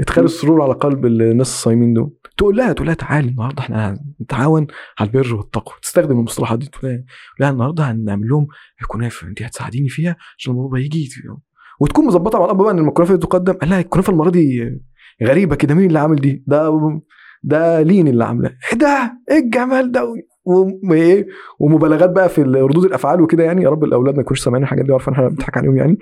إدخال 0.00 0.24
السرور 0.24 0.62
على 0.62 0.72
قلب 0.72 1.06
الناس 1.06 1.48
الصايمين 1.48 1.92
دول. 1.94 2.10
تقول 2.36 2.56
لها 2.56 2.72
تقول 2.72 2.86
لها 2.86 2.94
تعالي 2.94 3.28
النهارده 3.28 3.60
إحنا 3.62 3.98
هنتعاون 4.20 4.66
على 4.98 5.08
البر 5.10 5.34
والتقوى 5.34 5.74
تستخدم 5.82 6.18
المصطلحات 6.18 6.58
دي 6.58 6.66
تقول 6.66 7.04
لها 7.40 7.50
النهارده 7.50 7.84
هنعمل 7.84 8.28
لهم 8.28 8.46
الكنافة 8.82 9.26
أنت 9.28 9.42
هتساعديني 9.42 9.88
فيها 9.88 10.16
عشان 10.38 10.54
بابا 10.54 10.78
يجي 10.78 11.08
وتكون 11.80 12.06
مظبطة 12.06 12.38
مع 12.38 12.44
الأب 12.44 12.56
بقى 12.56 12.70
إن 12.72 12.88
الكنافة 12.88 13.14
دي 13.14 13.20
تقدم 13.20 13.52
قال 13.52 13.70
لها 13.70 13.80
الكنافة 13.80 14.12
المرة 14.12 14.30
دي 14.30 14.70
غريبة 15.24 15.56
كده 15.56 15.74
مين 15.74 15.86
اللي 15.86 15.98
عامل 15.98 16.16
دي؟ 16.16 16.44
ده 16.46 16.70
ده 17.42 17.82
لين 17.82 18.08
اللي 18.08 18.24
عاملاه 18.24 18.50
إيه 18.72 18.78
ده؟ 18.78 19.20
إيه 19.30 19.38
الجمال 19.38 19.92
ده؟ 19.92 20.14
وايه 20.44 21.26
ومبالغات 21.58 22.10
بقى 22.10 22.28
في 22.28 22.42
ردود 22.42 22.84
الأفعال 22.84 23.20
وكده 23.20 23.44
يعني. 23.44 23.62
يا 23.62 23.70
رب 23.70 23.84
الأولاد 23.84 24.14
ما 24.14 24.20
يكونوش 24.20 24.40
سامعين 24.40 24.62
الحاجات 24.62 24.84
دي 24.84 24.90
وعارفين 24.90 25.14
إحنا 25.14 25.28
بنضحك 25.28 25.56
عليهم 25.56 25.76
يعني. 25.76 25.98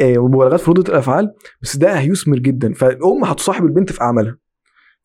إيه 0.00 0.18
ومبالغات 0.18 0.60
في 0.60 0.70
ردود 0.70 0.88
الأفعال. 0.88 1.32
بس 1.62 1.76
ده 1.76 1.92
هيثمر 1.92 2.36
جدا. 2.38 2.72
فالأم 2.72 3.24
هتصاحب 3.24 3.64
البنت 3.64 3.92
في 3.92 4.00
أعمالها. 4.02 4.36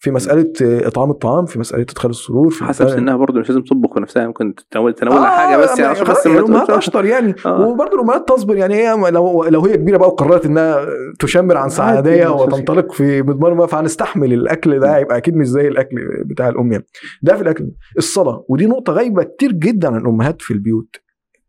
في 0.03 0.11
مسألة 0.11 0.53
آه، 0.61 0.87
إطعام 0.87 1.11
الطعام 1.11 1.45
في 1.45 1.59
مسألة 1.59 1.81
إدخال 1.81 2.11
السرور 2.11 2.49
في 2.49 2.63
حسب 2.63 2.87
سنها 2.89 3.15
برضه 3.15 3.39
مش 3.39 3.49
لازم 3.49 3.61
تطبخ 3.61 3.97
نفسها 3.97 4.27
ممكن 4.27 4.55
تتناول 4.55 4.93
تناول 4.93 5.17
آه، 5.17 5.25
حاجة 5.37 5.57
بس 5.57 5.69
يعني 5.69 5.81
يعني 5.81 5.91
عشان 5.91 6.05
بس 6.13 6.25
يعني 6.25 6.39
الامهات 6.39 6.67
تقولش- 6.67 6.77
اشطر 6.77 7.05
يعني. 7.05 7.35
آه. 7.45 7.67
وبرضه 7.67 7.95
الامهات 7.95 8.27
تصبر 8.29 8.55
يعني 8.55 8.73
هي 8.75 9.11
لو 9.11 9.43
لو 9.43 9.61
هي 9.61 9.77
كبيرة 9.77 9.97
بقى 9.97 10.07
وقررت 10.09 10.45
إنها 10.45 10.85
تشمر 11.19 11.57
عن 11.57 11.69
سعاديه 11.69 12.25
عادي، 12.25 12.35
مش 12.35 12.41
وتنطلق 12.53 12.91
في 12.91 13.21
مضمار 13.21 13.53
ما 13.53 13.65
فهنستحمل 13.65 14.33
الأكل 14.33 14.79
ده 14.79 14.95
هيبقى 14.97 15.17
أكيد 15.17 15.35
مش 15.35 15.47
زي 15.47 15.67
الأكل 15.67 15.95
بتاع 16.25 16.49
الأم 16.49 16.71
يعني. 16.71 16.85
ده 17.21 17.35
في 17.35 17.41
الأكل. 17.41 17.71
الصلاة. 17.97 18.45
ودي 18.49 18.65
نقطة 18.65 18.93
غايبة 18.93 19.23
كتير 19.23 19.51
جدا 19.51 19.87
عن 19.87 20.01
الأمهات 20.01 20.41
في 20.41 20.53
البيوت. 20.53 20.95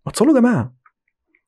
ما 0.07 0.13
تصلوا 0.13 0.35
يا 0.35 0.41
جماعة. 0.41 0.75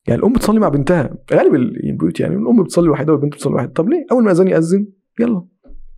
يعني 0.08 0.20
الأم 0.20 0.32
بتصلي 0.32 0.60
مع 0.60 0.68
بنتها. 0.68 1.14
غالب 1.32 1.54
البيوت 1.54 2.20
يعني 2.20 2.34
الأم 2.36 2.62
بتصلي 2.62 2.88
وحيده 2.88 3.12
والبنت 3.12 3.34
بتصلي 3.34 3.54
وحيده 3.54 3.72
طب 3.72 3.88
ليه؟ 3.88 4.06
أول 4.12 4.22
ما 4.24 4.30
الاذان 4.30 4.48
يأذن. 4.48 4.86
يلا. 5.20 5.44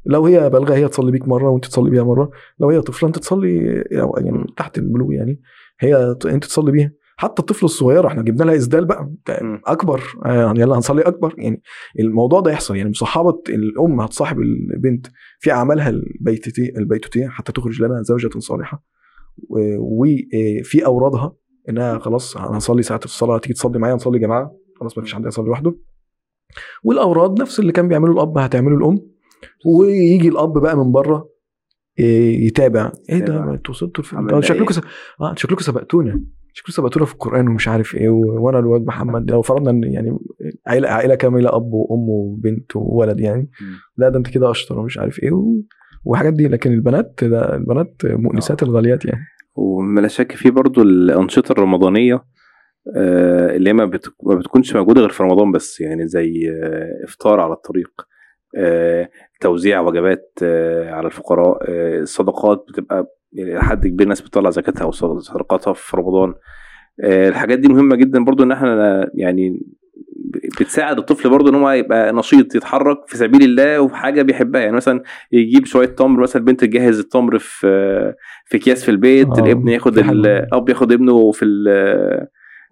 لو 0.06 0.26
هي 0.26 0.50
بالغه 0.50 0.74
هي 0.74 0.88
تصلي 0.88 1.12
بيك 1.12 1.28
مرة 1.28 1.50
وانت 1.50 1.64
تصلي 1.66 1.90
بيها 1.90 2.02
مرة. 2.02 2.30
لو 2.58 2.70
هي 2.70 2.80
طفلة 2.80 3.08
انت 3.08 3.18
تصلي 3.18 3.84
يعني 3.90 4.46
تحت 4.56 4.78
البلوغ 4.78 5.12
يعني. 5.12 5.40
هي 5.80 6.16
انت 6.26 6.44
تصلي 6.44 6.72
بيها. 6.72 6.92
حتى 7.18 7.40
الطفل 7.42 7.64
الصغيره 7.64 8.08
إحنا 8.08 8.22
جبنا 8.22 8.44
لها 8.44 8.56
إسدال 8.56 8.84
بقى. 8.84 9.12
أكبر 9.66 10.02
آه، 10.24 10.46
يعني 10.46 10.60
يلا 10.60 10.76
هنصلي 10.76 11.02
أكبر. 11.02 11.34
يعني 11.38 11.62
الموضوع 12.00 12.40
ده 12.40 12.50
يحصل. 12.50 12.76
يعني 12.76 12.90
مصاحبة 12.90 13.42
الأم 13.48 14.00
هتصاحب 14.00 14.38
البنت 14.74 15.06
في 15.38 15.52
أعمالها 15.52 15.88
البيتوتيه 15.88 16.78
البيتوتيه 16.78 17.28
حتى 17.28 17.52
تخرج 17.52 17.82
لنا 17.82 18.02
زوجة 18.02 18.38
صالحة. 18.38 18.84
وفي 19.80 20.86
أورادها 20.86 21.32
إنها 21.68 21.98
خلاص 21.98 22.36
هنصلي 22.36 22.82
ساعة 22.82 23.00
الصلاة 23.04 23.38
تيجي 23.38 23.54
تصلي 23.54 23.78
معايا 23.78 23.94
نصلي 23.94 24.18
جماعة. 24.18 24.56
خلاص 24.80 24.98
ما 24.98 25.04
فيش 25.04 25.14
حد 25.14 25.26
يصلي 25.26 25.46
لوحده. 25.46 25.76
والأوراد 26.84 27.40
نفس 27.40 27.60
اللي 27.60 27.72
كان 27.72 27.88
بيعمله 27.88 28.12
الأب 28.12 28.38
هتعمله 28.38 28.76
الأم. 28.76 29.15
ويجي 29.66 30.28
الأب 30.28 30.58
بقى 30.58 30.76
من 30.76 30.92
بره 30.92 31.28
إيه، 31.98 32.46
يتابع. 32.46 32.92
إيه 33.10 33.18
ده؟ 33.18 33.54
أنتوا 33.54 33.74
وصلتوا 33.74 34.04
لفين؟ 34.04 34.30
آه، 34.30 34.40
شكلكم 34.40 34.74
إيه؟ 34.74 34.80
س... 34.80 34.80
آه 35.20 35.34
شكلكم 35.34 35.62
سبقتونا. 35.62 36.24
شكلكم 36.52 36.72
سبقتونا 36.72 37.06
في 37.06 37.12
القرآن 37.12 37.48
ومش 37.48 37.68
عارف 37.68 37.94
إيه. 37.94 38.08
وأنا 38.08 38.58
الواد 38.58 38.86
محمد 38.86 39.30
لو 39.30 39.42
فرضنا 39.42 39.70
إن 39.70 39.84
يعني 39.84 40.18
عائله 40.66 40.88
عائله 40.88 41.14
كاملة 41.14 41.56
أب 41.56 41.72
وأم 41.72 42.08
وبنت 42.08 42.76
وولد 42.76 43.20
يعني. 43.20 43.50
لا 43.96 44.08
ده 44.08 44.18
أنت 44.18 44.28
كده 44.28 44.50
أشطر 44.50 44.78
ومش 44.78 44.98
عارف 44.98 45.22
إيه 45.22 45.32
و... 45.32 45.54
وحاجات 46.04 46.32
دي. 46.32 46.48
لكن 46.48 46.72
البنات 46.72 47.24
ده 47.24 47.56
البنات 47.56 47.94
مؤنسات 48.04 48.62
الغاليات 48.62 49.04
يعني. 49.04 49.24
ولا 49.56 50.08
شك 50.08 50.32
في 50.32 50.50
برضو 50.50 50.82
الأنشطة 50.82 51.52
الرمضانية 51.52 52.24
آه، 52.96 53.56
اللي 53.56 53.72
ما, 53.72 53.84
بت... 53.84 54.14
ما 54.22 54.34
بتكونش 54.34 54.76
موجودة 54.76 55.00
غير 55.00 55.10
في 55.10 55.22
رمضان 55.22 55.52
بس 55.52 55.80
يعني 55.80 56.08
زي 56.08 56.50
آه، 56.50 57.04
إفطار 57.04 57.40
على 57.40 57.52
الطريق. 57.52 57.90
آه، 58.00 58.15
توزيع 59.40 59.80
وجبات 59.80 60.38
آه، 60.42 60.90
على 60.90 61.06
الفقراء 61.06 61.58
آه، 61.68 61.98
الصدقات 62.00 62.64
بتبقى 62.68 63.16
يعني 63.32 63.52
إلى 63.52 63.62
حد 63.62 63.86
كبير 63.86 64.08
ناس 64.08 64.20
بتطلع 64.20 64.50
زكاتها 64.50 64.84
أو 64.84 64.90
صدقاتها 64.90 65.72
في 65.72 65.96
رمضان 65.96 66.34
آه، 67.00 67.28
الحاجات 67.28 67.58
دي 67.58 67.68
مهمة 67.68 67.96
جدا 67.96 68.24
برضو 68.24 68.42
إن 68.42 68.52
إحنا 68.52 69.10
يعني 69.14 69.60
بتساعد 70.60 70.98
الطفل 70.98 71.30
برضه 71.30 71.50
إن 71.50 71.54
هو 71.54 71.70
يبقى 71.70 72.12
نشيط 72.12 72.54
يتحرك 72.54 72.98
في 73.06 73.16
سبيل 73.16 73.42
الله 73.42 73.80
وفي 73.80 73.96
حاجة 73.96 74.22
بيحبها 74.22 74.60
يعني 74.60 74.76
مثلا 74.76 75.02
يجيب 75.32 75.66
شوية 75.66 75.86
تمر 75.86 76.20
مثلا 76.20 76.40
البنت 76.40 76.60
تجهز 76.60 76.98
التمر 76.98 77.38
في 77.38 77.66
في 78.44 78.56
أكياس 78.56 78.84
في 78.84 78.90
البيت 78.90 79.28
آه، 79.28 79.44
الابن 79.44 79.68
ياخد. 79.68 79.98
الأب 79.98 80.68
ياخد 80.68 80.92
ابنه 80.92 81.30
في 81.30 81.44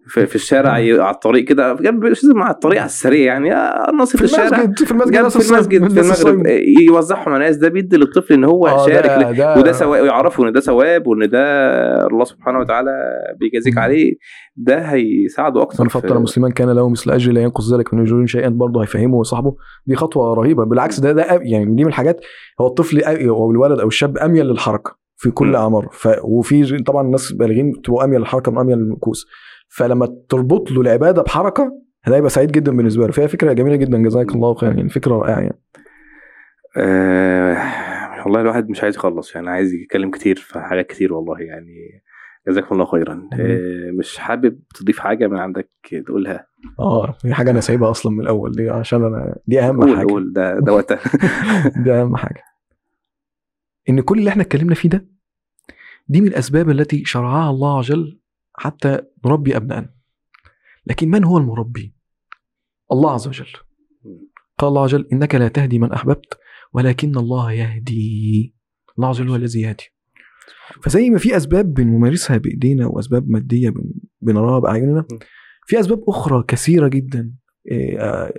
في, 0.07 0.27
في 0.27 0.35
الشارع 0.35 0.71
على 0.71 1.11
الطريق 1.11 1.45
كده 1.45 1.75
جنب 1.75 2.05
على 2.37 2.51
الطريق 2.55 2.79
على 2.81 2.87
السريع 2.87 3.33
يعني. 3.33 3.55
آه، 3.55 3.91
ناصف 3.99 4.17
في 4.17 4.25
الشارع. 4.25 4.47
المسجد 4.63 4.85
في 4.87 4.91
المسجد 4.93 5.17
ناس 5.17 5.39
في 5.39 5.53
المسجد 5.53 5.89
في 5.89 6.23
المغرب. 6.29 6.47
آه، 6.47 6.61
يوزعهم 6.89 7.29
على 7.29 7.37
الناس 7.37 7.57
ده 7.57 7.69
بيدي 7.69 7.97
للطفل 7.97 8.35
إن 8.35 8.45
هو 8.45 8.67
آه، 8.67 8.87
شارك 8.87 9.07
ده- 9.07 9.31
ده- 9.33 9.59
وده 9.59 9.73
ثواب 9.73 10.03
ويعرفوا 10.03 10.47
إن 10.49 10.53
ده 10.53 10.61
ثواب 10.61 11.07
وإن 11.07 11.29
ده 11.31 11.41
الله 12.07 12.25
سبحانه 12.25 12.59
وتعالى 12.59 12.91
بيجازيك. 13.41 13.79
عليه. 13.79 14.13
ده 14.57 14.79
هيساعده 14.79 15.63
أكتر 15.63 15.83
من 15.83 15.89
فطر 15.89 16.19
مسلما 16.19 16.51
كان 16.51 16.71
له 16.71 16.89
مثل 16.89 17.11
اجر 17.11 17.33
لا 17.33 17.41
ينقص 17.41 17.73
ذلك 17.75 17.95
من 17.95 18.01
اجور 18.03 18.27
شيئا 18.27 18.49
برضه 18.49 18.83
هيفهمه 18.83 19.17
وصاحبه 19.17 19.57
دي 19.87 19.97
خطوة 19.97 20.35
رهيبة. 20.35 20.65
بالعكس 20.65 21.01
ده 21.01 21.13
ده 21.13 21.23
يعني 21.43 21.65
دي 21.65 21.83
من 21.85 21.89
الحاجات 21.89 22.21
هو 22.61 22.67
الطفل 22.67 23.01
أو 23.05 23.51
الولد 23.51 23.81
أو 23.81 23.89
الشاب 23.89 24.19
أميل 24.19 24.47
للحركة 24.47 24.97
في 25.17 25.31
كل 25.31 25.47
م. 25.49 25.57
اعماره 25.57 25.89
ف 25.93 26.09
وفي 26.25 26.83
طبعا 26.83 27.03
الناس 27.07 27.33
بالغين 27.33 27.73
بتبقوا 27.73 28.05
أميل 28.05 28.21
للحركة 28.21 28.53
من 28.53 28.59
أميل 28.59 28.79
للمكوس. 28.79 29.27
فلما 29.69 30.17
تربط 30.29 30.71
له 30.71 30.81
العبادة 30.81 31.23
بحركة 31.23 31.81
ده 32.07 32.17
هيبقى 32.17 32.31
سعيد 32.31 32.53
جدا 32.53 32.77
بالنسبة 32.77 33.07
له. 33.07 33.13
فهي 33.13 33.29
فكرة 33.29 33.53
جميلة 33.53 33.77
جدا. 33.77 33.99
جزاك 34.03 34.35
الله 34.35 34.55
خيرا. 34.55 34.73
يعني 34.73 34.89
فكرة 34.89 35.15
رائعة 35.15 35.41
يعني. 35.41 35.61
آه 36.77 37.57
والله 38.25 38.41
الواحد 38.41 38.69
مش 38.71 38.83
عايز 38.83 38.97
يخلص. 38.97 39.35
يعني 39.35 39.51
عايز 39.51 39.73
يتكلم 39.75 40.11
كتير 40.11 40.37
في 40.37 40.61
حاجات 40.61 40.87
كتير 40.87 41.13
والله. 41.15 41.41
يعني 41.41 42.03
جزاكم 42.49 42.75
الله 42.75 42.85
خيرا. 42.87 43.29
آه 43.33 43.91
مش 43.91 44.19
حابب 44.19 44.59
تضيف 44.75 44.99
حاجة 44.99 45.27
من 45.27 45.39
عندك 45.39 45.71
تقولها؟ 46.07 46.47
آه 46.79 47.17
دي 47.25 47.35
حاجة 47.35 47.51
أنا 47.51 47.61
سايبها 47.61 47.91
أصلا 47.91 48.13
من 48.13 48.21
الأول. 48.21 48.53
دي 48.53 48.71
عشان 48.71 49.05
أنا 49.05 49.37
دي 49.47 49.61
أهم 49.61 49.81
قول 49.81 49.97
حاجة. 49.97 50.07
قول. 50.07 50.33
ده 50.33 50.59
ده 50.61 50.73
وقتها. 50.73 51.01
دي 51.85 51.93
أهم 51.93 52.17
حاجة. 52.17 52.43
إن 53.89 54.01
كل 54.01 54.19
اللي 54.19 54.31
إحنا 54.31 54.43
اتكلمنا 54.43 54.75
فيه 54.75 54.89
ده 54.89 55.07
دي 56.09 56.21
من 56.21 56.27
الأسباب 56.27 56.71
التي 56.71 57.05
شرعها 57.05 57.51
الله 57.51 57.79
عز 57.79 57.93
وجل 57.93 58.19
حتى 58.55 58.99
نربي 59.27 59.57
ابنائنا 59.57 59.95
لكن 60.87 61.11
من 61.11 61.25
هو 61.25 61.39
المربي؟ 61.39 61.95
الله 62.93 63.11
عز 63.13 63.29
وجل. 63.29 63.47
قال 64.59 64.69
الله 64.69 64.83
عز 64.83 64.95
وجل 64.95 65.09
إنك 65.13 65.35
لا 65.35 65.49
تهدي 65.49 65.79
من 65.79 65.93
أحببت 65.93 66.39
ولكن 66.73 67.17
الله 67.19 67.53
يهدي. 67.53 68.55
الله 68.99 69.09
عز 69.09 69.21
وجل 69.21 69.31
هو 69.31 69.37
الذي 69.37 69.61
يهدي. 69.61 69.85
فزي 70.83 71.11
ما 71.11 71.19
في 71.19 71.37
أسباب 71.37 71.75
بنمارسها 71.75 72.37
بإيدينا 72.37 72.87
وأسباب 72.87 73.29
مادية 73.29 73.71
بن- 73.71 73.93
بنراها 74.21 74.59
بأعيننا 74.59 75.05
في 75.67 75.81
أسباب 75.81 76.05
أخرى 76.09 76.45
كثيرة 76.49 76.89
جدا 76.89 77.33
آه، 77.73 78.33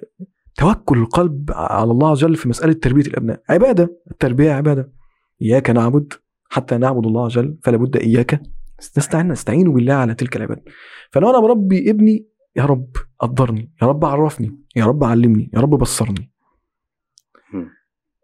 توكل 0.56 0.98
القلب 0.98 1.52
على 1.52 1.92
الله 1.92 2.10
عز 2.12 2.24
وجل 2.24 2.36
في 2.36 2.50
مسألة 2.50 2.74
تربية 2.74 3.02
الأبناء. 3.02 3.42
عبادة 3.50 4.02
التربية 4.12 4.52
عبادة. 4.52 4.92
إياك 5.42 5.70
نعبد 5.70 6.14
حتى 6.50 6.78
نعبد 6.78 7.06
الله 7.06 7.26
عز 7.26 7.38
وجل 7.38 7.58
فلا 7.64 7.78
بد 7.78 7.98
إياك 7.98 8.42
نستعين 8.98 9.28
نستعين 9.28 9.74
بالله 9.74 9.94
على 9.94 10.14
تلك 10.16 10.36
العباده 10.36 10.64
فلو 11.12 11.30
أنا 11.30 11.40
بربي 11.40 11.90
ابني 11.90 12.28
يا 12.56 12.66
رب 12.66 12.90
قدرني 13.20 13.72
يا 13.82 13.88
رب 13.88 14.06
عرفني 14.06 14.60
يا 14.76 14.86
رب 14.86 15.04
علمني 15.04 15.50
يا 15.54 15.60
رب 15.60 15.70
بصرني. 15.70 16.32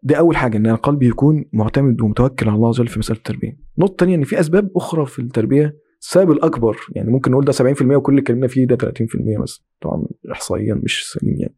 دي 0.02 0.18
أول 0.18 0.36
حاجة 0.36 0.56
إن 0.56 0.76
قلبي 0.76 1.08
يكون 1.08 1.44
معتمد 1.52 2.00
ومتوكل 2.00 2.48
على 2.48 2.56
الله 2.56 2.68
عز 2.68 2.80
وجل 2.80 2.88
في 2.88 2.98
مسألة 2.98 3.18
التربية. 3.18 3.58
النقطه 3.78 3.92
الثانية 3.92 4.14
إن 4.14 4.24
في 4.24 4.40
أسباب 4.40 4.70
أخرى 4.76 5.06
في 5.06 5.18
التربية 5.18 5.76
السبب 6.00 6.30
الأكبر 6.30 6.76
يعني 6.94 7.10
ممكن 7.10 7.30
نقول 7.30 7.44
ده 7.44 7.52
70% 7.52 7.96
وكل 7.96 8.12
اللي 8.12 8.20
اتكلمنا 8.22 8.46
فيه 8.46 8.66
ده 8.66 8.76
30% 8.76 9.42
بس 9.42 9.64
طبعا 9.80 10.04
احصائيا 10.32 10.74
مش 10.74 11.04
سليم 11.12 11.36
يعني. 11.38 11.54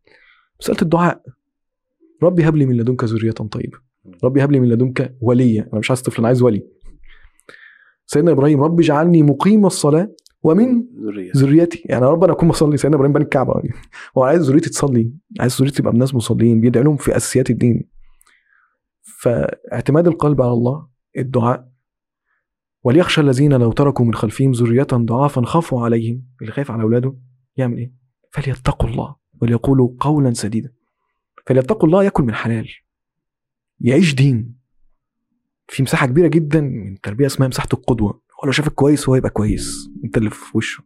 مسألة 0.60 0.78
الدعاء. 0.82 1.22
ربي 2.22 2.48
هب 2.48 2.56
لي 2.56 2.66
من 2.66 2.76
لدنك 2.76 3.04
ذرية 3.04 3.30
طيبة. 3.30 3.78
ربي 4.24 4.44
هب 4.44 4.52
لي 4.52 4.60
من 4.60 4.68
لدنك 4.68 5.16
وليا. 5.20 5.68
أنا 5.72 5.78
مش 5.78 5.90
عايز 5.90 6.02
طفل 6.02 6.18
أنا 6.18 6.26
عايز 6.26 6.42
ولي. 6.42 6.66
سيدنا 8.06 8.30
إبراهيم 8.30 8.62
ربي 8.62 8.82
اجعلني 8.84 9.22
مقيم 9.22 9.66
الصلاة 9.66 10.14
ومن 10.42 10.84
ذريتي. 11.36 11.82
يعني 11.84 12.04
يا 12.04 12.10
رب 12.10 12.24
أنا 12.24 12.32
اكون 12.32 12.48
بصلي 12.48 12.76
سيدنا 12.76 12.96
إبراهيم 12.96 13.12
بني 13.12 13.24
الكعبة. 13.24 13.62
هو 14.18 14.24
عايز 14.24 14.50
ذريتي 14.50 14.70
تصلي 14.70 15.12
عايز 15.40 15.56
ذريتي 15.60 15.76
تبقى 15.76 15.92
بناس 15.92 16.14
مصلين 16.14 16.60
بيدعي 16.60 16.84
لهم 16.84 16.96
في 16.96 17.16
أساسيات 17.16 17.50
الدين. 17.50 17.88
فاعتماد 19.20 20.06
القلب 20.06 20.42
على 20.42 20.52
الله 20.52 20.88
الدعاء. 21.18 21.68
وليخشى 22.82 23.20
الذين 23.20 23.52
لو 23.52 23.72
تركوا 23.72 24.04
من 24.04 24.14
خلفهم 24.14 24.52
ذرية 24.52 24.86
ضعافا 24.92 25.42
خافوا 25.42 25.84
عليهم. 25.84 26.26
اللي 26.40 26.52
خايف 26.52 26.70
على 26.70 26.82
أولاده 26.82 27.16
يعمل 27.56 27.78
إيه؟ 27.78 27.92
فليتقوا 28.30 28.88
الله 28.88 29.16
وليقولوا 29.42 29.90
قولا 30.00 30.32
سديدا. 30.32 30.72
فليتقوا 31.46 31.88
الله 31.88 32.04
ياكل 32.04 32.22
من 32.24 32.34
حلال. 32.34 32.68
يعيش 33.80 34.14
دين. 34.14 34.63
في 35.68 35.82
مساحة 35.82 36.06
كبيرة 36.06 36.28
جدا 36.28 36.60
من 36.60 37.00
تربية 37.00 37.26
اسمها 37.26 37.48
مساحة 37.48 37.68
القدوة. 37.72 38.10
هو 38.10 38.46
لو 38.46 38.52
شافك 38.52 38.72
كويس 38.72 39.08
هو 39.08 39.14
يبقى 39.14 39.30
كويس. 39.30 39.90
أنت 40.04 40.16
اللي 40.16 40.30
في 40.30 40.56
وشه. 40.58 40.84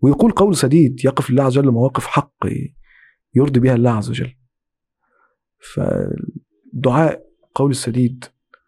ويقول 0.00 0.30
قول 0.30 0.56
سديد 0.56 1.04
يقف 1.04 1.30
لله 1.30 1.42
عز 1.44 1.58
وجل 1.58 1.70
مواقف 1.70 2.06
حق 2.06 2.34
يرضي 3.34 3.60
بها 3.60 3.74
الله 3.74 3.90
عز 3.90 4.10
وجل. 4.10 4.34
فدعاء 5.74 7.22
قول 7.54 7.70
السديد 7.70 8.24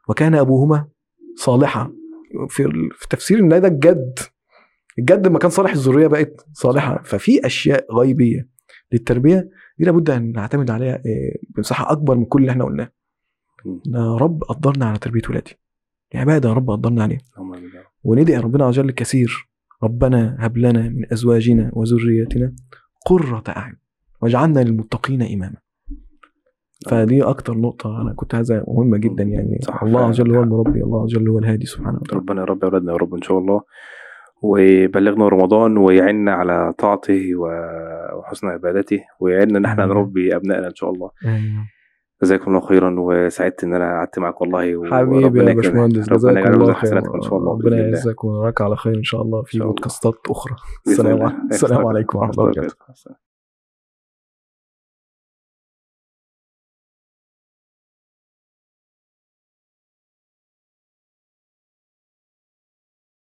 وكان 0.09 0.34
أبوهما 0.34 0.88
صالحا. 1.36 1.93
في 2.48 2.88
في 2.94 3.09
تفسير 3.10 3.38
إن 3.38 3.48
ده 3.48 3.68
الجد 3.68 4.18
الجد 4.98 5.26
لما 5.26 5.38
كان 5.38 5.51
صالح 5.51 5.72
الذرية 5.72 6.06
بقت 6.06 6.47
صالحة. 6.52 7.02
ففي 7.02 7.47
أشياء 7.47 7.94
غيبية 7.94 8.48
للتربية. 8.93 9.51
دي 9.78 9.84
لابد 9.84 10.10
أن 10.10 10.32
نعتمد 10.32 10.70
عليها 10.70 10.94
آه، 10.94 11.36
بمساحة 11.56 11.93
أكبر 11.93 12.16
من 12.16 12.24
كل 12.24 12.40
اللي 12.40 12.52
إحنا 12.52 12.64
قلناه. 12.64 12.93
يا 13.86 14.16
رب 14.16 14.43
قدرنا 14.43 14.86
على 14.86 14.98
تربية 14.98 15.22
ولادي. 15.30 15.59
عباده 16.14 16.48
يا 16.48 16.55
رب 16.55 16.70
قدرنا 16.70 17.06
رب. 17.06 17.18
وندعي 18.05 18.38
ربنا 18.38 18.64
عز 18.64 18.78
وجل 18.78 18.90
كثير 18.90 19.48
ربنا 19.82 20.36
هب 20.40 20.56
لنا 20.59 20.88
من 20.88 21.12
أزواجنا 21.12 21.70
وذرياتنا 21.72 22.52
قرة 23.06 23.44
أعين 23.48 23.76
واجعلنا 24.22 24.60
للمتقين 24.60 25.22
إماما. 25.22 25.56
فدي 26.88 27.22
أكتر 27.22 27.59
نقطة 27.59 28.02
أنا 28.02 28.12
كنت 28.12 28.34
عايزها 28.34 28.64
مهمة 28.68 28.98
جدا 28.98 29.24
يعني. 29.24 29.59
صح، 29.62 29.82
الله 29.82 30.05
عز 30.05 30.20
وجل 30.20 30.34
هو. 30.34 30.43
المربي 30.43 30.82
الله 30.82 31.02
عز 31.02 31.16
وجل 31.16 31.28
هو 31.28 31.38
الهادي 31.38 31.66
سبحانه 31.66 31.98
وتعالى. 31.98 32.20
ربنا 32.20 32.40
يا 32.40 32.47
رب 32.47 32.62
يا 32.62 32.68
اولادنا 32.68 32.93
يا 32.93 32.97
رب 32.97 33.14
إن 33.14 33.22
شاء 33.22 33.38
الله. 33.38 33.60
ويبلغنا 34.43 35.28
رمضان 35.28 35.78
ويعيننا 35.78 36.32
على 36.32 36.74
طاعته 36.78 37.30
وحسن 38.16 38.47
عبادته 38.47 39.01
ويعيننا 39.20 39.59
إن 39.59 39.64
إحنا. 39.64 39.86
نربي 39.86 40.36
أبنائنا 40.36 40.66
إن 40.66 40.74
شاء 40.74 40.90
الله. 40.90 41.10
جزاكم 42.22 42.51
الله 42.51 42.60
خيرا 42.66 42.94
وسعدت 42.98 43.64
إن 43.64 43.74
أنا 43.74 43.84
قعدت 43.98 44.18
معاك 44.18 44.40
والله 44.40 44.76
و- 44.76 44.84
حبيبي 44.84 45.38
يا. 45.51 45.55
باشمهندس 45.55 46.09
ربنا 46.09 46.16
جزاك 46.16 46.47
الله 46.47 46.72
خير 46.72 46.98
ان 47.14 47.22
شاء 47.22 47.36
الله 47.38 47.52
ربنا. 47.52 47.76
يعزك 47.76 48.24
ونراك 48.24 48.60
على 48.60 48.76
خير 48.76 48.94
إن 48.94 49.02
شاء 49.05 49.22
الله 49.22 49.43
في. 49.43 49.59
بودكاستات 49.59 50.14
أخرى 50.30 50.55
السلام. 51.51 51.86
عليكم 51.86 52.18
ورحمة 52.18 52.32
الله 52.32 52.44
وبركاته 52.44 53.26